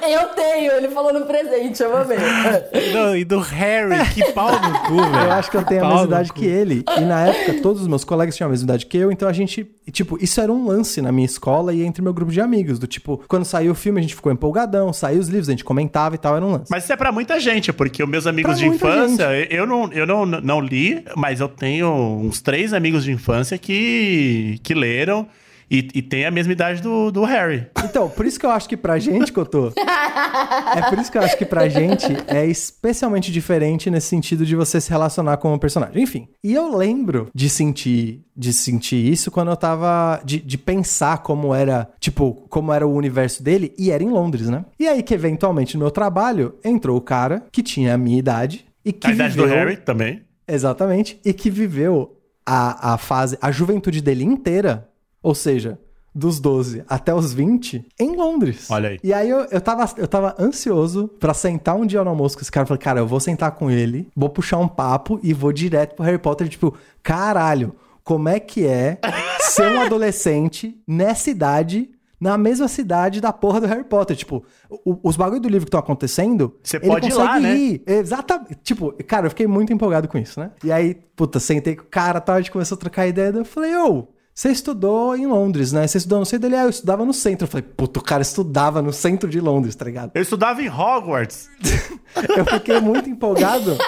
eu 0.02 0.28
tenho, 0.34 0.72
ele 0.72 0.88
falou 0.88 1.12
no 1.12 1.26
presente, 1.26 1.82
eu 1.82 1.96
amei. 1.96 2.18
Não, 2.92 3.16
e 3.16 3.24
do 3.24 3.38
Harry, 3.38 4.08
que 4.14 4.32
pau 4.32 4.50
no 4.52 4.78
cu, 4.80 4.96
velho. 4.96 5.24
Eu 5.24 5.32
acho 5.32 5.50
que 5.50 5.56
eu 5.56 5.64
tenho 5.64 5.84
a 5.84 5.88
mesma 5.88 6.04
idade 6.04 6.32
cu. 6.32 6.38
que 6.38 6.46
ele. 6.46 6.84
E 6.96 7.00
na 7.00 7.26
época, 7.26 7.60
todos 7.62 7.82
os 7.82 7.88
meus 7.88 8.04
colegas 8.04 8.36
tinham 8.36 8.48
a 8.48 8.50
mesma 8.50 8.64
idade 8.64 8.86
que 8.86 8.96
eu, 8.96 9.10
então 9.10 9.28
a 9.28 9.32
gente. 9.32 9.66
Tipo, 9.90 10.22
isso 10.22 10.40
era 10.40 10.52
um 10.52 10.66
lance 10.66 11.00
na 11.00 11.12
minha 11.12 11.26
escola 11.26 11.72
e 11.72 11.82
entre 11.82 12.02
meu 12.02 12.12
grupo 12.12 12.32
de 12.32 12.40
amigos. 12.40 12.78
Do 12.78 12.86
tipo, 12.86 13.22
quando 13.28 13.44
saiu 13.44 13.72
o 13.72 13.74
filme, 13.74 14.00
a 14.00 14.02
gente 14.02 14.14
ficou 14.14 14.32
empolgadão, 14.32 14.92
saiu 14.92 15.20
os 15.20 15.28
livros, 15.28 15.48
a 15.48 15.52
gente 15.52 15.64
comentava 15.64 16.14
e 16.14 16.18
tal, 16.18 16.36
era 16.36 16.44
um 16.44 16.52
lance. 16.52 16.70
Mas 16.70 16.84
isso 16.84 16.92
é 16.92 16.96
pra 16.96 17.12
muita 17.12 17.38
gente, 17.38 17.72
porque 17.72 18.02
os 18.02 18.08
meus 18.08 18.26
amigos 18.26 18.52
Pra 18.52 18.58
de 18.58 18.66
infância, 18.66 19.24
eu, 19.50 19.66
não, 19.66 19.92
eu 19.92 20.06
não, 20.06 20.26
não 20.26 20.60
li, 20.60 21.04
mas 21.16 21.40
eu 21.40 21.48
tenho 21.48 21.88
uns 21.88 22.40
três 22.40 22.72
amigos 22.72 23.04
de 23.04 23.12
infância 23.12 23.56
que, 23.58 24.58
que 24.62 24.74
leram 24.74 25.26
e, 25.70 25.88
e 25.94 26.02
tem 26.02 26.24
a 26.24 26.30
mesma 26.30 26.52
idade 26.52 26.80
do, 26.80 27.10
do 27.10 27.24
Harry. 27.24 27.66
Então, 27.84 28.08
por 28.08 28.24
isso 28.24 28.38
que 28.38 28.46
eu 28.46 28.50
acho 28.50 28.68
que 28.68 28.76
pra 28.76 28.98
gente, 28.98 29.32
Cotô. 29.32 29.72
é 29.76 30.88
por 30.88 30.98
isso 30.98 31.10
que 31.10 31.18
eu 31.18 31.22
acho 31.22 31.36
que 31.36 31.44
pra 31.44 31.68
gente 31.68 32.06
é 32.26 32.46
especialmente 32.46 33.32
diferente 33.32 33.90
nesse 33.90 34.06
sentido 34.08 34.46
de 34.46 34.54
você 34.54 34.80
se 34.80 34.90
relacionar 34.90 35.36
com 35.38 35.52
o 35.52 35.58
personagem. 35.58 36.02
Enfim. 36.02 36.28
E 36.42 36.54
eu 36.54 36.76
lembro 36.76 37.28
de 37.34 37.48
sentir. 37.48 38.24
De 38.38 38.52
sentir 38.52 39.10
isso 39.10 39.30
quando 39.30 39.50
eu 39.50 39.56
tava. 39.56 40.20
De, 40.24 40.38
de 40.38 40.58
pensar 40.58 41.18
como 41.18 41.54
era. 41.54 41.88
Tipo, 41.98 42.46
como 42.48 42.72
era 42.72 42.86
o 42.86 42.94
universo 42.94 43.42
dele. 43.42 43.72
E 43.78 43.90
era 43.90 44.02
em 44.02 44.10
Londres, 44.10 44.48
né? 44.48 44.64
E 44.78 44.86
aí 44.86 45.02
que, 45.02 45.14
eventualmente, 45.14 45.76
no 45.76 45.84
meu 45.84 45.90
trabalho, 45.90 46.54
entrou 46.64 46.96
o 46.96 47.00
cara 47.00 47.44
que 47.50 47.62
tinha 47.62 47.94
a 47.94 47.98
minha 47.98 48.18
idade. 48.18 48.66
E 48.84 48.92
que 48.92 49.06
a 49.06 49.12
idade 49.12 49.34
viveu, 49.34 49.48
do 49.48 49.54
Harry 49.54 49.76
também. 49.76 50.22
Exatamente. 50.46 51.18
E 51.24 51.32
que 51.32 51.50
viveu 51.50 52.16
a, 52.44 52.94
a 52.94 52.98
fase, 52.98 53.36
a 53.40 53.50
juventude 53.50 54.00
dele 54.00 54.24
inteira, 54.24 54.88
ou 55.26 55.34
seja, 55.34 55.76
dos 56.14 56.38
12 56.38 56.84
até 56.88 57.12
os 57.12 57.32
20, 57.34 57.84
em 57.98 58.14
Londres. 58.16 58.70
Olha 58.70 58.90
aí. 58.90 58.98
E 59.02 59.12
aí 59.12 59.28
eu, 59.28 59.40
eu, 59.50 59.60
tava, 59.60 59.84
eu 59.96 60.06
tava 60.06 60.34
ansioso 60.38 61.08
pra 61.18 61.34
sentar 61.34 61.74
um 61.76 61.84
dia 61.84 62.02
no 62.04 62.10
almoço 62.10 62.36
com 62.36 62.42
esse 62.42 62.50
cara. 62.52 62.62
Eu 62.62 62.68
falei, 62.68 62.80
cara, 62.82 63.00
eu 63.00 63.06
vou 63.06 63.18
sentar 63.20 63.50
com 63.50 63.70
ele, 63.70 64.08
vou 64.16 64.28
puxar 64.30 64.58
um 64.58 64.68
papo 64.68 65.18
e 65.22 65.34
vou 65.34 65.52
direto 65.52 65.94
pro 65.96 66.04
Harry 66.04 66.18
Potter, 66.18 66.48
tipo, 66.48 66.74
caralho, 67.02 67.74
como 68.04 68.28
é 68.28 68.38
que 68.38 68.64
é 68.64 68.98
ser 69.40 69.68
um 69.72 69.80
adolescente 69.80 70.80
nessa 70.86 71.28
idade. 71.28 71.90
Na 72.18 72.38
mesma 72.38 72.66
cidade 72.66 73.20
da 73.20 73.30
porra 73.30 73.60
do 73.60 73.66
Harry 73.66 73.84
Potter. 73.84 74.16
Tipo, 74.16 74.42
o- 74.70 74.98
os 75.02 75.18
bagulho 75.18 75.38
do 75.38 75.48
livro 75.50 75.66
que 75.66 75.68
estão 75.68 75.78
acontecendo. 75.80 76.54
Você 76.62 76.78
ele 76.78 76.86
pode 76.86 77.08
ir 77.08 77.10
consegue 77.10 77.28
lá, 77.28 77.38
né? 77.40 77.54
ir. 77.54 77.82
Exatamente. 77.86 78.54
Tipo, 78.64 78.90
cara, 79.06 79.26
eu 79.26 79.30
fiquei 79.30 79.46
muito 79.46 79.70
empolgado 79.70 80.08
com 80.08 80.16
isso, 80.16 80.40
né? 80.40 80.50
E 80.64 80.72
aí, 80.72 80.94
puta, 81.14 81.38
sentei 81.38 81.76
com 81.76 81.82
o 81.82 81.86
cara, 81.86 82.18
tal, 82.18 82.36
a 82.36 82.40
gente 82.40 82.50
começou 82.50 82.74
a 82.76 82.78
trocar 82.78 83.06
ideia. 83.06 83.28
Eu 83.34 83.44
falei, 83.44 83.76
ô, 83.76 84.08
você 84.36 84.50
estudou 84.50 85.16
em 85.16 85.26
Londres, 85.26 85.72
né? 85.72 85.86
Você 85.86 85.96
estudou 85.96 86.18
no 86.18 86.26
centro 86.26 86.42
dele? 86.42 86.60
Ah, 86.60 86.64
eu 86.64 86.68
estudava 86.68 87.06
no 87.06 87.14
centro. 87.14 87.46
Eu 87.46 87.50
falei, 87.50 87.62
puta, 87.62 88.00
o 88.00 88.02
cara 88.02 88.20
estudava 88.20 88.82
no 88.82 88.92
centro 88.92 89.30
de 89.30 89.40
Londres, 89.40 89.74
tá 89.74 89.86
ligado? 89.86 90.10
Eu 90.14 90.20
estudava 90.20 90.60
em 90.60 90.68
Hogwarts. 90.68 91.48
Eu 92.36 92.44
fiquei 92.44 92.78
muito 92.78 93.08
empolgado. 93.08 93.78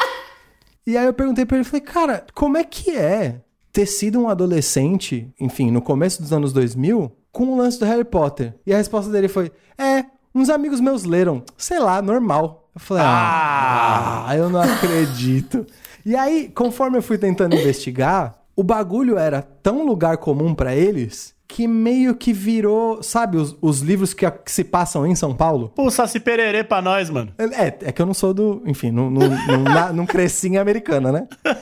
E 0.87 0.97
aí 0.97 1.07
eu 1.07 1.15
perguntei 1.15 1.47
pra 1.47 1.57
ele, 1.57 1.65
falei, 1.65 1.81
cara, 1.81 2.27
como 2.35 2.59
é 2.59 2.65
que 2.65 2.91
é 2.91 3.43
ter 3.73 3.87
sido 3.87 4.21
um 4.21 4.29
adolescente, 4.29 5.33
enfim, 5.41 5.71
no 5.71 5.81
começo 5.81 6.21
dos 6.21 6.33
anos 6.33 6.53
2000, 6.53 7.11
com 7.31 7.45
o 7.45 7.57
lance 7.57 7.79
do 7.79 7.87
Harry 7.87 8.05
Potter? 8.05 8.55
E 8.67 8.73
a 8.73 8.77
resposta 8.77 9.11
dele 9.11 9.29
foi, 9.29 9.51
é, 9.79 10.05
uns 10.35 10.51
amigos 10.51 10.81
meus 10.81 11.05
leram, 11.05 11.43
sei 11.57 11.79
lá, 11.79 12.03
normal. 12.03 12.71
Eu 12.75 12.81
falei, 12.81 13.05
ah, 13.07 14.31
eu 14.37 14.51
não 14.51 14.61
acredito. 14.61 15.67
E 16.05 16.17
aí, 16.17 16.51
conforme 16.55 16.99
eu 16.99 17.03
fui 17.03 17.19
tentando 17.19 17.55
investigar, 17.55 18.38
o 18.59 18.63
bagulho 18.65 19.17
era 19.17 19.41
tão 19.41 19.87
lugar 19.87 20.17
comum 20.17 20.53
pra 20.53 20.75
eles 20.75 21.33
que 21.47 21.67
meio 21.67 22.15
que 22.15 22.31
virou, 22.31 23.03
sabe, 23.03 23.39
os, 23.39 23.57
os 23.63 23.81
livros 23.81 24.13
que, 24.13 24.31
que 24.31 24.53
se 24.53 24.63
passam 24.63 25.07
em 25.07 25.15
São 25.15 25.35
Paulo? 25.35 25.73
Pô, 25.75 25.91
Saci 25.91 26.21
Pererê 26.21 26.63
pra 26.63 26.83
nós, 26.83 27.09
mano. 27.09 27.33
É, 27.39 27.89
é 27.89 27.93
que 27.93 28.03
eu 28.03 28.05
não 28.05 28.13
sou 28.13 28.35
do. 28.35 28.63
Enfim, 28.67 28.91
não, 28.91 29.09
não, 29.09 29.29
não, 29.47 29.63
na- 29.63 29.93
não 29.93 30.05
cresci 30.05 30.49
em 30.49 30.59
americana, 30.59 31.11
né? 31.13 31.27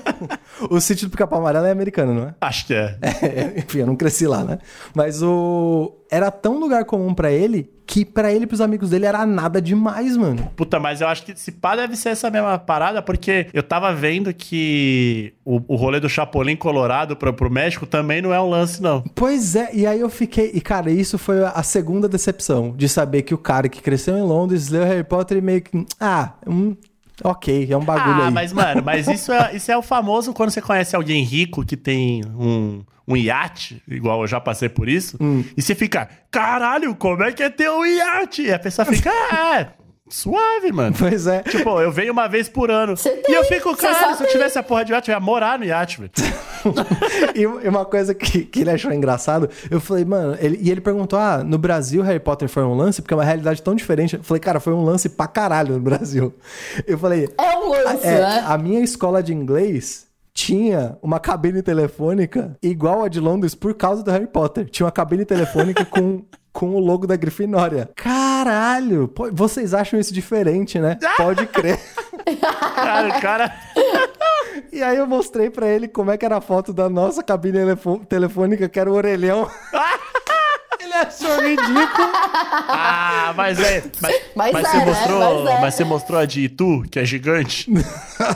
O 0.71 0.81
sítio 0.81 1.07
do 1.07 1.11
pica-pau 1.11 1.39
amarelo 1.39 1.67
é 1.67 1.71
americano, 1.71 2.15
não 2.15 2.29
é? 2.29 2.35
Acho 2.41 2.67
que 2.67 2.75
é. 2.75 2.99
É, 3.23 3.59
Enfim, 3.59 3.81
eu 3.81 3.87
não 3.87 3.95
cresci 3.95 4.27
lá, 4.27 4.43
né? 4.43 4.59
Mas 4.95 5.23
o. 5.23 5.93
Era 6.11 6.31
tão 6.31 6.59
lugar 6.59 6.85
comum 6.85 7.13
pra 7.15 7.31
ele 7.31 7.71
que 7.87 8.05
pra 8.05 8.33
ele 8.33 8.45
e 8.45 8.47
pros 8.49 8.61
amigos 8.61 8.91
dele 8.91 9.07
era 9.07 9.25
nada 9.25 9.63
demais, 9.63 10.17
mano. 10.17 10.51
Puta, 10.57 10.81
mas 10.81 11.01
eu 11.01 11.07
acho 11.07 11.23
que 11.25 11.31
esse 11.33 11.53
pá 11.53 11.77
deve 11.77 11.95
ser 11.97 12.09
essa 12.09 12.29
mesma 12.29 12.59
parada, 12.59 13.01
porque 13.01 13.47
eu 13.55 13.63
tava 13.63 13.95
vendo 13.95 14.35
que 14.35 15.33
o, 15.45 15.61
o 15.69 15.77
rolê 15.77 16.01
do 16.01 16.09
Chapolin 16.09 16.57
Colorado 16.57 17.15
pro, 17.17 17.33
pro 17.33 17.49
México 17.51 17.87
também 17.87 18.21
não 18.21 18.35
é 18.35 18.41
um 18.41 18.49
lance, 18.49 18.83
não. 18.83 19.03
Pois 19.15 19.55
é, 19.55 19.71
e 19.73 19.87
aí 19.87 20.01
eu 20.01 20.11
fiquei. 20.11 20.51
E 20.53 20.61
cara, 20.61 20.91
isso 20.91 21.17
foi 21.17 21.45
a 21.45 21.63
segunda 21.63 22.09
decepção 22.09 22.75
de 22.77 22.89
saber 22.89 23.23
que 23.23 23.35
o 23.35 23.39
cara 23.39 23.69
que 23.69 23.81
cresceu 23.81 24.17
em 24.17 24.23
Londres 24.23 24.69
leu 24.69 24.85
Harry 24.85 25.05
Potter 25.05 25.39
e 25.39 25.41
meio 25.41 25.63
que. 25.63 25.87
Ah, 26.01 26.33
hum, 26.45 26.75
ok, 27.23 27.69
é 27.71 27.77
um 27.77 27.85
bagulho 27.85 28.23
Ah, 28.23 28.27
aí. 28.27 28.33
mas, 28.33 28.53
mano, 28.53 28.83
mas 28.85 29.07
isso 29.07 29.31
é, 29.31 29.55
isso 29.55 29.71
é 29.71 29.77
o 29.77 29.83
famoso 29.83 30.33
quando 30.33 30.51
você 30.51 30.61
conhece 30.61 30.97
alguém 30.97 31.23
rico 31.23 31.65
que 31.65 31.77
tem 31.77 32.23
um, 32.37 32.83
um 33.07 33.17
iate, 33.17 33.83
igual 33.87 34.21
eu 34.23 34.27
já 34.27 34.41
passei 34.41 34.69
por 34.69 34.89
isso, 34.89 35.17
Hum. 35.21 35.45
e 35.57 35.63
você 35.63 35.75
fica, 35.75 36.09
caralho, 36.31 36.95
como 36.95 37.23
é 37.23 37.33
que 37.33 37.43
é 37.43 37.49
ter 37.51 37.71
um 37.71 37.85
iate? 37.85 38.43
E 38.43 38.53
a 38.53 38.59
pessoa 38.59 38.85
fica, 38.85 39.11
ah, 39.11 39.61
é, 39.61 39.69
suave, 40.09 40.71
mano. 40.73 40.95
Pois 40.99 41.27
é. 41.27 41.43
Tipo, 41.43 41.81
eu 41.81 41.91
venho 41.93 42.13
uma 42.13 42.29
vez 42.29 42.49
por 42.49 42.71
ano. 42.71 42.97
Você 42.97 43.23
e 43.29 43.33
eu 43.33 43.43
tem, 43.45 43.59
fico, 43.59 43.77
cara, 43.77 43.95
só 43.95 44.15
se 44.15 44.23
eu 44.23 44.27
tem. 44.27 44.37
tivesse 44.37 44.59
a 44.59 44.63
porra 44.63 44.85
de 44.85 44.93
iate, 44.93 45.11
eu 45.11 45.15
ia 45.15 45.21
morar 45.21 45.59
no 45.59 45.65
iate, 45.65 45.99
velho. 46.01 46.11
E 47.35 47.43
e 47.43 47.69
uma 47.69 47.85
coisa 47.85 48.13
que, 48.15 48.45
que 48.45 48.61
ele 48.63 48.71
achou 48.71 48.93
engraçado, 48.93 49.49
eu 49.71 49.81
falei, 49.81 50.05
mano, 50.05 50.37
ele- 50.41 50.59
e 50.61 50.69
ele 50.71 50.81
perguntou: 50.81 51.17
ah, 51.19 51.45
no 51.45 51.59
Brasil 51.59 52.03
Harry 52.03 52.19
Potter 52.19 52.49
foi 52.49 52.65
um 52.65 52.75
lance? 52.75 53.01
Porque 53.01 53.15
é 53.15 53.17
uma 53.17 53.25
realidade 53.25 53.63
tão 53.63 53.75
diferente. 53.75 54.17
Eu 54.17 54.23
falei, 54.25 54.41
cara, 54.41 54.59
foi 54.59 54.73
um 54.73 54.83
lance 54.83 55.09
pra 55.09 55.29
caralho 55.29 55.75
no 55.75 55.81
Brasil. 55.81 56.35
Eu 56.87 56.99
falei, 56.99 57.29
É 57.39 57.57
um 57.57 57.71
lance, 57.71 58.07
é, 58.07 58.19
né? 58.21 58.45
a 58.47 58.59
minha 58.59 58.81
escola 58.81 59.23
de 59.23 59.33
inglês 59.33 60.06
tinha 60.37 60.99
uma 61.03 61.18
cabine 61.18 61.62
telefônica 61.62 62.55
igual 62.62 63.03
a 63.03 63.09
de 63.09 63.18
Londres 63.18 63.55
por 63.55 63.72
causa 63.72 64.03
do 64.03 64.11
Harry 64.11 64.26
Potter. 64.26 64.68
Tinha 64.68 64.84
uma 64.84 64.93
cabine 64.93 65.24
telefônica 65.24 65.82
com. 65.91 66.22
Com 66.53 66.74
o 66.74 66.78
logo 66.78 67.07
da 67.07 67.16
Grifinória. 67.16 67.91
Caralho! 67.95 69.09
pô, 69.09 69.30
vocês 69.30 69.74
acham 69.74 70.01
isso 70.01 70.11
diferente, 70.14 70.78
né? 70.78 70.97
Pode 71.18 71.47
crer. 71.49 71.78
Cara, 72.74 73.09
o 73.09 73.20
cara. 73.20 73.55
E 74.72 74.82
aí 74.82 74.97
eu 74.97 75.07
mostrei 75.07 75.51
pra 75.51 75.68
ele 75.68 75.87
como 75.87 76.11
é 76.11 76.16
que 76.16 76.24
era 76.24 76.39
a 76.39 76.41
foto 76.41 76.72
da 76.72 76.89
nossa 76.89 77.22
cabine 77.22 77.59
telefônica, 78.09 78.70
que 78.70 78.80
era 78.80 78.91
o 78.91 78.95
orelhão. 78.95 79.51
ele 80.80 80.95
achou 80.95 81.43
ridículo. 81.43 82.09
Ah, 82.14 83.34
mas 83.37 83.61
é. 83.61 83.82
Mas, 84.01 84.22
Mas 84.34 84.53
mas 84.55 84.64
é, 84.64 84.70
você 84.70 84.76
né? 84.78 84.84
mostrou. 84.87 85.45
Mas 85.45 85.55
é. 85.55 85.61
Mas 85.61 85.74
você 85.74 85.84
mostrou 85.84 86.20
a 86.20 86.24
de 86.24 86.41
Itu, 86.41 86.84
que 86.91 86.99
é 86.99 87.05
gigante? 87.05 87.70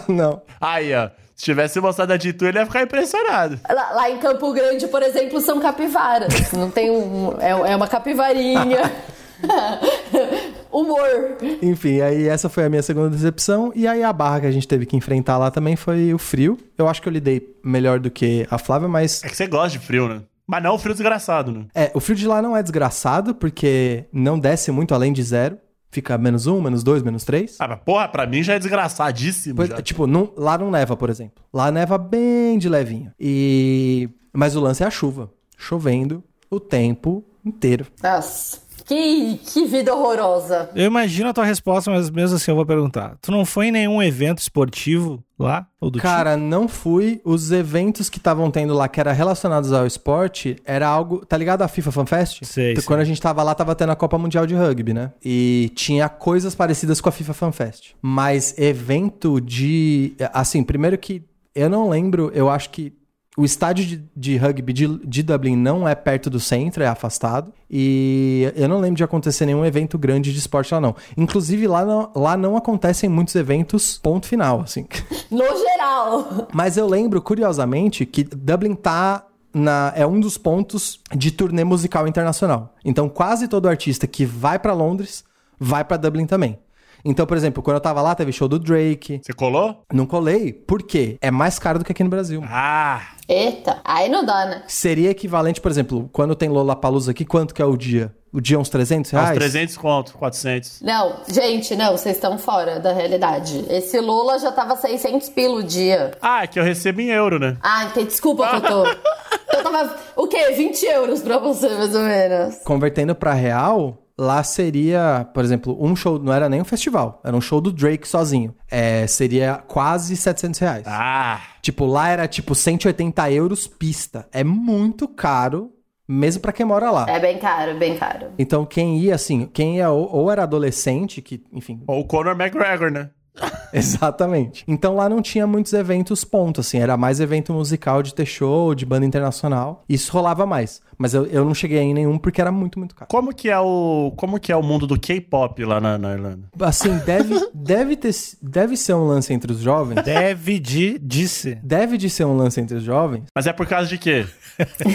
Não. 0.07 0.43
Aí, 0.61 0.95
ó. 0.95 1.09
Se 1.41 1.47
tivesse 1.47 1.81
mostrado 1.81 2.13
a 2.13 2.19
de 2.19 2.29
Itu, 2.29 2.45
ele 2.45 2.59
ia 2.59 2.67
ficar 2.67 2.83
impressionado. 2.83 3.59
Lá, 3.67 3.93
lá 3.93 4.11
em 4.11 4.19
Campo 4.19 4.53
Grande, 4.53 4.87
por 4.89 5.03
exemplo, 5.03 5.41
são 5.41 5.59
capivaras. 5.59 6.53
Não 6.53 6.71
tem 6.71 6.91
um. 6.91 7.35
É, 7.41 7.73
é 7.73 7.77
uma 7.77 7.89
capivarinha. 7.89 8.93
Humor. 10.71 11.39
Enfim, 11.63 12.03
aí 12.03 12.29
essa 12.29 12.51
foi 12.51 12.67
a 12.67 12.69
minha 12.69 12.83
segunda 12.83 13.09
decepção. 13.09 13.73
E 13.75 13.89
aí 13.89 14.03
a 14.03 14.13
barra 14.13 14.41
que 14.41 14.47
a 14.49 14.51
gente 14.51 14.69
teve 14.69 14.85
que 14.85 14.99
enfrentar 14.99 15.39
lá 15.39 15.51
também 15.51 15.77
foi 15.77 16.13
o 16.13 16.19
frio. 16.19 16.59
Eu 16.77 16.87
acho 16.87 17.01
que 17.01 17.09
eu 17.09 17.13
lidei 17.13 17.57
melhor 17.65 17.99
do 17.99 18.11
que 18.11 18.47
a 18.51 18.59
Flávia, 18.59 18.87
mas. 18.87 19.25
É 19.25 19.29
que 19.31 19.35
você 19.35 19.47
gosta 19.47 19.79
de 19.79 19.79
frio, 19.79 20.09
né? 20.11 20.21
Mas 20.47 20.63
não 20.63 20.75
o 20.75 20.79
frio 20.79 20.93
desgraçado, 20.93 21.53
né? 21.53 21.65
É, 21.75 21.91
o 21.95 22.01
frio 22.01 22.17
de 22.17 22.29
lá 22.29 22.43
não 22.43 22.55
é 22.55 22.63
desgraçado, 22.63 23.35
porque 23.35 24.05
não 24.13 24.39
desce 24.39 24.71
muito 24.71 24.93
além 24.93 25.11
de 25.11 25.23
zero. 25.23 25.57
Fica 25.91 26.17
menos 26.17 26.47
um, 26.47 26.61
menos 26.61 26.83
dois, 26.85 27.03
menos 27.03 27.25
três. 27.25 27.57
Ah, 27.59 27.67
mas 27.67 27.81
porra, 27.85 28.07
pra 28.09 28.27
mim 28.27 28.43
já 28.43 28.55
é 28.55 28.59
desgraçadíssimo. 28.59 29.57
Pois- 29.57 29.69
já. 29.69 29.83
tipo, 29.83 30.07
não- 30.07 30.33
lá 30.37 30.57
não 30.57 30.71
neva, 30.71 30.97
por 30.97 31.11
exemplo. 31.11 31.43
Lá 31.53 31.71
neva 31.73 31.99
bem 31.99 32.59
de 32.59 32.69
levinho. 32.69 33.13
E. 33.19 34.09
Mas 34.33 34.55
o 34.55 34.61
lance 34.61 34.83
é 34.83 34.87
a 34.87 34.91
chuva. 34.91 35.33
Chovendo 35.59 36.23
o 36.49 36.61
tempo 36.61 37.25
inteiro. 37.45 37.87
Nossa. 38.03 38.59
Que, 38.91 39.37
que 39.37 39.67
vida 39.67 39.95
horrorosa. 39.95 40.69
Eu 40.75 40.87
imagino 40.87 41.29
a 41.29 41.33
tua 41.33 41.45
resposta, 41.45 41.93
mas 41.93 42.11
mesmo 42.11 42.35
assim 42.35 42.51
eu 42.51 42.57
vou 42.57 42.67
perguntar. 42.67 43.17
Tu 43.23 43.31
não 43.31 43.45
foi 43.45 43.67
em 43.67 43.71
nenhum 43.71 44.03
evento 44.03 44.39
esportivo 44.39 45.23
lá? 45.39 45.69
Ou 45.81 45.91
do 45.93 46.01
tipo? 46.01 46.09
Cara, 46.09 46.37
não 46.37 46.67
fui. 46.67 47.21
Os 47.25 47.53
eventos 47.53 48.11
que 48.11 48.19
estavam 48.19 48.51
tendo 48.51 48.75
lá, 48.75 48.89
que 48.89 48.99
eram 48.99 49.13
relacionados 49.13 49.73
ao 49.73 49.87
esporte, 49.87 50.57
era 50.65 50.89
algo. 50.89 51.25
Tá 51.25 51.37
ligado 51.37 51.63
a 51.63 51.69
FIFA 51.69 51.93
Fan 51.93 52.07
Fest? 52.07 52.45
Sei, 52.45 52.73
Então, 52.73 52.83
sei. 52.83 52.87
Quando 52.89 52.99
a 52.99 53.05
gente 53.05 53.21
tava 53.23 53.45
lá, 53.45 53.55
tava 53.55 53.77
tendo 53.77 53.93
a 53.93 53.97
Copa 53.97 54.19
Mundial 54.19 54.45
de 54.45 54.57
Rugby, 54.57 54.93
né? 54.93 55.13
E 55.25 55.71
tinha 55.77 56.09
coisas 56.09 56.57
parecidas 56.57 57.01
com 57.01 57.09
a 57.09 57.13
FIFA 57.13 57.33
Fan 57.33 57.53
Fest. 57.53 57.93
Mas 58.03 58.59
evento 58.59 59.41
de. 59.41 60.15
Assim, 60.33 60.65
primeiro 60.65 60.99
que 60.99 61.23
eu 61.55 61.71
não 61.71 61.89
lembro, 61.89 62.33
eu 62.35 62.51
acho 62.51 62.71
que. 62.71 62.93
O 63.41 63.45
estádio 63.47 63.87
de, 63.87 64.05
de 64.15 64.37
rugby 64.37 64.71
de, 64.71 64.87
de 64.99 65.23
Dublin 65.23 65.57
não 65.57 65.89
é 65.89 65.95
perto 65.95 66.29
do 66.29 66.39
centro, 66.39 66.83
é 66.83 66.87
afastado. 66.87 67.51
E 67.71 68.53
eu 68.55 68.69
não 68.69 68.79
lembro 68.79 68.99
de 68.99 69.03
acontecer 69.03 69.47
nenhum 69.47 69.65
evento 69.65 69.97
grande 69.97 70.31
de 70.31 70.39
esporte 70.39 70.75
lá, 70.75 70.79
não. 70.79 70.95
Inclusive, 71.17 71.67
lá 71.67 71.83
não, 71.83 72.11
lá 72.15 72.37
não 72.37 72.55
acontecem 72.55 73.09
muitos 73.09 73.35
eventos, 73.35 73.97
ponto 73.97 74.27
final, 74.27 74.61
assim. 74.61 74.85
No 75.31 75.45
geral. 75.57 76.49
Mas 76.53 76.77
eu 76.77 76.87
lembro, 76.87 77.23
curiosamente, 77.23 78.05
que 78.05 78.25
Dublin 78.25 78.75
tá 78.75 79.25
na, 79.55 79.91
é 79.97 80.07
um 80.07 80.21
dos 80.21 80.37
pontos 80.37 81.01
de 81.17 81.31
turnê 81.31 81.65
musical 81.65 82.07
internacional. 82.07 82.75
Então, 82.85 83.09
quase 83.09 83.49
todo 83.49 83.69
artista 83.71 84.07
que 84.07 84.27
vai 84.27 84.59
pra 84.59 84.75
Londres 84.75 85.25
vai 85.59 85.83
pra 85.83 85.97
Dublin 85.97 86.27
também. 86.27 86.59
Então, 87.05 87.27
por 87.27 87.37
exemplo, 87.37 87.63
quando 87.63 87.77
eu 87.77 87.81
tava 87.81 88.03
lá, 88.03 88.15
teve 88.15 88.33
show 88.33 88.49
do 88.49 88.59
Drake. 88.59 89.21
Você 89.23 89.33
colou? 89.33 89.83
Não 89.93 90.07
colei, 90.07 90.53
por 90.53 90.83
quê? 90.83 91.17
É 91.21 91.31
mais 91.31 91.59
caro 91.59 91.79
do 91.79 91.85
que 91.85 91.93
aqui 91.93 92.05
no 92.05 92.11
Brasil. 92.11 92.43
Ah! 92.47 93.01
Eita, 93.29 93.81
aí 93.85 94.09
não 94.09 94.25
dá, 94.25 94.45
né? 94.45 94.63
Seria 94.67 95.11
equivalente, 95.11 95.61
por 95.61 95.71
exemplo, 95.71 96.11
quando 96.13 96.35
tem 96.35 96.49
Lollapalooza 96.49 97.13
aqui, 97.13 97.25
quanto 97.25 97.55
que 97.55 97.63
é 97.63 97.65
o 97.65 97.77
dia? 97.77 98.13
O 98.33 98.41
dia 98.41 98.57
é 98.57 98.59
uns 98.61 98.69
300 98.69 99.09
Uns 99.09 99.13
reais? 99.13 99.39
300 99.39 99.77
conto, 99.77 100.15
400. 100.15 100.81
Não, 100.83 101.17
gente, 101.29 101.75
não, 101.75 101.93
vocês 101.97 102.17
estão 102.17 102.39
fora 102.39 102.79
da 102.79 102.93
realidade. 102.93 103.65
Esse 103.69 103.99
Lula 104.01 104.39
já 104.39 104.53
tava 104.53 104.77
600 104.77 105.29
pila 105.31 105.57
o 105.57 105.63
dia. 105.63 106.13
Ah, 106.23 106.45
é 106.45 106.47
que 106.47 106.59
eu 106.59 106.65
recebo 106.65 107.01
em 107.01 107.09
euro, 107.09 107.39
né? 107.39 107.57
Ah, 107.61 107.85
entendi. 107.85 108.07
Desculpa, 108.07 108.49
Cotô. 108.49 108.85
Eu 109.53 109.65
tava, 109.65 109.97
o 110.17 110.29
quê? 110.29 110.53
20 110.53 110.83
euros 110.87 111.23
pra 111.23 111.39
você, 111.39 111.69
mais 111.71 111.95
ou 111.95 112.03
menos. 112.03 112.57
Convertendo 112.65 113.15
pra 113.17 113.33
real, 113.35 113.99
lá 114.21 114.43
seria, 114.43 115.27
por 115.33 115.43
exemplo, 115.43 115.77
um 115.81 115.97
show, 115.97 116.19
não 116.19 116.31
era 116.31 116.47
nem 116.47 116.61
um 116.61 116.65
festival, 116.65 117.21
era 117.25 117.35
um 117.35 117.41
show 117.41 117.59
do 117.59 117.73
Drake 117.73 118.07
sozinho. 118.07 118.55
É, 118.71 119.07
seria 119.07 119.57
quase 119.67 120.15
700 120.15 120.61
reais. 120.61 120.85
Ah! 120.87 121.41
Tipo, 121.63 121.87
lá 121.87 122.09
era 122.09 122.29
tipo 122.29 122.55
180 122.55 123.31
euros 123.33 123.67
pista. 123.67 124.29
É 124.31 124.45
muito 124.45 125.09
caro, 125.09 125.73
mesmo 126.07 126.43
pra 126.43 126.53
quem 126.53 126.67
mora 126.67 126.91
lá. 126.91 127.07
É 127.09 127.19
bem 127.19 127.39
caro, 127.39 127.79
bem 127.79 127.97
caro. 127.97 128.27
Então, 128.39 128.67
quem 128.67 128.99
ia, 128.99 129.15
assim, 129.15 129.47
quem 129.47 129.79
ia 129.79 129.89
ou, 129.89 130.15
ou 130.15 130.31
era 130.31 130.43
adolescente, 130.43 131.23
que, 131.23 131.43
enfim, 131.51 131.83
Ou 131.87 132.01
o 132.01 132.05
Conor 132.05 132.39
McGregor, 132.39 132.91
né? 132.91 133.11
exatamente. 133.73 134.65
Então 134.67 134.97
lá 134.97 135.09
não 135.09 135.23
tinha 135.23 135.47
muitos 135.47 135.73
eventos 135.73 136.25
ponto, 136.25 136.61
assim, 136.61 136.79
era 136.79 136.97
mais 136.97 137.21
evento 137.21 137.53
musical 137.53 138.03
de 138.03 138.15
ter 138.15 138.27
show, 138.27 138.75
de 138.75 138.85
banda 138.85 139.07
internacional. 139.07 139.85
Isso 139.89 140.13
rolava 140.13 140.47
mais. 140.47 140.81
Mas 140.99 141.15
eu, 141.15 141.25
eu 141.27 141.47
não 141.47 141.55
cheguei 141.55 141.79
em 141.79 141.95
nenhum 141.95 142.19
porque 142.19 142.43
era 142.43 142.53
muito, 142.53 142.79
muito 142.79 142.95
caro. 142.95 143.09
Como 143.11 143.35
que 143.35 143.49
é 143.49 143.59
o, 143.59 144.13
como 144.17 144.39
que 144.39 144.53
é 144.53 144.57
o 144.57 144.63
mundo 144.63 144.87
do 144.87 145.01
K-pop 145.01 145.65
lá 145.65 145.81
na, 145.81 145.97
na 145.97 146.13
Irlanda? 146.13 146.43
Assim, 146.61 146.95
deve, 146.99 147.49
deve, 147.55 147.97
ter, 147.97 148.15
deve 148.43 148.77
ser 148.77 148.93
um 148.93 149.07
lance 149.07 149.33
entre 149.33 149.51
os 149.51 149.61
jovens. 149.61 150.05
Deve 150.05 150.59
de 150.59 150.99
disse. 150.99 151.55
Deve 151.63 151.97
de 151.97 152.11
ser 152.11 152.27
um 152.27 152.37
lance 152.37 152.61
entre 152.61 152.77
os 152.77 152.85
jovens. 152.85 153.25
Mas 153.35 153.47
é 153.47 153.53
por 153.53 153.67
causa 153.67 153.89
de 153.89 153.97
quê? 153.97 154.27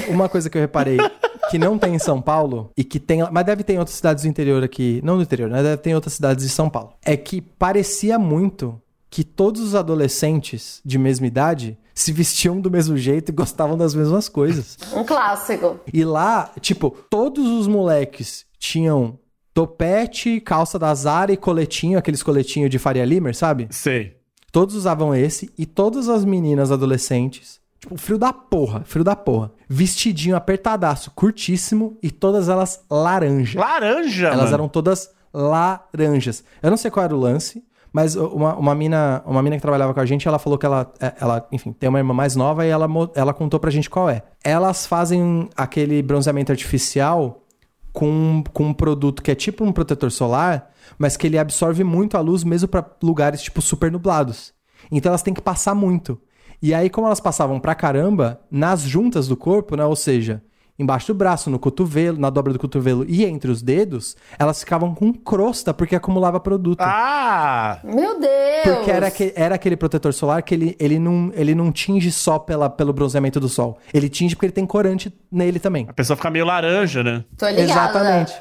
Uma 0.08 0.30
coisa 0.30 0.48
que 0.48 0.58
eu 0.58 0.62
reparei 0.62 0.98
que 1.56 1.60
não 1.60 1.78
tem 1.78 1.96
em 1.96 2.00
São 2.00 2.22
Paulo 2.22 2.70
e 2.76 2.84
que 2.84 3.00
tem, 3.00 3.22
mas 3.32 3.46
deve 3.46 3.64
ter 3.64 3.74
em 3.74 3.80
outras 3.80 3.96
cidades 3.96 4.24
do 4.24 4.28
interior 4.28 4.62
aqui, 4.62 5.00
não 5.04 5.16
do 5.16 5.24
interior, 5.24 5.50
né? 5.50 5.64
Deve 5.64 5.78
ter 5.78 5.92
em 5.92 5.96
outras 5.96 6.14
cidades 6.14 6.44
de 6.44 6.52
São 6.52 6.70
Paulo. 6.70 6.94
É 7.04 7.16
que 7.16 7.40
parecia 7.40 8.20
muito 8.20 8.82
que 9.10 9.24
todos 9.24 9.62
os 9.62 9.74
adolescentes 9.74 10.82
de 10.84 11.00
mesma 11.00 11.28
idade 11.28 11.78
se 11.94 12.12
vestiam 12.12 12.60
do 12.60 12.70
mesmo 12.70 12.98
jeito 12.98 13.30
e 13.30 13.34
gostavam 13.34 13.78
das 13.78 13.96
mesmas 13.96 14.28
coisas. 14.28 14.78
Um 14.94 15.06
clássico. 15.06 15.80
E 15.94 16.04
lá, 16.04 16.52
tipo, 16.60 16.94
todos 17.10 17.48
os 17.48 17.68
moleques 17.68 18.46
tinham 18.60 19.18
topete, 19.54 20.42
calça 20.42 20.78
da 20.78 20.94
Zara 20.94 21.32
e 21.32 21.38
coletinho, 21.38 21.98
aqueles 21.98 22.22
coletinhos 22.22 22.70
de 22.70 22.78
Faria 22.78 23.06
Limer, 23.06 23.34
sabe? 23.34 23.70
Sei. 23.72 24.18
Todos 24.52 24.76
usavam 24.76 25.16
esse 25.16 25.50
e 25.58 25.66
todas 25.66 26.10
as 26.10 26.26
meninas 26.26 26.70
adolescentes, 26.70 27.62
tipo, 27.86 27.98
frio 27.98 28.18
da 28.18 28.34
porra, 28.34 28.82
frio 28.84 29.04
da 29.04 29.16
porra. 29.16 29.52
Vestidinho 29.70 30.36
apertadaço, 30.36 31.12
curtíssimo 31.12 31.98
e 32.02 32.10
todas 32.12 32.50
elas 32.50 32.84
laranja. 32.90 33.60
Laranja, 33.60 34.28
Elas 34.28 34.46
mano. 34.46 34.54
eram 34.54 34.68
todas 34.68 35.10
laranjas. 35.34 36.44
Eu 36.62 36.70
não 36.70 36.78
sei 36.78 36.90
qual 36.90 37.04
era 37.06 37.16
o 37.16 37.20
lance, 37.20 37.64
mas 37.94 38.16
uma, 38.16 38.56
uma, 38.56 38.76
mina, 38.76 39.22
uma 39.26 39.42
mina 39.42 39.56
que 39.56 39.62
trabalhava 39.62 39.94
com 39.94 40.00
a 40.00 40.06
gente, 40.06 40.28
ela 40.28 40.40
falou 40.40 40.58
que 40.58 40.66
ela, 40.66 40.92
é, 41.00 41.14
ela, 41.20 41.48
enfim, 41.52 41.72
tem 41.72 41.88
uma 41.88 42.00
irmã 42.00 42.14
mais 42.14 42.36
nova 42.36 42.66
e 42.66 42.70
ela, 42.70 42.88
ela 43.16 43.34
contou 43.34 43.60
pra 43.60 43.72
gente 43.72 43.90
qual 43.90 44.10
é. 44.10 44.24
Elas 44.44 44.86
fazem 44.86 45.50
aquele 45.56 46.02
bronzeamento 46.02 46.52
artificial 46.52 47.44
com, 47.94 48.44
com 48.52 48.66
um 48.66 48.74
produto 48.74 49.22
que 49.24 49.32
é 49.32 49.36
tipo 49.36 49.64
um 49.64 49.72
protetor 49.72 50.12
solar, 50.12 50.72
mas 50.98 51.16
que 51.16 51.28
ele 51.28 51.38
absorve 51.38 51.84
muito 51.84 52.18
a 52.18 52.20
luz 52.20 52.44
mesmo 52.44 52.68
pra 52.68 52.86
lugares 53.02 53.42
tipo 53.42 53.62
super 53.62 53.92
nublados. 53.92 54.54
Então 54.92 55.10
elas 55.10 55.22
têm 55.22 55.34
que 55.34 55.42
passar 55.42 55.74
muito. 55.74 56.20
E 56.68 56.74
aí, 56.74 56.90
como 56.90 57.06
elas 57.06 57.20
passavam 57.20 57.60
pra 57.60 57.76
caramba, 57.76 58.40
nas 58.50 58.82
juntas 58.82 59.28
do 59.28 59.38
corpo, 59.38 59.76
né? 59.76 59.86
Ou 59.86 59.96
seja, 59.96 60.42
embaixo 60.80 61.14
do 61.14 61.18
braço, 61.18 61.48
no 61.48 61.60
cotovelo, 61.60 62.18
na 62.20 62.32
dobra 62.32 62.52
do 62.52 62.58
cotovelo 62.58 63.06
e 63.08 63.24
entre 63.24 63.52
os 63.52 63.62
dedos, 63.62 64.18
elas 64.40 64.62
ficavam 64.62 64.96
com 64.96 65.14
crosta 65.14 65.76
porque 65.76 65.96
acumulava 65.96 66.40
produto. 66.40 66.82
Ah! 66.82 67.78
Meu 67.84 68.20
Deus! 68.20 68.64
Porque 68.78 68.90
era, 68.90 69.06
aque- 69.08 69.32
era 69.36 69.54
aquele 69.54 69.78
protetor 69.78 70.12
solar 70.12 70.42
que 70.42 70.56
ele, 70.56 70.76
ele, 70.80 70.98
não, 70.98 71.32
ele 71.36 71.54
não 71.54 71.72
tinge 71.72 72.12
só 72.12 72.40
pela, 72.40 72.68
pelo 72.68 72.92
bronzeamento 72.92 73.40
do 73.40 73.48
sol. 73.48 73.78
Ele 73.94 74.10
tinge 74.10 74.36
porque 74.36 74.48
ele 74.48 74.54
tem 74.54 74.66
corante 74.66 75.14
nele 75.32 75.60
também. 75.60 75.86
A 75.88 75.94
pessoa 75.94 76.18
fica 76.18 76.32
meio 76.32 76.46
laranja, 76.46 77.04
né? 77.04 77.24
Tô 77.38 77.48
ligada. 77.48 77.62
Exatamente. 77.64 78.34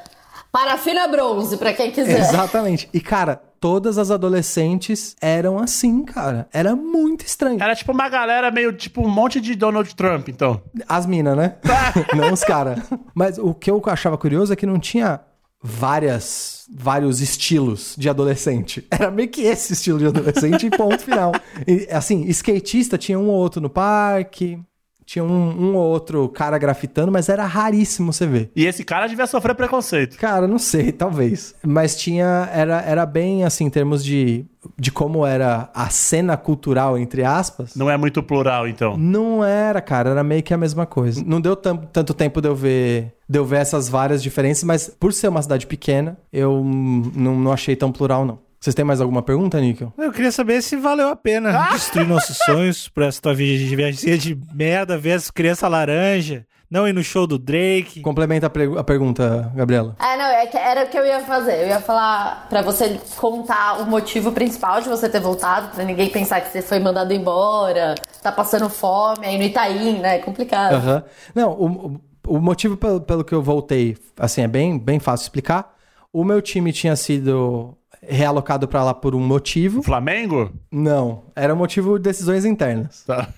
Parafina 0.50 1.08
bronze, 1.08 1.56
pra 1.58 1.74
quem 1.74 1.90
quiser. 1.90 2.20
Exatamente. 2.20 2.88
E, 2.94 3.00
cara, 3.00 3.42
todas 3.64 3.96
as 3.96 4.10
adolescentes 4.10 5.16
eram 5.22 5.58
assim, 5.58 6.04
cara. 6.04 6.46
Era 6.52 6.76
muito 6.76 7.24
estranho. 7.24 7.62
Era 7.62 7.74
tipo 7.74 7.92
uma 7.92 8.10
galera 8.10 8.50
meio 8.50 8.74
tipo 8.74 9.00
um 9.00 9.08
monte 9.08 9.40
de 9.40 9.54
Donald 9.54 9.96
Trump, 9.96 10.28
então. 10.28 10.60
As 10.86 11.06
minas, 11.06 11.34
né? 11.34 11.56
não 12.14 12.30
os 12.30 12.44
caras. 12.44 12.80
Mas 13.14 13.38
o 13.38 13.54
que 13.54 13.70
eu 13.70 13.82
achava 13.86 14.18
curioso 14.18 14.52
é 14.52 14.56
que 14.56 14.66
não 14.66 14.78
tinha 14.78 15.18
várias 15.62 16.66
vários 16.76 17.22
estilos 17.22 17.94
de 17.96 18.06
adolescente. 18.06 18.86
Era 18.92 19.10
meio 19.10 19.30
que 19.30 19.40
esse 19.40 19.72
estilo 19.72 19.98
de 19.98 20.08
adolescente 20.08 20.66
e 20.66 20.70
ponto 20.70 20.98
final. 21.02 21.32
E, 21.66 21.88
assim, 21.90 22.22
skatista 22.24 22.98
tinha 22.98 23.18
um 23.18 23.28
ou 23.28 23.34
outro 23.34 23.62
no 23.62 23.70
parque, 23.70 24.60
tinha 25.06 25.24
um, 25.24 25.28
um 25.28 25.76
ou 25.76 25.84
outro 25.84 26.28
cara 26.28 26.56
grafitando, 26.58 27.12
mas 27.12 27.28
era 27.28 27.44
raríssimo 27.44 28.12
você 28.12 28.26
ver. 28.26 28.50
E 28.56 28.64
esse 28.66 28.84
cara 28.84 29.06
devia 29.06 29.26
sofrer 29.26 29.54
preconceito. 29.54 30.16
Cara, 30.16 30.48
não 30.48 30.58
sei, 30.58 30.90
talvez. 30.92 31.54
Mas 31.62 31.96
tinha. 31.96 32.48
Era, 32.52 32.80
era 32.82 33.06
bem 33.06 33.44
assim, 33.44 33.64
em 33.64 33.70
termos 33.70 34.04
de, 34.04 34.44
de 34.78 34.90
como 34.90 35.26
era 35.26 35.70
a 35.74 35.88
cena 35.90 36.36
cultural, 36.36 36.98
entre 36.98 37.22
aspas. 37.22 37.74
Não 37.74 37.90
é 37.90 37.96
muito 37.96 38.22
plural, 38.22 38.66
então. 38.66 38.96
Não 38.96 39.44
era, 39.44 39.80
cara, 39.80 40.10
era 40.10 40.24
meio 40.24 40.42
que 40.42 40.54
a 40.54 40.58
mesma 40.58 40.86
coisa. 40.86 41.22
Não 41.24 41.40
deu 41.40 41.54
tanto 41.56 42.14
tempo 42.14 42.40
de 42.40 42.48
eu 42.48 42.54
ver. 42.54 43.14
De 43.28 43.38
eu 43.38 43.44
ver 43.44 43.60
essas 43.60 43.88
várias 43.88 44.22
diferenças, 44.22 44.64
mas 44.64 44.88
por 44.88 45.12
ser 45.12 45.28
uma 45.28 45.40
cidade 45.40 45.66
pequena, 45.66 46.18
eu 46.30 46.62
não, 46.62 47.38
não 47.38 47.52
achei 47.52 47.74
tão 47.74 47.90
plural, 47.90 48.24
não. 48.24 48.38
Vocês 48.64 48.74
têm 48.74 48.82
mais 48.84 48.98
alguma 49.02 49.20
pergunta, 49.22 49.60
Níquel? 49.60 49.92
Eu 49.98 50.10
queria 50.10 50.32
saber 50.32 50.62
se 50.62 50.74
valeu 50.74 51.08
a 51.10 51.14
pena 51.16 51.68
destruir 51.72 52.08
nossos 52.08 52.38
sonhos 52.38 52.88
por 52.88 53.02
essa 53.02 53.20
tua 53.20 53.34
vi- 53.34 53.76
viagem 53.76 54.16
de 54.16 54.38
merda, 54.54 54.96
ver 54.96 55.12
as 55.12 55.30
crianças 55.30 55.70
laranja, 55.70 56.46
não 56.70 56.88
ir 56.88 56.94
no 56.94 57.02
show 57.04 57.26
do 57.26 57.38
Drake. 57.38 58.00
Complementa 58.00 58.46
a, 58.46 58.80
a 58.80 58.82
pergunta, 58.82 59.52
Gabriela. 59.54 59.94
É, 60.00 60.16
não, 60.16 60.24
é 60.24 60.46
que 60.46 60.56
era 60.56 60.84
o 60.84 60.88
que 60.88 60.96
eu 60.98 61.04
ia 61.04 61.20
fazer. 61.20 61.60
Eu 61.64 61.68
ia 61.68 61.80
falar 61.82 62.46
pra 62.48 62.62
você 62.62 62.98
contar 63.18 63.82
o 63.82 63.86
motivo 63.86 64.32
principal 64.32 64.80
de 64.80 64.88
você 64.88 65.10
ter 65.10 65.20
voltado, 65.20 65.68
pra 65.74 65.84
ninguém 65.84 66.08
pensar 66.08 66.40
que 66.40 66.50
você 66.50 66.62
foi 66.62 66.78
mandado 66.78 67.12
embora, 67.12 67.94
tá 68.22 68.32
passando 68.32 68.70
fome 68.70 69.26
aí 69.26 69.36
no 69.36 69.44
Itaim, 69.44 69.98
né? 69.98 70.16
É 70.16 70.18
complicado. 70.20 70.72
Aham. 70.76 71.04
Não, 71.34 71.50
o, 71.52 71.66
o- 71.66 72.00
o 72.26 72.40
motivo 72.40 72.78
pelo, 72.78 72.98
pelo 73.02 73.22
que 73.24 73.34
eu 73.34 73.42
voltei, 73.42 73.94
assim, 74.18 74.40
é 74.40 74.48
bem, 74.48 74.78
bem 74.78 74.98
fácil 74.98 75.24
explicar. 75.24 75.74
O 76.10 76.24
meu 76.24 76.40
time 76.40 76.72
tinha 76.72 76.96
sido 76.96 77.76
realocado 78.08 78.66
pra 78.68 78.84
lá 78.84 78.94
por 78.94 79.14
um 79.14 79.20
motivo. 79.20 79.82
Flamengo? 79.82 80.52
Não, 80.70 81.24
era 81.34 81.54
um 81.54 81.56
motivo 81.56 81.98
de 81.98 82.04
decisões 82.04 82.44
internas. 82.44 83.04
Tá. 83.06 83.28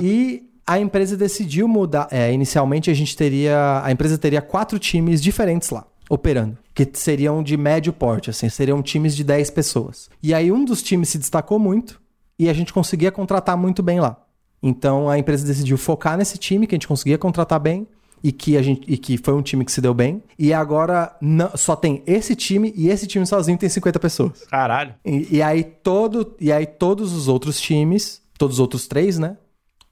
E 0.00 0.50
a 0.66 0.78
empresa 0.78 1.16
decidiu 1.16 1.68
mudar. 1.68 2.08
É, 2.10 2.32
inicialmente 2.32 2.90
a 2.90 2.94
gente 2.94 3.16
teria. 3.16 3.82
A 3.84 3.92
empresa 3.92 4.16
teria 4.18 4.40
quatro 4.40 4.78
times 4.78 5.22
diferentes 5.22 5.70
lá, 5.70 5.86
operando. 6.08 6.58
Que 6.74 6.88
seriam 6.94 7.42
de 7.42 7.56
médio 7.56 7.92
porte, 7.92 8.30
assim, 8.30 8.48
seriam 8.48 8.82
times 8.82 9.14
de 9.14 9.22
10 9.22 9.50
pessoas. 9.50 10.08
E 10.22 10.34
aí 10.34 10.50
um 10.50 10.64
dos 10.64 10.82
times 10.82 11.08
se 11.08 11.18
destacou 11.18 11.58
muito 11.58 12.00
e 12.38 12.48
a 12.48 12.52
gente 12.52 12.72
conseguia 12.72 13.12
contratar 13.12 13.56
muito 13.56 13.82
bem 13.82 14.00
lá. 14.00 14.16
Então 14.62 15.08
a 15.08 15.18
empresa 15.18 15.46
decidiu 15.46 15.76
focar 15.76 16.16
nesse 16.16 16.38
time 16.38 16.66
que 16.66 16.74
a 16.74 16.76
gente 16.76 16.88
conseguia 16.88 17.18
contratar 17.18 17.60
bem. 17.60 17.86
E 18.24 18.32
que, 18.32 18.56
a 18.56 18.62
gente, 18.62 18.90
e 18.90 18.96
que 18.96 19.18
foi 19.18 19.34
um 19.34 19.42
time 19.42 19.64
que 19.66 19.70
se 19.70 19.82
deu 19.82 19.92
bem. 19.92 20.22
E 20.38 20.52
agora 20.54 21.14
não- 21.20 21.54
só 21.56 21.76
tem 21.76 22.02
esse 22.06 22.34
time 22.34 22.72
e 22.74 22.88
esse 22.88 23.06
time 23.06 23.26
sozinho 23.26 23.58
tem 23.58 23.68
50 23.68 24.00
pessoas. 24.00 24.44
Caralho. 24.50 24.94
E, 25.04 25.36
e 25.36 25.42
aí 25.42 25.62
todo, 25.62 26.34
e 26.40 26.50
aí 26.50 26.64
todos 26.64 27.12
os 27.12 27.28
outros 27.28 27.60
times, 27.60 28.22
todos 28.38 28.56
os 28.56 28.60
outros 28.60 28.86
três, 28.88 29.18
né, 29.18 29.36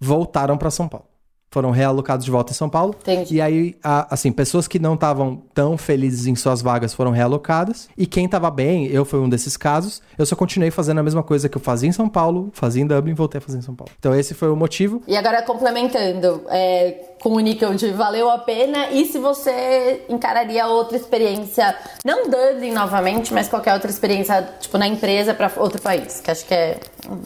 voltaram 0.01 0.57
para 0.57 0.71
São 0.71 0.89
Paulo. 0.89 1.07
Foram 1.51 1.71
realocados 1.71 2.25
de 2.25 2.31
volta 2.31 2.51
em 2.51 2.55
São 2.55 2.67
Paulo. 2.71 2.95
Entendi. 3.03 3.35
E 3.35 3.41
aí, 3.43 3.77
a- 3.85 4.15
assim, 4.15 4.33
pessoas 4.33 4.67
que 4.67 4.79
não 4.79 4.95
estavam 4.95 5.43
tão 5.53 5.77
felizes 5.77 6.27
em 6.27 6.35
suas 6.35 6.63
vagas 6.63 6.95
foram 6.95 7.11
realocadas. 7.11 7.91
E 7.95 8.07
quem 8.07 8.25
estava 8.25 8.51
bem, 8.51 8.87
eu 8.87 9.05
fui 9.05 9.21
um 9.21 9.29
desses 9.29 9.55
casos, 9.55 10.01
eu 10.17 10.25
só 10.25 10.35
continuei 10.35 10.71
fazendo 10.71 11.01
a 11.01 11.03
mesma 11.03 11.23
coisa 11.23 11.51
que 11.51 11.57
eu 11.59 11.61
fazia 11.61 11.87
em 11.87 11.93
São 11.93 12.09
Paulo, 12.09 12.49
fazia 12.55 12.83
em 12.83 12.87
Dublin, 12.87 13.13
voltei 13.13 13.37
a 13.37 13.43
fazer 13.43 13.59
em 13.59 13.61
São 13.61 13.75
Paulo. 13.75 13.93
Então 13.99 14.15
esse 14.15 14.33
foi 14.33 14.49
o 14.51 14.57
motivo. 14.57 15.03
E 15.07 15.15
agora 15.15 15.43
complementando, 15.43 16.43
é, 16.49 17.12
com 17.23 17.35
o 17.35 17.41
níquel 17.41 17.73
de 17.75 17.91
valeu 17.93 18.29
a 18.29 18.37
pena 18.37 18.91
e 18.91 19.05
se 19.07 19.17
você 19.17 20.05
encararia 20.09 20.67
outra 20.67 20.97
experiência, 20.97 21.77
não 22.05 22.25
Dublin 22.25 22.73
novamente, 22.73 23.33
mas 23.33 23.49
qualquer 23.49 23.75
outra 23.75 23.89
experiência, 23.89 24.43
tipo, 24.59 24.77
na 24.77 24.89
empresa 24.89 25.33
pra 25.33 25.51
outro 25.57 25.81
país, 25.81 26.21
que 26.21 26.31
acho 26.33 26.45
que 26.45 26.53
é 26.53 26.81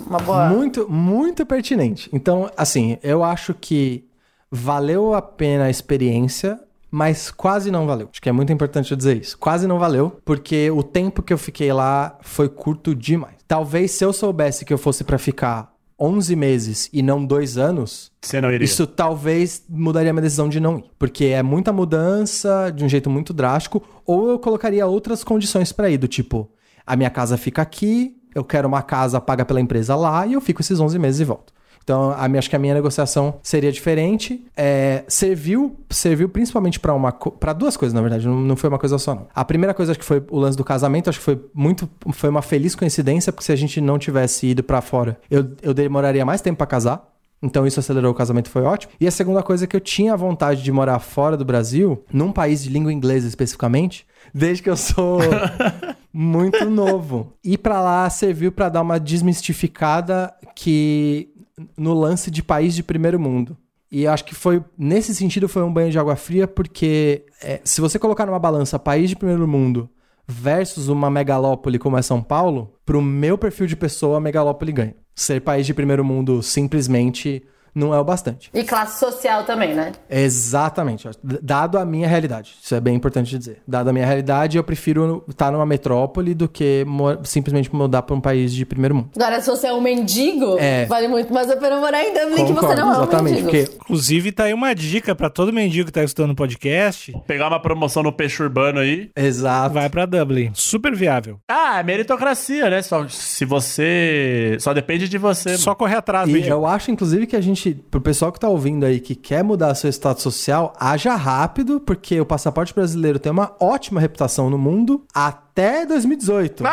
uma 0.07 0.19
boa. 0.19 0.51
Muito, 0.51 0.87
muito 0.87 1.47
pertinente. 1.47 2.11
Então, 2.13 2.51
assim, 2.59 2.99
eu 3.03 3.25
acho 3.25 3.55
que 3.55 4.07
valeu 4.51 5.15
a 5.15 5.23
pena 5.23 5.65
a 5.65 5.71
experiência, 5.71 6.61
mas 6.91 7.31
quase 7.31 7.71
não 7.71 7.87
valeu. 7.87 8.11
Acho 8.13 8.21
que 8.21 8.29
é 8.29 8.33
muito 8.33 8.53
importante 8.53 8.91
eu 8.91 8.99
dizer 8.99 9.17
isso. 9.17 9.39
Quase 9.39 9.67
não 9.67 9.79
valeu, 9.79 10.21
porque 10.27 10.71
o 10.71 10.83
tempo 10.83 11.23
que 11.23 11.33
eu 11.33 11.39
fiquei 11.39 11.73
lá 11.73 12.19
foi 12.21 12.51
curto 12.51 12.95
demais. 12.95 13.37
Talvez 13.49 13.93
se 13.93 14.05
eu 14.05 14.13
soubesse 14.13 14.63
que 14.67 14.75
eu 14.75 14.79
fosse 14.79 15.05
pra 15.05 15.17
ficar 15.17 15.75
11 15.99 16.37
meses 16.37 16.91
e 16.93 17.01
não 17.01 17.25
dois 17.25 17.57
anos, 17.57 18.13
não 18.43 18.51
isso 18.53 18.87
talvez 18.87 19.65
mudaria 19.69 20.13
minha 20.13 20.23
decisão 20.23 20.49
de 20.49 20.61
não 20.61 20.79
ir. 20.79 20.85
Porque 20.99 21.27
é 21.27 21.43
muita 21.43 21.73
mudança 21.73 22.71
de 22.75 22.85
um 22.85 22.89
jeito 22.89 23.09
muito 23.09 23.33
drástico. 23.33 23.83
Ou 24.05 24.31
eu 24.31 24.39
colocaria 24.39 24.87
outras 24.87 25.25
condições 25.25 25.73
pra 25.73 25.89
ir, 25.89 25.97
do 25.97 26.07
tipo, 26.07 26.51
a 26.87 26.95
minha 26.97 27.11
casa 27.11 27.39
fica 27.39 27.63
aqui, 27.63 28.17
eu 28.35 28.45
quero 28.45 28.69
uma 28.69 28.83
casa 28.83 29.21
paga 29.21 29.45
pela 29.45 29.61
empresa 29.61 29.97
lá 29.97 30.27
e 30.27 30.35
eu 30.35 30.41
fico 30.41 30.61
esses 30.61 30.79
11 30.79 30.99
meses 30.99 31.21
e 31.21 31.25
volto. 31.25 31.56
Então, 31.87 32.13
a 32.19 32.27
minha, 32.27 32.41
acho 32.41 32.51
que 32.51 32.57
a 32.57 32.59
minha 32.59 32.75
negociação 32.75 33.39
seria 33.45 33.71
diferente. 33.71 34.45
É, 34.57 35.05
serviu, 35.07 35.77
serviu 35.89 36.29
principalmente 36.29 36.81
pra 36.81 36.93
uma 36.93 37.13
para 37.13 37.53
duas 37.53 37.77
coisas, 37.77 37.95
na 37.95 38.01
verdade. 38.01 38.27
Não, 38.27 38.41
não 38.41 38.57
foi 38.57 38.69
uma 38.69 38.79
coisa 38.79 38.99
só, 38.99 39.15
não. 39.15 39.29
A 39.33 39.45
primeira 39.45 39.73
coisa 39.73 39.93
acho 39.93 40.01
que 40.01 40.05
foi 40.05 40.21
o 40.29 40.37
lance 40.37 40.59
do 40.59 40.65
casamento. 40.65 41.09
Acho 41.09 41.21
que 41.21 41.25
foi 41.25 41.41
muito, 41.55 41.89
foi 42.13 42.29
uma 42.29 42.43
feliz 42.43 42.75
coincidência, 42.75 43.33
porque 43.33 43.45
se 43.45 43.53
a 43.53 43.57
gente 43.57 43.81
não 43.81 44.01
tivesse 44.01 44.49
ido 44.49 44.65
pra 44.65 44.81
fora, 44.81 45.17
eu, 45.31 45.49
eu 45.63 45.73
demoraria 45.73 46.25
mais 46.25 46.41
tempo 46.41 46.59
pra 46.59 46.67
casar. 46.67 47.09
Então 47.41 47.65
isso 47.65 47.79
acelerou 47.79 48.11
o 48.11 48.15
casamento, 48.15 48.51
foi 48.51 48.63
ótimo. 48.63 48.93
E 48.99 49.07
a 49.07 49.11
segunda 49.13 49.41
coisa 49.41 49.63
é 49.63 49.67
que 49.69 49.77
eu 49.77 49.81
tinha 49.81 50.17
vontade 50.17 50.65
de 50.65 50.73
morar 50.73 50.99
fora 50.99 51.37
do 51.37 51.45
Brasil, 51.45 52.03
num 52.13 52.33
país 52.33 52.65
de 52.65 52.71
língua 52.71 52.93
inglesa 52.93 53.29
especificamente, 53.29 54.05
desde 54.35 54.61
que 54.61 54.71
eu 54.71 54.77
sou 54.77 55.21
muito 56.13 56.69
novo. 56.69 57.33
Ir 57.45 57.59
pra 57.59 57.81
lá 57.81 58.11
serviu 58.11 58.51
pra 58.51 58.69
dar 58.69 58.83
uma 58.83 58.99
desmistificada 58.99 60.35
que 60.57 61.31
no 61.77 61.95
lance 61.95 62.31
de 62.31 62.43
país 62.43 62.75
de 62.75 62.83
primeiro 62.83 63.19
mundo. 63.19 63.57
E 63.91 64.07
acho 64.07 64.25
que 64.25 64.35
foi, 64.35 64.63
nesse 64.77 65.15
sentido, 65.15 65.49
foi 65.49 65.63
um 65.63 65.73
banho 65.73 65.91
de 65.91 65.99
água 65.99 66.17
fria, 66.17 66.47
porque 66.47 67.25
é, 67.43 67.61
se 67.65 67.81
você 67.81 67.99
colocar 67.99 68.27
numa 68.27 68.39
balança 68.39 68.79
país 68.79 69.09
de 69.09 69.17
primeiro 69.17 69.47
mundo 69.47 69.89
versus 70.27 70.89
uma 70.89 71.09
megalópole 71.09 71.79
como 71.79 71.97
é 71.97 72.03
São 72.03 72.21
Paulo, 72.21 72.75
pro 72.85 73.01
meu 73.01 73.39
perfil 73.39 73.67
de 73.67 73.77
pessoa, 73.77 74.19
a 74.19 74.21
megalópole 74.21 74.73
ganha. 74.73 74.97
Ser 75.15 75.41
país 75.41 75.67
de 75.67 75.73
primeiro 75.73 76.05
mundo 76.05 76.43
simplesmente 76.43 77.45
não 77.77 77.95
é 77.95 77.99
o 78.01 78.05
bastante. 78.05 78.51
E 78.55 78.65
classe 78.65 78.99
social 78.99 79.45
também, 79.45 79.75
né? 79.75 79.93
Exatamente. 80.11 81.09
Dado 81.23 81.79
a 81.79 81.85
minha 81.85 82.09
realidade. 82.09 82.55
Isso 82.63 82.75
é 82.75 82.81
bem 82.81 82.95
importante 82.97 83.37
dizer. 83.39 83.59
Dado 83.69 83.91
a 83.91 83.93
minha 83.93 84.07
realidade, 84.07 84.57
eu 84.57 84.65
prefiro 84.65 85.23
estar 85.29 85.53
numa 85.53 85.67
metrópole 85.67 86.35
do 86.35 86.49
que 86.49 86.85
simplesmente 87.25 87.75
mudar 87.75 88.03
para 88.03 88.15
um 88.17 88.21
país 88.21 88.53
de 88.53 88.65
primeiro 88.65 88.95
mundo. 88.95 89.11
Agora, 89.17 89.41
se 89.41 89.49
você 89.51 89.67
é 89.69 89.73
um 89.75 89.81
mendigo, 89.81 90.57
É. 90.59 90.87
vale 90.87 91.07
muito 91.09 91.33
mais 91.33 91.51
a 91.51 91.57
pena 91.57 91.79
morar 91.79 92.03
em 92.03 92.13
Dublin 92.15 92.47
que 92.47 92.53
você 92.53 92.75
não 92.75 92.83
é 92.95 92.99
um 92.99 93.03
exatamente. 93.03 93.43
mendigo. 93.43 93.51
Porque 93.67 93.77
Inclusive, 93.87 94.33
tá 94.33 94.45
aí 94.45 94.55
uma 94.55 94.75
dica 94.75 95.15
pra 95.15 95.29
todo 95.31 95.53
mendigo 95.53 95.87
que 95.87 95.93
tá 95.93 96.03
escutando 96.03 96.31
o 96.31 96.35
podcast. 96.35 97.13
Pegar 97.27 97.49
uma 97.49 97.61
promoção 97.61 98.03
no 98.03 98.13
peixe 98.13 98.43
urbano 98.43 98.81
aí. 98.81 99.11
Exato. 99.17 99.75
Vai 99.75 99.89
pra 99.89 100.07
Dublin. 100.07 100.51
Super 100.55 100.95
viável. 100.95 101.39
Ah, 101.49 101.79
é 101.81 101.83
meritocracia, 101.83 102.69
né? 102.71 102.83
Só, 102.83 103.07
se 103.09 103.45
você. 103.45 104.57
Só 104.61 104.73
depende 104.73 105.09
de 105.09 105.19
você. 105.19 105.57
Só 105.57 105.75
correr 105.75 105.97
atrás, 105.97 106.29
E 106.29 106.33
mendigo. 106.33 106.53
eu 106.55 106.67
acho, 106.67 106.91
inclusive, 106.91 107.27
que 107.27 107.37
a 107.37 107.41
gente, 107.41 107.66
pro 107.75 108.01
pessoal 108.01 108.31
que 108.33 108.41
tá 108.41 108.49
ouvindo 108.49 108.85
aí, 108.87 109.01
que 109.01 109.15
quer 109.15 109.43
mudar 109.45 109.75
seu 109.75 109.91
status 109.91 110.23
social, 110.23 110.73
haja 110.79 111.15
rápido, 111.15 111.81
porque 111.81 112.21
o 112.21 112.27
passaporte 112.27 112.75
brasileiro 112.75 113.19
tem 113.19 113.31
uma 113.33 113.55
ótima 113.61 114.01
reputação 114.01 114.49
no 114.51 114.59
mundo 114.59 115.05
até 115.15 115.85
2018. 115.87 116.65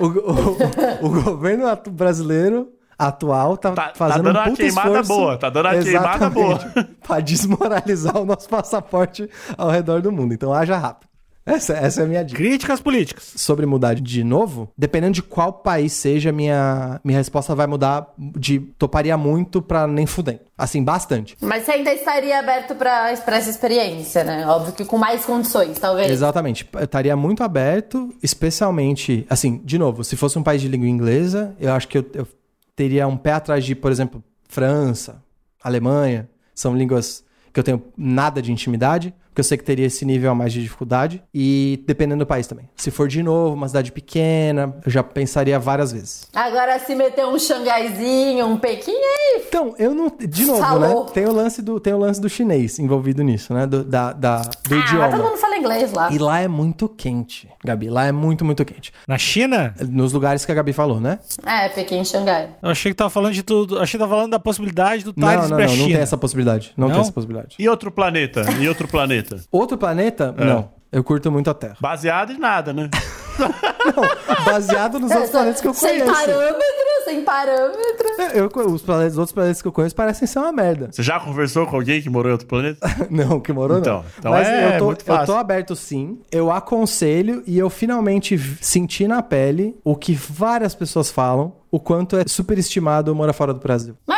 o, 0.00 0.04
o- 0.06 1.06
o 1.06 1.22
governo 1.22 1.64
brasileiro 1.90 2.68
atual 2.98 3.56
tá, 3.56 3.72
Tá- 3.72 3.88
tá 3.88 3.92
fazendo 3.94 4.24
dando 4.24 4.36
um 4.36 4.40
uma 4.40 4.44
puta 4.50 4.56
queimada 4.56 4.88
esforço. 5.00 5.08
boa, 5.08 5.36
tá 5.38 5.50
dando 5.50 5.66
uma 5.68 5.82
queimada 5.82 6.30
boa. 6.30 6.58
Pra 7.06 7.20
desmoralizar 7.20 8.16
o 8.18 8.24
nosso 8.24 8.48
passaporte 8.48 9.28
ao 9.56 9.70
redor 9.70 10.02
do 10.02 10.10
mundo. 10.12 10.34
Então 10.34 10.52
haja 10.52 10.76
rápido. 10.76 11.07
Essa, 11.48 11.72
essa 11.72 12.02
é 12.02 12.04
a 12.04 12.06
minha 12.06 12.22
dica. 12.22 12.38
Críticas 12.38 12.80
políticas. 12.80 13.32
sobre 13.36 13.64
mudar 13.64 13.94
de 13.94 14.22
novo, 14.22 14.70
dependendo 14.76 15.14
de 15.14 15.22
qual 15.22 15.52
país 15.52 15.92
seja, 15.92 16.30
minha, 16.30 17.00
minha 17.02 17.18
resposta 17.18 17.54
vai 17.54 17.66
mudar 17.66 18.12
de 18.18 18.60
toparia 18.78 19.16
muito 19.16 19.62
pra 19.62 19.86
nem 19.86 20.06
fudendo. 20.06 20.40
Assim, 20.56 20.82
bastante. 20.84 21.36
Mas 21.40 21.64
você 21.64 21.72
ainda 21.72 21.92
estaria 21.92 22.38
aberto 22.38 22.74
pra, 22.74 23.14
pra 23.24 23.36
essa 23.36 23.48
experiência, 23.48 24.24
né? 24.24 24.46
Óbvio 24.46 24.72
que 24.74 24.84
com 24.84 24.98
mais 24.98 25.24
condições, 25.24 25.78
talvez. 25.78 26.10
Exatamente. 26.10 26.68
Eu 26.72 26.84
estaria 26.84 27.16
muito 27.16 27.42
aberto, 27.42 28.12
especialmente, 28.22 29.26
assim, 29.30 29.60
de 29.64 29.78
novo, 29.78 30.04
se 30.04 30.16
fosse 30.16 30.38
um 30.38 30.42
país 30.42 30.60
de 30.60 30.68
língua 30.68 30.88
inglesa, 30.88 31.56
eu 31.58 31.72
acho 31.72 31.88
que 31.88 31.98
eu, 31.98 32.04
eu 32.12 32.28
teria 32.76 33.06
um 33.06 33.16
pé 33.16 33.32
atrás 33.32 33.64
de, 33.64 33.74
por 33.74 33.90
exemplo, 33.90 34.22
França, 34.48 35.22
Alemanha. 35.62 36.28
São 36.54 36.76
línguas 36.76 37.24
que 37.52 37.60
eu 37.60 37.64
tenho 37.64 37.82
nada 37.96 38.42
de 38.42 38.52
intimidade, 38.52 39.14
porque 39.38 39.40
eu 39.40 39.44
sei 39.44 39.56
que 39.56 39.62
teria 39.64 39.86
esse 39.86 40.04
nível 40.04 40.32
a 40.32 40.34
mais 40.34 40.52
de 40.52 40.60
dificuldade. 40.60 41.22
E 41.32 41.82
dependendo 41.86 42.24
do 42.24 42.26
país 42.26 42.46
também. 42.48 42.68
Se 42.76 42.90
for 42.90 43.06
de 43.06 43.22
novo, 43.22 43.54
uma 43.54 43.68
cidade 43.68 43.92
pequena, 43.92 44.74
eu 44.84 44.90
já 44.90 45.02
pensaria 45.02 45.58
várias 45.60 45.92
vezes. 45.92 46.28
Agora, 46.34 46.76
se 46.80 46.94
meter 46.96 47.24
um 47.24 47.38
Xangaizinho, 47.38 48.46
um 48.46 48.56
Pequim, 48.58 48.90
aí 48.92 49.42
Então, 49.46 49.74
eu 49.78 49.94
não. 49.94 50.08
De 50.18 50.44
novo, 50.44 50.58
Falou. 50.60 51.04
né? 51.04 51.10
Tem 51.14 51.24
o 51.26 51.32
lance 51.32 51.62
do, 51.62 51.78
tem 51.78 51.92
o 51.92 51.98
lance 51.98 52.20
do 52.20 52.28
chinês 52.28 52.78
envolvido 52.80 53.22
nisso, 53.22 53.54
né? 53.54 53.66
Do, 53.66 53.84
da, 53.84 54.12
da- 54.12 54.38
do 54.42 54.48
ah, 54.48 54.48
mas 54.48 54.56
todo 54.68 54.76
idioma. 54.80 55.16
mundo 55.16 55.36
fala 55.36 55.56
inglês 55.56 55.92
lá. 55.92 56.10
E 56.12 56.18
lá 56.18 56.40
é 56.40 56.48
muito 56.48 56.88
quente, 56.88 57.48
Gabi. 57.64 57.88
Lá 57.88 58.06
é 58.06 58.12
muito, 58.12 58.44
muito 58.44 58.64
quente. 58.64 58.92
Na 59.06 59.18
China? 59.18 59.74
Nos 59.88 60.12
lugares 60.12 60.44
que 60.44 60.50
a 60.50 60.54
Gabi 60.54 60.72
falou, 60.72 61.00
né? 61.00 61.20
É, 61.46 61.68
Pequim 61.68 62.00
e 62.00 62.04
Xangai. 62.04 62.50
Eu 62.62 62.70
achei 62.70 62.90
que 62.90 62.96
tava 62.96 63.10
falando 63.10 63.34
de 63.34 63.42
tudo. 63.44 63.78
Achei 63.78 63.98
que 63.98 64.04
tava 64.04 64.14
falando 64.16 64.32
da 64.32 64.38
possibilidade 64.40 65.04
do 65.04 65.12
Não, 65.16 65.28
Thales 65.28 65.48
não, 65.50 65.56
pra 65.56 65.66
não. 65.66 65.72
Não 65.76 65.84
China. 65.84 65.94
tem 65.94 66.02
essa 66.02 66.16
possibilidade. 66.16 66.72
Não, 66.76 66.88
Não? 66.88 66.94
tem 66.94 67.02
essa 67.02 67.12
possibilidade. 67.12 67.54
E 67.58 67.68
outro 67.68 67.90
planeta? 67.90 68.42
E 68.60 68.68
outro 68.68 68.88
planeta? 68.88 69.27
Outro 69.50 69.76
planeta? 69.78 70.34
Não. 70.36 70.70
Eu 70.90 71.04
curto 71.04 71.30
muito 71.30 71.50
a 71.50 71.54
Terra. 71.54 71.76
Baseado 71.80 72.32
em 72.32 72.38
nada, 72.38 72.72
né? 72.72 72.88
Não, 73.38 74.44
baseado 74.44 74.98
nos 74.98 75.10
outros 75.12 75.30
planetas 75.30 75.60
que 75.60 75.68
eu 75.68 75.74
sem 75.74 76.00
conheço. 76.00 76.12
parâmetro, 76.12 76.64
sem 77.04 77.22
parâmetro. 77.22 78.08
É, 78.18 78.40
Eu, 78.40 78.46
os, 78.72 78.82
planetas, 78.82 79.12
os 79.12 79.18
outros 79.18 79.32
planetas 79.32 79.62
que 79.62 79.68
eu 79.68 79.72
conheço 79.72 79.94
parecem 79.94 80.26
ser 80.26 80.40
uma 80.40 80.50
merda. 80.50 80.88
Você 80.90 81.02
já 81.02 81.20
conversou 81.20 81.64
com 81.66 81.76
alguém 81.76 82.02
que 82.02 82.10
morou 82.10 82.30
em 82.30 82.32
outro 82.32 82.48
planeta? 82.48 82.84
Não, 83.10 83.38
que 83.38 83.52
morou 83.52 83.78
Então, 83.78 83.98
não. 83.98 84.04
então 84.18 84.32
Mas 84.32 84.48
é 84.48 84.74
eu, 84.74 84.78
tô, 84.78 84.84
muito 84.86 85.02
eu 85.02 85.06
fácil. 85.06 85.26
tô 85.26 85.36
aberto 85.38 85.76
sim. 85.76 86.18
Eu 86.32 86.50
aconselho 86.50 87.42
e 87.46 87.56
eu 87.58 87.70
finalmente 87.70 88.36
senti 88.60 89.06
na 89.06 89.22
pele 89.22 89.76
o 89.84 89.94
que 89.94 90.14
várias 90.14 90.74
pessoas 90.74 91.08
falam, 91.10 91.52
o 91.70 91.78
quanto 91.78 92.16
é 92.16 92.24
superestimado 92.26 93.14
morar 93.14 93.32
fora 93.34 93.54
do 93.54 93.60
Brasil. 93.60 93.94
Mas 94.06 94.17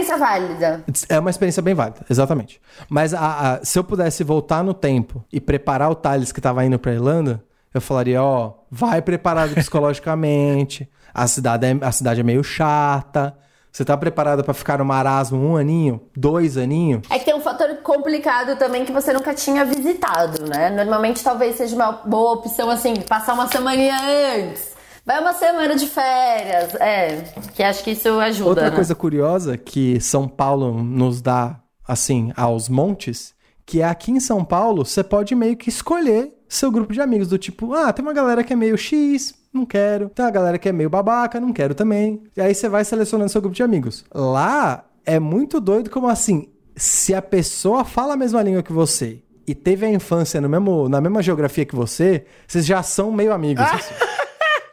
experiência 0.00 0.16
válida. 0.16 0.84
É 1.08 1.18
uma 1.18 1.30
experiência 1.30 1.62
bem 1.62 1.74
válida, 1.74 2.00
exatamente. 2.08 2.60
Mas 2.88 3.12
a- 3.14 3.54
a- 3.54 3.64
se 3.64 3.78
eu 3.78 3.84
pudesse 3.84 4.24
voltar 4.24 4.62
no 4.64 4.72
tempo 4.74 5.24
e 5.32 5.40
preparar 5.40 5.90
o 5.90 5.94
Thales 5.94 6.32
que 6.32 6.40
tava 6.40 6.64
indo 6.64 6.78
pra 6.78 6.92
Irlanda, 6.92 7.42
eu 7.74 7.80
falaria, 7.80 8.22
ó, 8.22 8.52
vai 8.70 9.00
preparado 9.02 9.54
psicologicamente, 9.54 10.88
a 11.14 11.26
cidade 11.26 11.66
é, 11.66 11.76
a 11.82 11.92
cidade 11.92 12.20
é 12.20 12.22
meio 12.22 12.42
chata, 12.44 13.36
você 13.70 13.84
tá 13.86 13.96
preparado 13.96 14.44
pra 14.44 14.52
ficar 14.52 14.78
no 14.78 14.84
marasmo 14.84 15.38
um 15.42 15.56
aninho, 15.56 16.00
dois 16.14 16.58
aninhos? 16.58 17.02
É 17.08 17.18
que 17.18 17.24
tem 17.24 17.34
um 17.34 17.40
fator 17.40 17.68
complicado 17.82 18.56
também 18.58 18.84
que 18.84 18.92
você 18.92 19.12
nunca 19.14 19.32
tinha 19.32 19.64
visitado, 19.64 20.44
né? 20.46 20.68
Normalmente 20.68 21.24
talvez 21.24 21.56
seja 21.56 21.74
uma 21.74 21.92
boa 21.92 22.32
opção, 22.34 22.68
assim, 22.70 22.94
passar 23.08 23.32
uma 23.32 23.48
semaninha 23.48 23.96
antes. 24.36 24.71
Vai 25.04 25.20
uma 25.20 25.32
semana 25.32 25.74
de 25.74 25.86
férias. 25.86 26.74
É, 26.76 27.24
que 27.54 27.62
acho 27.62 27.82
que 27.82 27.90
isso 27.90 28.08
ajuda, 28.20 28.48
Outra 28.48 28.70
né? 28.70 28.76
coisa 28.76 28.94
curiosa 28.94 29.56
que 29.56 30.00
São 30.00 30.28
Paulo 30.28 30.82
nos 30.82 31.20
dá, 31.20 31.60
assim, 31.86 32.32
aos 32.36 32.68
montes, 32.68 33.34
que 33.66 33.80
é 33.80 33.84
aqui 33.84 34.12
em 34.12 34.20
São 34.20 34.44
Paulo, 34.44 34.84
você 34.84 35.02
pode 35.02 35.34
meio 35.34 35.56
que 35.56 35.68
escolher 35.68 36.32
seu 36.48 36.70
grupo 36.70 36.92
de 36.92 37.00
amigos, 37.00 37.28
do 37.28 37.38
tipo, 37.38 37.72
ah, 37.74 37.92
tem 37.92 38.04
uma 38.04 38.12
galera 38.12 38.44
que 38.44 38.52
é 38.52 38.56
meio 38.56 38.76
X, 38.76 39.34
não 39.52 39.64
quero. 39.66 40.08
Tem 40.10 40.24
uma 40.24 40.30
galera 40.30 40.58
que 40.58 40.68
é 40.68 40.72
meio 40.72 40.90
babaca, 40.90 41.40
não 41.40 41.52
quero 41.52 41.74
também. 41.74 42.22
E 42.36 42.40
aí 42.40 42.54
você 42.54 42.68
vai 42.68 42.84
selecionando 42.84 43.30
seu 43.30 43.40
grupo 43.40 43.56
de 43.56 43.62
amigos. 43.62 44.04
Lá 44.14 44.84
é 45.04 45.18
muito 45.18 45.60
doido 45.60 45.90
como 45.90 46.08
assim, 46.08 46.48
se 46.76 47.14
a 47.14 47.22
pessoa 47.22 47.84
fala 47.84 48.14
a 48.14 48.16
mesma 48.16 48.42
língua 48.42 48.62
que 48.62 48.72
você 48.72 49.22
e 49.46 49.54
teve 49.54 49.84
a 49.84 49.90
infância 49.90 50.40
no 50.40 50.48
mesmo, 50.48 50.88
na 50.88 51.00
mesma 51.00 51.22
geografia 51.22 51.64
que 51.64 51.74
você, 51.74 52.24
vocês 52.46 52.64
já 52.64 52.82
são 52.82 53.10
meio 53.10 53.32
amigos. 53.32 53.64
assim. 53.64 53.94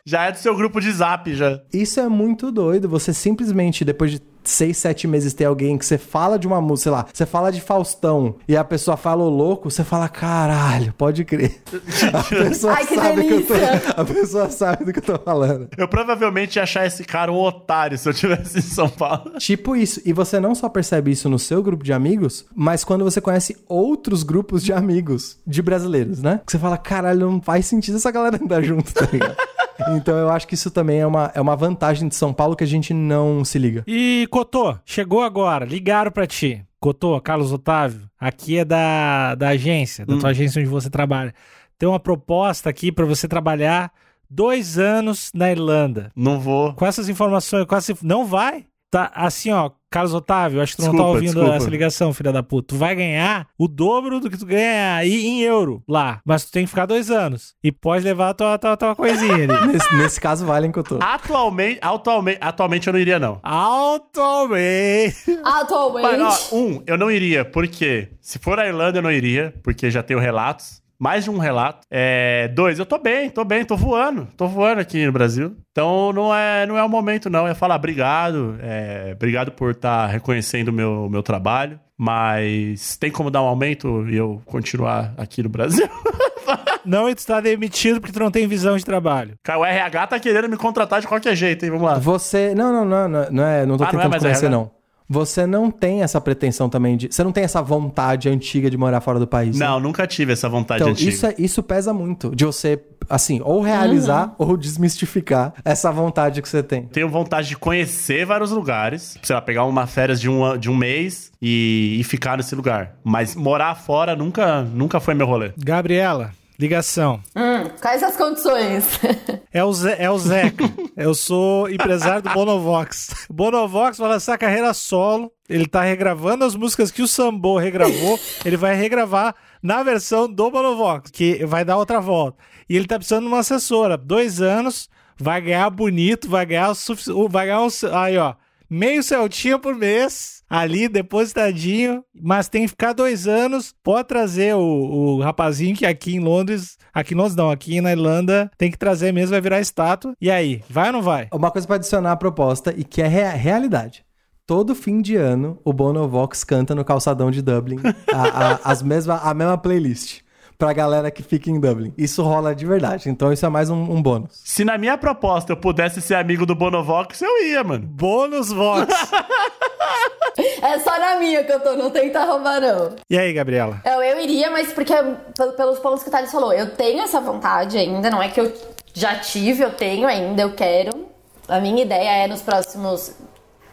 Já 0.10 0.26
é 0.26 0.32
do 0.32 0.40
seu 0.40 0.56
grupo 0.56 0.82
de 0.82 0.92
zap, 0.92 1.32
já. 1.36 1.60
Isso 1.72 2.00
é 2.00 2.10
muito 2.10 2.52
doido. 2.52 2.90
Você 2.90 3.14
simplesmente, 3.14 3.86
depois 3.86 4.10
de 4.10 4.22
seis, 4.44 4.76
sete 4.78 5.08
meses, 5.08 5.36
ter 5.36 5.46
alguém 5.46 5.78
que 5.78 5.86
você 5.86 6.00
fala 6.00 6.40
de 6.40 6.48
uma 6.48 6.60
música, 6.60 6.84
sei 6.84 6.92
lá, 6.92 7.06
você 7.14 7.26
fala 7.28 7.52
de 7.52 7.62
Faustão 7.62 8.34
e 8.48 8.58
a 8.58 8.64
pessoa 8.64 8.98
fala 8.98 9.24
o 9.24 9.30
louco, 9.30 9.70
você 9.70 9.84
fala, 9.84 10.10
caralho, 10.10 10.92
pode 10.98 11.24
crer. 11.24 11.62
A 12.12 12.24
pessoa 12.24 12.74
Ai, 12.74 12.88
que 12.88 12.96
sabe 12.96 13.24
que 13.24 13.34
eu 13.34 13.46
tô. 13.46 13.54
delícia. 13.54 13.94
A 13.96 14.04
pessoa 14.06 14.50
sabe 14.50 14.86
do 14.86 14.94
que 14.94 14.98
eu 14.98 15.04
tô 15.04 15.20
falando. 15.20 15.68
Eu 15.78 15.88
provavelmente 15.88 16.56
ia 16.56 16.64
achar 16.64 16.88
esse 16.88 17.04
cara 17.04 17.32
um 17.32 17.38
otário 17.38 17.96
se 17.96 18.10
eu 18.10 18.14
tivesse 18.14 18.58
em 18.58 18.62
São 18.64 18.90
Paulo. 18.90 19.34
Tipo 19.38 19.76
isso. 19.76 20.02
E 20.04 20.12
você 20.12 20.40
não 20.40 20.56
só 20.56 20.68
percebe 20.68 21.12
isso 21.12 21.30
no 21.30 21.38
seu 21.38 21.62
grupo 21.62 21.84
de 21.84 21.94
amigos, 21.94 22.46
mas 22.56 22.84
quando 22.84 23.04
você 23.04 23.22
conhece 23.22 23.56
outros 23.68 24.24
grupos 24.24 24.64
de 24.64 24.74
amigos 24.74 25.38
de 25.46 25.62
brasileiros, 25.62 26.20
né? 26.24 26.42
Que 26.44 26.52
você 26.52 26.58
fala, 26.58 26.80
caralho, 26.80 27.30
não 27.30 27.40
faz 27.42 27.68
sentido 27.68 27.98
essa 27.98 28.10
galera 28.10 28.40
andar 28.42 28.64
junto, 28.64 28.92
tá 28.92 29.08
ligado? 29.12 29.36
Então 29.96 30.18
eu 30.18 30.30
acho 30.30 30.48
que 30.48 30.56
isso 30.56 30.70
também 30.72 31.00
é 31.00 31.08
uma, 31.08 31.32
é 31.34 31.42
uma 31.42 31.56
vantagem 31.56 32.08
de 32.08 32.16
São 32.16 32.34
Paulo 32.34 32.56
que 32.56 32.64
a 32.64 32.68
gente 32.68 32.94
não 32.94 33.44
se 33.46 33.58
liga. 33.58 33.84
E 33.88 34.28
Cotô, 34.30 34.78
chegou 34.86 35.22
agora, 35.22 35.66
ligaram 35.66 36.12
pra 36.12 36.28
ti. 36.28 36.64
Cotô, 36.80 37.20
Carlos 37.20 37.52
Otávio, 37.52 38.10
aqui 38.20 38.58
é 38.58 38.66
da, 38.66 39.36
da 39.36 39.50
agência, 39.50 40.06
da 40.06 40.18
tua 40.18 40.30
agência 40.30 40.62
onde 40.62 40.70
você 40.70 40.90
trabalha. 40.90 41.34
Tem 41.78 41.88
uma 41.88 42.00
proposta 42.00 42.70
aqui 42.70 42.92
pra 42.92 43.06
você 43.06 43.28
trabalhar 43.28 43.92
dois 44.30 44.78
anos 44.78 45.32
na 45.34 45.52
Irlanda. 45.52 46.12
Não 46.16 46.40
vou. 46.40 46.74
Com 46.74 46.86
essas 46.86 47.10
informações, 47.10 47.66
com 47.66 47.76
essa, 47.76 47.94
não 48.02 48.26
vai? 48.26 48.66
Tá 48.92 49.12
assim, 49.14 49.52
ó, 49.52 49.72
Carlos 49.90 50.14
Otávio, 50.14 50.62
acho 50.62 50.76
que 50.76 50.82
tu 50.84 50.86
não 50.86 50.92
tá 50.92 50.98
Desculpa, 50.98 51.16
ouvindo 51.16 51.34
desculpa. 51.34 51.56
essa 51.56 51.70
ligação, 51.70 52.14
filha 52.14 52.32
da 52.32 52.44
puta. 52.44 52.68
Tu 52.70 52.78
vai 52.78 52.96
ganhar 52.96 53.48
o 53.58 53.68
dobro 53.68 54.20
do 54.20 54.30
que 54.30 54.38
tu 54.38 54.46
ganha 54.46 54.96
aí 54.96 55.26
em 55.26 55.42
euro 55.42 55.84
lá. 55.88 56.22
Mas 56.24 56.46
tu 56.46 56.52
tem 56.52 56.64
que 56.64 56.70
ficar 56.70 56.86
dois 56.86 57.10
anos. 57.10 57.56
E 57.64 57.72
pode 57.72 58.04
levar 58.04 58.30
a 58.30 58.34
tua, 58.34 58.58
tua, 58.60 58.78
tua 58.78 58.96
coisinha 58.96 59.34
ali. 59.34 59.48
Nesse, 59.74 59.96
nesse 59.98 60.22
caso, 60.22 60.46
vale 60.46 60.68
em 60.68 60.72
que 60.72 60.80
eu 60.80 60.84
tô. 60.84 61.00
Atualmente, 61.02 61.80
atualmente, 61.82 62.38
atualmente 62.40 62.88
eu 62.88 62.94
não 62.94 63.00
iria, 63.00 63.18
não. 63.20 63.40
Atualmente. 63.44 65.40
Atualmente. 65.44 66.18
Mas, 66.18 66.50
ó, 66.52 66.56
um, 66.56 66.84
eu 66.86 66.98
não 66.98 67.10
iria, 67.10 67.44
porque 67.46 68.10
se 68.22 68.38
for 68.40 68.60
a 68.60 68.68
Irlanda, 68.68 69.00
eu 69.00 69.02
não 69.02 69.12
iria, 69.12 69.54
porque 69.64 69.90
já 69.90 70.04
tenho 70.04 70.20
relatos. 70.20 70.82
Mais 71.00 71.24
de 71.24 71.30
um 71.30 71.38
relato. 71.38 71.88
É, 71.90 72.50
dois, 72.50 72.78
eu 72.78 72.86
tô 72.86 72.98
bem, 72.98 73.30
tô 73.30 73.46
bem, 73.46 73.64
tô 73.64 73.78
voando. 73.78 74.28
Tô 74.36 74.48
voando 74.48 74.80
aqui 74.82 75.06
no 75.06 75.12
Brasil. 75.14 75.56
Então 75.72 76.12
não 76.12 76.36
é, 76.36 76.66
não 76.66 76.78
é 76.78 76.84
o 76.84 76.90
momento, 76.90 77.30
não. 77.30 77.48
É 77.48 77.54
falar 77.56 77.76
obrigado. 77.76 78.58
é, 78.62 79.14
obrigado 79.16 79.52
por 79.52 79.72
estar 79.72 80.08
reconhecendo 80.08 80.68
o 80.68 80.74
meu, 80.74 81.08
meu 81.10 81.24
trabalho. 81.24 81.80
Mas 81.98 82.98
tem 82.98 83.10
como 83.12 83.30
dar 83.32 83.42
um 83.42 83.46
aumento 83.46 84.08
e 84.10 84.16
eu 84.18 84.42
continuar 84.46 85.14
aqui 85.18 85.42
no 85.44 85.50
Brasil? 85.50 85.88
Não, 86.86 87.10
e 87.10 87.14
tu 87.14 87.26
tá 87.26 87.42
demitido 87.42 88.00
porque 88.00 88.14
tu 88.14 88.20
não 88.20 88.32
tem 88.32 88.48
visão 88.48 88.76
de 88.78 88.86
trabalho. 88.86 89.34
Cara, 89.44 89.60
o 89.60 89.66
RH 89.66 90.08
tá 90.08 90.20
querendo 90.20 90.48
me 90.50 90.56
contratar 90.58 91.02
de 91.02 91.08
qualquer 91.08 91.36
jeito, 91.36 91.64
hein? 91.64 91.70
Vamos 91.72 91.86
lá. 91.86 92.00
Você. 92.00 92.56
Não, 92.56 92.72
não, 92.72 92.86
não, 92.86 93.08
não, 93.10 93.28
não 93.30 93.44
é. 93.46 93.66
Não 93.66 93.78
tô 93.78 93.84
Ah, 93.84 93.88
não 93.92 94.00
é 94.00 94.04
tentando 94.04 94.10
mais 94.12 94.24
convencer, 94.24 94.46
RH? 94.48 94.50
não. 94.50 94.72
Você 95.10 95.48
não 95.48 95.72
tem 95.72 96.04
essa 96.04 96.22
pretensão 96.22 96.70
também 96.70 96.96
de. 96.96 97.08
Você 97.12 97.24
não 97.24 97.32
tem 97.32 97.44
essa 97.44 97.62
vontade 97.64 98.30
antiga 98.30 98.70
de 98.70 98.78
morar 98.78 99.02
fora 99.02 99.18
do 99.18 99.26
país. 99.26 99.58
né? 99.58 99.66
Não, 99.66 99.80
nunca 99.80 100.06
tive 100.06 100.34
essa 100.34 100.48
vontade 100.48 100.82
Então, 100.84 100.92
antiga. 100.92 101.10
isso, 101.10 101.26
é- 101.26 101.36
isso 101.40 101.64
pesa 101.64 101.92
muito. 101.92 102.36
De 102.36 102.46
você, 102.46 102.80
assim, 103.10 103.42
ou 103.44 103.60
realizar 103.62 104.36
ou 104.38 104.56
desmistificar 104.56 105.54
essa 105.66 105.92
vontade 105.92 106.42
que 106.42 106.48
você 106.50 106.62
tem. 106.62 106.84
Tenho 106.84 107.10
vontade 107.10 107.48
de 107.50 107.58
conhecer 107.58 108.26
vários 108.26 108.52
lugares. 108.52 109.18
Sei 109.24 109.34
lá, 109.36 109.42
pegar 109.42 109.66
uma 109.66 109.88
férias 109.88 110.22
de 110.22 110.30
um, 110.30 110.56
de 110.58 110.70
um 110.70 110.76
mês 110.76 111.32
e, 111.42 111.98
e 112.00 112.04
ficar 112.04 112.38
nesse 112.38 112.54
lugar. 112.54 112.96
Mas 113.04 113.36
morar 113.36 113.74
fora 113.76 114.16
nunca, 114.16 114.62
nunca 114.62 115.00
foi 115.00 115.14
meu 115.16 115.26
rolê. 115.26 115.52
Gabriela, 115.58 116.32
ligação. 116.60 117.22
Hum, 117.36 117.70
quais 117.82 118.04
as 118.04 118.16
condições? 118.16 118.86
É 119.52 119.64
o, 119.64 119.74
Ze 119.74 119.96
é 119.98 120.08
o 120.12 120.20
Zeca. 120.20 120.64
Eu 120.96 121.16
sou 121.16 121.68
empresário 121.68 122.22
do 122.22 122.30
Bonovox. 122.30 123.26
Bonovox 123.32 123.98
vai 123.98 124.10
lançar 124.10 124.38
carreira 124.38 124.72
solo. 124.76 125.32
Ele 125.50 125.66
tá 125.66 125.82
regravando 125.82 126.46
as 126.46 126.54
músicas 126.56 126.92
que 126.92 127.02
o 127.02 127.08
Sambo 127.08 127.58
regravou. 127.58 128.20
Ele 128.46 128.56
vai 128.56 128.76
regravar 128.76 129.34
na 129.64 129.82
versão 129.82 130.32
do 130.32 130.52
Bonovox, 130.52 131.10
que 131.10 131.44
vai 131.48 131.66
dar 131.66 131.78
outra 131.78 132.00
volta. 132.00 132.38
E 132.70 132.76
ele 132.76 132.86
tá 132.86 132.96
precisando 132.98 133.24
de 133.24 133.30
uma 133.30 133.40
assessora. 133.40 133.98
Dois 133.98 134.40
anos, 134.40 134.88
vai 135.20 135.42
ganhar 135.42 135.68
bonito, 135.72 136.30
vai 136.30 136.46
ganhar 136.46 136.72
o- 136.72 137.28
Vai 137.28 137.48
ganhar 137.48 137.62
um. 137.64 137.68
Aí, 137.94 138.16
ó. 138.20 138.36
Meio 138.70 139.02
Celtinha 139.02 139.58
por 139.58 139.74
mês, 139.76 140.44
ali, 140.50 140.88
depositadinho, 140.88 142.04
mas 142.22 142.48
tem 142.48 142.64
que 142.64 142.68
ficar 142.70 142.94
dois 142.94 143.28
anos. 143.28 143.74
Pode 143.84 144.08
trazer 144.08 144.56
o, 144.56 144.60
o 144.62 145.22
rapazinho 145.22 145.76
que 145.76 145.86
aqui 145.86 146.16
em 146.16 146.20
Londres, 146.20 146.78
aqui 146.94 147.14
em 147.14 147.18
Londres 147.18 147.36
não, 147.36 147.50
aqui 147.50 147.82
na 147.82 147.92
Irlanda, 147.92 148.50
tem 148.58 148.70
que 148.70 148.78
trazer 148.78 149.12
mesmo, 149.12 149.32
vai 149.32 149.42
virar 149.42 149.60
estátua. 149.60 150.14
E 150.22 150.30
aí, 150.30 150.62
vai 150.70 150.88
ou 150.88 150.94
não 150.94 151.02
vai? 151.02 151.28
Uma 151.34 151.50
coisa 151.52 151.66
pra 151.66 151.78
adicionar 151.78 152.12
à 152.12 152.16
proposta 152.16 152.74
e 152.78 152.84
que 152.84 153.02
é 153.02 153.08
rea- 153.08 153.32
realidade. 153.32 154.06
Todo 154.46 154.74
fim 154.76 155.02
de 155.02 155.16
ano, 155.16 155.60
o 155.64 155.72
Bonovox 155.72 156.44
canta 156.44 156.74
no 156.74 156.84
calçadão 156.86 157.30
de 157.30 157.42
Dublin 157.42 157.78
a, 158.14 158.22
a- 158.54 158.60
as 158.66 158.82
mesma, 158.82 159.18
a 159.18 159.34
mesma 159.34 159.58
playlist 159.58 160.22
pra 160.60 160.74
galera 160.74 161.10
que 161.10 161.24
fica 161.24 161.50
em 161.50 161.58
Dublin. 161.58 161.94
Isso 161.98 162.22
rola 162.22 162.54
de 162.54 162.66
verdade. 162.66 163.10
Então 163.10 163.32
isso 163.32 163.46
é 163.46 163.50
mais 163.50 163.70
um, 163.70 163.78
um 163.82 164.02
bônus. 164.02 164.42
Se 164.44 164.66
na 164.66 164.78
minha 164.78 164.98
proposta 164.98 165.54
eu 165.54 165.58
pudesse 165.58 166.02
ser 166.02 166.16
amigo 166.16 166.46
do 166.46 166.54
Bonovox, 166.54 167.22
eu 167.22 167.46
ia, 167.46 167.64
mano. 167.64 167.88
Bônus 167.88 168.50
Vox. 168.52 168.86
é 170.62 170.78
só 170.80 171.00
na 171.00 171.16
minha 171.16 171.46
que 171.46 171.52
eu 171.54 171.62
tô, 171.62 171.76
não 171.78 171.90
tenta 171.90 172.26
roubar, 172.26 172.60
não. 172.60 172.92
e 173.10 173.18
aí, 173.18 173.32
Gabriela? 173.32 173.82
Eu, 173.86 174.04
eu 174.04 174.20
iria, 174.22 174.52
mas 174.52 174.74
porque, 174.74 174.94
pel- 175.36 175.54
pelos 175.54 175.80
pontos 175.80 176.04
que 176.04 176.10
o 176.10 176.12
Thales 176.12 176.30
falou, 176.32 176.52
eu 176.52 176.72
tenho 176.76 177.02
essa 177.04 177.22
vontade 177.22 177.78
ainda, 177.78 178.10
não 178.10 178.22
é 178.22 178.28
que 178.28 178.42
eu 178.42 178.52
já 178.94 179.16
tive, 179.16 179.64
eu 179.64 179.72
tenho 179.72 180.08
ainda, 180.08 180.42
eu 180.42 180.52
quero. 180.54 181.08
A 181.48 181.62
minha 181.62 181.82
ideia 181.82 182.26
é 182.26 182.28
nos 182.28 182.42
próximos. 182.42 183.14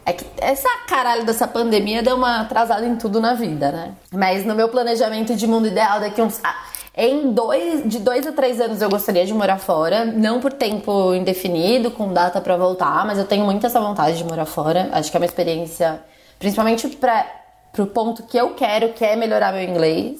É 0.05 0.13
que 0.13 0.25
essa 0.39 0.69
caralho 0.87 1.25
dessa 1.25 1.45
pandemia 1.45 2.01
deu 2.01 2.15
uma 2.15 2.39
atrasada 2.39 2.85
em 2.85 2.95
tudo 2.95 3.19
na 3.19 3.33
vida, 3.33 3.73
né? 3.73 3.93
Mas 4.09 4.45
no 4.45 4.55
meu 4.55 4.69
planejamento 4.69 5.35
de 5.35 5.45
mundo 5.45 5.67
ideal, 5.67 5.99
daqui 5.99 6.21
uns. 6.21 6.39
ah, 6.45 6.55
em 6.97 7.31
dois, 7.31 7.87
de 7.87 7.99
dois 7.99 8.25
a 8.25 8.31
três 8.31 8.59
anos 8.59 8.81
eu 8.81 8.89
gostaria 8.89 9.23
de 9.23 9.31
morar 9.31 9.59
fora, 9.59 10.03
não 10.03 10.39
por 10.39 10.51
tempo 10.51 11.13
indefinido, 11.13 11.91
com 11.91 12.11
data 12.11 12.41
pra 12.41 12.57
voltar, 12.57 13.05
mas 13.05 13.19
eu 13.19 13.25
tenho 13.25 13.45
muito 13.45 13.67
essa 13.67 13.79
vontade 13.79 14.17
de 14.17 14.23
morar 14.23 14.45
fora. 14.45 14.89
Acho 14.91 15.11
que 15.11 15.15
é 15.15 15.19
uma 15.19 15.25
experiência, 15.27 16.01
principalmente 16.39 16.87
pra, 16.89 17.27
pro 17.71 17.85
ponto 17.85 18.23
que 18.23 18.35
eu 18.35 18.55
quero, 18.55 18.93
que 18.93 19.05
é 19.05 19.15
melhorar 19.15 19.53
meu 19.53 19.61
inglês. 19.61 20.19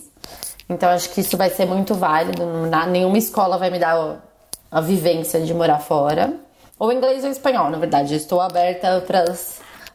Então 0.69 0.89
acho 0.89 1.09
que 1.09 1.21
isso 1.21 1.35
vai 1.35 1.49
ser 1.49 1.65
muito 1.65 1.95
válido. 1.95 2.43
Nenhuma 2.89 3.17
escola 3.17 3.57
vai 3.57 3.71
me 3.71 3.79
dar 3.79 4.21
a 4.69 4.79
vivência 4.79 5.41
de 5.41 5.53
morar 5.55 5.79
fora. 5.79 6.33
Ou 6.77 6.91
inglês 6.91 7.23
ou 7.23 7.31
espanhol, 7.31 7.71
na 7.71 7.79
verdade. 7.79 8.13
Eu 8.13 8.17
estou 8.17 8.39
aberta 8.39 9.03
para 9.07 9.25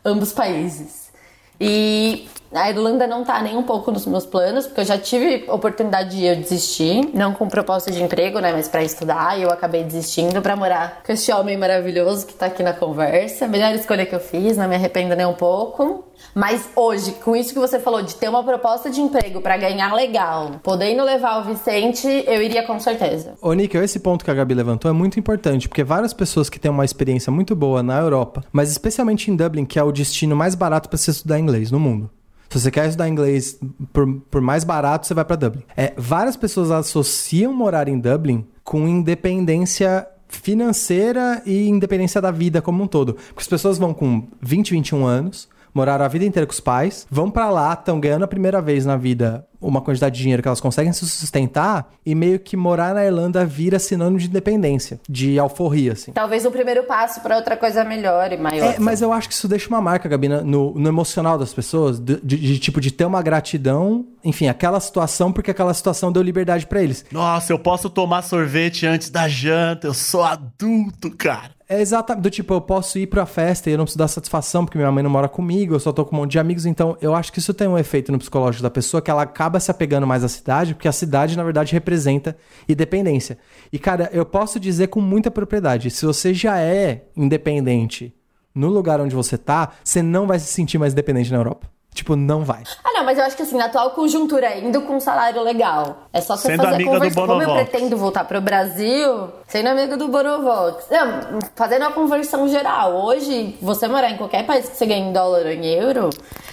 ambos 0.05 0.33
países. 0.33 1.12
E 1.61 2.28
a 2.55 2.70
Irlanda 2.70 3.07
não 3.07 3.24
tá 3.24 3.40
nem 3.42 3.57
um 3.57 3.62
pouco 3.62 3.90
nos 3.90 4.07
meus 4.07 4.26
planos, 4.26 4.66
porque 4.66 4.80
eu 4.80 4.84
já 4.84 4.98
tive 4.98 5.44
oportunidade 5.48 6.16
de 6.16 6.24
eu 6.24 6.36
desistir, 6.36 7.11
não 7.14 7.32
com 7.32 7.48
proposta 7.48 7.90
de 7.90 8.03
emprego, 8.03 8.38
né, 8.40 8.53
mas 8.53 8.68
pra 8.68 8.82
estudar, 8.82 9.38
e 9.38 9.42
eu 9.42 9.50
acabei 9.50 9.84
desistindo 9.84 10.40
pra 10.42 10.57
morar 10.57 11.03
com 11.05 11.12
esse 11.12 11.32
homem 11.32 11.57
maravilhoso 11.57 12.26
que 12.26 12.34
tá 12.34 12.46
aqui 12.46 12.62
na 12.62 12.72
conversa. 12.72 13.46
Melhor 13.46 13.74
escolha 13.74 14.07
que 14.07 14.14
eu 14.14 14.20
fiz, 14.20 14.57
não 14.57 14.68
me 14.68 14.74
arrependo 14.74 15.14
nem 15.16 15.26
um 15.26 15.34
pouco. 15.34 16.05
Mas 16.34 16.68
hoje, 16.76 17.12
com 17.24 17.34
isso 17.34 17.53
que 17.53 17.59
você 17.59 17.78
falou 17.78 18.03
de 18.03 18.14
ter 18.14 18.28
uma 18.28 18.44
proposta 18.44 18.88
de 18.88 19.00
emprego 19.00 19.40
pra 19.40 19.57
ganhar 19.57 19.92
legal, 19.92 20.53
podendo 20.62 21.03
levar 21.05 21.40
o 21.40 21.44
Vicente, 21.44 22.07
eu 22.26 22.42
iria 22.42 22.62
com 22.62 22.78
certeza. 22.78 23.34
Ô, 23.40 23.53
Níquel, 23.53 23.82
esse 23.82 23.98
ponto 23.98 24.24
que 24.24 24.30
a 24.30 24.34
Gabi 24.34 24.55
levantou 24.55 24.90
é 24.90 24.94
muito 24.94 25.18
importante, 25.18 25.68
porque 25.68 25.84
várias 25.84 26.12
pessoas 26.12 26.48
que 26.48 26.61
têm 26.61 26.70
uma 26.70 26.84
experiência 26.84 27.30
muito 27.30 27.55
boa 27.57 27.82
na 27.82 27.98
Europa, 27.98 28.44
mas 28.53 28.70
especialmente 28.70 29.30
em 29.30 29.36
Dublin, 29.36 29.64
que 29.64 29.78
é 29.78 29.82
o 29.82 29.92
destino 29.92 30.36
mais 30.36 30.55
barato 30.55 30.88
para 30.88 30.96
você 30.96 31.11
estudar 31.11 31.38
inglês 31.38 31.70
no 31.70 31.80
mundo. 31.80 32.11
Se 32.53 32.61
você 32.61 32.70
quer 32.70 32.86
estudar 32.86 33.09
inglês 33.09 33.59
por, 33.94 34.07
por 34.30 34.42
mais 34.42 34.62
barato, 34.62 35.07
você 35.07 35.14
vai 35.14 35.24
para 35.24 35.36
Dublin. 35.36 35.62
É, 35.74 35.94
várias 35.96 36.36
pessoas 36.36 36.70
associam 36.70 37.50
morar 37.50 37.88
em 37.88 37.98
Dublin 37.98 38.46
com 38.62 38.86
independência 38.86 40.07
financeira 40.28 41.42
e 41.46 41.66
independência 41.66 42.20
da 42.20 42.30
vida 42.30 42.61
como 42.61 42.84
um 42.84 42.86
todo. 42.86 43.14
Porque 43.14 43.40
as 43.40 43.48
pessoas 43.48 43.78
vão 43.78 43.94
com 43.94 44.28
20, 44.42 44.72
21 44.72 45.07
anos, 45.07 45.48
moraram 45.75 46.05
a 46.05 46.09
vida 46.09 46.25
inteira 46.25 46.47
com 46.47 46.53
os 46.53 46.61
pais, 46.61 47.07
vão 47.11 47.31
pra 47.31 47.51
lá, 47.51 47.73
estão 47.73 47.99
ganhando 48.01 48.25
a 48.25 48.29
primeira 48.29 48.61
vez 48.61 48.85
na 48.87 48.97
vida 48.97 49.47
uma 49.61 49.81
quantidade 49.81 50.16
de 50.16 50.23
dinheiro 50.23 50.43
que 50.43 50.49
elas 50.49 50.61
conseguem 50.61 50.93
se 50.93 51.07
sustentar 51.09 51.89
e 52.05 52.16
meio 52.16 52.41
que 52.41 52.57
morar 52.57 52.95
na 52.95 53.05
Irlanda 53.05 53.47
vira 53.47 53.79
sinônimo 53.79 54.18
de 54.18 54.27
independência, 54.27 55.01
de 55.09 55.39
alforria, 55.39 55.93
assim. 55.93 56.11
Talvez 56.11 56.45
um 56.45 56.51
primeiro 56.51 56.83
passo 56.83 57.20
pra 57.20 57.37
outra 57.37 57.57
coisa 57.57 57.85
melhor 57.85 58.33
e 58.33 58.37
maior. 58.37 58.75
É, 58.75 58.79
mas 58.81 59.01
eu 59.01 59.12
acho 59.12 59.29
que 59.29 59.35
isso 59.35 59.47
deixa 59.47 59.68
uma 59.68 59.81
marca, 59.81 60.09
Gabi, 60.09 60.29
na- 60.29 60.41
no, 60.43 60.75
no 60.75 60.89
emocional 60.89 61.39
das 61.39 61.55
pessoas, 61.55 62.01
de, 62.01 62.16
de- 62.25 62.39
de, 62.39 62.59
tipo, 62.59 62.81
de 62.81 62.91
ter 62.91 63.05
uma 63.05 63.23
gratidão, 63.23 64.05
enfim, 64.25 64.49
aquela 64.49 64.81
situação, 64.81 65.33
porque 65.33 65.53
aquela 65.53 65.73
situação 65.75 66.11
deu 66.11 66.23
liberdade 66.23 66.66
pra 66.66 66.83
eles. 66.83 67.05
Nossa, 67.12 67.53
eu 67.53 67.59
posso 67.59 67.89
tomar 67.89 68.23
sorvete 68.23 68.85
antes 68.85 69.11
da 69.11 69.29
janta. 69.29 69.87
Eu 69.87 69.95
sou 69.95 70.25
adulto, 70.25 71.09
cara. 71.16 71.53
É 71.73 71.81
exatamente, 71.81 72.23
do 72.23 72.29
tipo, 72.29 72.53
eu 72.53 72.61
posso 72.61 72.99
ir 72.99 73.07
pra 73.07 73.25
festa 73.25 73.70
e 73.70 73.73
eu 73.73 73.79
não 73.79 73.87
preciso 73.87 73.99
dar 73.99 74.07
satisfação 74.07 74.62
porque 74.62 74.77
minha 74.77 74.93
mãe 74.93 75.03
não 75.03 75.09
mora 75.09 75.27
comigo, 75.27 75.75
eu 75.75 75.81
só 75.81 75.91
tô 75.91 76.05
com 76.05 76.14
um 76.14 76.18
monte 76.18 76.33
de 76.33 76.39
amigos, 76.39 76.66
então 76.66 76.99
eu 77.01 77.14
acho 77.14 77.33
que 77.33 77.39
isso 77.39 77.55
tem 77.55 77.66
um 77.66 77.79
efeito 77.79 78.12
no 78.12 78.18
psicológico 78.18 78.62
da 78.62 78.68
pessoa 78.68 79.01
que 79.01 79.11
ela 79.11 79.23
acaba 79.23 79.59
se 79.59 79.70
apegando 79.70 80.07
mais 80.07 80.23
à 80.23 80.29
cidade, 80.29 80.75
porque 80.75 80.87
a 80.87 80.93
cidade, 80.93 81.35
na 81.35 81.43
verdade, 81.43 81.73
representa 81.73 82.37
independência. 82.68 83.39
E, 83.73 83.79
cara, 83.79 84.11
eu 84.12 84.27
posso 84.27 84.61
dizer 84.61 84.89
com 84.89 85.01
muita 85.01 85.31
propriedade, 85.31 85.91
se 85.91 86.05
você 86.05 86.35
já 86.35 86.61
é 86.61 87.05
independente 87.16 88.14
no 88.55 88.68
lugar 88.68 89.01
onde 89.01 89.14
você 89.14 89.39
tá, 89.39 89.70
você 89.83 90.03
não 90.03 90.27
vai 90.27 90.39
se 90.39 90.49
sentir 90.49 90.77
mais 90.77 90.93
independente 90.93 91.33
na 91.33 91.39
Europa. 91.39 91.73
Tipo, 91.95 92.16
não 92.16 92.43
vai. 92.43 92.62
Ah, 92.83 92.93
não, 92.95 93.05
mas 93.05 93.18
eu 93.18 93.25
acho 93.25 93.37
que 93.37 93.43
assim, 93.43 93.57
na 93.57 93.66
atual 93.66 93.91
conjuntura, 93.91 94.59
indo 94.59 94.81
com 94.83 94.97
um 94.97 95.01
salário 95.01 95.43
legal, 95.43 96.09
é 96.11 96.23
só 96.23 96.37
você 96.37 96.49
Sendo 96.49 96.62
fazer 96.62 96.75
amiga 96.77 96.91
do 96.91 96.95
conversão. 96.95 97.27
Como 97.27 97.43
eu 97.43 97.55
pretendo 97.55 97.97
voltar 97.99 98.25
pro 98.25 98.41
Brasil, 98.41 99.29
sendo 99.53 99.68
amigo 99.68 99.98
do 99.98 100.09
Bonovox. 100.09 100.86
Não, 100.90 101.38
fazendo 101.55 101.82
uma 101.82 101.92
conversão 101.92 102.48
geral. 102.48 103.05
Hoje, 103.05 103.55
você 103.61 103.86
morar 103.86 104.11
em 104.11 104.16
qualquer 104.16 104.46
país 104.46 104.66
que 104.66 104.78
você 104.78 104.86
ganhe 104.86 105.03
em 105.03 105.12
dólar 105.12 105.42
ou 105.42 105.53
em 105.53 105.66
euro, 105.66 106.09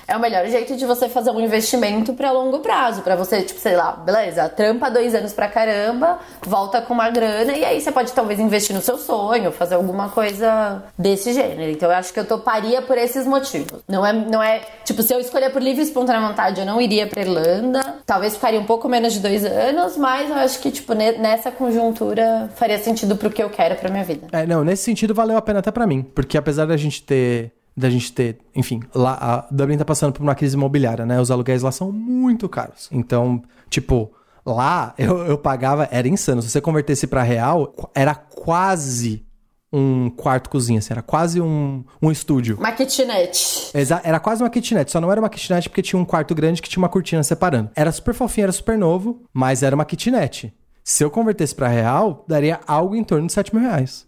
é 0.06 0.18
o 0.18 0.20
melhor 0.20 0.46
jeito 0.48 0.76
de 0.76 0.86
você 0.86 1.08
fazer 1.08 1.32
um 1.32 1.40
investimento 1.40 2.14
para 2.14 2.30
longo 2.32 2.60
prazo, 2.60 3.02
para 3.02 3.16
você, 3.16 3.42
tipo, 3.42 3.58
sei 3.58 3.78
lá, 3.78 3.94
beleza, 3.94 4.50
trampa 4.50 4.92
dois 4.92 5.16
anos 5.16 5.32
pra 5.32 5.48
caramba, 5.48 6.20
volta 6.42 6.82
com 6.82 6.94
uma 6.94 7.10
grana 7.10 7.54
e 7.54 7.64
aí 7.64 7.80
você 7.80 7.90
pode 7.90 8.12
talvez 8.12 8.38
investir 8.38 8.76
no 8.76 8.82
seu 8.82 8.98
sonho, 8.98 9.50
fazer 9.54 9.76
alguma 9.76 10.10
coisa 10.10 10.84
desse 10.98 11.32
gênero. 11.32 11.72
Então 11.72 11.90
eu 11.90 11.96
acho 11.96 12.12
que 12.12 12.20
eu 12.20 12.26
toparia 12.26 12.82
por 12.82 12.98
esses 12.98 13.26
motivos. 13.26 13.80
Não 13.88 14.06
é, 14.06 14.12
não 14.12 14.44
é 14.44 14.60
tipo, 14.84 15.02
se 15.04 15.14
eu 15.14 15.22
escolher 15.22 15.52
por 15.52 15.62
livre 15.62 15.84
e 15.84 15.86
espontânea 15.86 16.28
vontade, 16.28 16.60
eu 16.60 16.66
não 16.66 16.82
iria 16.82 17.08
pra 17.08 17.22
Irlanda. 17.22 17.82
Talvez 18.06 18.36
ficaria 18.36 18.60
um 18.60 18.66
pouco 18.66 18.90
menos 18.90 19.14
de 19.14 19.22
dois 19.22 19.46
anos, 19.46 19.96
mas 19.96 20.30
eu 20.30 20.36
acho 20.36 20.60
que, 20.60 20.70
tipo, 20.70 20.94
nessa 20.94 21.50
conjuntura 21.50 22.50
faria 22.56 22.78
sentido 22.78 22.89
pro 23.18 23.30
que 23.30 23.42
eu 23.42 23.50
quero 23.50 23.76
pra 23.76 23.90
minha 23.90 24.04
vida. 24.04 24.28
É, 24.32 24.46
não, 24.46 24.64
nesse 24.64 24.84
sentido 24.84 25.14
valeu 25.14 25.38
a 25.38 25.42
pena 25.42 25.60
até 25.60 25.72
para 25.72 25.86
mim, 25.88 26.02
porque 26.02 26.38
apesar 26.38 26.66
da 26.66 26.78
gente 26.78 27.04
ter 27.04 27.52
da 27.76 27.90
gente 27.90 28.12
ter, 28.12 28.40
enfim, 28.54 28.82
lá 28.94 29.18
a 29.22 29.48
Dublin 29.50 29.78
tá 29.78 29.86
passando 29.86 30.12
por 30.12 30.22
uma 30.22 30.36
crise 30.36 30.56
imobiliária, 30.56 31.06
né? 31.06 31.20
Os 31.22 31.32
aluguéis 31.32 31.62
lá 31.62 31.72
são 31.72 31.92
muito 31.94 32.50
caros. 32.50 32.90
Então, 32.92 33.42
tipo, 33.70 34.12
lá 34.46 34.94
eu, 34.98 35.20
eu 35.20 35.38
pagava, 35.38 35.88
era 35.90 36.08
insano. 36.08 36.42
Se 36.42 36.50
você 36.50 36.60
convertesse 36.60 37.08
para 37.08 37.24
real, 37.24 37.74
era 37.96 38.14
quase 38.14 39.26
um 39.72 40.10
quarto 40.10 40.50
cozinha, 40.50 40.80
assim, 40.80 40.92
era 40.92 41.02
quase 41.02 41.40
um, 41.40 41.84
um 42.02 42.12
estúdio. 42.12 42.58
Uma 42.58 42.72
kitnet. 42.72 43.72
Exa 43.74 44.02
era 44.04 44.20
quase 44.20 44.42
uma 44.44 44.50
kitnet, 44.50 44.92
só 44.92 45.00
não 45.00 45.12
era 45.12 45.22
uma 45.22 45.30
kitnet 45.30 45.70
porque 45.70 45.82
tinha 45.82 46.02
um 46.02 46.06
quarto 46.06 46.34
grande 46.34 46.62
que 46.62 46.70
tinha 46.70 46.82
uma 46.82 46.90
cortina 46.90 47.24
separando. 47.24 47.70
Era 47.76 47.92
super 47.92 48.14
fofinho, 48.14 48.46
era 48.46 48.52
super 48.52 48.78
novo, 48.78 49.22
mas 49.32 49.62
era 49.64 49.76
uma 49.76 49.86
kitnet. 49.86 50.54
Se 50.90 51.04
eu 51.04 51.12
convertesse 51.12 51.54
para 51.54 51.68
real, 51.68 52.26
daria 52.28 52.60
algo 52.66 52.96
em 52.96 53.04
torno 53.04 53.28
de 53.28 53.34
7 53.34 53.54
mil 53.54 53.64
reais. 53.64 54.08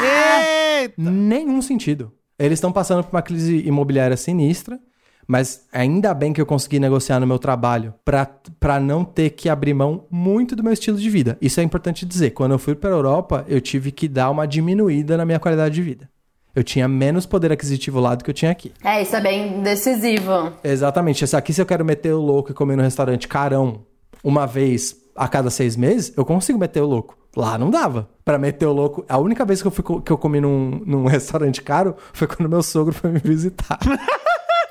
Eita! 0.00 0.94
Nenhum 0.96 1.60
sentido. 1.60 2.12
Eles 2.38 2.58
estão 2.58 2.70
passando 2.70 3.02
por 3.02 3.10
uma 3.10 3.20
crise 3.20 3.66
imobiliária 3.66 4.16
sinistra, 4.16 4.78
mas 5.26 5.66
ainda 5.72 6.14
bem 6.14 6.32
que 6.32 6.40
eu 6.40 6.46
consegui 6.46 6.78
negociar 6.78 7.18
no 7.18 7.26
meu 7.26 7.40
trabalho 7.40 7.92
para 8.04 8.78
não 8.78 9.04
ter 9.04 9.30
que 9.30 9.48
abrir 9.48 9.74
mão 9.74 10.06
muito 10.08 10.54
do 10.54 10.62
meu 10.62 10.72
estilo 10.72 10.96
de 10.96 11.10
vida. 11.10 11.36
Isso 11.42 11.58
é 11.58 11.64
importante 11.64 12.06
dizer. 12.06 12.30
Quando 12.30 12.52
eu 12.52 12.58
fui 12.60 12.76
para 12.76 12.90
a 12.90 12.92
Europa, 12.92 13.44
eu 13.48 13.60
tive 13.60 13.90
que 13.90 14.06
dar 14.06 14.30
uma 14.30 14.46
diminuída 14.46 15.16
na 15.16 15.24
minha 15.24 15.40
qualidade 15.40 15.74
de 15.74 15.82
vida. 15.82 16.08
Eu 16.54 16.62
tinha 16.62 16.86
menos 16.86 17.26
poder 17.26 17.50
aquisitivo 17.50 17.98
lá 17.98 18.14
do 18.14 18.22
que 18.22 18.30
eu 18.30 18.34
tinha 18.34 18.52
aqui. 18.52 18.72
É, 18.84 19.02
isso 19.02 19.16
é 19.16 19.20
bem 19.20 19.60
decisivo. 19.60 20.52
Exatamente. 20.62 21.24
Aqui, 21.34 21.52
se 21.52 21.60
eu 21.60 21.66
quero 21.66 21.84
meter 21.84 22.12
o 22.12 22.20
louco 22.20 22.52
e 22.52 22.54
comer 22.54 22.76
no 22.76 22.82
restaurante 22.84 23.26
carão 23.26 23.84
uma 24.24 24.46
vez 24.46 24.96
a 25.14 25.28
cada 25.28 25.50
seis 25.50 25.76
meses, 25.76 26.12
eu 26.16 26.24
consigo 26.24 26.58
meter 26.58 26.82
o 26.82 26.86
louco. 26.86 27.16
Lá 27.36 27.58
não 27.58 27.70
dava. 27.70 28.08
Pra 28.24 28.38
meter 28.38 28.66
o 28.66 28.72
louco. 28.72 29.04
A 29.08 29.18
única 29.18 29.44
vez 29.44 29.60
que 29.60 29.68
eu, 29.68 29.70
fui, 29.70 29.84
que 30.02 30.10
eu 30.10 30.18
comi 30.18 30.40
num, 30.40 30.82
num 30.86 31.04
restaurante 31.06 31.62
caro 31.62 31.94
foi 32.12 32.26
quando 32.26 32.48
meu 32.48 32.62
sogro 32.62 32.94
foi 32.94 33.10
me 33.10 33.20
visitar. 33.20 33.78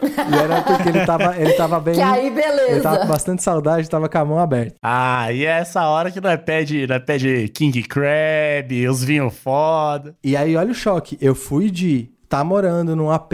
E 0.01 0.35
era 0.35 0.61
porque 0.61 0.89
ele 0.89 1.05
tava, 1.05 1.37
ele 1.37 1.53
tava 1.53 1.79
bem. 1.79 1.93
Que 1.95 2.01
aí, 2.01 2.29
beleza. 2.29 2.71
Ele 2.71 2.81
tava 2.81 2.99
com 2.99 3.07
bastante 3.07 3.43
saudade, 3.43 3.89
tava 3.89 4.09
com 4.09 4.17
a 4.17 4.25
mão 4.25 4.39
aberta. 4.39 4.75
Ah, 4.81 5.31
e 5.31 5.45
é 5.45 5.59
essa 5.59 5.87
hora 5.87 6.11
que 6.11 6.19
nós 6.19 6.39
pede, 6.41 6.87
nós 6.87 7.03
pede 7.05 7.47
King 7.49 7.83
Crab, 7.83 8.87
os 8.89 9.03
vinhos 9.03 9.33
foda. 9.33 10.15
E 10.23 10.35
aí, 10.35 10.55
olha 10.55 10.71
o 10.71 10.75
choque. 10.75 11.17
Eu 11.21 11.35
fui 11.35 11.69
de 11.69 12.09
tá 12.27 12.43
morando 12.43 12.95
num 12.95 13.11
AP 13.11 13.33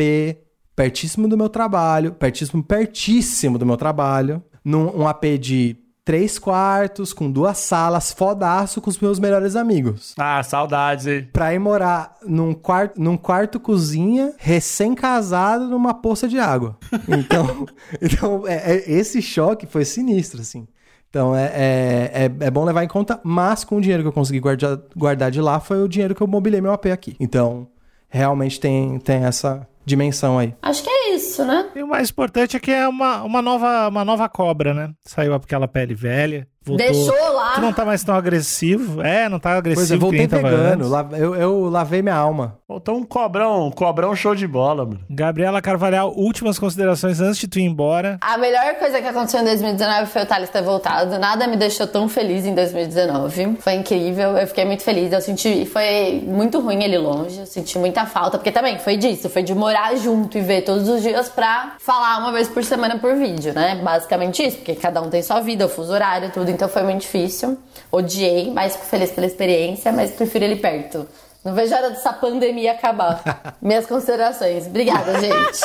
pertíssimo 0.76 1.28
do 1.28 1.38
meu 1.38 1.50
trabalho, 1.50 2.14
pertíssimo, 2.14 2.64
pertíssimo 2.64 3.58
do 3.58 3.66
meu 3.66 3.78
trabalho, 3.78 4.44
num 4.64 5.02
um 5.02 5.08
AP 5.08 5.26
de 5.40 5.78
três 6.10 6.40
quartos, 6.40 7.14
com 7.14 7.30
duas 7.30 7.60
salas, 7.60 8.12
fodaço 8.12 8.82
com 8.82 8.90
os 8.90 8.98
meus 8.98 9.20
melhores 9.20 9.56
amigos. 9.56 10.16
Ah, 10.18 10.42
saudades, 10.42 11.06
hein? 11.06 11.30
Pra 11.32 11.54
ir 11.54 11.60
morar 11.60 12.16
num 12.26 12.52
quarto, 12.52 13.00
num 13.00 13.16
quarto 13.16 13.60
cozinha, 13.60 14.34
recém-casado, 14.40 15.68
numa 15.68 15.94
poça 15.94 16.28
de 16.28 16.40
água. 16.40 16.76
Então, 17.08 17.68
então 18.02 18.48
é, 18.48 18.74
é, 18.74 18.92
esse 18.92 19.22
choque 19.22 19.68
foi 19.68 19.86
sinistro, 19.86 20.42
assim. 20.42 20.68
Então 21.12 21.36
é, 21.36 21.46
é, 21.54 22.12
é, 22.14 22.46
é, 22.48 22.50
bom 22.50 22.66
levar 22.66 22.84
em 22.84 22.88
conta, 22.88 23.20
mas 23.24 23.64
com 23.64 23.78
o 23.78 23.82
dinheiro 23.82 24.02
que 24.02 24.08
eu 24.08 24.14
consegui 24.14 24.40
guardar, 24.40 24.80
guardar 24.96 25.30
de 25.30 25.40
lá 25.40 25.60
foi 25.60 25.84
o 25.84 25.88
dinheiro 25.88 26.16
que 26.16 26.24
eu 26.24 26.28
mobilei 26.28 26.60
meu 26.60 26.72
AP 26.72 26.88
aqui. 26.88 27.16
Então, 27.20 27.68
realmente 28.10 28.60
tem, 28.60 28.98
tem 28.98 29.26
essa 29.26 29.68
dimensão 29.86 30.38
aí. 30.38 30.54
Acho 30.62 30.84
que 30.84 30.90
é 30.90 31.16
isso, 31.16 31.44
né? 31.46 31.70
E 31.76 31.84
o 31.84 31.88
mais 31.88 32.10
importante 32.10 32.56
é 32.56 32.60
que 32.60 32.72
é 32.72 32.88
uma, 32.88 33.24
uma, 33.24 33.42
nova, 33.42 33.88
uma 33.88 34.06
nova 34.06 34.30
cobra, 34.30 34.74
né? 34.74 34.92
Saiu 35.04 35.34
aquela 35.34 35.68
pele 35.68 35.94
velha. 35.94 36.48
Voltou, 36.70 36.78
Deixou 36.88 37.34
lá. 37.34 37.52
Tu 37.56 37.62
não 37.62 37.74
tá 37.74 37.86
mais 37.86 38.04
tão 38.04 38.16
agressivo. 38.16 39.02
É, 39.02 39.28
não 39.30 39.40
tá 39.40 39.58
agressivo. 39.58 39.88
Pois 39.88 39.92
é, 39.92 39.98
voltei 39.98 40.28
vegano. 40.28 40.74
antes. 40.86 40.90
La- 40.90 41.08
Eu, 41.18 41.36
eu 41.36 41.70
lavei 41.70 42.02
minha 42.02 42.16
alma. 42.16 42.58
Faltou 42.68 42.96
um 42.96 43.04
cobrão, 43.04 43.68
um 43.68 43.72
cobrão 43.72 44.16
show 44.16 44.36
de 44.36 44.48
bola, 44.48 44.86
mano. 44.86 45.00
Gabriela 45.10 45.62
Carvalhal, 45.62 46.14
últimas 46.16 46.60
considerações 46.60 47.20
antes 47.20 47.40
de 47.40 47.48
tu 47.48 47.60
ir 47.60 47.64
embora. 47.64 48.18
A 48.22 48.38
melhor 48.38 48.76
coisa 48.76 49.02
que 49.02 49.08
aconteceu 49.08 49.42
em 49.42 49.46
2019 49.46 50.06
foi 50.06 50.22
o 50.22 50.26
Thales 50.26 50.50
ter 50.50 50.62
voltado. 50.62 51.18
Nada 51.18 51.48
me 51.48 51.58
deixou 51.58 51.88
tão 51.88 52.08
feliz 52.08 52.46
em 52.46 52.54
2019. 52.54 53.58
Foi 53.60 53.74
incrível, 53.74 54.38
eu 54.38 54.48
fiquei 54.48 54.66
muito 54.66 54.84
feliz. 54.84 55.12
Eu 55.12 55.22
senti. 55.22 55.66
Foi 55.66 56.24
muito 56.28 56.60
ruim 56.60 56.84
ele 56.84 56.98
longe, 56.98 57.40
eu 57.40 57.46
senti 57.46 57.78
muita 57.78 58.06
falta, 58.06 58.38
porque 58.38 58.52
também 58.52 58.78
foi 58.80 58.98
disso, 58.98 59.30
foi 59.30 59.42
de 59.44 59.54
morar 59.56 59.96
junto 59.96 60.38
e 60.38 60.42
ver 60.42 60.62
todos 60.62 60.88
os 60.88 61.02
dias 61.02 61.30
pra 61.30 61.74
falar 61.80 62.20
uma 62.20 62.32
vez 62.32 62.48
por 62.48 62.64
semana 62.64 62.98
por 63.00 63.16
vídeo, 63.16 63.54
né? 63.54 63.80
Basicamente 63.84 64.44
isso, 64.46 64.58
porque 64.58 64.76
cada 64.76 65.02
um 65.02 65.10
tem 65.10 65.22
sua 65.22 65.40
vida, 65.40 65.66
o 65.66 65.70
fuso 65.70 65.92
horário, 65.94 66.30
tudo, 66.32 66.50
então 66.60 66.68
foi 66.68 66.84
muito 66.84 67.04
difícil. 67.04 67.58
Odiei, 67.90 68.52
mas 68.52 68.76
fico 68.76 68.86
feliz 68.86 69.12
pela 69.12 69.26
experiência, 69.26 69.94
mas 69.94 70.12
prefiro 70.12 70.44
ele 70.44 70.58
perto. 70.58 71.08
Não 71.44 71.56
vejo 71.56 71.74
a 71.74 71.78
hora 71.78 71.90
dessa 71.92 72.12
pandemia 72.12 72.74
acabar. 72.74 73.56
Minhas 73.64 73.86
considerações. 73.86 74.68
Obrigada, 74.68 75.22
gente. 75.22 75.62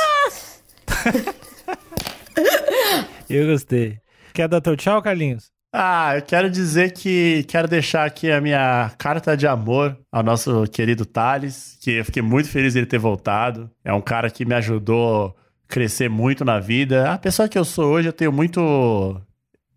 Eu 3.29 3.49
gostei. 3.49 3.99
Quer 4.33 4.47
dar 4.47 4.61
teu 4.61 4.77
tchau, 4.77 5.03
Carlinhos? 5.03 5.51
Ah, 5.73 6.15
eu 6.15 6.23
quero 6.23 6.49
dizer 6.49 6.93
que 6.93 7.45
quero 7.49 7.67
deixar 7.67 8.05
aqui 8.05 8.31
a 8.31 8.41
minha 8.41 8.93
carta 8.97 9.37
de 9.37 9.49
amor 9.49 9.99
ao 10.13 10.23
nosso 10.23 10.65
querido 10.69 11.05
Thales, 11.05 11.77
que 11.81 11.91
eu 11.91 12.05
fiquei 12.05 12.23
muito 12.23 12.49
feliz 12.49 12.75
dele 12.75 12.87
ter 12.87 12.99
voltado. 12.99 13.69
É 13.85 13.93
um 13.93 14.01
cara 14.01 14.31
que 14.31 14.45
me 14.45 14.55
ajudou 14.55 15.27
a 15.27 15.33
crescer 15.67 16.09
muito 16.09 16.45
na 16.45 16.61
vida. 16.61 17.11
A 17.11 17.19
pessoa 17.19 17.49
que 17.49 17.59
eu 17.59 17.65
sou 17.65 17.87
hoje, 17.87 18.09
eu 18.09 18.13
tenho 18.13 18.33
muito. 18.33 19.21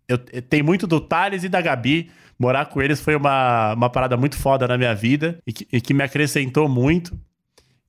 Eu, 0.08 0.16
tenho 0.18 0.64
muito 0.64 0.86
do 0.86 1.00
Thales 1.00 1.44
e 1.44 1.48
da 1.48 1.60
Gabi. 1.60 2.10
Morar 2.38 2.66
com 2.66 2.80
eles 2.80 3.00
foi 3.00 3.14
uma, 3.14 3.74
uma 3.74 3.90
parada 3.90 4.16
muito 4.16 4.36
foda 4.36 4.66
na 4.66 4.78
minha 4.78 4.94
vida 4.94 5.38
e 5.46 5.52
que, 5.52 5.68
e 5.72 5.80
que 5.80 5.92
me 5.92 6.02
acrescentou 6.02 6.68
muito. 6.68 7.18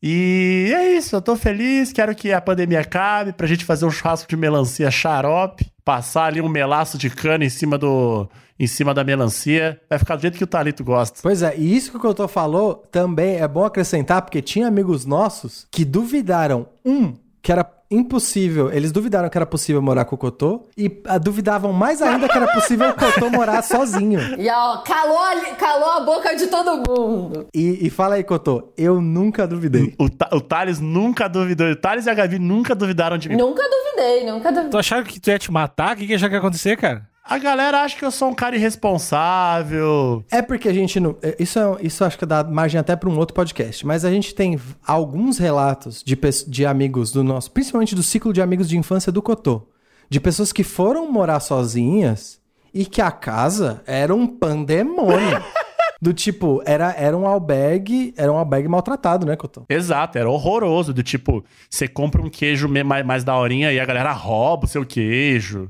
E 0.02 0.72
é 0.74 0.98
isso, 0.98 1.16
eu 1.16 1.22
tô 1.22 1.36
feliz, 1.36 1.92
quero 1.92 2.16
que 2.16 2.32
a 2.32 2.40
pandemia 2.40 2.80
acabe 2.80 3.34
pra 3.34 3.46
gente 3.46 3.66
fazer 3.66 3.86
um 3.86 3.92
churrasco 3.92 4.30
de 4.30 4.38
melancia 4.38 4.90
xarope, 4.90 5.70
passar 5.84 6.26
ali 6.26 6.40
um 6.40 6.48
melaço 6.48 6.98
de 6.98 7.10
cana 7.10 7.44
em 7.44 7.50
cima 7.50 7.78
do 7.78 8.30
em 8.58 8.68
cima 8.68 8.94
da 8.94 9.06
melancia, 9.06 9.80
vai 9.90 9.98
ficar 9.98 10.18
do 10.18 10.22
jeito 10.22 10.38
que 10.38 10.44
o 10.44 10.48
Talito 10.48 10.84
gosta. 10.84 11.20
Pois 11.22 11.42
é, 11.42 11.58
e 11.58 11.76
isso 11.78 11.92
que 11.92 11.98
o 11.98 12.00
Cotô 12.00 12.28
falou 12.28 12.76
também 12.92 13.38
é 13.38 13.48
bom 13.48 13.64
acrescentar, 13.64 14.22
porque 14.22 14.42
tinha 14.42 14.68
amigos 14.68 15.06
nossos 15.06 15.66
que 15.72 15.86
duvidaram, 15.86 16.68
um, 16.84 17.14
que 17.42 17.54
era 17.54 17.64
impossível, 17.92 18.72
eles 18.72 18.92
duvidaram 18.92 19.30
que 19.30 19.38
era 19.38 19.46
possível 19.46 19.82
morar 19.82 20.06
com 20.06 20.16
o 20.16 20.18
Cotô, 20.18 20.68
e 20.78 21.02
ah, 21.06 21.18
duvidavam 21.18 21.74
mais 21.74 22.02
ainda 22.02 22.28
que 22.30 22.38
era 22.38 22.48
possível 22.54 22.90
o 22.90 22.94
Cotô 22.94 23.30
morar 23.30 23.62
sozinho. 23.64 24.20
E 24.38 24.50
ó, 24.50 24.78
calou, 24.84 25.18
a- 25.18 25.56
calou 25.56 25.90
a 25.92 26.00
boca 26.02 26.36
de 26.36 26.48
todo 26.48 26.84
mundo. 26.88 27.48
E, 27.54 27.88
e 27.88 27.90
fala 27.90 28.16
aí, 28.16 28.24
Cotô, 28.24 28.72
eu 28.78 29.02
nunca 29.02 29.48
duvidei. 29.48 29.94
O, 30.00 30.06
o 30.36 30.42
Thales 30.42 30.80
nunca 30.80 31.28
duvidou, 31.28 31.68
o 31.68 31.76
Thales 31.76 32.06
e 32.06 32.10
a 32.10 32.14
Gabi 32.14 32.38
nunca 32.40 32.76
duvidaram 32.76 33.18
de 33.18 33.30
mim. 33.30 33.36
Nunca 33.36 33.64
duvidei, 33.64 34.26
nunca 34.32 34.50
duvidei. 34.52 34.70
Tu 34.72 34.78
achava 34.78 35.04
que 35.04 35.20
tu 35.20 35.30
ia 35.30 35.40
te 35.40 35.52
matar? 35.52 35.96
O 35.96 36.00
que, 36.00 36.06
que 36.08 36.14
achou 36.14 36.30
que 36.30 36.36
ia 36.36 36.40
acontecer, 36.40 36.78
cara? 36.78 37.09
A 37.30 37.38
galera 37.38 37.82
acha 37.82 37.96
que 37.96 38.04
eu 38.04 38.10
sou 38.10 38.30
um 38.30 38.34
cara 38.34 38.56
irresponsável. 38.56 40.26
É 40.32 40.42
porque 40.42 40.68
a 40.68 40.74
gente 40.74 41.00
não. 41.00 41.16
é, 41.22 41.36
Isso, 41.38 41.60
é, 41.60 41.78
isso 41.82 42.04
acho 42.04 42.18
que 42.18 42.26
dá 42.26 42.44
margem 42.44 42.80
até 42.80 42.96
para 42.96 43.08
um 43.08 43.16
outro 43.20 43.36
podcast. 43.36 43.86
Mas 43.86 44.04
a 44.04 44.10
gente 44.10 44.34
tem 44.34 44.60
alguns 44.84 45.38
relatos 45.38 46.02
de, 46.04 46.18
de 46.48 46.66
amigos 46.66 47.12
do 47.12 47.24
nosso, 47.24 47.52
principalmente 47.52 47.94
do 47.94 48.02
ciclo 48.02 48.34
de 48.34 48.42
amigos 48.42 48.68
de 48.68 48.80
infância 48.80 49.12
do 49.12 49.22
Cotô, 49.22 49.62
de 50.10 50.20
pessoas 50.20 50.52
que 50.52 50.64
foram 50.64 51.12
morar 51.12 51.40
sozinhas 51.40 52.42
e 52.74 52.84
que 52.84 53.00
a 53.00 53.12
casa 53.12 53.84
era 53.86 54.14
um 54.14 54.26
pandemônio. 54.26 55.44
do 56.02 56.12
tipo, 56.14 56.64
era, 56.66 56.96
era 56.98 57.16
um 57.16 57.28
albergue, 57.28 58.12
era 58.18 58.34
um 58.34 58.38
albergue 58.38 58.68
maltratado, 58.68 59.28
né, 59.28 59.36
Cotô? 59.36 59.66
Exato, 59.70 60.18
era 60.18 60.28
horroroso. 60.28 60.96
Do 60.96 61.04
tipo, 61.04 61.46
você 61.70 61.88
compra 61.88 62.24
um 62.24 62.30
queijo 62.30 62.68
mais, 62.68 63.06
mais 63.06 63.24
daorinha 63.24 63.72
e 63.72 63.80
a 63.80 63.86
galera 63.86 64.14
rouba 64.14 64.66
o 64.66 64.68
seu 64.68 64.84
queijo. 64.84 65.70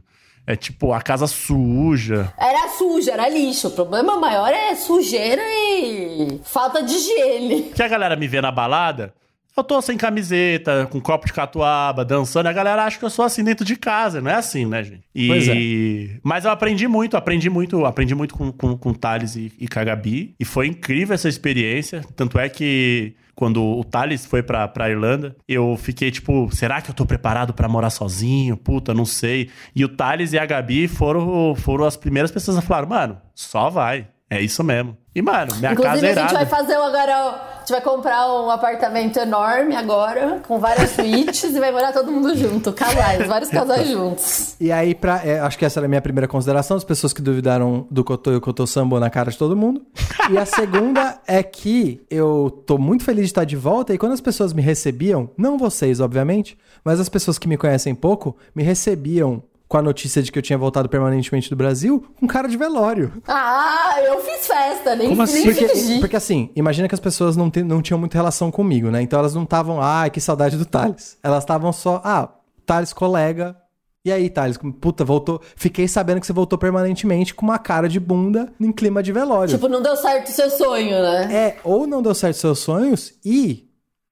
É 0.50 0.56
tipo, 0.56 0.92
a 0.94 1.00
casa 1.00 1.28
suja. 1.28 2.34
Era 2.36 2.70
suja, 2.70 3.12
era 3.12 3.30
lixo. 3.30 3.68
O 3.68 3.72
problema 3.72 4.20
maior 4.20 4.52
é 4.52 4.74
sujeira 4.74 5.44
e 5.46 6.42
falta 6.44 6.82
de 6.82 6.92
higiene. 6.92 7.62
Que 7.80 7.84
a 7.84 7.88
galera 7.88 8.16
me 8.16 8.28
vê 8.28 8.42
na 8.42 8.52
balada, 8.52 9.14
eu 9.56 9.64
tô 9.64 9.80
sem 9.80 9.96
camiseta, 9.96 10.88
com 10.90 11.00
copo 11.00 11.28
de 11.28 11.34
catuaba, 11.34 12.04
dançando, 12.04 12.48
e 12.48 12.50
a 12.50 12.54
galera 12.54 12.84
acha 12.84 12.98
que 12.98 13.06
eu 13.06 13.12
sou 13.12 13.24
assim 13.24 13.44
dentro 13.44 13.64
de 13.64 13.76
casa. 13.76 14.22
Não 14.22 14.32
é 14.32 14.34
assim, 14.34 14.66
né, 14.66 14.82
gente? 14.82 15.04
E... 15.14 15.28
Pois 15.28 16.20
Mas 16.24 16.46
eu 16.46 16.52
aprendi 16.52 16.88
muito, 16.88 17.16
aprendi 17.16 17.48
muito, 17.48 17.86
aprendi 17.86 18.16
muito 18.16 18.34
com, 18.34 18.52
com, 18.52 18.76
com 18.76 18.90
o 18.90 18.98
Thales 18.98 19.36
e, 19.36 19.54
e 19.60 19.68
com 19.68 19.80
a 19.80 19.84
Gabi. 19.84 20.34
E 20.40 20.46
foi 20.46 20.66
incrível 20.66 21.14
essa 21.14 21.30
experiência. 21.30 22.04
Tanto 22.16 22.40
é 22.40 22.50
que 22.50 23.14
quando 23.40 23.64
o 23.64 23.86
Thales 23.86 24.26
foi 24.26 24.44
pra, 24.44 24.68
pra 24.68 24.90
Irlanda, 24.90 25.34
eu 25.48 25.78
fiquei 25.78 26.12
tipo, 26.12 26.50
será 26.52 26.82
que 26.82 26.90
eu 26.90 26.94
tô 26.94 27.06
preparado 27.06 27.54
pra 27.54 27.70
morar 27.70 27.90
sozinho? 27.90 28.58
Puta, 28.58 28.94
não 28.94 29.06
sei. 29.06 29.50
E 29.74 29.86
o 29.86 29.88
Thales 29.88 30.34
e 30.34 30.38
a 30.38 30.46
Gabi 30.46 30.90
foram, 30.90 31.56
foram 31.56 31.86
as 31.86 31.96
primeiras 31.96 32.32
pessoas 32.32 32.58
a 32.58 32.62
falar, 32.62 32.86
mano, 32.86 33.18
só 33.34 33.70
vai. 33.70 34.10
É 34.30 34.42
isso 34.42 34.62
mesmo. 34.62 34.98
E, 35.20 35.22
mano, 35.22 35.54
minha 35.58 35.74
Inclusive, 35.74 36.00
casa 36.00 36.08
é 36.08 36.12
a 36.12 36.22
gente 36.22 36.34
vai 36.34 36.46
fazer 36.46 36.78
um 36.78 36.84
agora. 36.84 37.14
A 37.14 37.60
gente 37.60 37.72
vai 37.72 37.82
comprar 37.82 38.26
um 38.34 38.50
apartamento 38.50 39.20
enorme 39.20 39.76
agora, 39.76 40.40
com 40.48 40.60
várias 40.60 40.92
suítes, 40.92 41.44
e 41.44 41.60
vai 41.60 41.74
morar 41.74 41.92
todo 41.92 42.10
mundo 42.10 42.34
junto. 42.38 42.72
Casais, 42.72 43.28
vários 43.28 43.50
casais 43.50 43.90
juntos. 43.90 44.56
E 44.62 44.72
aí, 44.72 44.96
pra, 44.96 45.22
é, 45.26 45.42
acho 45.42 45.58
que 45.58 45.66
essa 45.66 45.78
era 45.78 45.88
a 45.88 45.90
minha 45.90 46.02
primeira 46.02 46.26
consideração, 46.26 46.78
as 46.78 46.86
pessoas 46.86 47.12
que 47.12 47.22
duvidaram 47.22 47.86
do 47.92 48.02
Cotô 48.02 48.32
e 48.32 48.38
o 48.38 48.42
Cotô 48.42 48.66
Sambo 48.66 48.98
na 48.98 49.10
cara 49.10 49.30
de 49.30 49.38
todo 49.38 49.58
mundo. 49.58 49.82
E 50.32 50.38
a 50.38 50.46
segunda 50.46 51.20
é 51.28 51.44
que 51.44 52.02
eu 52.10 52.64
tô 52.66 52.78
muito 52.78 53.04
feliz 53.04 53.26
de 53.26 53.32
estar 53.32 53.44
de 53.44 53.58
volta, 53.58 53.94
e 53.94 53.98
quando 53.98 54.14
as 54.14 54.22
pessoas 54.22 54.54
me 54.54 54.62
recebiam, 54.62 55.30
não 55.38 55.58
vocês, 55.58 56.00
obviamente, 56.00 56.58
mas 56.82 56.98
as 56.98 57.10
pessoas 57.10 57.38
que 57.38 57.48
me 57.48 57.58
conhecem 57.58 57.94
pouco, 57.94 58.38
me 58.56 58.64
recebiam 58.64 59.44
com 59.70 59.78
a 59.78 59.82
notícia 59.84 60.22
de 60.22 60.32
que 60.32 60.38
eu 60.40 60.44
tinha 60.44 60.58
voltado 60.58 60.90
permanentemente 60.90 61.50
do 61.50 61.56
Brasil, 61.56 62.04
com 62.20 62.26
cara 62.28 62.48
de 62.50 62.58
velório. 62.58 63.14
Ah, 63.28 64.00
eu 64.04 64.20
fiz 64.20 64.48
festa, 64.48 64.96
nem, 64.96 65.10
Como 65.10 65.22
assim? 65.22 65.46
nem 65.46 65.54
Porque, 65.54 65.68
fingi. 65.70 66.00
porque 66.00 66.16
assim, 66.16 66.50
imagina 66.56 66.88
que 66.90 66.96
as 66.96 67.00
pessoas 67.00 67.38
não, 67.38 67.52
te- 67.52 67.64
não 67.64 67.80
tinham 67.82 68.00
muita 68.00 68.18
relação 68.18 68.50
comigo, 68.50 68.90
né? 68.90 69.00
Então 69.02 69.20
elas 69.20 69.36
não 69.36 69.44
estavam, 69.44 69.80
ah, 69.80 70.10
que 70.10 70.20
saudade 70.20 70.58
do 70.58 70.66
Thales. 70.66 71.18
Elas 71.24 71.44
estavam 71.44 71.72
só, 71.72 72.02
ah, 72.04 72.30
Thales, 72.66 72.92
colega. 72.92 73.56
E 74.04 74.12
aí, 74.12 74.28
Thales, 74.30 74.58
puta, 74.82 75.06
voltou. 75.06 75.40
Fiquei 75.56 75.88
sabendo 75.88 76.20
que 76.20 76.26
você 76.26 76.34
voltou 76.34 76.58
permanentemente 76.58 77.36
com 77.36 77.46
uma 77.46 77.60
cara 77.60 77.88
de 77.88 78.00
bunda 78.00 78.52
em 78.60 78.72
clima 78.72 79.04
de 79.04 79.12
velório. 79.12 79.54
Tipo, 79.54 79.68
não 79.68 79.84
deu 79.84 79.96
certo 79.98 80.30
o 80.30 80.32
seu 80.32 80.50
sonho, 80.50 81.00
né? 81.00 81.28
É, 81.32 81.58
ou 81.64 81.86
não 81.86 82.02
deu 82.02 82.16
certo 82.16 82.38
seus 82.38 82.58
sonhos 82.60 83.14
e 83.24 83.69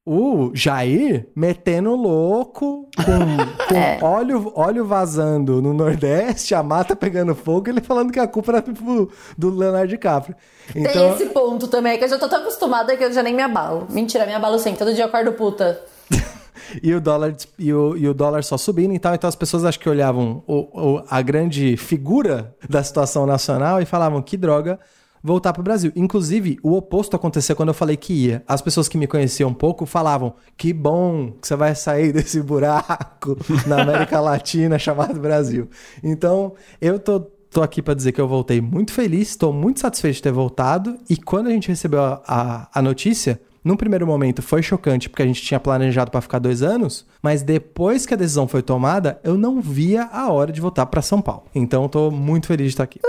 o 0.10 0.52
Jair 0.54 1.28
metendo 1.36 1.94
louco, 1.96 2.88
com, 2.96 3.68
com 3.68 3.76
É. 3.76 4.00
óleo, 4.02 4.52
óleo 4.56 4.86
vazando 4.86 5.62
no 5.62 5.74
Nordeste, 5.74 6.56
a 6.56 6.64
mata 6.64 6.96
pegando 6.96 7.36
fogo, 7.36 7.70
ele 7.70 7.82
falando 7.82 8.12
que 8.14 8.20
a 8.20 8.28
culpa 8.28 8.54
era 8.54 8.62
do, 8.62 9.12
do 9.38 9.50
Leonardo 9.50 9.90
DiCaprio. 9.90 10.36
Tem 10.72 10.84
Então, 10.84 11.14
esse 11.14 11.26
ponto 11.28 11.68
também, 11.68 11.98
que 11.98 12.06
eu 12.06 12.10
já 12.10 12.18
tô 12.18 12.30
tão 12.30 12.40
acostumada 12.40 12.96
que 12.96 13.04
eu 13.04 13.12
já 13.12 13.22
nem 13.22 13.34
me 13.36 13.42
abalo. 13.42 13.86
Mentira, 13.90 14.26
me 14.26 14.34
abalo 14.34 14.58
sim. 14.58 14.74
Todo 14.76 14.94
dia 14.94 15.04
eu 15.04 15.08
acordo 15.10 15.34
puta. 15.34 15.80
e 16.82 16.94
o 16.94 17.02
dólar 17.02 17.36
e 17.60 17.74
o, 17.74 17.98
e 17.98 18.08
o 18.08 18.14
dólar 18.14 18.44
só 18.44 18.58
subindo 18.58 18.94
e 18.94 19.00
tal. 19.00 19.14
Então 19.14 19.28
as 19.28 19.36
pessoas 19.36 19.66
acho 19.66 19.80
que 19.80 19.90
olhavam 19.90 20.42
o- 20.48 20.96
o- 20.96 21.04
a 21.10 21.22
grande 21.22 21.76
figura 21.76 22.56
da 22.70 22.82
situação 22.82 23.26
nacional 23.26 23.82
e 23.82 23.86
falavam 23.86 24.22
que 24.22 24.38
droga 24.38 24.80
voltar 25.28 25.54
pro 25.54 25.62
Brasil. 25.62 25.92
Inclusive, 25.96 26.58
o 26.64 26.76
oposto 26.76 27.16
aconteceu 27.16 27.56
quando 27.56 27.70
eu 27.70 27.76
falei 27.76 27.98
que 27.98 28.14
ia. 28.14 28.44
As 28.48 28.62
pessoas 28.62 28.88
que 28.88 28.98
me 28.98 29.06
conheciam 29.06 29.50
um 29.50 29.54
pouco 29.54 29.86
falavam: 29.86 30.34
"Que 30.58 30.74
bom 30.74 31.34
que 31.40 31.48
você 31.48 31.56
vai 31.56 31.76
sair 31.76 32.12
desse 32.14 32.42
buraco 32.42 33.38
na 33.68 33.82
América 33.82 34.20
Latina 34.20 34.80
chamado 34.80 35.20
Brasil". 35.20 35.70
Então, 36.04 36.54
eu 36.82 36.98
tô 36.98 37.28
Tô 37.50 37.64
aqui 37.64 37.82
pra 37.82 37.94
dizer 37.94 38.12
que 38.12 38.20
eu 38.20 38.28
voltei 38.28 38.60
muito 38.60 38.92
feliz, 38.92 39.30
estou 39.30 39.54
muito 39.54 39.80
satisfeito 39.80 40.16
de 40.16 40.22
ter 40.22 40.34
voltado. 40.34 40.98
E 41.10 41.16
quando 41.16 41.48
a 41.48 41.50
gente 41.50 41.70
recebeu 41.70 42.02
a, 42.02 42.22
a, 42.28 42.70
a 42.80 42.82
notícia, 42.82 43.40
num 43.64 43.78
primeiro 43.78 44.06
momento 44.06 44.42
foi 44.42 44.62
chocante, 44.62 45.10
porque 45.10 45.24
a 45.24 45.26
gente 45.26 45.42
tinha 45.42 45.60
planejado 45.60 46.12
pra 46.12 46.22
ficar 46.22 46.40
dois 46.40 46.62
anos, 46.62 47.06
mas 47.22 47.42
depois 47.42 48.06
que 48.06 48.14
a 48.14 48.18
decisão 48.18 48.48
foi 48.48 48.62
tomada, 48.62 49.20
eu 49.24 49.38
não 49.38 49.62
via 49.62 50.04
a 50.12 50.32
hora 50.32 50.52
de 50.52 50.62
voltar 50.62 50.86
pra 50.88 51.02
São 51.02 51.22
Paulo. 51.22 51.46
Então 51.56 51.88
tô 51.88 52.12
muito 52.12 52.48
feliz 52.48 52.68
de 52.68 52.74
estar 52.74 52.84
aqui. 52.84 53.00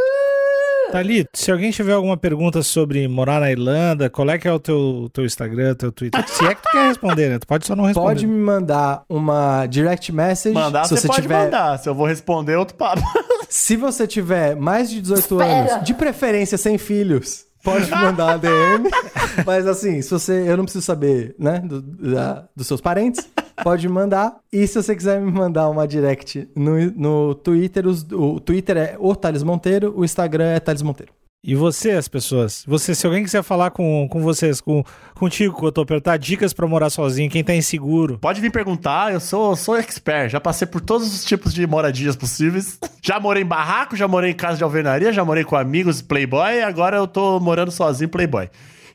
Thalito, 0.90 1.30
se 1.34 1.50
alguém 1.52 1.70
tiver 1.70 1.92
alguma 1.92 2.16
pergunta 2.16 2.62
sobre 2.62 3.06
morar 3.08 3.40
na 3.40 3.50
Irlanda, 3.50 4.08
qual 4.08 4.28
é 4.30 4.38
que 4.38 4.48
é 4.48 4.52
o 4.52 4.58
teu, 4.58 5.10
teu 5.12 5.24
Instagram, 5.24 5.74
teu 5.74 5.92
Twitter? 5.92 6.26
Se 6.28 6.44
é 6.46 6.54
que 6.54 6.62
tu 6.62 6.68
quer 6.70 6.88
responder, 6.88 7.28
né? 7.28 7.38
Tu 7.38 7.46
pode 7.46 7.66
só 7.66 7.76
não 7.76 7.84
responder. 7.84 8.06
Pode 8.06 8.26
me 8.26 8.38
mandar 8.40 9.02
uma 9.08 9.66
direct 9.66 10.10
message 10.12 10.54
Mandar, 10.54 10.84
se 10.84 10.90
você, 10.94 11.02
você 11.02 11.06
pode 11.08 11.22
tiver. 11.22 11.44
mandar. 11.44 11.78
Se 11.78 11.88
eu 11.88 11.94
vou 11.94 12.06
responder, 12.06 12.56
outro 12.56 12.74
papo. 12.76 13.02
Se 13.50 13.76
você 13.76 14.06
tiver 14.06 14.54
mais 14.56 14.90
de 14.90 15.00
18 15.00 15.20
Espera. 15.20 15.44
anos, 15.74 15.86
de 15.86 15.94
preferência 15.94 16.58
sem 16.58 16.76
filhos, 16.76 17.46
pode 17.64 17.86
me 17.86 17.96
mandar 17.96 18.26
uma 18.26 18.38
DM. 18.38 18.90
Mas 19.46 19.66
assim, 19.66 20.02
se 20.02 20.10
você. 20.10 20.44
Eu 20.46 20.56
não 20.58 20.64
preciso 20.64 20.84
saber, 20.84 21.34
né? 21.38 21.58
do- 21.60 21.80
da- 21.80 22.44
dos 22.54 22.66
seus 22.66 22.80
parentes. 22.82 23.26
Pode 23.62 23.88
mandar. 23.88 24.36
E 24.52 24.66
se 24.66 24.80
você 24.82 24.94
quiser 24.94 25.20
me 25.20 25.30
mandar 25.30 25.68
uma 25.68 25.86
direct 25.86 26.48
no, 26.56 26.76
no 26.92 27.34
Twitter, 27.34 27.86
os- 27.86 28.06
o 28.12 28.40
Twitter 28.40 28.76
é 28.76 28.96
o 28.98 29.14
Thales 29.14 29.42
Monteiro, 29.42 29.92
o 29.96 30.04
Instagram 30.04 30.46
é 30.50 30.60
Thales 30.60 30.82
Monteiro. 30.82 31.12
E 31.44 31.54
você, 31.54 31.92
as 31.92 32.08
pessoas? 32.08 32.64
Você, 32.66 32.96
se 32.96 33.06
alguém 33.06 33.22
quiser 33.22 33.44
falar 33.44 33.70
com, 33.70 34.08
com 34.10 34.20
vocês, 34.20 34.60
com, 34.60 34.82
contigo, 35.14 35.56
que 35.56 35.64
eu 35.64 35.70
tô 35.70 35.82
apertar 35.82 36.16
dicas 36.16 36.52
pra 36.52 36.66
morar 36.66 36.90
sozinho, 36.90 37.30
quem 37.30 37.44
tá 37.44 37.54
inseguro. 37.54 38.18
Pode 38.18 38.40
vir 38.40 38.50
perguntar, 38.50 39.12
eu 39.12 39.20
sou, 39.20 39.54
sou 39.54 39.76
expert. 39.76 40.30
Já 40.30 40.40
passei 40.40 40.66
por 40.66 40.80
todos 40.80 41.06
os 41.06 41.24
tipos 41.24 41.54
de 41.54 41.64
moradias 41.64 42.16
possíveis. 42.16 42.76
Já 43.00 43.20
morei 43.20 43.44
em 43.44 43.46
barraco, 43.46 43.94
já 43.94 44.08
morei 44.08 44.32
em 44.32 44.34
casa 44.34 44.58
de 44.58 44.64
alvenaria, 44.64 45.12
já 45.12 45.24
morei 45.24 45.44
com 45.44 45.54
amigos 45.54 46.02
playboy, 46.02 46.56
e 46.56 46.62
agora 46.62 46.96
eu 46.96 47.06
tô 47.06 47.38
morando 47.38 47.70
sozinho 47.70 48.10
playboy. 48.10 48.48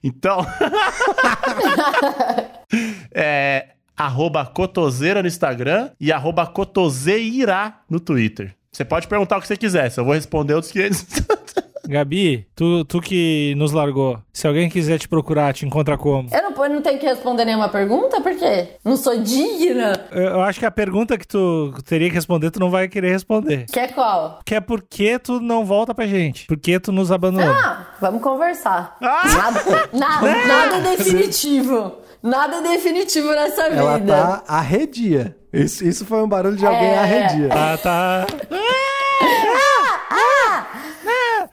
Então... 0.04 0.46
é... 3.16 3.68
Arroba 3.96 4.46
Cotoseira 4.46 5.22
no 5.22 5.28
Instagram 5.28 5.90
e 6.00 6.12
arroba 6.12 6.46
Cotoseirá 6.48 7.80
no 7.90 8.00
Twitter. 8.00 8.56
Você 8.72 8.84
pode 8.84 9.08
perguntar 9.08 9.38
o 9.38 9.42
que 9.42 9.48
você 9.48 9.56
quiser, 9.58 9.90
se 9.92 10.00
eu 10.00 10.06
vou 10.06 10.14
responder 10.16 10.54
outros 10.56 10.72
500. 10.72 11.06
Gabi, 11.86 12.48
tu, 12.56 12.86
tu 12.86 13.02
que 13.02 13.54
nos 13.58 13.74
largou, 13.74 14.18
se 14.32 14.48
alguém 14.48 14.70
quiser 14.70 14.98
te 14.98 15.08
procurar, 15.10 15.54
te 15.54 15.66
encontra 15.66 15.98
como? 15.98 16.30
Eu 16.32 16.42
não, 16.50 16.64
eu 16.64 16.70
não 16.70 16.82
tenho 16.82 16.98
que 16.98 17.06
responder 17.06 17.44
nenhuma 17.44 17.68
pergunta, 17.68 18.22
por 18.22 18.34
quê? 18.38 18.70
Não 18.86 18.96
sou 18.96 19.20
digna? 19.22 20.06
Eu, 20.10 20.24
eu 20.24 20.42
acho 20.42 20.60
que 20.62 20.66
a 20.66 20.72
pergunta 20.72 21.18
que 21.18 21.28
tu 21.28 21.74
teria 21.84 22.08
que 22.08 22.16
responder, 22.16 22.52
tu 22.52 22.60
não 22.62 22.70
vai 22.72 22.88
querer 22.88 23.12
responder. 23.12 23.66
Que 23.70 23.80
é 23.82 23.88
qual? 23.90 24.40
Que 24.46 24.56
é 24.56 24.62
por 24.62 24.82
que 24.82 25.20
tu 25.20 25.42
não 25.42 25.66
volta 25.66 25.94
pra 25.94 26.08
gente? 26.08 26.46
Por 26.48 26.56
que 26.58 26.80
tu 26.80 26.94
nos 26.94 27.12
abandonou? 27.12 27.54
Ah, 27.54 27.88
vamos 28.00 28.22
conversar. 28.22 28.96
Nada, 29.02 29.90
na- 29.92 30.22
nada 30.48 30.80
definitivo. 30.96 31.98
Nada 32.24 32.56
é 32.58 32.62
definitivo 32.62 33.28
nessa 33.32 33.64
Ela 33.64 33.98
vida. 33.98 34.16
tá 34.16 34.44
arredia. 34.48 35.36
Isso, 35.52 35.84
isso 35.86 36.06
foi 36.06 36.24
um 36.24 36.28
barulho 36.28 36.56
de 36.56 36.66
alguém 36.66 36.90
É. 36.90 36.98
arredia. 36.98 37.50
Ah, 37.52 37.78
tá. 37.78 38.26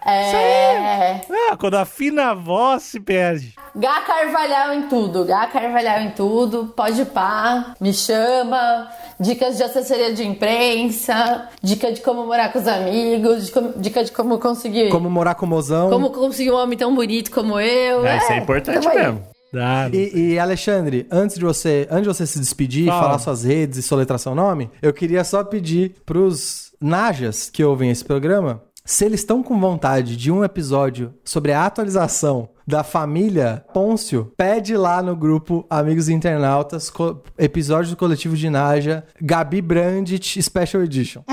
É. 0.07 1.21
Ah, 1.51 1.57
quando 1.59 1.75
afina 1.77 2.31
a 2.31 2.35
voz, 2.35 2.83
se 2.85 3.01
perde. 3.01 3.55
Gá 3.75 4.01
Carvalhal 4.01 4.73
em 4.75 4.83
tudo. 4.89 5.25
Gá 5.25 5.47
Carvalhal 5.47 6.01
em 6.01 6.11
tudo. 6.11 6.73
Pode 6.77 7.05
pá. 7.07 7.75
Me 7.81 7.93
chama. 7.93 8.89
Dicas 9.19 9.57
de 9.57 9.63
assessoria 9.63 10.13
de 10.15 10.25
imprensa. 10.27 11.49
Dica 11.63 11.93
de 11.93 12.01
como 12.01 12.25
morar 12.27 12.53
com 12.53 12.59
os 12.59 12.67
amigos. 12.67 13.47
de 13.47 13.53
como- 13.53 13.73
Dica 13.77 14.03
de 14.05 14.13
como 14.13 14.39
conseguir. 14.39 14.89
Como, 14.89 15.03
Como 15.05 15.11
morar 15.11 15.35
com 15.35 15.47
o 15.47 15.49
mozão. 15.49 15.91
conseguir 16.11 16.51
um 16.53 16.57
homem 16.57 16.79
tão 16.79 16.95
bonito 16.95 17.31
como 17.31 17.61
eu. 17.61 18.07
É, 18.07 18.17
isso 18.19 18.33
é 18.33 18.39
importante 18.39 18.83
tamo 18.85 18.89
aí. 18.91 18.97
mesmo. 19.05 19.23
Dá. 19.53 19.89
E, 19.93 20.33
e, 20.35 20.39
Alexandre, 20.39 21.07
antes 21.11 21.37
de 21.37 21.45
você, 21.45 21.87
antes 21.91 22.05
de 22.05 22.09
você 22.09 22.27
se 22.27 22.39
despedir, 22.39 22.87
Fala. 22.87 23.03
falar 23.03 23.19
suas 23.19 23.45
redes 23.45 23.79
e 23.79 23.83
soletrar 23.83 24.19
seu 24.19 24.35
nome, 24.35 24.71
eu 24.81 24.93
queria 24.93 25.25
só 25.25 25.43
pedir 25.45 25.97
pros 26.07 26.73
najas 26.81 27.51
que 27.51 27.65
ouvem 27.65 27.91
esse 27.91 28.05
programa, 28.05 28.63
se 28.85 29.05
eles 29.05 29.21
estão 29.21 29.43
com 29.43 29.59
vontade 29.61 30.17
de 30.17 30.33
um 30.33 30.43
episódio 30.43 31.13
sobre 31.25 31.53
a 31.53 31.65
atualização 31.67 32.49
da 32.67 32.83
família 32.83 33.65
Pôncio, 33.75 34.33
pede 34.37 34.77
lá 34.77 35.03
no 35.03 35.15
grupo 35.17 35.67
Amigos 35.69 36.09
Internautas, 36.09 36.89
co- 36.89 37.23
episódio 37.37 37.91
do 37.91 37.97
coletivo 37.97 38.37
de 38.37 38.49
Naja, 38.49 39.05
Gabi 39.21 39.61
Brandt 39.61 40.41
Special 40.43 40.83
Edition. 40.83 41.23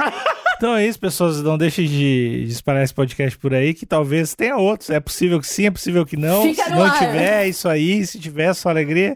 Então 0.58 0.76
é 0.76 0.86
isso, 0.88 1.00
pessoas. 1.00 1.42
Não 1.42 1.58
deixem 1.58 1.86
de, 1.88 2.46
de 2.46 2.52
espalhar 2.52 2.84
esse 2.84 2.94
podcast 2.94 3.38
por 3.38 3.54
aí, 3.54 3.74
que 3.74 3.86
talvez 3.86 4.34
tenha 4.36 4.58
outros. 4.58 4.90
É 4.90 5.00
possível 5.00 5.40
que 5.40 5.48
sim, 5.48 5.68
é 5.68 5.72
possível 5.72 6.06
que 6.06 6.18
não. 6.18 6.44
Fica 6.44 6.64
Se 6.66 6.70
não 6.72 6.84
ar. 6.84 6.98
tiver, 6.98 7.44
é 7.44 7.48
isso 7.48 7.70
aí. 7.70 8.06
Se 8.06 8.20
tiver, 8.20 8.54
só 8.54 8.70
alegria. 8.70 9.16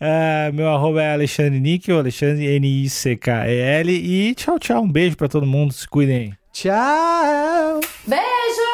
Ah, 0.00 0.50
meu 0.54 0.68
arroba 0.68 1.02
é 1.02 1.12
Alexandre 1.12 1.60
Níquel, 1.60 1.98
Alexandre 1.98 2.46
N-I-C-K-E-L. 2.56 3.92
E 3.92 4.34
tchau, 4.34 4.58
tchau. 4.58 4.82
Um 4.82 4.90
beijo 4.90 5.16
pra 5.16 5.28
todo 5.28 5.44
mundo. 5.46 5.72
Se 5.74 5.86
cuidem. 5.86 6.32
Tchau! 6.52 7.80
Beijo! 8.06 8.69